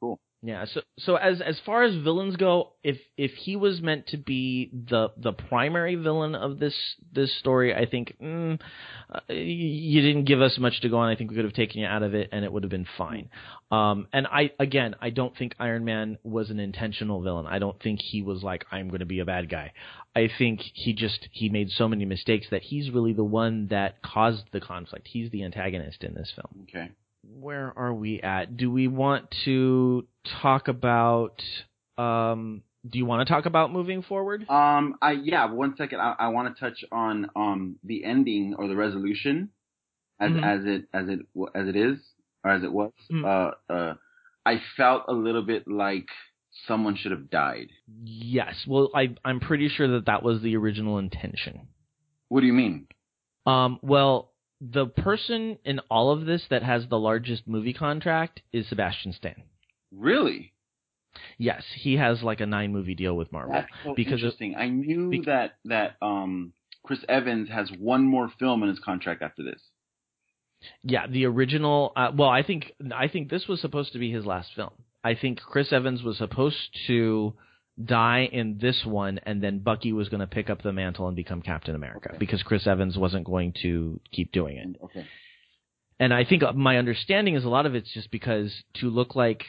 Cool. 0.00 0.18
Yeah. 0.44 0.64
So 0.64 0.80
so 0.98 1.14
as 1.14 1.40
as 1.40 1.60
far 1.64 1.84
as 1.84 1.94
villains 2.02 2.34
go, 2.34 2.72
if 2.82 2.98
if 3.16 3.30
he 3.30 3.54
was 3.54 3.80
meant 3.80 4.08
to 4.08 4.16
be 4.16 4.70
the 4.72 5.12
the 5.16 5.32
primary 5.32 5.94
villain 5.94 6.34
of 6.34 6.58
this 6.58 6.74
this 7.12 7.32
story, 7.38 7.72
I 7.72 7.86
think 7.86 8.16
mm, 8.20 8.58
uh, 9.08 9.20
you 9.32 10.02
didn't 10.02 10.24
give 10.24 10.42
us 10.42 10.58
much 10.58 10.80
to 10.80 10.88
go 10.88 10.98
on. 10.98 11.08
I 11.08 11.14
think 11.14 11.30
we 11.30 11.36
could 11.36 11.44
have 11.44 11.54
taken 11.54 11.80
you 11.80 11.86
out 11.86 12.02
of 12.02 12.14
it, 12.14 12.30
and 12.32 12.44
it 12.44 12.52
would 12.52 12.64
have 12.64 12.70
been 12.70 12.88
fine. 12.98 13.30
Um, 13.70 14.08
and 14.12 14.26
I 14.26 14.50
again, 14.58 14.96
I 15.00 15.10
don't 15.10 15.36
think 15.36 15.54
Iron 15.60 15.84
Man 15.84 16.18
was 16.24 16.50
an 16.50 16.58
intentional 16.58 17.22
villain. 17.22 17.46
I 17.46 17.60
don't 17.60 17.80
think 17.80 18.00
he 18.02 18.22
was 18.22 18.42
like 18.42 18.64
I'm 18.72 18.88
going 18.88 18.98
to 18.98 19.06
be 19.06 19.20
a 19.20 19.24
bad 19.24 19.48
guy. 19.48 19.72
I 20.14 20.28
think 20.38 20.60
he 20.74 20.92
just 20.92 21.28
he 21.32 21.48
made 21.48 21.70
so 21.70 21.88
many 21.88 22.04
mistakes 22.04 22.46
that 22.50 22.62
he's 22.62 22.90
really 22.90 23.12
the 23.12 23.24
one 23.24 23.68
that 23.68 24.02
caused 24.02 24.44
the 24.52 24.60
conflict. 24.60 25.08
He's 25.08 25.30
the 25.30 25.44
antagonist 25.44 26.04
in 26.04 26.14
this 26.14 26.32
film. 26.34 26.66
Okay 26.68 26.90
where 27.22 27.72
are 27.76 27.94
we 27.94 28.20
at? 28.20 28.56
Do 28.56 28.70
we 28.70 28.88
want 28.88 29.32
to 29.44 30.06
talk 30.42 30.68
about? 30.68 31.42
Um, 31.98 32.62
do 32.88 32.98
you 32.98 33.06
want 33.06 33.26
to 33.26 33.32
talk 33.32 33.46
about 33.46 33.72
moving 33.72 34.02
forward? 34.02 34.48
Um, 34.48 34.96
I 35.00 35.12
yeah. 35.12 35.50
One 35.50 35.74
second. 35.76 36.00
I, 36.00 36.14
I 36.18 36.28
want 36.28 36.54
to 36.54 36.60
touch 36.60 36.84
on 36.90 37.30
um 37.36 37.76
the 37.84 38.04
ending 38.04 38.54
or 38.58 38.68
the 38.68 38.76
resolution, 38.76 39.50
as 40.20 40.30
mm-hmm. 40.30 40.44
as 40.44 40.60
it 40.64 40.84
as 40.92 41.08
it 41.08 41.20
as 41.54 41.68
it 41.68 41.76
is 41.76 41.98
or 42.44 42.50
as 42.50 42.62
it 42.62 42.72
was. 42.72 42.92
Mm-hmm. 43.10 43.24
Uh, 43.24 43.74
uh, 43.74 43.94
I 44.44 44.60
felt 44.76 45.04
a 45.08 45.12
little 45.12 45.42
bit 45.42 45.68
like 45.68 46.08
someone 46.66 46.96
should 46.96 47.12
have 47.12 47.30
died. 47.30 47.68
Yes. 48.04 48.54
Well, 48.66 48.90
I 48.94 49.14
I'm 49.24 49.40
pretty 49.40 49.68
sure 49.68 49.88
that 49.88 50.06
that 50.06 50.22
was 50.22 50.42
the 50.42 50.56
original 50.56 50.98
intention. 50.98 51.68
What 52.28 52.40
do 52.40 52.46
you 52.46 52.52
mean? 52.52 52.86
Um. 53.46 53.78
Well, 53.82 54.32
the 54.60 54.86
person 54.86 55.58
in 55.64 55.80
all 55.90 56.12
of 56.12 56.24
this 56.24 56.44
that 56.50 56.62
has 56.62 56.86
the 56.88 56.98
largest 56.98 57.48
movie 57.48 57.72
contract 57.74 58.42
is 58.52 58.68
Sebastian 58.68 59.12
Stan. 59.12 59.42
Really? 59.90 60.52
Yes, 61.36 61.62
he 61.74 61.96
has 61.96 62.22
like 62.22 62.40
a 62.40 62.46
nine 62.46 62.72
movie 62.72 62.94
deal 62.94 63.14
with 63.16 63.32
Marvel. 63.32 63.54
That's 63.54 63.68
so 63.84 63.94
because 63.94 64.14
interesting. 64.14 64.54
Of, 64.54 64.60
I 64.60 64.68
knew 64.68 65.10
be- 65.10 65.22
that 65.26 65.56
that 65.64 65.96
um 66.00 66.52
Chris 66.84 67.00
Evans 67.08 67.48
has 67.50 67.70
one 67.78 68.04
more 68.04 68.30
film 68.38 68.62
in 68.62 68.68
his 68.68 68.78
contract 68.78 69.22
after 69.22 69.42
this. 69.42 69.60
Yeah, 70.82 71.06
the 71.06 71.26
original. 71.26 71.92
Uh, 71.96 72.12
well, 72.16 72.28
I 72.28 72.42
think 72.42 72.72
I 72.94 73.08
think 73.08 73.28
this 73.28 73.46
was 73.48 73.60
supposed 73.60 73.92
to 73.92 73.98
be 73.98 74.12
his 74.12 74.24
last 74.24 74.50
film. 74.54 74.70
I 75.04 75.14
think 75.14 75.40
Chris 75.40 75.72
Evans 75.72 76.02
was 76.02 76.18
supposed 76.18 76.56
to 76.86 77.34
die 77.82 78.28
in 78.30 78.58
this 78.60 78.84
one, 78.84 79.18
and 79.24 79.42
then 79.42 79.58
Bucky 79.60 79.92
was 79.92 80.08
going 80.08 80.20
to 80.20 80.26
pick 80.26 80.50
up 80.50 80.62
the 80.62 80.72
mantle 80.72 81.06
and 81.06 81.16
become 81.16 81.42
Captain 81.42 81.74
America 81.74 82.10
okay. 82.10 82.18
because 82.18 82.42
Chris 82.42 82.66
Evans 82.66 82.96
wasn't 82.96 83.24
going 83.24 83.54
to 83.62 84.00
keep 84.12 84.32
doing 84.32 84.56
it. 84.56 84.76
Okay. 84.84 85.06
And 85.98 86.12
I 86.12 86.24
think 86.24 86.42
my 86.54 86.78
understanding 86.78 87.34
is 87.34 87.44
a 87.44 87.48
lot 87.48 87.66
of 87.66 87.74
it's 87.74 87.92
just 87.92 88.10
because 88.10 88.52
to 88.74 88.90
look 88.90 89.14
like 89.14 89.44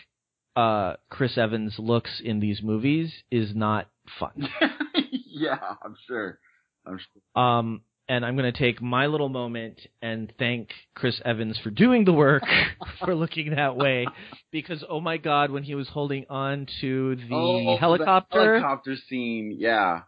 uh, 0.56 0.96
Chris 1.10 1.38
Evans 1.38 1.76
looks 1.78 2.22
in 2.24 2.40
these 2.40 2.62
movies 2.62 3.12
is 3.32 3.56
not 3.56 3.90
fun. 4.20 4.50
yeah, 5.26 5.58
I'm 5.84 5.96
sure. 6.08 6.40
I'm 6.86 7.00
sure. 7.00 7.44
Um, 7.44 7.82
and 8.10 8.26
I'm 8.26 8.36
going 8.36 8.52
to 8.52 8.58
take 8.58 8.82
my 8.82 9.08
little 9.08 9.30
moment 9.30 9.80
and 10.02 10.32
thank 10.38 10.70
Chris 10.94 11.22
Evans 11.24 11.58
for 11.64 11.70
doing 11.70 12.06
the 12.06 12.14
work 12.14 12.44
for 13.00 13.16
looking 13.16 13.52
that 13.56 13.76
way. 13.76 14.06
Because 14.52 14.84
oh 14.88 15.00
my 15.00 15.18
god 15.18 15.52
when 15.52 15.64
he 15.64 15.76
was 15.76 15.88
holding 15.88 16.26
on 16.30 16.68
to 16.82 17.16
the 17.16 17.34
oh, 17.34 17.78
helicopter 17.78 18.40
the 18.40 18.60
helicopter. 18.60 18.96
scene. 19.10 19.56
Yeah. 19.58 20.02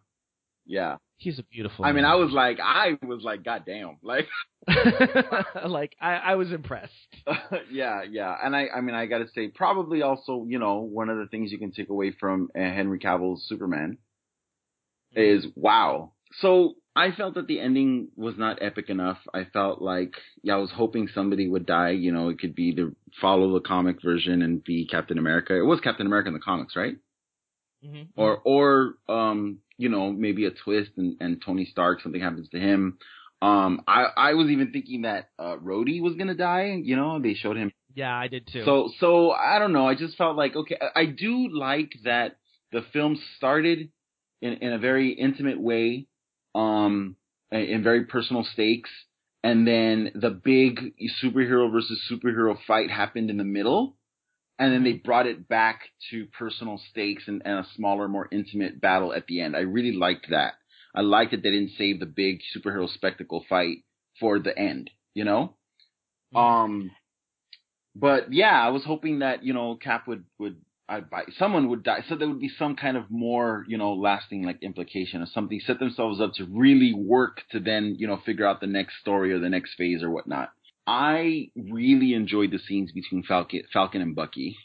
Yeah. 0.65 0.97
He's 1.17 1.39
a 1.39 1.43
beautiful 1.43 1.85
I 1.85 1.89
man. 1.89 1.95
mean 1.95 2.05
I 2.05 2.15
was 2.15 2.31
like 2.31 2.59
I 2.61 2.97
was 3.01 3.21
like 3.23 3.43
god 3.43 3.63
damn 3.65 3.97
like 4.03 4.27
like 5.65 5.95
I, 6.01 6.15
I 6.15 6.35
was 6.35 6.51
impressed. 6.51 6.91
Yeah 7.71 8.01
yeah. 8.03 8.35
And 8.43 8.55
I 8.55 8.67
I 8.75 8.81
mean 8.81 8.95
I 8.95 9.05
got 9.05 9.19
to 9.19 9.27
say 9.33 9.47
probably 9.47 10.01
also 10.01 10.45
you 10.47 10.59
know 10.59 10.79
one 10.79 11.09
of 11.09 11.17
the 11.17 11.27
things 11.27 11.51
you 11.51 11.59
can 11.59 11.71
take 11.71 11.89
away 11.89 12.11
from 12.19 12.49
uh, 12.55 12.59
Henry 12.59 12.99
Cavill's 12.99 13.45
Superman 13.47 13.97
mm-hmm. 15.15 15.37
is 15.37 15.47
wow. 15.55 16.11
So 16.41 16.73
I 16.95 17.11
felt 17.11 17.33
that 17.35 17.47
the 17.47 17.59
ending 17.59 18.07
was 18.15 18.35
not 18.37 18.59
epic 18.61 18.89
enough. 18.89 19.17
I 19.33 19.43
felt 19.51 19.81
like 19.81 20.13
yeah, 20.43 20.53
I 20.53 20.57
was 20.57 20.71
hoping 20.71 21.09
somebody 21.13 21.47
would 21.47 21.65
die. 21.65 21.89
You 21.89 22.11
know, 22.11 22.29
it 22.29 22.39
could 22.39 22.55
be 22.55 22.73
the 22.73 22.95
follow 23.19 23.53
the 23.53 23.59
comic 23.59 24.01
version 24.01 24.41
and 24.41 24.63
be 24.63 24.87
Captain 24.87 25.17
America. 25.17 25.57
It 25.57 25.65
was 25.65 25.81
Captain 25.81 26.07
America 26.07 26.29
in 26.29 26.33
the 26.33 26.39
comics, 26.39 26.75
right? 26.75 26.95
Mm-hmm. 27.85 28.03
Or 28.15 28.41
or 28.45 28.95
um, 29.09 29.59
you 29.77 29.89
know, 29.89 30.11
maybe 30.11 30.45
a 30.45 30.51
twist 30.51 30.91
and, 30.95 31.17
and 31.19 31.41
Tony 31.45 31.65
Stark 31.65 32.01
something 32.01 32.21
happens 32.21 32.47
to 32.49 32.59
him. 32.59 32.97
Um, 33.41 33.81
I 33.87 34.05
I 34.15 34.33
was 34.35 34.47
even 34.47 34.71
thinking 34.71 35.01
that 35.01 35.29
uh, 35.37 35.57
Rhodey 35.57 36.01
was 36.01 36.15
gonna 36.15 36.33
die. 36.33 36.79
You 36.81 36.95
know, 36.95 37.19
they 37.19 37.33
showed 37.33 37.57
him. 37.57 37.71
Yeah, 37.93 38.15
I 38.15 38.29
did 38.29 38.47
too. 38.47 38.63
So 38.63 38.89
so 38.99 39.31
I 39.31 39.59
don't 39.59 39.73
know. 39.73 39.87
I 39.87 39.95
just 39.95 40.17
felt 40.17 40.37
like 40.37 40.55
okay. 40.55 40.77
I 40.95 41.05
do 41.05 41.49
like 41.51 41.91
that 42.05 42.37
the 42.71 42.83
film 42.93 43.19
started 43.35 43.89
in 44.41 44.53
in 44.53 44.71
a 44.71 44.79
very 44.79 45.11
intimate 45.11 45.59
way 45.59 46.07
um, 46.55 47.15
in 47.51 47.83
very 47.83 48.05
personal 48.05 48.43
stakes, 48.43 48.89
and 49.43 49.67
then 49.67 50.11
the 50.15 50.31
big 50.31 50.93
superhero 51.23 51.71
versus 51.71 52.01
superhero 52.11 52.57
fight 52.65 52.89
happened 52.89 53.29
in 53.29 53.37
the 53.37 53.43
middle, 53.43 53.95
and 54.57 54.73
then 54.73 54.83
they 54.83 54.93
brought 54.93 55.27
it 55.27 55.47
back 55.47 55.81
to 56.09 56.25
personal 56.27 56.81
stakes 56.89 57.23
and, 57.27 57.41
and 57.45 57.59
a 57.59 57.67
smaller, 57.75 58.07
more 58.07 58.27
intimate 58.31 58.81
battle 58.81 59.13
at 59.13 59.27
the 59.27 59.41
end. 59.41 59.55
I 59.55 59.59
really 59.59 59.91
liked 59.91 60.27
that. 60.31 60.53
I 60.95 61.01
liked 61.01 61.31
that 61.31 61.43
they 61.43 61.51
didn't 61.51 61.73
save 61.77 61.99
the 61.99 62.05
big 62.05 62.39
superhero 62.55 62.89
spectacle 62.91 63.45
fight 63.49 63.79
for 64.19 64.39
the 64.39 64.57
end, 64.57 64.89
you 65.13 65.25
know? 65.25 65.55
Mm-hmm. 66.33 66.37
Um, 66.37 66.91
but 67.95 68.33
yeah, 68.33 68.59
I 68.65 68.69
was 68.69 68.83
hoping 68.85 69.19
that, 69.19 69.43
you 69.43 69.53
know, 69.53 69.75
Cap 69.75 70.07
would, 70.07 70.23
would, 70.39 70.55
I 70.87 70.99
buy, 70.99 71.23
someone 71.37 71.69
would 71.69 71.83
die. 71.83 72.03
So 72.07 72.15
there 72.15 72.27
would 72.27 72.39
be 72.39 72.51
some 72.59 72.75
kind 72.75 72.95
of 72.95 73.09
more, 73.09 73.65
you 73.67 73.77
know, 73.77 73.93
lasting 73.93 74.43
like 74.43 74.61
implication 74.61 75.21
or 75.21 75.25
something, 75.25 75.59
set 75.59 75.79
themselves 75.79 76.21
up 76.21 76.33
to 76.35 76.45
really 76.45 76.93
work 76.93 77.41
to 77.51 77.59
then, 77.59 77.95
you 77.97 78.07
know, 78.07 78.21
figure 78.25 78.45
out 78.45 78.61
the 78.61 78.67
next 78.67 78.99
story 79.01 79.31
or 79.31 79.39
the 79.39 79.49
next 79.49 79.73
phase 79.75 80.03
or 80.03 80.11
whatnot. 80.11 80.51
I 80.85 81.49
really 81.55 82.13
enjoyed 82.13 82.51
the 82.51 82.59
scenes 82.59 82.91
between 82.91 83.23
Falcon, 83.23 83.63
Falcon 83.73 84.01
and 84.01 84.15
Bucky. 84.15 84.55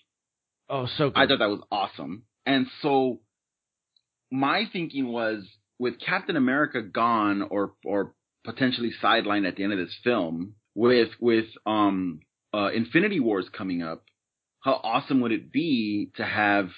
Oh, 0.68 0.86
so 0.86 1.10
good. 1.10 1.18
I 1.18 1.26
thought 1.26 1.38
that 1.38 1.48
was 1.48 1.62
awesome. 1.72 2.24
And 2.44 2.66
so 2.82 3.20
my 4.30 4.64
thinking 4.70 5.08
was 5.08 5.44
with 5.78 5.98
Captain 5.98 6.36
America 6.36 6.82
gone 6.82 7.42
or 7.42 7.72
or 7.84 8.14
potentially 8.44 8.92
sidelined 9.02 9.48
at 9.48 9.56
the 9.56 9.64
end 9.64 9.72
of 9.72 9.78
this 9.78 9.96
film, 10.04 10.54
with 10.74 11.10
with 11.20 11.46
um 11.66 12.20
uh, 12.52 12.70
Infinity 12.74 13.20
Wars 13.20 13.48
coming 13.56 13.82
up, 13.82 14.04
how 14.60 14.72
awesome 14.72 15.20
would 15.20 15.32
it 15.32 15.52
be 15.52 16.10
to 16.16 16.24
have 16.24 16.68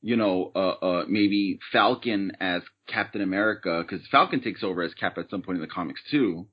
you 0.00 0.16
know 0.16 0.50
uh, 0.54 0.58
uh 0.58 1.04
maybe 1.08 1.58
Falcon 1.72 2.32
as 2.40 2.62
Captain 2.86 3.20
America 3.20 3.82
because 3.82 4.06
Falcon 4.08 4.40
takes 4.40 4.62
over 4.62 4.82
as 4.82 4.94
Cap 4.94 5.18
at 5.18 5.30
some 5.30 5.42
point 5.42 5.56
in 5.56 5.62
the 5.62 5.68
comics 5.68 6.00
too. 6.10 6.46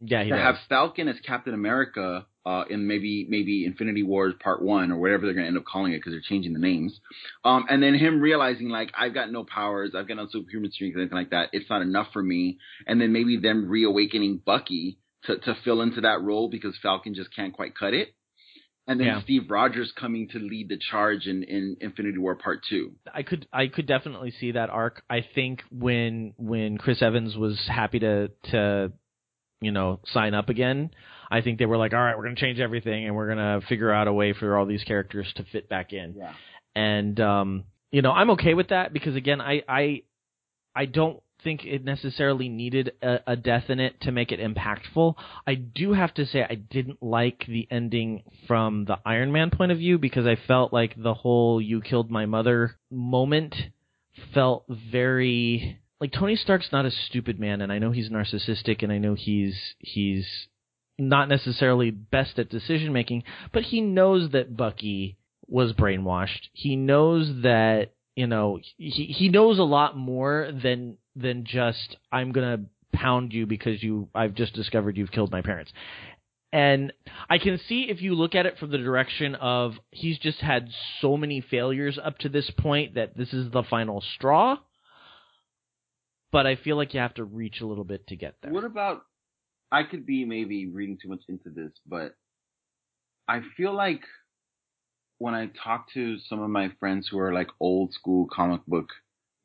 Yeah, 0.00 0.22
to 0.22 0.30
does. 0.30 0.38
have 0.38 0.56
Falcon 0.68 1.08
as 1.08 1.16
Captain 1.20 1.52
America 1.52 2.26
uh, 2.46 2.64
in 2.70 2.86
maybe 2.86 3.26
maybe 3.28 3.64
Infinity 3.66 4.02
Wars 4.02 4.34
Part 4.40 4.62
One 4.62 4.90
or 4.90 4.98
whatever 4.98 5.26
they're 5.26 5.34
going 5.34 5.44
to 5.44 5.48
end 5.48 5.58
up 5.58 5.64
calling 5.64 5.92
it 5.92 5.98
because 5.98 6.12
they're 6.12 6.22
changing 6.26 6.54
the 6.54 6.58
names. 6.58 6.98
Um, 7.44 7.66
and 7.68 7.82
then 7.82 7.94
him 7.94 8.20
realizing 8.20 8.68
like 8.68 8.90
I've 8.98 9.14
got 9.14 9.30
no 9.30 9.44
powers, 9.44 9.92
I've 9.94 10.08
got 10.08 10.16
no 10.16 10.26
superhuman 10.30 10.72
strength, 10.72 10.96
anything 10.96 11.16
like 11.16 11.30
that. 11.30 11.50
It's 11.52 11.68
not 11.68 11.82
enough 11.82 12.08
for 12.12 12.22
me. 12.22 12.58
And 12.86 13.00
then 13.00 13.12
maybe 13.12 13.36
them 13.36 13.68
reawakening 13.68 14.40
Bucky 14.44 14.98
to 15.24 15.36
to 15.38 15.56
fill 15.64 15.82
into 15.82 16.02
that 16.02 16.22
role 16.22 16.48
because 16.48 16.78
Falcon 16.82 17.14
just 17.14 17.34
can't 17.34 17.52
quite 17.52 17.76
cut 17.76 17.92
it. 17.92 18.14
And 18.90 18.98
then 18.98 19.06
yeah. 19.06 19.22
Steve 19.22 19.48
Rogers 19.48 19.92
coming 19.94 20.26
to 20.30 20.40
lead 20.40 20.68
the 20.68 20.76
charge 20.90 21.28
in, 21.28 21.44
in 21.44 21.76
Infinity 21.80 22.18
War 22.18 22.34
Part 22.34 22.62
Two. 22.68 22.96
I 23.14 23.22
could 23.22 23.46
I 23.52 23.68
could 23.68 23.86
definitely 23.86 24.32
see 24.32 24.50
that 24.50 24.68
arc. 24.68 25.04
I 25.08 25.24
think 25.32 25.62
when 25.70 26.34
when 26.38 26.76
Chris 26.76 27.00
Evans 27.00 27.36
was 27.36 27.56
happy 27.68 28.00
to 28.00 28.32
to 28.50 28.90
you 29.60 29.70
know 29.70 30.00
sign 30.06 30.34
up 30.34 30.48
again, 30.48 30.90
I 31.30 31.40
think 31.40 31.60
they 31.60 31.66
were 31.66 31.76
like, 31.76 31.92
all 31.92 32.00
right, 32.00 32.16
we're 32.16 32.24
going 32.24 32.34
to 32.34 32.40
change 32.40 32.58
everything 32.58 33.06
and 33.06 33.14
we're 33.14 33.32
going 33.32 33.60
to 33.60 33.64
figure 33.68 33.92
out 33.92 34.08
a 34.08 34.12
way 34.12 34.32
for 34.32 34.58
all 34.58 34.66
these 34.66 34.82
characters 34.82 35.32
to 35.36 35.44
fit 35.52 35.68
back 35.68 35.92
in. 35.92 36.16
Yeah. 36.16 36.32
And 36.74 37.20
um, 37.20 37.64
you 37.92 38.02
know, 38.02 38.10
I'm 38.10 38.30
okay 38.30 38.54
with 38.54 38.70
that 38.70 38.92
because 38.92 39.14
again, 39.14 39.40
I 39.40 39.62
I 39.68 40.02
I 40.74 40.86
don't 40.86 41.22
think 41.42 41.64
it 41.64 41.84
necessarily 41.84 42.48
needed 42.48 42.92
a, 43.02 43.18
a, 43.26 43.36
death 43.36 43.64
in 43.68 43.80
it 43.80 44.00
to 44.02 44.12
make 44.12 44.32
it 44.32 44.40
impactful. 44.40 45.14
I 45.46 45.54
do 45.54 45.92
have 45.92 46.14
to 46.14 46.26
say 46.26 46.42
I 46.42 46.54
didn't 46.54 47.02
like 47.02 47.44
the 47.46 47.66
ending 47.70 48.22
from 48.46 48.84
the 48.84 48.98
Iron 49.04 49.32
Man 49.32 49.50
point 49.50 49.72
of 49.72 49.78
view 49.78 49.98
because 49.98 50.26
I 50.26 50.36
felt 50.46 50.72
like 50.72 50.94
the 50.96 51.14
whole 51.14 51.60
"you 51.60 51.80
killed 51.80 52.10
my 52.10 52.26
mother" 52.26 52.76
moment 52.90 53.54
felt 54.34 54.64
very 54.68 55.80
like 56.00 56.12
Tony 56.12 56.36
Stark's 56.36 56.72
not 56.72 56.86
a 56.86 56.90
stupid 56.90 57.38
man, 57.38 57.60
and 57.60 57.72
I 57.72 57.78
know 57.78 57.90
he's 57.90 58.08
narcissistic, 58.08 58.82
and 58.82 58.90
I 58.90 58.98
know 58.98 59.14
he's 59.14 59.56
he's 59.78 60.26
not 60.98 61.28
necessarily 61.28 61.90
best 61.90 62.38
at 62.38 62.48
decision 62.48 62.92
making, 62.92 63.24
but 63.52 63.64
he 63.64 63.80
knows 63.80 64.30
that 64.32 64.56
Bucky 64.56 65.18
was 65.46 65.72
brainwashed. 65.72 66.48
He 66.52 66.76
knows 66.76 67.42
that 67.42 67.92
you 68.16 68.26
know 68.26 68.60
he 68.76 69.06
he 69.06 69.28
knows 69.28 69.58
a 69.58 69.64
lot 69.64 69.96
more 69.96 70.50
than 70.52 70.96
than 71.20 71.44
just 71.44 71.96
I'm 72.10 72.32
gonna 72.32 72.64
pound 72.92 73.32
you 73.32 73.46
because 73.46 73.82
you 73.82 74.08
I've 74.14 74.34
just 74.34 74.54
discovered 74.54 74.96
you've 74.96 75.12
killed 75.12 75.30
my 75.30 75.42
parents. 75.42 75.72
And 76.52 76.92
I 77.28 77.38
can 77.38 77.60
see 77.68 77.86
if 77.88 78.02
you 78.02 78.14
look 78.14 78.34
at 78.34 78.44
it 78.44 78.58
from 78.58 78.72
the 78.72 78.78
direction 78.78 79.36
of 79.36 79.74
he's 79.92 80.18
just 80.18 80.40
had 80.40 80.68
so 81.00 81.16
many 81.16 81.40
failures 81.40 81.98
up 82.02 82.18
to 82.18 82.28
this 82.28 82.50
point 82.58 82.94
that 82.96 83.16
this 83.16 83.32
is 83.32 83.52
the 83.52 83.62
final 83.62 84.02
straw. 84.16 84.56
But 86.32 86.46
I 86.46 86.56
feel 86.56 86.76
like 86.76 86.92
you 86.92 87.00
have 87.00 87.14
to 87.14 87.24
reach 87.24 87.60
a 87.60 87.66
little 87.66 87.84
bit 87.84 88.06
to 88.08 88.16
get 88.16 88.34
there. 88.42 88.52
What 88.52 88.64
about 88.64 89.02
I 89.70 89.84
could 89.84 90.06
be 90.06 90.24
maybe 90.24 90.66
reading 90.66 90.98
too 91.00 91.08
much 91.08 91.22
into 91.28 91.50
this, 91.50 91.72
but 91.86 92.16
I 93.28 93.42
feel 93.56 93.72
like 93.72 94.02
when 95.18 95.34
I 95.34 95.50
talk 95.62 95.92
to 95.94 96.18
some 96.18 96.40
of 96.40 96.50
my 96.50 96.70
friends 96.80 97.08
who 97.08 97.18
are 97.18 97.32
like 97.32 97.48
old 97.60 97.92
school 97.92 98.26
comic 98.32 98.64
book, 98.66 98.88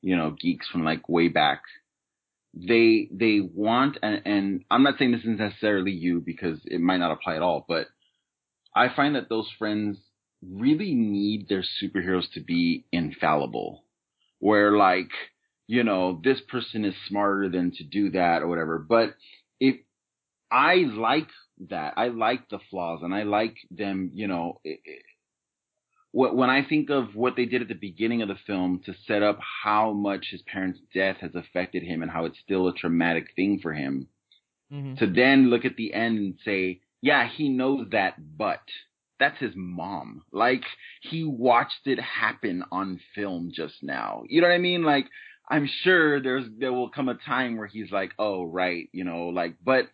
you 0.05 0.15
know, 0.15 0.35
geeks 0.39 0.67
from 0.69 0.85
like 0.85 1.09
way 1.09 1.29
back, 1.29 1.63
they 2.53 3.09
they 3.11 3.39
want 3.41 3.97
and, 4.03 4.21
and 4.25 4.65
I'm 4.69 4.83
not 4.83 4.99
saying 4.99 5.11
this 5.11 5.25
is 5.25 5.39
necessarily 5.39 5.91
you 5.91 6.21
because 6.21 6.59
it 6.65 6.79
might 6.79 6.97
not 6.97 7.11
apply 7.11 7.35
at 7.35 7.41
all, 7.41 7.65
but 7.67 7.87
I 8.75 8.87
find 8.95 9.15
that 9.15 9.29
those 9.29 9.49
friends 9.57 9.97
really 10.47 10.93
need 10.93 11.49
their 11.49 11.63
superheroes 11.81 12.31
to 12.33 12.39
be 12.39 12.85
infallible. 12.91 13.83
Where 14.37 14.77
like, 14.77 15.09
you 15.65 15.83
know, 15.83 16.21
this 16.23 16.39
person 16.49 16.85
is 16.85 16.93
smarter 17.07 17.49
than 17.49 17.71
to 17.77 17.83
do 17.83 18.11
that 18.11 18.43
or 18.43 18.47
whatever. 18.47 18.77
But 18.77 19.15
if 19.59 19.77
I 20.51 20.75
like 20.75 21.29
that. 21.69 21.93
I 21.97 22.09
like 22.09 22.49
the 22.49 22.59
flaws 22.69 22.99
and 23.01 23.13
I 23.13 23.23
like 23.23 23.55
them, 23.71 24.11
you 24.13 24.27
know, 24.27 24.59
it, 24.63 24.79
it, 24.85 25.01
when 26.17 26.49
I 26.49 26.63
think 26.63 26.89
of 26.89 27.13
what 27.13 27.35
they 27.35 27.45
did 27.45 27.61
at 27.61 27.67
the 27.67 27.73
beginning 27.73 28.21
of 28.21 28.29
the 28.29 28.37
film 28.47 28.81
to 28.85 28.93
set 29.05 29.21
up 29.21 29.37
how 29.63 29.91
much 29.91 30.27
his 30.31 30.41
parents' 30.43 30.79
death 30.93 31.17
has 31.19 31.35
affected 31.35 31.83
him 31.83 32.01
and 32.01 32.09
how 32.09 32.23
it's 32.23 32.39
still 32.39 32.69
a 32.69 32.73
traumatic 32.73 33.31
thing 33.35 33.59
for 33.61 33.73
him, 33.73 34.07
mm-hmm. 34.71 34.95
to 34.95 35.07
then 35.07 35.49
look 35.49 35.65
at 35.65 35.75
the 35.75 35.93
end 35.93 36.17
and 36.17 36.35
say, 36.45 36.79
yeah, 37.01 37.27
he 37.27 37.49
knows 37.49 37.87
that, 37.91 38.13
but 38.37 38.61
that's 39.19 39.39
his 39.39 39.51
mom. 39.55 40.23
Like, 40.31 40.63
he 41.01 41.25
watched 41.25 41.85
it 41.85 41.99
happen 41.99 42.63
on 42.71 43.01
film 43.13 43.51
just 43.53 43.83
now. 43.83 44.23
You 44.29 44.39
know 44.39 44.47
what 44.47 44.53
I 44.53 44.59
mean? 44.59 44.83
Like, 44.83 45.07
I'm 45.49 45.67
sure 45.83 46.21
there's, 46.21 46.45
there 46.57 46.71
will 46.71 46.91
come 46.91 47.09
a 47.09 47.15
time 47.15 47.57
where 47.57 47.67
he's 47.67 47.91
like, 47.91 48.13
oh, 48.17 48.45
right, 48.45 48.87
you 48.93 49.03
know, 49.03 49.27
like, 49.27 49.55
but 49.61 49.89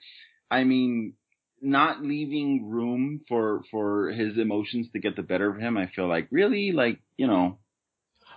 I 0.51 0.65
mean, 0.65 1.13
not 1.61 2.03
leaving 2.03 2.69
room 2.69 3.21
for 3.27 3.63
for 3.71 4.09
his 4.09 4.37
emotions 4.37 4.87
to 4.93 4.99
get 4.99 5.15
the 5.15 5.21
better 5.21 5.49
of 5.49 5.59
him. 5.59 5.77
I 5.77 5.87
feel 5.95 6.07
like 6.07 6.27
really 6.31 6.71
like 6.71 6.99
you 7.17 7.27
know. 7.27 7.59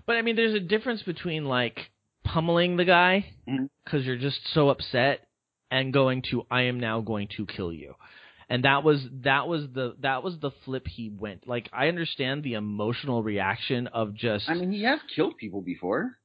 But 0.07 0.17
I 0.17 0.23
mean, 0.23 0.37
there's 0.37 0.55
a 0.55 0.61
difference 0.61 1.03
between 1.03 1.45
like 1.45 1.79
pummeling 2.25 2.77
the 2.77 2.85
guy 2.85 3.27
because 3.47 3.61
mm-hmm. 3.93 3.99
you're 4.01 4.17
just 4.17 4.41
so 4.53 4.69
upset 4.69 5.27
and 5.71 5.93
going 5.93 6.23
to 6.31 6.47
I 6.51 6.63
am 6.63 6.81
now 6.81 7.01
going 7.01 7.29
to 7.37 7.47
kill 7.47 7.73
you. 7.73 7.95
And 8.49 8.65
that 8.65 8.85
was 8.85 9.01
that 9.23 9.49
was 9.49 9.63
the 9.73 9.97
that 10.01 10.23
was 10.23 10.39
the 10.41 10.51
flip 10.65 10.87
he 10.87 11.11
went. 11.11 11.49
Like 11.49 11.69
I 11.73 11.89
understand 11.89 12.43
the 12.43 12.55
emotional 12.55 13.23
reaction 13.23 13.87
of 13.89 14.15
just 14.15 14.49
I 14.49 14.55
mean 14.55 14.73
he 14.73 14.85
has 14.85 15.01
killed 15.15 15.37
people 15.39 15.63
before. 15.63 16.19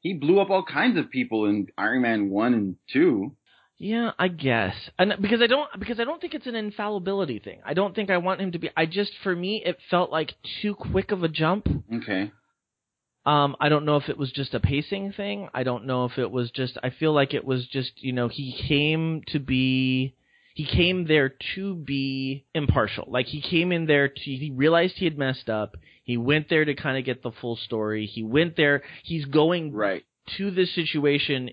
He 0.00 0.14
blew 0.14 0.40
up 0.40 0.50
all 0.50 0.64
kinds 0.64 0.98
of 0.98 1.10
people 1.10 1.46
in 1.46 1.68
Iron 1.76 2.02
Man 2.02 2.30
1 2.30 2.54
and 2.54 2.76
2. 2.92 3.34
Yeah, 3.80 4.10
I 4.18 4.26
guess, 4.26 4.74
and 4.98 5.14
because 5.20 5.40
I 5.40 5.46
don't 5.46 5.68
because 5.78 6.00
I 6.00 6.04
don't 6.04 6.20
think 6.20 6.34
it's 6.34 6.48
an 6.48 6.56
infallibility 6.56 7.38
thing. 7.38 7.60
I 7.64 7.74
don't 7.74 7.94
think 7.94 8.10
I 8.10 8.16
want 8.18 8.40
him 8.40 8.50
to 8.52 8.58
be. 8.58 8.70
I 8.76 8.86
just 8.86 9.12
for 9.22 9.34
me 9.34 9.62
it 9.64 9.78
felt 9.88 10.10
like 10.10 10.34
too 10.60 10.74
quick 10.74 11.12
of 11.12 11.22
a 11.22 11.28
jump. 11.28 11.68
Okay. 11.94 12.32
Um, 13.24 13.56
I 13.60 13.68
don't 13.68 13.84
know 13.84 13.96
if 13.96 14.08
it 14.08 14.18
was 14.18 14.32
just 14.32 14.54
a 14.54 14.60
pacing 14.60 15.12
thing. 15.12 15.48
I 15.54 15.62
don't 15.62 15.86
know 15.86 16.06
if 16.06 16.18
it 16.18 16.30
was 16.30 16.50
just. 16.50 16.76
I 16.82 16.90
feel 16.90 17.12
like 17.12 17.34
it 17.34 17.44
was 17.44 17.68
just 17.68 17.92
you 17.96 18.12
know 18.12 18.26
he 18.26 18.60
came 18.66 19.22
to 19.28 19.38
be 19.38 20.16
he 20.54 20.66
came 20.66 21.06
there 21.06 21.34
to 21.54 21.76
be 21.76 22.46
impartial. 22.52 23.04
Like 23.06 23.26
he 23.26 23.40
came 23.40 23.70
in 23.70 23.86
there 23.86 24.08
to 24.08 24.20
he 24.20 24.50
realized 24.52 24.94
he 24.96 25.04
had 25.04 25.16
messed 25.16 25.48
up. 25.48 25.76
He 26.02 26.16
went 26.16 26.48
there 26.48 26.64
to 26.64 26.74
kind 26.74 26.98
of 26.98 27.04
get 27.04 27.22
the 27.22 27.30
full 27.30 27.54
story. 27.54 28.06
He 28.06 28.24
went 28.24 28.56
there. 28.56 28.82
He's 29.04 29.24
going 29.24 29.72
right 29.72 30.04
to 30.36 30.50
this 30.50 30.74
situation 30.74 31.50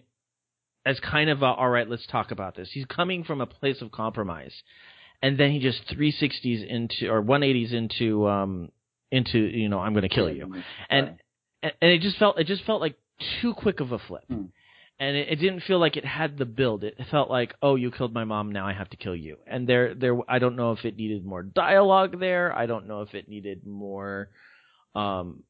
as 0.85 0.99
kind 0.99 1.29
of 1.29 1.41
a, 1.41 1.45
all 1.45 1.69
right, 1.69 1.89
let's 1.89 2.05
talk 2.07 2.31
about 2.31 2.55
this. 2.55 2.69
He's 2.71 2.85
coming 2.85 3.23
from 3.23 3.41
a 3.41 3.45
place 3.45 3.81
of 3.81 3.91
compromise, 3.91 4.53
and 5.21 5.37
then 5.37 5.51
he 5.51 5.59
just 5.59 5.81
360s 5.87 6.67
into 6.67 7.09
or 7.09 7.23
180s 7.23 7.73
into 7.73 8.27
um 8.27 8.71
into 9.11 9.39
you 9.39 9.69
know 9.69 9.79
I'm 9.79 9.93
going 9.93 10.07
to 10.07 10.09
kill 10.09 10.29
you, 10.29 10.53
and 10.89 11.17
and 11.63 11.73
it 11.81 12.01
just 12.01 12.17
felt 12.17 12.39
it 12.39 12.47
just 12.47 12.63
felt 12.65 12.81
like 12.81 12.95
too 13.41 13.53
quick 13.53 13.79
of 13.79 13.91
a 13.91 13.99
flip. 13.99 14.23
Hmm. 14.27 14.45
And 14.97 15.17
it, 15.17 15.27
it 15.29 15.35
didn't 15.37 15.61
feel 15.61 15.79
like 15.79 15.97
it 15.97 16.05
had 16.05 16.37
the 16.37 16.45
build. 16.45 16.85
It 16.85 16.95
felt 17.11 17.29
like, 17.29 17.53
oh, 17.61 17.75
you 17.75 17.91
killed 17.91 18.13
my 18.13 18.23
mom, 18.23 18.53
now 18.53 18.65
I 18.65 18.71
have 18.71 18.89
to 18.91 18.97
kill 18.97 19.15
you. 19.15 19.37
And 19.45 19.67
there, 19.67 19.93
there, 19.93 20.17
I 20.25 20.39
don't 20.39 20.55
know 20.55 20.71
if 20.71 20.85
it 20.85 20.95
needed 20.95 21.25
more 21.25 21.43
dialogue 21.43 22.17
there. 22.17 22.57
I 22.57 22.65
don't 22.65 22.87
know 22.87 23.01
if 23.01 23.13
it 23.13 23.27
needed 23.27 23.67
more, 23.67 24.29
um, 24.95 25.43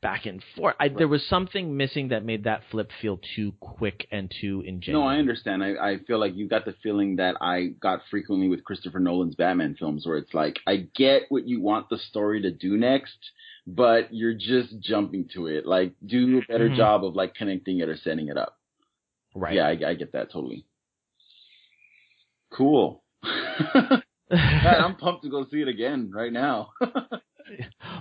back 0.00 0.26
and 0.26 0.42
forth. 0.56 0.76
I, 0.78 0.88
There 0.88 1.08
was 1.08 1.26
something 1.28 1.76
missing 1.76 2.08
that 2.08 2.24
made 2.24 2.44
that 2.44 2.62
flip 2.70 2.90
feel 3.00 3.18
too 3.34 3.52
quick 3.60 4.06
and 4.12 4.32
too 4.40 4.62
ingenuous. 4.64 5.02
No, 5.02 5.06
I 5.06 5.16
understand. 5.16 5.64
I, 5.64 5.74
I 5.74 5.98
feel 6.06 6.18
like 6.18 6.36
you 6.36 6.48
got 6.48 6.64
the 6.64 6.74
feeling 6.82 7.16
that 7.16 7.36
I 7.40 7.74
got 7.80 8.00
frequently 8.10 8.48
with 8.48 8.64
Christopher 8.64 9.00
Nolan's 9.00 9.34
Batman 9.34 9.76
films, 9.78 10.06
where 10.06 10.18
it's 10.18 10.32
like 10.34 10.58
I 10.66 10.86
get 10.94 11.22
what 11.28 11.46
you 11.46 11.60
want 11.60 11.88
the 11.88 11.98
story 11.98 12.42
to 12.42 12.52
do 12.52 12.76
next, 12.76 13.18
but 13.66 14.14
you're 14.14 14.34
just 14.34 14.78
jumping 14.80 15.28
to 15.34 15.48
it. 15.48 15.66
Like, 15.66 15.94
do 16.04 16.38
a 16.38 16.52
better 16.52 16.68
mm-hmm. 16.68 16.76
job 16.76 17.04
of 17.04 17.16
like 17.16 17.34
connecting 17.34 17.80
it 17.80 17.88
or 17.88 17.96
setting 17.96 18.28
it 18.28 18.36
up. 18.36 18.56
Right. 19.34 19.54
Yeah, 19.54 19.66
I, 19.66 19.90
I 19.90 19.94
get 19.94 20.12
that 20.12 20.32
totally. 20.32 20.66
Cool. 22.52 23.02
Man, 24.30 24.82
I'm 24.82 24.96
pumped 24.96 25.22
to 25.22 25.30
go 25.30 25.46
see 25.50 25.60
it 25.60 25.68
again 25.68 26.10
right 26.12 26.32
now. 26.32 26.70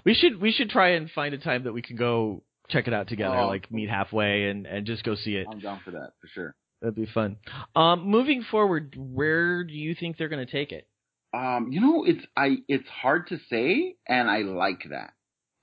we 0.06 0.14
should 0.14 0.42
we 0.42 0.52
should 0.52 0.70
try 0.70 0.90
and 0.90 1.10
find 1.12 1.34
a 1.34 1.38
time 1.38 1.64
that 1.64 1.74
we 1.74 1.82
can 1.82 1.96
go 1.96 2.44
check 2.70 2.88
it 2.88 2.94
out 2.94 3.08
together, 3.08 3.38
oh, 3.38 3.48
like 3.48 3.72
meet 3.72 3.90
halfway 3.90 4.50
and 4.50 4.66
and 4.66 4.86
just 4.86 5.04
go 5.04 5.16
see 5.16 5.36
it. 5.36 5.48
I'm 5.50 5.60
down 5.60 5.82
for 5.84 5.92
that 5.92 6.14
for 6.22 6.28
sure. 6.34 6.56
That'd 6.82 6.96
be 6.96 7.08
fun. 7.12 7.38
Um, 7.76 8.06
moving 8.06 8.44
forward, 8.44 8.96
where 8.98 9.64
do 9.64 9.74
you 9.74 9.96
think 9.96 10.18
they're 10.18 10.30
going 10.30 10.46
to 10.46 10.52
take 10.52 10.72
it? 10.72 10.88
Um, 11.34 11.70
you 11.72 11.82
know, 11.82 12.04
it's 12.06 12.26
I 12.38 12.58
it's 12.68 12.88
hard 12.88 13.28
to 13.28 13.40
say, 13.50 13.96
and 14.08 14.30
I 14.30 14.40
like 14.40 14.84
that. 14.90 15.14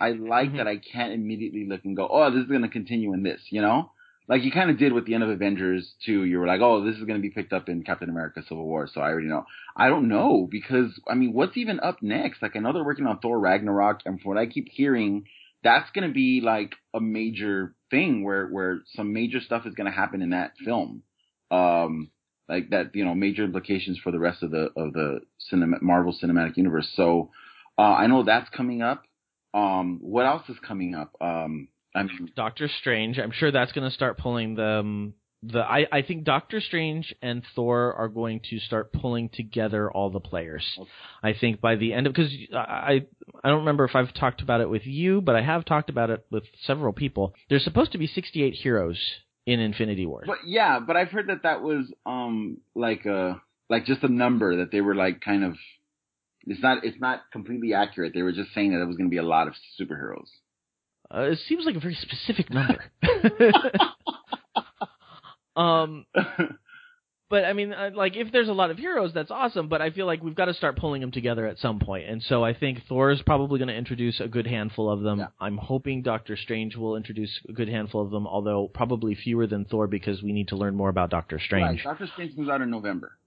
I 0.01 0.11
like 0.11 0.49
mm-hmm. 0.49 0.57
that 0.59 0.67
I 0.67 0.79
can't 0.79 1.13
immediately 1.13 1.67
look 1.69 1.85
and 1.85 1.97
go, 1.97 2.09
oh, 2.11 2.31
this 2.31 2.43
is 2.43 2.49
going 2.49 2.63
to 2.63 2.69
continue 2.69 3.13
in 3.15 3.23
this. 3.23 3.41
You 3.51 3.63
know, 3.63 3.93
like 4.29 4.45
you 4.45 4.53
kind 4.53 4.71
of 4.71 4.79
did 4.79 4.93
with 4.93 5.07
the 5.07 5.15
end 5.15 5.23
of 5.23 5.31
Avengers 5.31 5.93
2. 6.07 6.25
You 6.25 6.39
were 6.39 6.47
like, 6.47 6.61
oh, 6.61 6.85
this 6.85 6.97
is 6.97 7.05
going 7.05 7.19
to 7.19 7.23
be 7.23 7.31
picked 7.31 7.53
up 7.53 7.69
in 7.69 7.83
Captain 7.83 8.09
America 8.09 8.43
Civil 8.43 8.65
War. 8.65 8.89
So 8.93 9.01
I 9.01 9.11
already 9.11 9.29
know. 9.29 9.45
I 9.77 9.89
don't 9.89 10.09
know 10.09 10.49
because, 10.51 10.99
I 11.09 11.15
mean, 11.15 11.33
what's 11.33 11.57
even 11.57 11.81
up 11.81 12.03
next? 12.03 12.43
Like 12.43 12.57
I 12.57 12.61
know 12.61 12.73
they're 12.73 12.85
working 12.85 13.07
on 13.07 13.19
Thor 13.19 13.39
Ragnarok 13.39 14.01
and 14.05 14.21
from 14.21 14.29
what 14.29 14.39
I 14.39 14.47
keep 14.47 14.69
hearing, 14.71 15.25
that's 15.65 15.91
going 15.91 16.07
to 16.07 16.15
be 16.15 16.41
like 16.43 16.75
a 16.95 17.01
major 17.01 17.75
thing 17.91 18.25
where, 18.25 18.47
where 18.47 18.81
some 18.95 19.13
major 19.13 19.41
stuff 19.41 19.67
is 19.67 19.75
going 19.75 19.91
to 19.91 19.97
happen 19.97 20.23
in 20.23 20.31
that 20.31 20.53
film. 20.65 21.03
Um, 21.51 22.11
like 22.49 22.71
that, 22.71 22.95
you 22.95 23.05
know, 23.05 23.15
major 23.15 23.45
implications 23.45 23.99
for 23.99 24.11
the 24.13 24.19
rest 24.19 24.43
of 24.43 24.51
the, 24.51 24.71
of 24.77 24.93
the 24.93 25.21
cinema, 25.39 25.79
Marvel 25.81 26.17
Cinematic 26.21 26.57
Universe. 26.57 26.91
So, 26.95 27.31
uh, 27.79 27.83
I 27.83 28.07
know 28.07 28.25
that's 28.25 28.51
coming 28.51 28.83
up. 28.83 29.03
Um, 29.55 29.99
what 30.03 30.27
else 30.27 30.49
is 30.49 30.57
coming 30.67 30.95
up? 30.95 31.15
Um, 31.21 31.69
I 31.95 32.03
mean, 32.05 32.31
Doctor 32.37 32.69
Strange. 32.81 33.19
I'm 33.19 33.33
sure 33.33 33.51
that's 33.51 33.73
going 33.73 33.89
to 33.89 33.95
start 33.95 34.19
pulling 34.19 34.55
them. 34.55 35.15
The 35.45 35.59
I, 35.59 35.87
I 35.91 36.03
think 36.03 36.25
Doctor 36.25 36.61
Strange 36.61 37.15
and 37.21 37.43
Thor 37.57 37.95
are 37.95 38.09
going 38.09 38.41
to 38.51 38.61
start 38.61 38.93
pulling 38.93 39.29
together 39.29 39.91
all 39.91 40.11
the 40.11 40.21
players. 40.21 40.65
Okay. 40.79 40.91
I 41.23 41.35
think 41.39 41.61
by 41.61 41.75
the 41.75 41.93
end 41.93 42.07
of 42.07 42.13
because 42.15 42.33
I 42.55 43.07
I 43.43 43.49
don't 43.49 43.61
remember 43.61 43.85
if 43.85 43.97
I've 43.97 44.15
talked 44.15 44.41
about 44.41 44.61
it 44.61 44.71
with 44.71 44.87
you, 44.87 45.21
but 45.21 45.35
I 45.35 45.43
have 45.43 45.65
talked 45.65 45.91
about 45.91 46.11
it 46.11 46.25
with 46.31 46.45
several 46.65 46.93
people. 46.93 47.35
There's 47.49 47.65
supposed 47.65 47.93
to 47.93 47.99
be 47.99 48.07
68 48.07 48.55
heroes 48.55 48.99
in 49.45 49.59
Infinity 49.59 50.07
War. 50.07 50.23
But 50.25 50.39
yeah, 50.47 50.79
but 50.79 50.97
I've 50.97 51.11
heard 51.11 51.29
that 51.29 51.43
that 51.43 51.61
was 51.61 51.93
um 52.07 52.59
like 52.77 53.05
a 53.05 53.41
like 53.69 53.85
just 53.85 54.05
a 54.05 54.09
number 54.09 54.59
that 54.59 54.71
they 54.71 54.81
were 54.81 54.95
like 54.95 55.21
kind 55.21 55.43
of 55.45 55.57
it's 56.47 56.63
not 56.63 56.85
it's 56.85 57.01
not 57.01 57.23
completely 57.33 57.75
accurate. 57.75 58.13
They 58.15 58.23
were 58.23 58.33
just 58.33 58.53
saying 58.55 58.73
that 58.73 58.81
it 58.81 58.87
was 58.87 58.97
going 58.97 59.09
to 59.09 59.15
be 59.15 59.19
a 59.19 59.23
lot 59.25 59.49
of 59.49 59.55
superheroes. 59.81 60.29
Uh, 61.15 61.23
it 61.23 61.39
seems 61.49 61.67
like 61.67 61.77
a 61.77 61.81
very 61.81 61.95
specific 61.95 62.49
number. 62.51 62.85
um, 65.57 66.07
but 67.29 67.45
I 67.45 67.53
mean, 67.53 67.73
uh, 67.73 67.91
like 67.95 68.17
if 68.17 68.33
there's 68.33 68.49
a 68.49 68.53
lot 68.53 68.71
of 68.71 68.79
heroes, 68.79 69.13
that's 69.15 69.31
awesome. 69.31 69.69
But 69.69 69.83
I 69.83 69.91
feel 69.91 70.07
like 70.07 70.23
we've 70.23 70.35
got 70.35 70.47
to 70.47 70.55
start 70.55 70.77
pulling 70.77 71.01
them 71.01 71.11
together 71.11 71.47
at 71.47 71.59
some 71.59 71.81
point. 71.81 72.09
And 72.09 72.23
so 72.23 72.45
I 72.45 72.55
think 72.55 72.83
Thor 72.89 73.11
is 73.11 73.21
probably 73.23 73.59
going 73.59 73.69
to 73.69 73.75
introduce 73.75 74.21
a 74.21 74.29
good 74.29 74.47
handful 74.47 74.91
of 74.91 75.01
them. 75.01 75.19
Yeah. 75.19 75.27
I'm 75.41 75.59
hoping 75.59 76.03
Doctor 76.03 76.37
Strange 76.37 76.77
will 76.77 76.97
introduce 76.97 77.41
a 77.49 77.53
good 77.53 77.69
handful 77.69 78.03
of 78.03 78.11
them, 78.11 78.27
although 78.27 78.71
probably 78.73 79.15
fewer 79.15 79.47
than 79.47 79.65
Thor 79.65 79.87
because 79.87 80.23
we 80.23 80.33
need 80.33 80.49
to 80.49 80.57
learn 80.57 80.75
more 80.75 80.89
about 80.89 81.11
Doctor 81.11 81.39
Strange. 81.39 81.85
Right. 81.85 81.85
Doctor 81.85 82.07
Strange 82.13 82.37
comes 82.37 82.49
out 82.49 82.61
in 82.61 82.71
November 82.71 83.19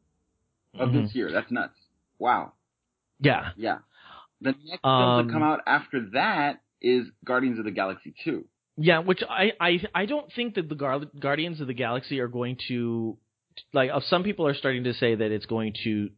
of 0.80 0.90
mm-hmm. 0.90 1.03
this 1.03 1.16
year. 1.16 1.32
That's 1.32 1.52
nuts. 1.52 1.74
Wow. 2.20 2.53
Yeah. 3.20 3.49
Yeah. 3.56 3.80
The 4.41 4.53
next 4.66 4.84
um, 4.84 5.18
film 5.18 5.28
to 5.28 5.34
come 5.34 5.44
out 5.44 5.62
after 5.66 6.10
that 6.14 6.62
is 6.86 7.07
Guardians 7.26 7.57
of 7.57 7.66
the 7.66 7.72
Galaxy 7.72 8.14
2. 8.24 8.45
Yeah, 8.78 8.99
which 8.99 9.24
I, 9.28 9.53
I, 9.60 9.80
I 9.94 10.06
don't 10.06 10.32
think 10.34 10.56
that 10.56 10.70
the 10.70 11.10
Guardians 11.20 11.60
of 11.60 11.68
the 11.68 11.74
Galaxy 11.74 12.20
are 12.20 12.28
going 12.28 12.57
to 12.68 13.18
like 13.74 13.90
uh, 13.90 14.02
some 14.10 14.24
people 14.24 14.45
are 14.48 14.53
starting 14.53 14.84
to 14.84 14.94
say 14.94 15.16
that 15.16 15.32
it's 15.32 15.45
going 15.45 15.74
to 15.86 16.10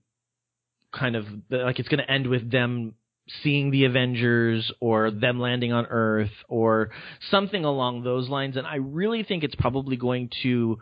kind 0.91 1.15
of 1.15 1.26
like 1.49 1.80
it's 1.80 1.88
going 1.88 1.99
to 1.99 2.11
end 2.11 2.27
with 2.27 2.52
them 2.52 2.95
seeing 3.44 3.69
the 3.69 3.85
Avengers 3.85 4.72
or 4.80 5.11
them 5.11 5.39
landing 5.39 5.72
on 5.72 5.85
Earth 5.85 6.31
or 6.49 6.89
something 7.30 7.64
along 7.64 8.03
those 8.03 8.27
lines 8.27 8.57
and 8.57 8.65
I 8.65 8.77
really 8.77 9.22
think 9.23 9.44
it's 9.44 9.53
probably 9.53 9.98
going 9.98 10.31
to 10.41 10.80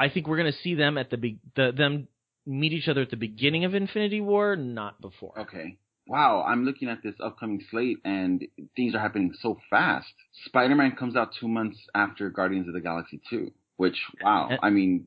I 0.00 0.08
think 0.08 0.26
we're 0.26 0.38
going 0.38 0.52
to 0.52 0.58
see 0.64 0.74
them 0.74 0.98
at 0.98 1.10
the, 1.10 1.16
be- 1.16 1.38
the 1.54 1.70
them 1.76 2.08
meet 2.44 2.72
each 2.72 2.88
other 2.88 3.02
at 3.02 3.10
the 3.10 3.16
beginning 3.16 3.64
of 3.64 3.72
Infinity 3.72 4.20
War, 4.20 4.56
not 4.56 5.00
before. 5.00 5.42
Okay 5.42 5.78
wow, 6.12 6.44
I'm 6.46 6.66
looking 6.66 6.90
at 6.90 7.02
this 7.02 7.14
upcoming 7.24 7.64
slate 7.70 7.96
and 8.04 8.46
things 8.76 8.94
are 8.94 8.98
happening 9.00 9.32
so 9.40 9.58
fast. 9.70 10.12
Spider-Man 10.44 10.94
comes 10.94 11.16
out 11.16 11.30
two 11.40 11.48
months 11.48 11.78
after 11.94 12.28
Guardians 12.28 12.68
of 12.68 12.74
the 12.74 12.82
Galaxy 12.82 13.18
2, 13.30 13.50
which, 13.78 13.96
wow, 14.22 14.50
I 14.62 14.68
mean, 14.68 15.06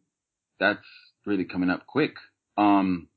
that's 0.60 0.80
really 1.28 1.46
coming 1.46 1.70
up 1.70 1.86
quick. 1.86 2.16
Um, 2.58 3.08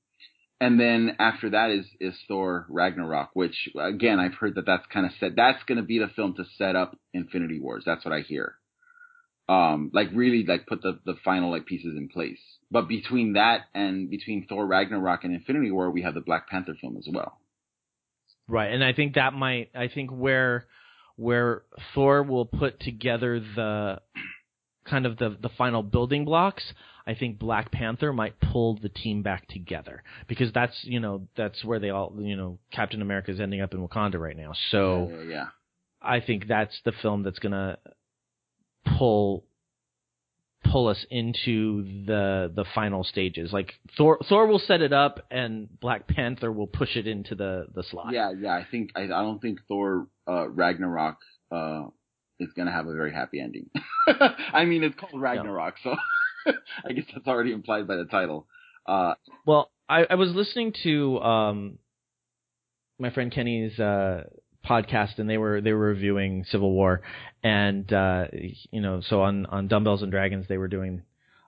and 0.60 0.78
then 0.78 1.16
after 1.18 1.48
that 1.50 1.70
is, 1.70 1.86
is 1.98 2.14
Thor 2.28 2.66
Ragnarok, 2.68 3.30
which 3.32 3.70
again, 3.80 4.20
I've 4.20 4.34
heard 4.34 4.56
that 4.56 4.66
that's 4.66 4.84
kind 4.92 5.06
of 5.06 5.12
set, 5.18 5.34
that's 5.34 5.62
going 5.64 5.78
to 5.78 5.84
be 5.84 5.98
the 5.98 6.08
film 6.08 6.34
to 6.34 6.44
set 6.58 6.76
up 6.76 6.94
Infinity 7.14 7.58
Wars. 7.58 7.84
That's 7.86 8.04
what 8.04 8.12
I 8.12 8.20
hear. 8.20 8.56
Um, 9.48 9.90
like 9.94 10.08
really 10.12 10.44
like 10.46 10.66
put 10.66 10.82
the, 10.82 10.98
the 11.06 11.14
final 11.24 11.50
like 11.50 11.64
pieces 11.64 11.96
in 11.96 12.08
place. 12.08 12.40
But 12.70 12.86
between 12.86 13.32
that 13.32 13.62
and 13.74 14.10
between 14.10 14.46
Thor 14.46 14.66
Ragnarok 14.66 15.24
and 15.24 15.32
Infinity 15.32 15.70
War, 15.70 15.90
we 15.90 16.02
have 16.02 16.12
the 16.12 16.20
Black 16.20 16.50
Panther 16.50 16.76
film 16.78 16.98
as 16.98 17.08
well. 17.10 17.38
Right, 18.48 18.72
and 18.72 18.82
I 18.82 18.94
think 18.94 19.14
that 19.14 19.34
might 19.34 19.70
I 19.74 19.88
think 19.88 20.10
where 20.10 20.66
where 21.16 21.62
Thor 21.94 22.22
will 22.22 22.46
put 22.46 22.80
together 22.80 23.40
the 23.40 24.00
kind 24.86 25.06
of 25.06 25.18
the 25.18 25.36
the 25.40 25.50
final 25.50 25.82
building 25.82 26.24
blocks, 26.24 26.62
I 27.06 27.14
think 27.14 27.38
Black 27.38 27.70
Panther 27.70 28.12
might 28.12 28.40
pull 28.40 28.78
the 28.80 28.88
team 28.88 29.22
back 29.22 29.48
together 29.48 30.02
because 30.28 30.52
that's 30.52 30.76
you 30.82 31.00
know 31.00 31.28
that's 31.36 31.64
where 31.64 31.78
they 31.78 31.90
all 31.90 32.14
you 32.18 32.36
know 32.36 32.58
Captain 32.72 33.02
America 33.02 33.30
is 33.30 33.40
ending 33.40 33.60
up 33.60 33.74
in 33.74 33.86
Wakanda 33.86 34.18
right 34.18 34.36
now. 34.36 34.52
So 34.70 35.10
yeah, 35.10 35.22
yeah. 35.22 35.46
I 36.00 36.20
think 36.20 36.46
that's 36.46 36.78
the 36.84 36.92
film 37.02 37.22
that's 37.22 37.38
gonna 37.38 37.78
pull 38.96 39.44
pull 40.70 40.88
us 40.88 41.04
into 41.10 42.04
the 42.06 42.52
the 42.54 42.64
final 42.74 43.04
stages. 43.04 43.52
Like 43.52 43.74
Thor 43.96 44.18
Thor 44.28 44.46
will 44.46 44.58
set 44.58 44.80
it 44.80 44.92
up 44.92 45.26
and 45.30 45.68
Black 45.80 46.06
Panther 46.06 46.52
will 46.52 46.66
push 46.66 46.96
it 46.96 47.06
into 47.06 47.34
the 47.34 47.66
the 47.74 47.82
slot. 47.82 48.12
Yeah, 48.12 48.32
yeah. 48.38 48.52
I 48.52 48.66
think 48.70 48.90
I, 48.94 49.02
I 49.02 49.06
don't 49.06 49.40
think 49.40 49.60
Thor 49.68 50.06
uh, 50.28 50.48
Ragnarok 50.48 51.16
uh, 51.50 51.84
is 52.38 52.48
gonna 52.56 52.72
have 52.72 52.86
a 52.86 52.94
very 52.94 53.12
happy 53.12 53.40
ending. 53.40 53.70
I 54.52 54.64
mean, 54.64 54.82
it's 54.82 54.96
called 54.98 55.20
Ragnarok, 55.20 55.74
no. 55.84 55.96
so 56.46 56.52
I 56.88 56.92
guess 56.92 57.04
that's 57.12 57.26
already 57.26 57.52
implied 57.52 57.86
by 57.86 57.96
the 57.96 58.04
title. 58.04 58.46
Uh, 58.86 59.14
well, 59.46 59.70
I, 59.88 60.06
I 60.08 60.14
was 60.14 60.30
listening 60.30 60.74
to 60.84 61.18
um, 61.20 61.78
my 62.98 63.10
friend 63.10 63.32
Kenny's 63.32 63.78
uh, 63.78 64.24
podcast 64.68 65.18
and 65.18 65.28
they 65.28 65.38
were 65.38 65.60
they 65.60 65.72
were 65.72 65.86
reviewing 65.86 66.44
Civil 66.50 66.72
War, 66.72 67.02
and 67.42 67.90
uh, 67.92 68.26
you 68.32 68.80
know, 68.80 69.00
so 69.08 69.22
on 69.22 69.46
on 69.46 69.68
Dumbbells 69.68 70.02
and 70.02 70.12
Dragons 70.12 70.46
they 70.48 70.58
were 70.58 70.68
doing 70.68 71.02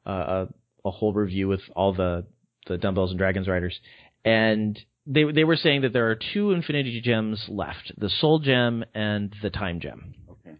uh, 0.07 0.11
a 0.11 0.89
a 0.89 0.91
whole 0.91 1.13
review 1.13 1.49
with 1.49 1.61
all 1.75 1.93
the 1.93 2.25
the 2.67 2.79
Dumbbells 2.79 3.11
and 3.11 3.19
Dragons 3.19 3.49
writers, 3.49 3.79
and 4.25 4.79
they 5.07 5.25
they 5.25 5.45
were 5.45 5.57
saying 5.57 5.83
that 5.83 5.93
there 5.93 6.11
are 6.11 6.19
two 6.35 6.53
Infinity 6.53 7.01
Gems 7.01 7.45
left: 7.49 7.93
the 7.99 8.11
Soul 8.11 8.39
Gem 8.39 8.85
and 8.95 9.35
the 9.43 9.51
Time 9.51 9.81
Gem. 9.81 10.15
Okay. 10.31 10.57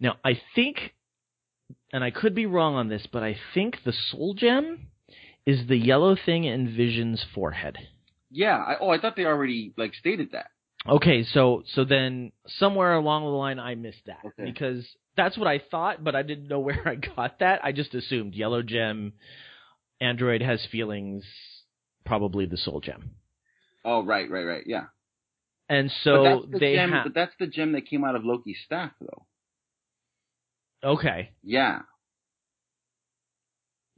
Now 0.00 0.16
I 0.24 0.40
think, 0.54 0.94
and 1.92 2.02
I 2.02 2.10
could 2.10 2.34
be 2.34 2.46
wrong 2.46 2.74
on 2.74 2.88
this, 2.88 3.06
but 3.12 3.22
I 3.22 3.36
think 3.54 3.78
the 3.84 3.92
Soul 4.10 4.34
Gem 4.34 4.88
is 5.46 5.68
the 5.68 5.76
yellow 5.76 6.16
thing 6.16 6.44
in 6.44 6.74
Vision's 6.76 7.24
forehead. 7.34 7.78
Yeah. 8.30 8.56
I, 8.56 8.76
oh, 8.80 8.90
I 8.90 8.98
thought 8.98 9.16
they 9.16 9.24
already 9.24 9.72
like 9.76 9.94
stated 9.94 10.32
that. 10.32 10.50
Okay, 10.88 11.24
so 11.24 11.62
so 11.74 11.84
then 11.84 12.32
somewhere 12.46 12.94
along 12.94 13.24
the 13.24 13.30
line 13.30 13.58
I 13.58 13.74
missed 13.74 14.06
that 14.06 14.20
okay. 14.24 14.44
because 14.44 14.86
that's 15.16 15.36
what 15.36 15.48
I 15.48 15.60
thought, 15.70 16.02
but 16.02 16.14
I 16.14 16.22
didn't 16.22 16.48
know 16.48 16.60
where 16.60 16.86
I 16.86 16.94
got 16.94 17.40
that. 17.40 17.64
I 17.64 17.72
just 17.72 17.94
assumed 17.94 18.34
yellow 18.34 18.62
gem, 18.62 19.14
android 20.00 20.42
has 20.42 20.64
feelings, 20.70 21.24
probably 22.04 22.46
the 22.46 22.56
soul 22.56 22.80
gem. 22.80 23.12
Oh 23.84 24.04
right, 24.04 24.30
right, 24.30 24.44
right, 24.44 24.64
yeah. 24.66 24.84
And 25.68 25.90
so 26.02 26.46
the 26.50 26.58
they 26.58 26.74
gem, 26.74 26.92
ha- 26.92 27.02
but 27.04 27.14
that's 27.14 27.34
the 27.40 27.46
gem 27.46 27.72
that 27.72 27.86
came 27.86 28.04
out 28.04 28.14
of 28.14 28.22
Loki's 28.24 28.58
staff, 28.64 28.92
though. 29.00 29.26
Okay. 30.84 31.30
Yeah. 31.42 31.80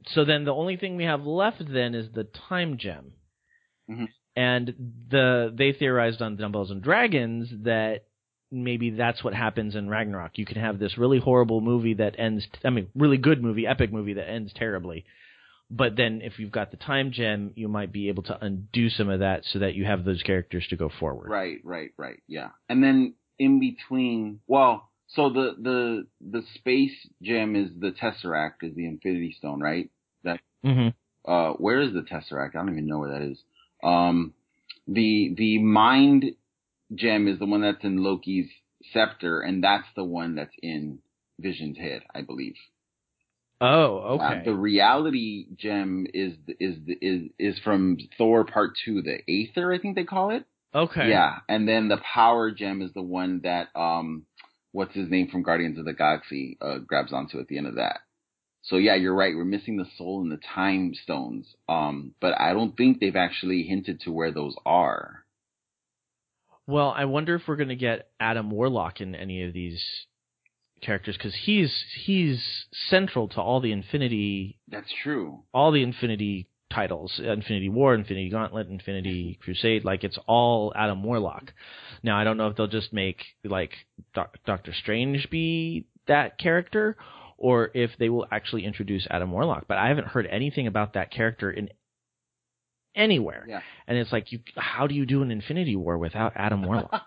So 0.07 0.25
then 0.25 0.45
the 0.45 0.53
only 0.53 0.77
thing 0.77 0.95
we 0.95 1.03
have 1.03 1.23
left 1.23 1.61
then 1.71 1.93
is 1.93 2.07
the 2.13 2.23
time 2.23 2.77
gem. 2.77 3.13
Mm-hmm. 3.89 4.05
And 4.39 4.73
the 5.11 5.53
they 5.53 5.73
theorized 5.73 6.21
on 6.21 6.37
Dumbbells 6.37 6.71
and 6.71 6.81
Dragons 6.81 7.49
that 7.65 8.05
maybe 8.49 8.91
that's 8.91 9.21
what 9.21 9.33
happens 9.33 9.75
in 9.75 9.89
Ragnarok. 9.89 10.37
You 10.37 10.45
can 10.45 10.55
have 10.61 10.79
this 10.79 10.97
really 10.97 11.19
horrible 11.19 11.59
movie 11.59 11.95
that 11.95 12.15
ends. 12.17 12.47
I 12.63 12.69
mean, 12.69 12.87
really 12.95 13.17
good 13.17 13.43
movie, 13.43 13.67
epic 13.67 13.91
movie 13.91 14.13
that 14.13 14.29
ends 14.29 14.53
terribly. 14.55 15.03
But 15.69 15.97
then, 15.97 16.21
if 16.23 16.39
you've 16.39 16.53
got 16.53 16.71
the 16.71 16.77
time 16.77 17.11
gem, 17.11 17.51
you 17.55 17.67
might 17.67 17.91
be 17.91 18.07
able 18.07 18.23
to 18.23 18.37
undo 18.41 18.89
some 18.89 19.09
of 19.09 19.19
that 19.19 19.43
so 19.43 19.59
that 19.59 19.73
you 19.75 19.83
have 19.83 20.05
those 20.05 20.23
characters 20.23 20.65
to 20.69 20.77
go 20.77 20.89
forward. 21.01 21.29
Right, 21.29 21.57
right, 21.65 21.91
right. 21.97 22.23
Yeah, 22.29 22.51
and 22.69 22.81
then 22.81 23.15
in 23.39 23.59
between, 23.59 24.39
well, 24.47 24.89
so 25.07 25.29
the 25.29 25.55
the 25.61 26.07
the 26.21 26.43
space 26.55 26.95
gem 27.21 27.57
is 27.57 27.71
the 27.77 27.91
tesseract, 27.91 28.63
is 28.63 28.73
the 28.73 28.85
Infinity 28.85 29.35
Stone, 29.37 29.59
right? 29.59 29.89
That. 30.23 30.39
hmm 30.63 30.87
Uh, 31.27 31.51
where 31.55 31.81
is 31.81 31.91
the 31.91 32.03
tesseract? 32.03 32.55
I 32.55 32.59
don't 32.59 32.71
even 32.71 32.87
know 32.87 32.99
where 32.99 33.11
that 33.19 33.21
is. 33.21 33.37
Um, 33.83 34.33
the 34.87 35.33
the 35.37 35.59
mind 35.59 36.25
gem 36.93 37.27
is 37.27 37.39
the 37.39 37.45
one 37.45 37.61
that's 37.61 37.83
in 37.83 37.97
Loki's 37.97 38.49
scepter, 38.91 39.41
and 39.41 39.63
that's 39.63 39.87
the 39.95 40.03
one 40.03 40.35
that's 40.35 40.55
in 40.61 40.99
Vision's 41.39 41.77
head, 41.77 42.01
I 42.13 42.21
believe. 42.21 42.55
Oh, 43.61 43.97
Uh, 43.97 44.31
okay. 44.31 44.41
the 44.45 44.53
reality 44.55 45.47
gem 45.57 46.07
is 46.13 46.33
is 46.59 46.77
is 47.01 47.29
is 47.37 47.59
from 47.59 47.97
Thor 48.17 48.45
Part 48.45 48.71
Two, 48.85 49.01
the 49.01 49.19
Aether, 49.29 49.73
I 49.73 49.79
think 49.79 49.95
they 49.95 50.05
call 50.05 50.31
it. 50.31 50.45
okay. 50.73 51.09
Yeah, 51.09 51.39
and 51.49 51.67
then 51.67 51.87
the 51.89 51.97
power 51.97 52.51
gem 52.51 52.81
is 52.81 52.93
the 52.93 53.01
one 53.01 53.41
that 53.43 53.67
um, 53.75 54.25
what's 54.71 54.93
his 54.95 55.09
name 55.09 55.27
from 55.29 55.43
Guardians 55.43 55.77
of 55.77 55.85
the 55.85 55.93
Galaxy 55.93 56.57
uh, 56.61 56.77
grabs 56.77 57.11
onto 57.11 57.39
at 57.39 57.47
the 57.47 57.57
end 57.57 57.67
of 57.67 57.75
that. 57.75 57.99
So 58.61 58.75
yeah, 58.77 58.95
you're 58.95 59.15
right. 59.15 59.35
We're 59.35 59.45
missing 59.45 59.77
the 59.77 59.87
soul 59.97 60.21
and 60.21 60.31
the 60.31 60.37
time 60.53 60.93
stones. 60.93 61.47
Um, 61.67 62.13
but 62.19 62.39
I 62.39 62.53
don't 62.53 62.75
think 62.75 62.99
they've 62.99 63.15
actually 63.15 63.63
hinted 63.63 64.01
to 64.01 64.11
where 64.11 64.31
those 64.31 64.55
are. 64.65 65.23
Well, 66.67 66.93
I 66.95 67.05
wonder 67.05 67.35
if 67.35 67.43
we're 67.47 67.55
going 67.55 67.69
to 67.69 67.75
get 67.75 68.09
Adam 68.19 68.51
Warlock 68.51 69.01
in 69.01 69.15
any 69.15 69.43
of 69.43 69.53
these 69.53 69.83
characters 70.81 71.17
because 71.17 71.35
he's 71.45 71.73
he's 72.05 72.65
central 72.89 73.27
to 73.29 73.41
all 73.41 73.59
the 73.59 73.71
Infinity 73.71 74.59
That's 74.67 74.91
true. 75.03 75.39
all 75.53 75.71
the 75.71 75.83
Infinity 75.83 76.47
titles, 76.71 77.19
Infinity 77.23 77.69
War, 77.69 77.95
Infinity 77.95 78.29
Gauntlet, 78.29 78.67
Infinity 78.69 79.39
Crusade, 79.41 79.83
like 79.83 80.03
it's 80.03 80.19
all 80.27 80.71
Adam 80.75 81.03
Warlock. 81.03 81.51
Now 82.03 82.17
I 82.19 82.23
don't 82.23 82.37
know 82.37 82.47
if 82.47 82.55
they'll 82.55 82.67
just 82.67 82.93
make 82.93 83.23
like 83.43 83.71
Doc- 84.13 84.37
Doctor 84.45 84.71
Strange 84.73 85.29
be 85.31 85.87
that 86.07 86.37
character 86.37 86.95
or 87.39 87.71
if 87.73 87.91
they 87.97 88.09
will 88.09 88.27
actually 88.31 88.65
introduce 88.65 89.07
Adam 89.09 89.31
Warlock, 89.31 89.65
but 89.67 89.77
I 89.77 89.87
haven't 89.87 90.07
heard 90.07 90.27
anything 90.27 90.67
about 90.67 90.93
that 90.93 91.09
character 91.11 91.49
in 91.49 91.69
anywhere. 92.95 93.45
Yeah. 93.47 93.61
And 93.87 93.97
it's 93.97 94.11
like 94.11 94.31
you 94.31 94.39
how 94.55 94.87
do 94.87 94.93
you 94.93 95.05
do 95.05 95.21
an 95.21 95.31
Infinity 95.31 95.75
War 95.75 95.97
without 95.97 96.33
Adam 96.35 96.63
Warlock? 96.63 97.01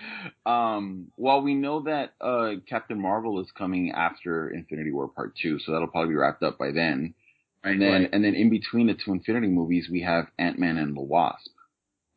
um, 0.46 1.08
well, 1.16 1.40
we 1.42 1.54
know 1.54 1.82
that 1.82 2.12
uh, 2.20 2.60
Captain 2.68 3.00
Marvel 3.00 3.40
is 3.40 3.48
coming 3.56 3.90
after 3.92 4.50
Infinity 4.50 4.92
War 4.92 5.08
Part 5.08 5.34
Two, 5.40 5.58
so 5.58 5.72
that'll 5.72 5.88
probably 5.88 6.10
be 6.10 6.16
wrapped 6.16 6.42
up 6.42 6.58
by 6.58 6.70
then. 6.72 7.14
And 7.62 7.80
then, 7.80 7.92
Right. 7.92 8.10
and 8.12 8.24
then 8.24 8.34
in 8.34 8.48
between 8.50 8.86
the 8.86 8.94
two 8.94 9.12
Infinity 9.12 9.48
movies, 9.48 9.88
we 9.90 10.02
have 10.02 10.26
Ant 10.38 10.58
Man 10.58 10.78
and 10.78 10.96
the 10.96 11.02
Wasp. 11.02 11.50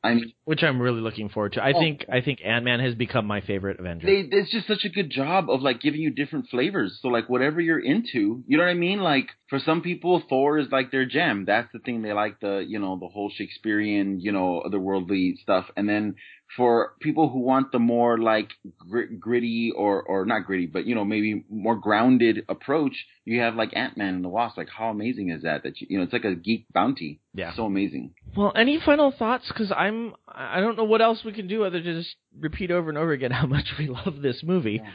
I 0.06 0.16
mean, 0.16 0.34
which 0.44 0.64
I'm 0.64 0.82
really 0.82 1.00
looking 1.00 1.30
forward 1.30 1.54
to. 1.54 1.64
I 1.64 1.72
Oh. 1.74 1.80
think 1.80 2.06
I 2.12 2.20
think 2.22 2.40
Ant 2.44 2.66
Man 2.66 2.80
has 2.82 2.94
become 2.94 3.26
my 3.26 3.40
favorite 3.42 3.80
Avenger. 3.80 4.06
they 4.06 4.20
it's 4.38 4.52
just 4.52 4.68
such 4.68 4.84
a 4.84 4.90
good 4.90 5.10
job 5.10 5.50
of 5.50 5.62
like 5.62 5.80
giving 5.80 6.02
you 6.02 6.10
different 6.12 6.50
flavors. 6.50 7.00
So 7.02 7.08
like 7.08 7.30
whatever 7.30 7.62
you're 7.62 7.80
into, 7.80 8.44
you 8.46 8.58
know 8.58 8.64
what 8.64 8.70
I 8.70 8.74
mean? 8.74 9.00
Like 9.00 9.28
for 9.50 9.60
some 9.60 9.82
people, 9.82 10.22
Thor 10.28 10.58
is 10.58 10.68
like 10.72 10.92
their 10.92 11.06
gem. 11.06 11.46
That's 11.46 11.72
the 11.72 11.80
thing 11.80 12.02
they 12.02 12.12
like 12.12 12.40
the 12.42 12.66
you 12.68 12.80
know 12.80 12.98
the 13.00 13.08
whole 13.08 13.32
Shakespearean 13.34 14.20
you 14.20 14.32
know 14.34 14.62
otherworldly 14.66 15.38
stuff. 15.38 15.66
And 15.78 15.88
then 15.88 16.16
for 16.56 16.94
people 17.00 17.30
who 17.30 17.40
want 17.40 17.72
the 17.72 17.80
more 17.80 18.18
like 18.18 18.52
grit, 18.78 19.20
gritty 19.20 19.72
or 19.76 20.02
or 20.04 20.26
not 20.26 20.46
gritty, 20.46 20.66
but 20.66 20.86
you 20.86 20.96
know 20.96 21.06
maybe 21.06 21.44
more 21.50 21.76
grounded 21.76 22.46
approach, 22.50 23.06
you 23.26 23.40
have 23.42 23.56
like 23.56 23.76
Ant 23.76 23.98
Man 23.98 24.16
and 24.16 24.24
the 24.24 24.30
Wasp. 24.30 24.58
Like 24.58 24.70
how 24.70 24.90
amazing 24.90 25.30
is 25.30 25.44
that? 25.44 25.64
That 25.64 25.82
you, 25.82 25.88
you 25.90 25.98
know 25.98 26.04
it's 26.04 26.14
like 26.14 26.26
a 26.26 26.36
geek 26.36 26.66
bounty. 26.74 27.20
Yeah. 27.34 27.56
so 27.56 27.66
amazing. 27.66 28.14
well, 28.38 28.52
any 28.56 28.80
final 28.84 29.12
thoughts? 29.12 29.48
Because 29.48 29.72
I'm 29.76 30.14
I 30.28 30.60
don't 30.60 30.78
know 30.78 30.84
what 30.84 31.02
else 31.02 31.24
we 31.24 31.34
can 31.34 31.48
do 31.48 31.64
other 31.64 31.82
than 31.82 32.02
just 32.02 32.16
repeat 32.40 32.72
over 32.72 32.90
and 32.90 32.98
over 32.98 33.12
again 33.12 33.32
how 33.32 33.48
much 33.48 33.74
we 33.78 33.88
love 33.88 34.22
this 34.22 34.42
movie. 34.44 34.82
Yeah. 34.84 34.92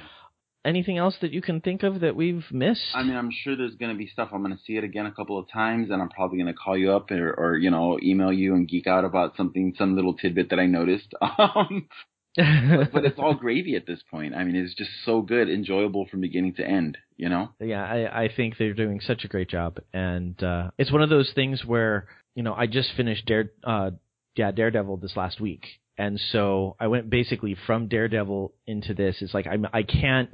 Anything 0.68 0.98
else 0.98 1.16
that 1.22 1.32
you 1.32 1.40
can 1.40 1.62
think 1.62 1.82
of 1.82 2.00
that 2.00 2.14
we've 2.14 2.44
missed? 2.52 2.82
I 2.94 3.02
mean, 3.02 3.16
I'm 3.16 3.30
sure 3.30 3.56
there's 3.56 3.76
going 3.76 3.90
to 3.90 3.96
be 3.96 4.06
stuff. 4.06 4.28
I'm 4.32 4.42
going 4.42 4.54
to 4.54 4.62
see 4.66 4.76
it 4.76 4.84
again 4.84 5.06
a 5.06 5.12
couple 5.12 5.38
of 5.38 5.50
times, 5.50 5.88
and 5.90 6.02
I'm 6.02 6.10
probably 6.10 6.36
going 6.36 6.52
to 6.52 6.58
call 6.58 6.76
you 6.76 6.92
up 6.92 7.10
or, 7.10 7.32
or, 7.32 7.56
you 7.56 7.70
know, 7.70 7.98
email 8.02 8.30
you 8.30 8.54
and 8.54 8.68
geek 8.68 8.86
out 8.86 9.06
about 9.06 9.34
something, 9.36 9.74
some 9.78 9.96
little 9.96 10.12
tidbit 10.12 10.50
that 10.50 10.58
I 10.58 10.66
noticed. 10.66 11.14
Um, 11.38 11.88
but 12.36 13.04
it's 13.04 13.18
all 13.18 13.34
gravy 13.40 13.74
at 13.74 13.86
this 13.86 14.00
point. 14.10 14.34
I 14.34 14.44
mean, 14.44 14.54
it's 14.54 14.74
just 14.74 14.90
so 15.04 15.22
good, 15.22 15.48
enjoyable 15.48 16.06
from 16.06 16.20
beginning 16.20 16.54
to 16.54 16.64
end. 16.64 16.98
You 17.16 17.28
know? 17.28 17.48
yeah, 17.58 17.84
I, 17.84 18.24
I 18.24 18.28
think 18.34 18.58
they're 18.58 18.74
doing 18.74 19.00
such 19.00 19.24
a 19.24 19.28
great 19.28 19.48
job, 19.48 19.80
and 19.92 20.40
uh, 20.42 20.70
it's 20.78 20.92
one 20.92 21.02
of 21.02 21.10
those 21.10 21.32
things 21.34 21.64
where 21.64 22.06
you 22.36 22.44
know 22.44 22.54
I 22.54 22.66
just 22.66 22.90
finished 22.96 23.26
Dare, 23.26 23.50
uh, 23.64 23.90
yeah, 24.36 24.52
Daredevil 24.52 24.98
this 24.98 25.16
last 25.16 25.40
week, 25.40 25.66
and 25.98 26.20
so 26.30 26.76
I 26.78 26.86
went 26.86 27.10
basically 27.10 27.56
from 27.66 27.88
Daredevil 27.88 28.52
into 28.66 28.94
this. 28.94 29.16
It's 29.20 29.34
like 29.34 29.48
I'm 29.48 29.66
I 29.72 29.82
can't, 29.82 30.30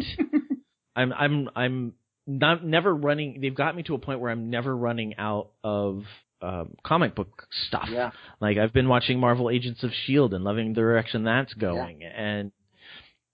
I'm 0.96 1.12
I'm 1.12 1.48
I'm 1.56 1.92
not 2.26 2.64
never 2.64 2.94
running. 2.94 3.40
They've 3.40 3.54
got 3.54 3.74
me 3.74 3.82
to 3.84 3.94
a 3.94 3.98
point 3.98 4.20
where 4.20 4.30
I'm 4.30 4.50
never 4.50 4.76
running 4.76 5.14
out 5.16 5.50
of 5.64 6.04
um, 6.42 6.74
comic 6.84 7.14
book 7.14 7.46
stuff. 7.66 7.88
Yeah. 7.90 8.10
Like 8.40 8.58
I've 8.58 8.74
been 8.74 8.88
watching 8.88 9.18
Marvel 9.18 9.48
Agents 9.48 9.82
of 9.82 9.90
Shield 10.04 10.34
and 10.34 10.44
loving 10.44 10.74
the 10.74 10.80
direction 10.80 11.24
that's 11.24 11.54
going, 11.54 12.02
yeah. 12.02 12.08
and 12.08 12.52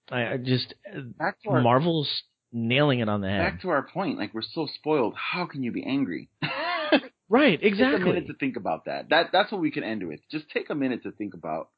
I, 0.09 0.35
I 0.35 0.37
just 0.37 0.73
our 1.49 1.61
Marvel's 1.61 2.09
nailing 2.53 3.01
it 3.01 3.09
on 3.09 3.21
the 3.23 3.29
head. 3.29 3.41
back 3.41 3.63
to 3.63 3.71
our 3.71 3.83
point. 3.83 4.19
Like 4.19 4.33
we're 4.33 4.43
so 4.43 4.69
spoiled. 4.73 5.15
How 5.17 5.47
can 5.47 5.65
you 5.65 5.73
be 5.73 5.85
angry? 5.85 6.29
Right, 7.29 7.61
Exactly. 7.63 7.99
Take 7.99 8.03
a 8.03 8.05
minute 8.07 8.27
to 8.27 8.35
think 8.35 8.57
about 8.57 8.85
that. 8.87 9.09
That 9.11 9.27
that's 9.33 9.53
what 9.53 9.61
we 9.61 9.71
can 9.71 9.85
end 9.85 10.07
with. 10.07 10.21
Just 10.31 10.51
take 10.51 10.69
a 10.69 10.75
minute 10.75 11.05
to 11.05 11.13
think 11.13 11.35
about 11.35 11.69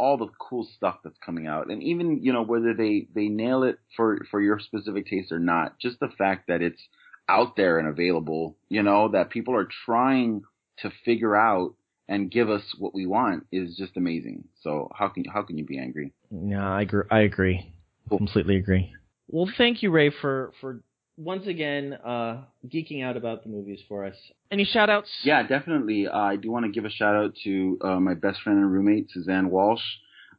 all 0.00 0.16
the 0.16 0.28
cool 0.38 0.66
stuff 0.76 0.96
that's 1.04 1.18
coming 1.24 1.46
out, 1.46 1.70
and 1.70 1.82
even 1.82 2.22
you 2.22 2.32
know 2.32 2.42
whether 2.42 2.72
they 2.74 3.06
they 3.14 3.28
nail 3.28 3.62
it 3.62 3.78
for 3.96 4.24
for 4.30 4.40
your 4.40 4.58
specific 4.58 5.06
taste 5.06 5.30
or 5.30 5.38
not. 5.38 5.78
Just 5.78 6.00
the 6.00 6.08
fact 6.16 6.48
that 6.48 6.62
it's 6.62 6.80
out 7.28 7.54
there 7.56 7.78
and 7.78 7.86
available, 7.86 8.56
you 8.68 8.82
know, 8.82 9.08
that 9.08 9.30
people 9.30 9.54
are 9.54 9.68
trying 9.86 10.42
to 10.78 10.90
figure 11.04 11.36
out 11.36 11.74
and 12.08 12.30
give 12.30 12.50
us 12.50 12.62
what 12.78 12.94
we 12.94 13.06
want 13.06 13.46
is 13.52 13.76
just 13.76 13.96
amazing. 13.96 14.44
So 14.62 14.90
how 14.94 15.08
can 15.08 15.24
how 15.24 15.42
can 15.42 15.58
you 15.58 15.64
be 15.64 15.78
angry? 15.78 16.12
Yeah, 16.30 16.68
I 16.68 16.82
agree. 16.82 17.04
I 17.10 17.20
agree. 17.20 17.72
Cool. 18.08 18.18
Completely 18.18 18.56
agree. 18.56 18.92
Well, 19.28 19.48
thank 19.56 19.82
you, 19.82 19.90
Ray, 19.90 20.10
for 20.10 20.52
for 20.60 20.82
once 21.20 21.46
again 21.46 21.92
uh, 22.04 22.42
geeking 22.66 23.04
out 23.04 23.16
about 23.16 23.42
the 23.42 23.50
movies 23.50 23.80
for 23.88 24.06
us. 24.06 24.14
Any 24.50 24.64
shout 24.64 24.88
outs? 24.88 25.10
Yeah, 25.22 25.46
definitely. 25.46 26.08
Uh, 26.08 26.18
I 26.18 26.36
do 26.36 26.50
want 26.50 26.64
to 26.64 26.72
give 26.72 26.86
a 26.86 26.90
shout 26.90 27.14
out 27.14 27.34
to 27.44 27.78
uh, 27.82 28.00
my 28.00 28.14
best 28.14 28.40
friend 28.42 28.58
and 28.58 28.72
roommate, 28.72 29.10
Suzanne 29.10 29.50
Walsh. 29.50 29.82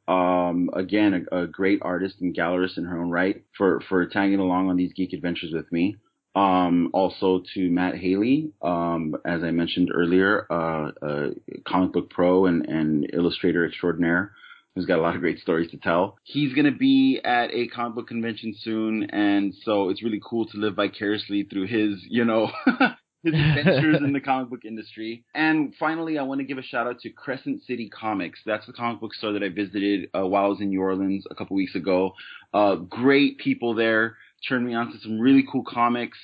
Um, 0.07 0.69
again, 0.73 1.27
a, 1.31 1.43
a 1.43 1.47
great 1.47 1.79
artist 1.83 2.15
and 2.21 2.35
gallerist 2.35 2.77
in 2.77 2.85
her 2.85 2.99
own 2.99 3.11
right 3.11 3.43
for, 3.55 3.81
for 3.87 4.05
tagging 4.07 4.39
along 4.39 4.69
on 4.69 4.75
these 4.75 4.91
geek 4.93 5.13
adventures 5.13 5.53
with 5.53 5.71
me. 5.71 5.97
Um, 6.33 6.89
also 6.93 7.43
to 7.53 7.69
Matt 7.69 7.95
Haley, 7.97 8.51
um, 8.61 9.15
as 9.25 9.43
I 9.43 9.51
mentioned 9.51 9.91
earlier, 9.93 10.47
uh, 10.49 10.91
a 11.01 11.29
comic 11.67 11.93
book 11.93 12.09
pro 12.09 12.45
and, 12.47 12.65
and 12.65 13.09
illustrator 13.13 13.67
extraordinaire 13.67 14.31
who's 14.75 14.85
got 14.85 14.99
a 14.99 15.01
lot 15.01 15.15
of 15.15 15.21
great 15.21 15.39
stories 15.39 15.69
to 15.71 15.77
tell. 15.77 16.17
He's 16.23 16.53
going 16.53 16.65
to 16.65 16.77
be 16.77 17.19
at 17.23 17.53
a 17.53 17.67
comic 17.67 17.95
book 17.95 18.07
convention 18.07 18.55
soon, 18.59 19.03
and 19.09 19.53
so 19.63 19.89
it's 19.89 20.03
really 20.03 20.21
cool 20.23 20.45
to 20.47 20.57
live 20.57 20.75
vicariously 20.75 21.43
through 21.43 21.67
his, 21.67 22.03
you 22.09 22.25
know, 22.25 22.51
his 23.23 23.33
adventures 23.33 23.97
in 23.97 24.13
the 24.13 24.19
comic 24.19 24.49
book 24.49 24.65
industry. 24.65 25.23
And 25.35 25.73
finally, 25.79 26.17
I 26.17 26.23
want 26.23 26.39
to 26.39 26.45
give 26.45 26.57
a 26.57 26.63
shout 26.63 26.87
out 26.87 26.99
to 27.01 27.09
Crescent 27.09 27.63
City 27.63 27.89
Comics. 27.89 28.39
That's 28.45 28.65
the 28.65 28.73
comic 28.73 29.01
book 29.01 29.13
store 29.13 29.33
that 29.33 29.43
I 29.43 29.49
visited 29.49 30.09
uh, 30.15 30.25
while 30.25 30.45
I 30.45 30.47
was 30.47 30.61
in 30.61 30.69
New 30.69 30.81
Orleans 30.81 31.25
a 31.29 31.35
couple 31.35 31.55
weeks 31.55 31.75
ago. 31.75 32.13
Uh, 32.53 32.75
great 32.75 33.37
people 33.37 33.75
there. 33.75 34.17
Turned 34.47 34.65
me 34.65 34.73
on 34.73 34.91
to 34.91 34.99
some 34.99 35.19
really 35.19 35.45
cool 35.49 35.63
comics. 35.63 36.17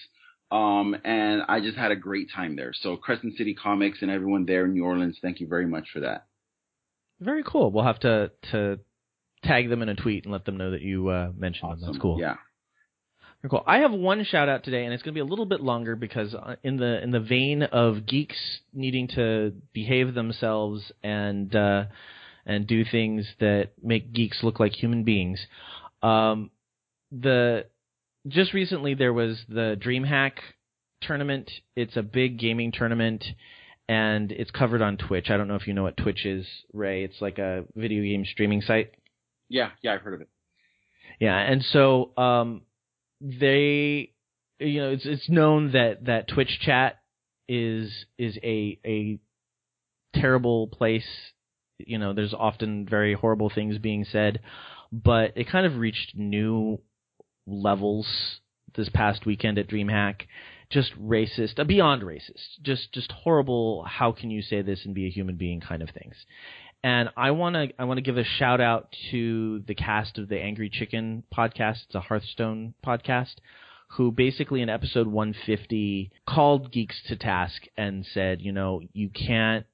Um, 0.50 0.96
and 1.04 1.42
I 1.50 1.60
just 1.60 1.78
had 1.78 1.92
a 1.92 1.96
great 1.96 2.30
time 2.34 2.56
there. 2.56 2.72
So 2.74 2.96
Crescent 2.96 3.36
City 3.38 3.54
Comics 3.54 4.02
and 4.02 4.10
everyone 4.10 4.46
there 4.46 4.66
in 4.66 4.74
New 4.74 4.86
Orleans, 4.86 5.20
thank 5.22 5.42
you 5.42 5.48
very 5.48 5.68
much 5.68 5.90
for 5.92 6.00
that. 6.00 6.27
Very 7.20 7.44
cool. 7.44 7.72
We'll 7.72 7.84
have 7.84 8.00
to 8.00 8.32
to 8.52 8.80
tag 9.44 9.70
them 9.70 9.82
in 9.82 9.90
a 9.90 9.96
tweet 9.96 10.24
and 10.24 10.32
let 10.32 10.46
them 10.46 10.58
know 10.58 10.72
that 10.72 10.82
you 10.82 11.08
uh, 11.10 11.32
mentioned 11.36 11.72
them. 11.72 11.82
That's 11.82 11.98
cool. 11.98 12.20
Yeah. 12.20 12.36
Very 13.42 13.50
cool. 13.50 13.64
I 13.68 13.80
have 13.80 13.92
one 13.92 14.24
shout 14.24 14.50
out 14.50 14.64
today, 14.64 14.86
and 14.86 14.94
it's 14.94 15.04
going 15.04 15.14
to 15.14 15.18
be 15.18 15.22
a 15.22 15.30
little 15.30 15.46
bit 15.46 15.62
longer 15.62 15.96
because 15.96 16.34
uh, 16.34 16.56
in 16.64 16.78
the 16.78 17.02
in 17.04 17.12
the 17.12 17.20
vein 17.20 17.64
of 17.64 18.06
geeks 18.06 18.38
needing 18.74 19.08
to 19.10 19.54
behave 19.74 20.14
themselves 20.14 20.92
and 21.04 21.56
uh, 21.56 21.86
and 22.46 22.66
do 22.66 22.84
things 22.84 23.28
that 23.40 23.72
make 23.84 24.14
geeks 24.14 24.44
look 24.44 24.60
like 24.60 24.74
human 24.74 25.04
beings. 25.04 25.40
Um, 26.02 26.52
the 27.12 27.66
just 28.28 28.54
recently 28.54 28.94
there 28.94 29.14
was 29.14 29.40
the 29.48 29.80
DreamHack 29.80 30.34
tournament. 31.02 31.50
It's 31.76 31.96
a 31.96 32.02
big 32.02 32.40
gaming 32.40 32.72
tournament, 32.72 33.24
and 33.88 34.32
it's 34.32 34.52
covered 34.52 34.82
on 34.82 34.98
Twitch. 34.98 35.30
I 35.30 35.38
don't 35.38 35.48
know 35.48 35.56
if 35.56 35.68
you 35.68 35.74
know 35.74 35.84
what 35.84 35.98
Twitch 35.98 36.26
is, 36.26 36.46
Ray. 36.74 37.04
It's 37.04 37.22
like 37.22 37.38
a 37.38 37.66
video 37.76 38.04
game 38.04 38.26
streaming 38.26 38.62
site. 38.62 38.92
Yeah. 39.50 39.70
Yeah. 39.82 39.94
I've 39.94 40.02
heard 40.02 40.16
of 40.16 40.22
it. 40.22 40.30
Yeah, 41.20 41.38
and 41.38 41.64
so 41.64 42.16
um, 42.18 42.62
they, 43.22 44.14
you 44.60 44.82
know, 44.82 44.92
it's 44.92 45.06
it's 45.06 45.30
known 45.30 45.72
that 45.72 46.06
that 46.06 46.28
Twitch 46.28 46.60
chat 46.62 47.00
is 47.50 48.06
is 48.18 48.38
a 48.44 48.80
a 48.86 49.20
terrible 50.14 50.68
place. 50.68 51.08
You 51.80 51.98
know, 51.98 52.14
there's 52.14 52.34
often 52.34 52.88
very 52.88 53.14
horrible 53.14 53.50
things 53.54 53.78
being 53.78 54.06
said, 54.06 54.42
but 54.92 55.34
it 55.36 55.50
kind 55.50 55.66
of 55.66 55.78
reached 55.78 56.16
new 56.16 56.80
levels 57.48 58.08
this 58.76 58.90
past 58.90 59.26
weekend 59.26 59.58
at 59.58 59.68
DreamHack. 59.68 60.22
Just 60.70 60.92
racist, 61.02 61.60
uh, 61.60 61.64
beyond 61.64 62.02
racist, 62.02 62.62
just 62.62 62.92
just 62.92 63.12
horrible. 63.12 63.86
How 63.88 64.12
can 64.12 64.30
you 64.32 64.42
say 64.42 64.62
this 64.62 64.84
and 64.86 64.94
be 64.94 65.06
a 65.06 65.10
human 65.10 65.36
being? 65.36 65.62
Kind 65.62 65.82
of 65.82 65.90
things. 65.92 66.16
And 66.84 67.10
I 67.18 67.32
want 67.32 67.56
to 67.56 67.70
I 67.80 67.86
want 67.86 67.98
to 67.98 68.02
give 68.02 68.18
a 68.18 68.24
shout 68.24 68.62
out 68.62 68.94
to 69.12 69.64
the 69.68 69.76
cast 69.76 70.18
of 70.18 70.30
the 70.30 70.40
Angry 70.40 70.70
Chicken 70.70 71.24
podcast. 71.36 71.84
It's 71.86 71.96
a 71.96 72.02
Hearthstone 72.02 72.74
podcast 72.86 73.36
who 73.90 74.12
basically 74.12 74.62
in 74.62 74.70
episode 74.70 75.08
150 75.08 76.12
called 76.28 76.72
geeks 76.72 77.02
to 77.08 77.16
task 77.16 77.64
and 77.78 78.06
said, 78.14 78.42
you 78.42 78.52
know, 78.52 78.82
you 78.94 79.10
can't 79.10 79.66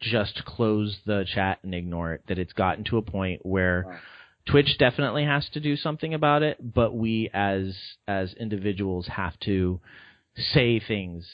just 0.00 0.44
close 0.44 0.98
the 1.06 1.24
chat 1.32 1.60
and 1.62 1.74
ignore 1.74 2.14
it. 2.14 2.22
That 2.28 2.38
it's 2.38 2.52
gotten 2.52 2.84
to 2.84 2.98
a 2.98 3.02
point 3.02 3.44
where 3.44 3.84
wow. 3.86 3.98
Twitch 4.46 4.76
definitely 4.78 5.24
has 5.24 5.48
to 5.50 5.60
do 5.60 5.76
something 5.76 6.14
about 6.14 6.42
it, 6.42 6.58
but 6.60 6.94
we 6.94 7.30
as 7.32 7.74
as 8.08 8.34
individuals 8.34 9.06
have 9.06 9.38
to 9.40 9.80
say 10.36 10.80
things 10.80 11.26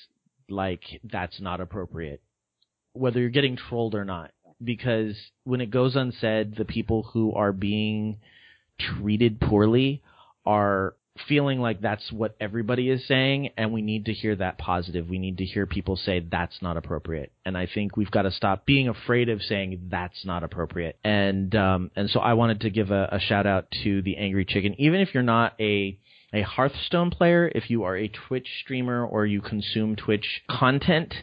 like 0.49 0.83
that's 1.05 1.41
not 1.41 1.61
appropriate, 1.61 2.23
whether 2.93 3.21
you're 3.21 3.31
getting 3.31 3.57
trolled 3.57 3.95
or 3.95 4.05
not. 4.05 4.33
Because 4.63 5.15
when 5.45 5.61
it 5.61 5.71
goes 5.71 5.97
unsaid, 5.97 6.57
the 6.57 6.65
people 6.65 7.03
who 7.03 7.35
are 7.35 7.53
being 7.53 8.19
treated 8.79 9.41
poorly 9.41 10.03
are 10.47 10.95
feeling 11.29 11.61
like 11.61 11.81
that's 11.81 12.13
what 12.13 12.37
everybody 12.41 12.91
is 12.91 13.07
saying, 13.07 13.51
and 13.57 13.73
we 13.73 13.83
need 13.83 14.07
to 14.07 14.13
hear 14.13 14.37
that 14.37 14.59
positive. 14.59 15.09
We 15.09 15.19
need 15.19 15.39
to 15.39 15.45
hear 15.45 15.67
people 15.67 15.97
say 15.97 16.21
that's 16.21 16.61
not 16.63 16.77
appropriate, 16.77 17.33
and 17.45 17.57
I 17.57 17.67
think 17.73 17.97
we've 17.97 18.11
got 18.11 18.23
to 18.23 18.31
stop 18.31 18.67
being 18.67 18.89
afraid 18.89 19.29
of 19.29 19.43
saying 19.43 19.89
that's 19.91 20.25
not 20.25 20.43
appropriate. 20.43 20.99
And 21.05 21.55
um, 21.55 21.91
and 21.97 22.11
so 22.11 22.21
I 22.21 22.35
wanted 22.35 22.63
to 22.63 22.71
give 22.71 22.91
a, 22.91 23.09
a 23.13 23.21
shout 23.21 23.47
out 23.47 23.67
to 23.85 24.03
the 24.03 24.17
Angry 24.17 24.45
Chicken, 24.45 24.75
even 24.79 25.01
if 25.01 25.15
you're 25.15 25.23
not 25.23 25.55
a 25.61 25.99
a 26.37 26.43
Hearthstone 26.43 27.11
player, 27.11 27.51
if 27.55 27.71
you 27.71 27.85
are 27.85 27.97
a 27.97 28.09
Twitch 28.09 28.47
streamer 28.63 29.05
or 29.05 29.25
you 29.25 29.41
consume 29.41 29.97
Twitch 29.97 30.43
content, 30.51 31.15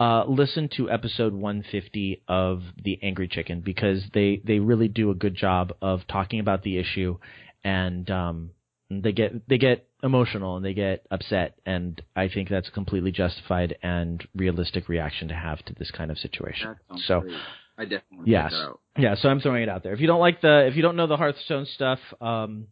uh, 0.00 0.24
listen 0.26 0.68
to 0.76 0.90
episode 0.90 1.34
150 1.34 2.22
of 2.26 2.62
the 2.82 2.98
Angry 3.02 3.28
Chicken 3.28 3.60
because 3.60 4.02
they, 4.14 4.40
they 4.44 4.58
really 4.58 4.88
do 4.88 5.10
a 5.10 5.14
good 5.14 5.34
job 5.34 5.72
of 5.82 6.06
talking 6.08 6.40
about 6.40 6.62
the 6.62 6.78
issue 6.78 7.18
and 7.62 8.10
um, 8.10 8.50
they 8.90 9.12
get 9.12 9.48
they 9.48 9.58
get 9.58 9.86
emotional 10.02 10.56
and 10.56 10.64
they 10.64 10.74
get 10.74 11.06
upset, 11.10 11.56
and 11.64 12.02
I 12.16 12.28
think 12.28 12.48
that's 12.48 12.68
a 12.68 12.72
completely 12.72 13.12
justified 13.12 13.76
and 13.82 14.26
realistic 14.34 14.88
reaction 14.88 15.28
to 15.28 15.34
have 15.34 15.64
to 15.66 15.74
this 15.74 15.90
kind 15.90 16.10
of 16.10 16.18
situation. 16.18 16.76
So. 17.06 17.20
Great. 17.20 17.36
I 17.78 17.84
definitely 17.84 18.30
yes, 18.30 18.52
yeah. 18.98 19.14
So 19.14 19.30
I'm 19.30 19.40
throwing 19.40 19.62
it 19.62 19.68
out 19.70 19.82
there. 19.82 19.94
If 19.94 20.00
you 20.00 20.06
don't 20.06 20.20
like 20.20 20.42
the, 20.42 20.66
if 20.66 20.76
you 20.76 20.82
don't 20.82 20.94
know 20.94 21.06
the 21.06 21.16
Hearthstone 21.16 21.64
stuff, 21.64 21.98
um, 22.20 22.66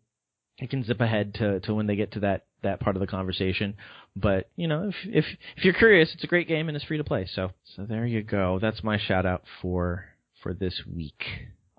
you 0.60 0.68
can 0.68 0.84
zip 0.84 1.00
ahead 1.00 1.34
to, 1.34 1.60
to 1.60 1.74
when 1.74 1.86
they 1.86 1.96
get 1.96 2.12
to 2.12 2.20
that, 2.20 2.44
that 2.62 2.80
part 2.80 2.96
of 2.96 3.00
the 3.00 3.06
conversation. 3.06 3.74
But 4.16 4.50
you 4.56 4.68
know, 4.68 4.88
if 4.88 4.94
if 5.04 5.24
if 5.56 5.64
you're 5.64 5.74
curious, 5.74 6.12
it's 6.14 6.24
a 6.24 6.28
great 6.28 6.48
game 6.48 6.68
and 6.68 6.76
it's 6.76 6.84
free 6.84 6.98
to 6.98 7.04
play. 7.04 7.26
So 7.32 7.50
so 7.76 7.84
there 7.84 8.06
you 8.06 8.22
go. 8.22 8.58
That's 8.60 8.82
my 8.82 8.98
shout 8.98 9.24
out 9.24 9.44
for 9.62 10.04
for 10.42 10.52
this 10.52 10.82
week. 10.92 11.22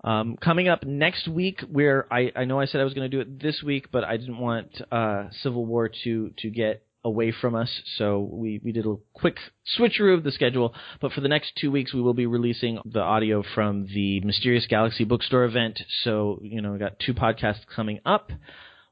Um, 0.04 0.36
coming 0.36 0.68
up 0.68 0.84
next 0.84 1.28
week, 1.28 1.60
where 1.70 2.12
I, 2.12 2.32
I 2.34 2.44
know 2.44 2.58
I 2.58 2.64
said 2.64 2.80
I 2.80 2.84
was 2.84 2.94
going 2.94 3.08
to 3.08 3.16
do 3.16 3.20
it 3.20 3.40
this 3.40 3.62
week, 3.62 3.92
but 3.92 4.02
I 4.02 4.16
didn't 4.16 4.38
want 4.38 4.82
uh, 4.90 5.28
Civil 5.42 5.64
War 5.64 5.90
to 6.04 6.30
to 6.38 6.50
get 6.50 6.84
away 7.04 7.32
from 7.32 7.54
us, 7.54 7.68
so 7.98 8.20
we, 8.20 8.60
we 8.62 8.70
did 8.70 8.86
a 8.86 8.94
quick 9.12 9.36
switcheroo 9.76 10.14
of 10.16 10.22
the 10.22 10.30
schedule. 10.30 10.72
But 11.00 11.12
for 11.12 11.20
the 11.20 11.28
next 11.28 11.52
two 11.56 11.70
weeks, 11.70 11.92
we 11.92 12.00
will 12.00 12.14
be 12.14 12.26
releasing 12.26 12.78
the 12.84 13.00
audio 13.00 13.42
from 13.54 13.88
the 13.92 14.20
Mysterious 14.20 14.66
Galaxy 14.68 15.04
Bookstore 15.04 15.44
event. 15.44 15.80
So 16.02 16.40
you 16.42 16.62
know, 16.62 16.72
we 16.72 16.78
got 16.78 16.98
two 16.98 17.14
podcasts 17.14 17.66
coming 17.74 18.00
up 18.04 18.30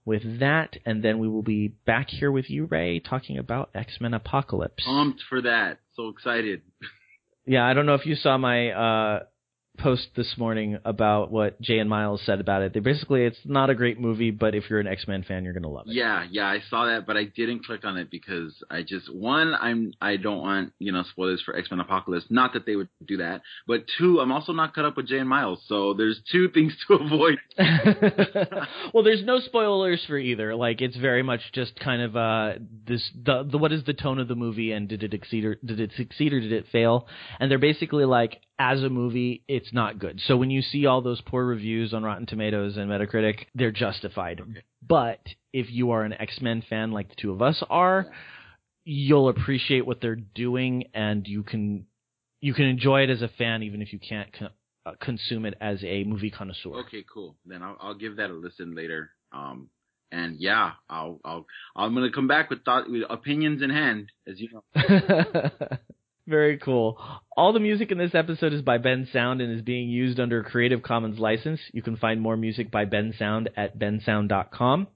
with 0.05 0.41
that, 0.41 0.77
and 0.85 1.03
then 1.03 1.19
we 1.19 1.29
will 1.29 1.43
be 1.43 1.69
back 1.69 2.09
here 2.09 2.33
with 2.33 2.49
you, 2.51 2.67
Ray, 2.67 3.01
talking 3.01 3.39
about 3.39 3.71
X 3.75 3.99
Men 4.01 4.15
Apocalypse. 4.15 4.85
Pumped 4.85 5.23
for 5.29 5.43
that! 5.43 5.79
So 5.95 6.09
excited. 6.09 6.63
yeah, 7.47 7.65
I 7.67 7.75
don't 7.75 7.87
know 7.87 7.95
if 7.95 8.07
you 8.07 8.15
saw 8.15 8.39
my 8.39 8.71
uh, 8.71 9.21
post 9.83 10.09
this 10.17 10.35
morning 10.37 10.79
about 10.85 11.31
what 11.31 11.61
Jay 11.61 11.79
and 11.79 11.89
Miles 11.89 12.21
said 12.25 12.41
about 12.41 12.63
it. 12.63 12.73
They 12.75 12.81
basically 12.81 13.25
it's 13.25 13.39
not 13.45 13.71
a 13.71 13.75
great 13.75 13.99
movie, 13.99 14.31
but 14.31 14.55
if 14.55 14.69
you're 14.69 14.81
an 14.81 14.87
X 14.87 15.07
Men 15.09 15.23
fan, 15.23 15.45
you're 15.45 15.53
gonna 15.53 15.69
love 15.69 15.87
it. 15.89 15.95
Yeah, 15.95 16.27
yeah, 16.31 16.47
I 16.47 16.61
saw 16.69 16.87
that, 16.87 17.07
but 17.07 17.17
I 17.17 17.25
didn't 17.25 17.65
click 17.65 17.85
on 17.85 17.97
it 17.97 18.11
because 18.11 18.55
I 18.71 18.83
just 18.83 19.13
one, 19.13 19.55
I'm 19.55 19.93
I 20.01 20.17
don't 20.17 20.41
want 20.41 20.73
you 20.79 20.93
know 20.93 21.03
spoilers 21.11 21.43
for 21.43 21.57
X 21.57 21.71
Men 21.71 21.81
Apocalypse. 21.81 22.27
Not 22.31 22.53
that 22.53 22.67
they 22.67 22.77
would 22.77 22.89
do 23.07 23.19
that, 23.19 23.43
but 23.67 23.85
two, 23.99 24.21
I'm 24.21 24.33
also 24.33 24.53
not 24.53 24.75
caught 24.75 24.85
up 24.85 24.97
with 24.97 25.07
Jay 25.07 25.19
and 25.19 25.29
Miles, 25.29 25.63
so 25.67 25.95
there's 25.95 26.21
two 26.31 26.49
things 26.49 26.77
to 26.87 26.95
avoid. 27.01 27.39
well, 28.95 29.03
there's 29.03 29.25
no 29.25 29.41
spoilers 29.41 30.05
for 30.07 30.19
either. 30.19 30.55
Like 30.55 30.81
it's 30.81 30.97
very 30.97 31.23
much 31.23 31.41
just 31.53 31.79
kind 31.81 32.03
of 32.03 32.17
uh 32.17 32.53
this 32.87 33.11
the 33.25 33.49
the 33.51 33.59
what 33.59 33.73
is 33.73 33.85
the 33.85 33.95
tone 33.95 34.19
of 34.19 34.29
the 34.29 34.35
movie 34.37 34.73
and 34.73 34.89
did 34.89 35.03
it 35.03 35.15
exceed 35.15 35.45
or 35.45 35.57
did 35.65 35.81
it 35.81 35.93
succeed 35.97 36.33
or 36.33 36.41
did 36.41 36.53
it 36.53 36.67
fail? 36.71 37.07
And 37.39 37.51
they're 37.51 37.59
basically 37.59 38.05
like 38.05 38.41
as 38.61 38.83
a 38.83 38.91
movie, 38.91 39.43
it's 39.49 39.73
not 39.73 39.99
good. 39.99 40.21
So 40.27 40.37
when 40.37 40.51
you 40.51 40.61
see 40.61 40.85
all 40.85 41.01
those 41.01 41.23
poor 41.23 41.47
reviews 41.47 41.95
on 41.95 42.03
Rotten 42.03 42.27
Tomatoes 42.27 42.77
and 42.77 42.91
Metacritic, 42.91 43.47
they're 43.55 43.71
justified. 43.71 44.43
Okay. 44.43 44.63
But 44.87 45.21
if 45.51 45.71
you 45.71 45.93
are 45.93 46.05
an 46.05 46.13
X 46.13 46.39
Men 46.43 46.63
fan 46.69 46.93
like 46.93 47.09
the 47.09 47.15
two 47.15 47.33
of 47.33 47.41
us 47.41 47.65
are, 47.71 48.13
you'll 48.85 49.31
appreciate 49.31 49.87
what 49.87 50.03
they're 50.03 50.15
doing, 50.15 50.85
and 50.93 51.27
you 51.27 51.43
can 51.43 51.87
you 52.43 52.53
can 52.53 52.67
enjoy 52.67 53.01
it 53.01 53.09
as 53.09 53.23
a 53.23 53.29
fan, 53.29 53.63
even 53.63 53.81
if 53.81 53.95
you 53.95 53.99
can't 53.99 54.31
co- 54.39 54.49
uh, 54.85 54.93
consume 55.01 55.47
it 55.47 55.55
as 55.59 55.83
a 55.83 56.05
movie 56.05 56.31
connoisseur. 56.31 56.81
Okay, 56.81 57.03
cool. 57.13 57.37
Then 57.47 57.63
I'll, 57.63 57.79
I'll 57.81 57.95
give 57.95 58.17
that 58.17 58.29
a 58.29 58.35
listen 58.35 58.75
later. 58.75 59.11
Um, 59.33 59.71
and 60.13 60.37
yeah, 60.39 60.73
I'll 60.91 61.19
I'll 61.25 61.47
I'm 61.75 61.95
gonna 61.95 62.13
come 62.13 62.29
back 62.29 62.51
with 62.51 62.63
thought 62.67 62.91
with 62.91 63.05
opinions 63.09 63.63
in 63.63 63.71
hand, 63.71 64.13
as 64.29 64.39
you 64.39 64.51
know. 64.53 65.51
Very 66.31 66.59
cool. 66.59 66.97
All 67.37 67.53
the 67.53 67.59
music 67.59 67.91
in 67.91 67.99
this 67.99 68.15
episode 68.15 68.53
is 68.53 68.63
by 68.63 68.79
Bensound 68.79 69.43
and 69.43 69.53
is 69.53 69.63
being 69.63 69.89
used 69.89 70.21
under 70.21 70.39
a 70.39 70.45
Creative 70.45 70.81
Commons 70.81 71.19
license. 71.19 71.59
You 71.73 71.83
can 71.83 71.97
find 71.97 72.21
more 72.21 72.37
music 72.37 72.71
by 72.71 72.85
Bensound 72.85 73.49
at 73.57 73.77
bensound.com. 73.77 74.87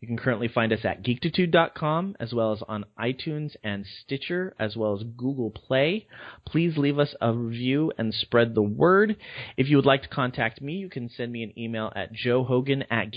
You 0.00 0.06
can 0.06 0.18
currently 0.18 0.48
find 0.48 0.70
us 0.70 0.84
at 0.84 1.02
geektitude.com 1.02 2.16
as 2.20 2.34
well 2.34 2.52
as 2.52 2.62
on 2.68 2.84
iTunes 3.00 3.56
and 3.64 3.86
Stitcher 3.86 4.54
as 4.60 4.76
well 4.76 4.94
as 4.94 5.02
Google 5.16 5.50
Play. 5.50 6.08
Please 6.46 6.76
leave 6.76 6.98
us 6.98 7.14
a 7.22 7.32
review 7.32 7.90
and 7.96 8.12
spread 8.12 8.54
the 8.54 8.60
word. 8.60 9.16
If 9.56 9.70
you 9.70 9.76
would 9.76 9.86
like 9.86 10.02
to 10.02 10.08
contact 10.08 10.60
me, 10.60 10.74
you 10.74 10.90
can 10.90 11.08
send 11.08 11.32
me 11.32 11.42
an 11.42 11.58
email 11.58 11.90
at 11.96 12.12
joehogan 12.12 12.84
at. 12.90 13.16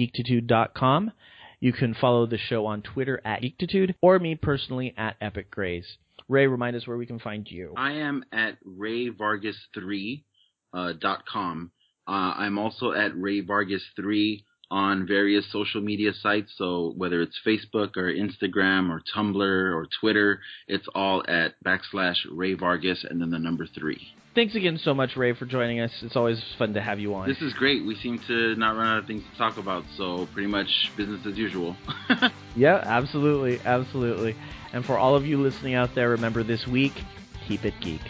You 1.59 1.73
can 1.73 1.93
follow 1.93 2.25
the 2.25 2.37
show 2.37 2.67
on 2.67 2.81
Twitter 2.81 3.19
at 3.25 3.41
geektitude 3.41 3.95
or 4.01 4.17
me 4.17 4.35
personally 4.35 4.93
at 4.97 5.17
Epic 5.19 5.51
Grays. 5.51 5.97
Ray, 6.27 6.47
remind 6.47 6.75
us 6.75 6.87
where 6.87 6.97
we 6.97 7.05
can 7.05 7.19
find 7.19 7.49
you. 7.49 7.73
I 7.77 7.93
am 7.93 8.23
at 8.31 8.57
rayvargas3 8.65 10.23
uh. 10.73 11.71
Uh, 12.07 12.11
I'm 12.11 12.57
also 12.57 12.91
at 12.91 13.13
rayvargas3 13.13 14.43
on 14.71 15.07
various 15.07 15.51
social 15.51 15.81
media 15.81 16.13
sites. 16.13 16.51
So 16.57 16.93
whether 16.97 17.21
it's 17.21 17.39
Facebook 17.45 17.97
or 17.97 18.11
Instagram 18.11 18.89
or 18.89 19.01
Tumblr 19.15 19.75
or 19.75 19.87
Twitter, 19.99 20.39
it's 20.67 20.87
all 20.93 21.23
at 21.27 21.53
backslash 21.63 22.17
Ray 22.31 22.53
Vargas 22.53 23.05
and 23.09 23.21
then 23.21 23.29
the 23.29 23.39
number 23.39 23.67
three. 23.67 24.13
Thanks 24.35 24.53
again 24.53 24.77
so 24.77 24.93
much, 24.93 25.15
Ray, 25.15 25.33
for 25.33 25.45
joining 25.45 25.79
us. 25.79 25.91
It's 26.01 26.17
always 26.17 26.43
fun 26.57 26.73
to 26.73 26.81
have 26.81 26.99
you 26.99 27.15
on. 27.15 27.29
This 27.29 27.41
is 27.41 27.53
great. 27.53 27.85
We 27.85 27.95
seem 27.95 28.19
to 28.27 28.53
not 28.57 28.75
run 28.75 28.87
out 28.87 28.97
of 28.97 29.07
things 29.07 29.23
to 29.31 29.37
talk 29.37 29.57
about, 29.57 29.85
so 29.95 30.27
pretty 30.33 30.49
much 30.49 30.67
business 30.97 31.25
as 31.25 31.37
usual. 31.37 31.77
yeah, 32.55 32.81
absolutely, 32.83 33.61
absolutely. 33.63 34.35
And 34.73 34.83
for 34.83 34.97
all 34.97 35.15
of 35.15 35.25
you 35.25 35.41
listening 35.41 35.75
out 35.75 35.95
there, 35.95 36.09
remember 36.09 36.43
this 36.43 36.67
week, 36.67 36.91
keep 37.47 37.63
it 37.63 37.75
geek. 37.79 38.01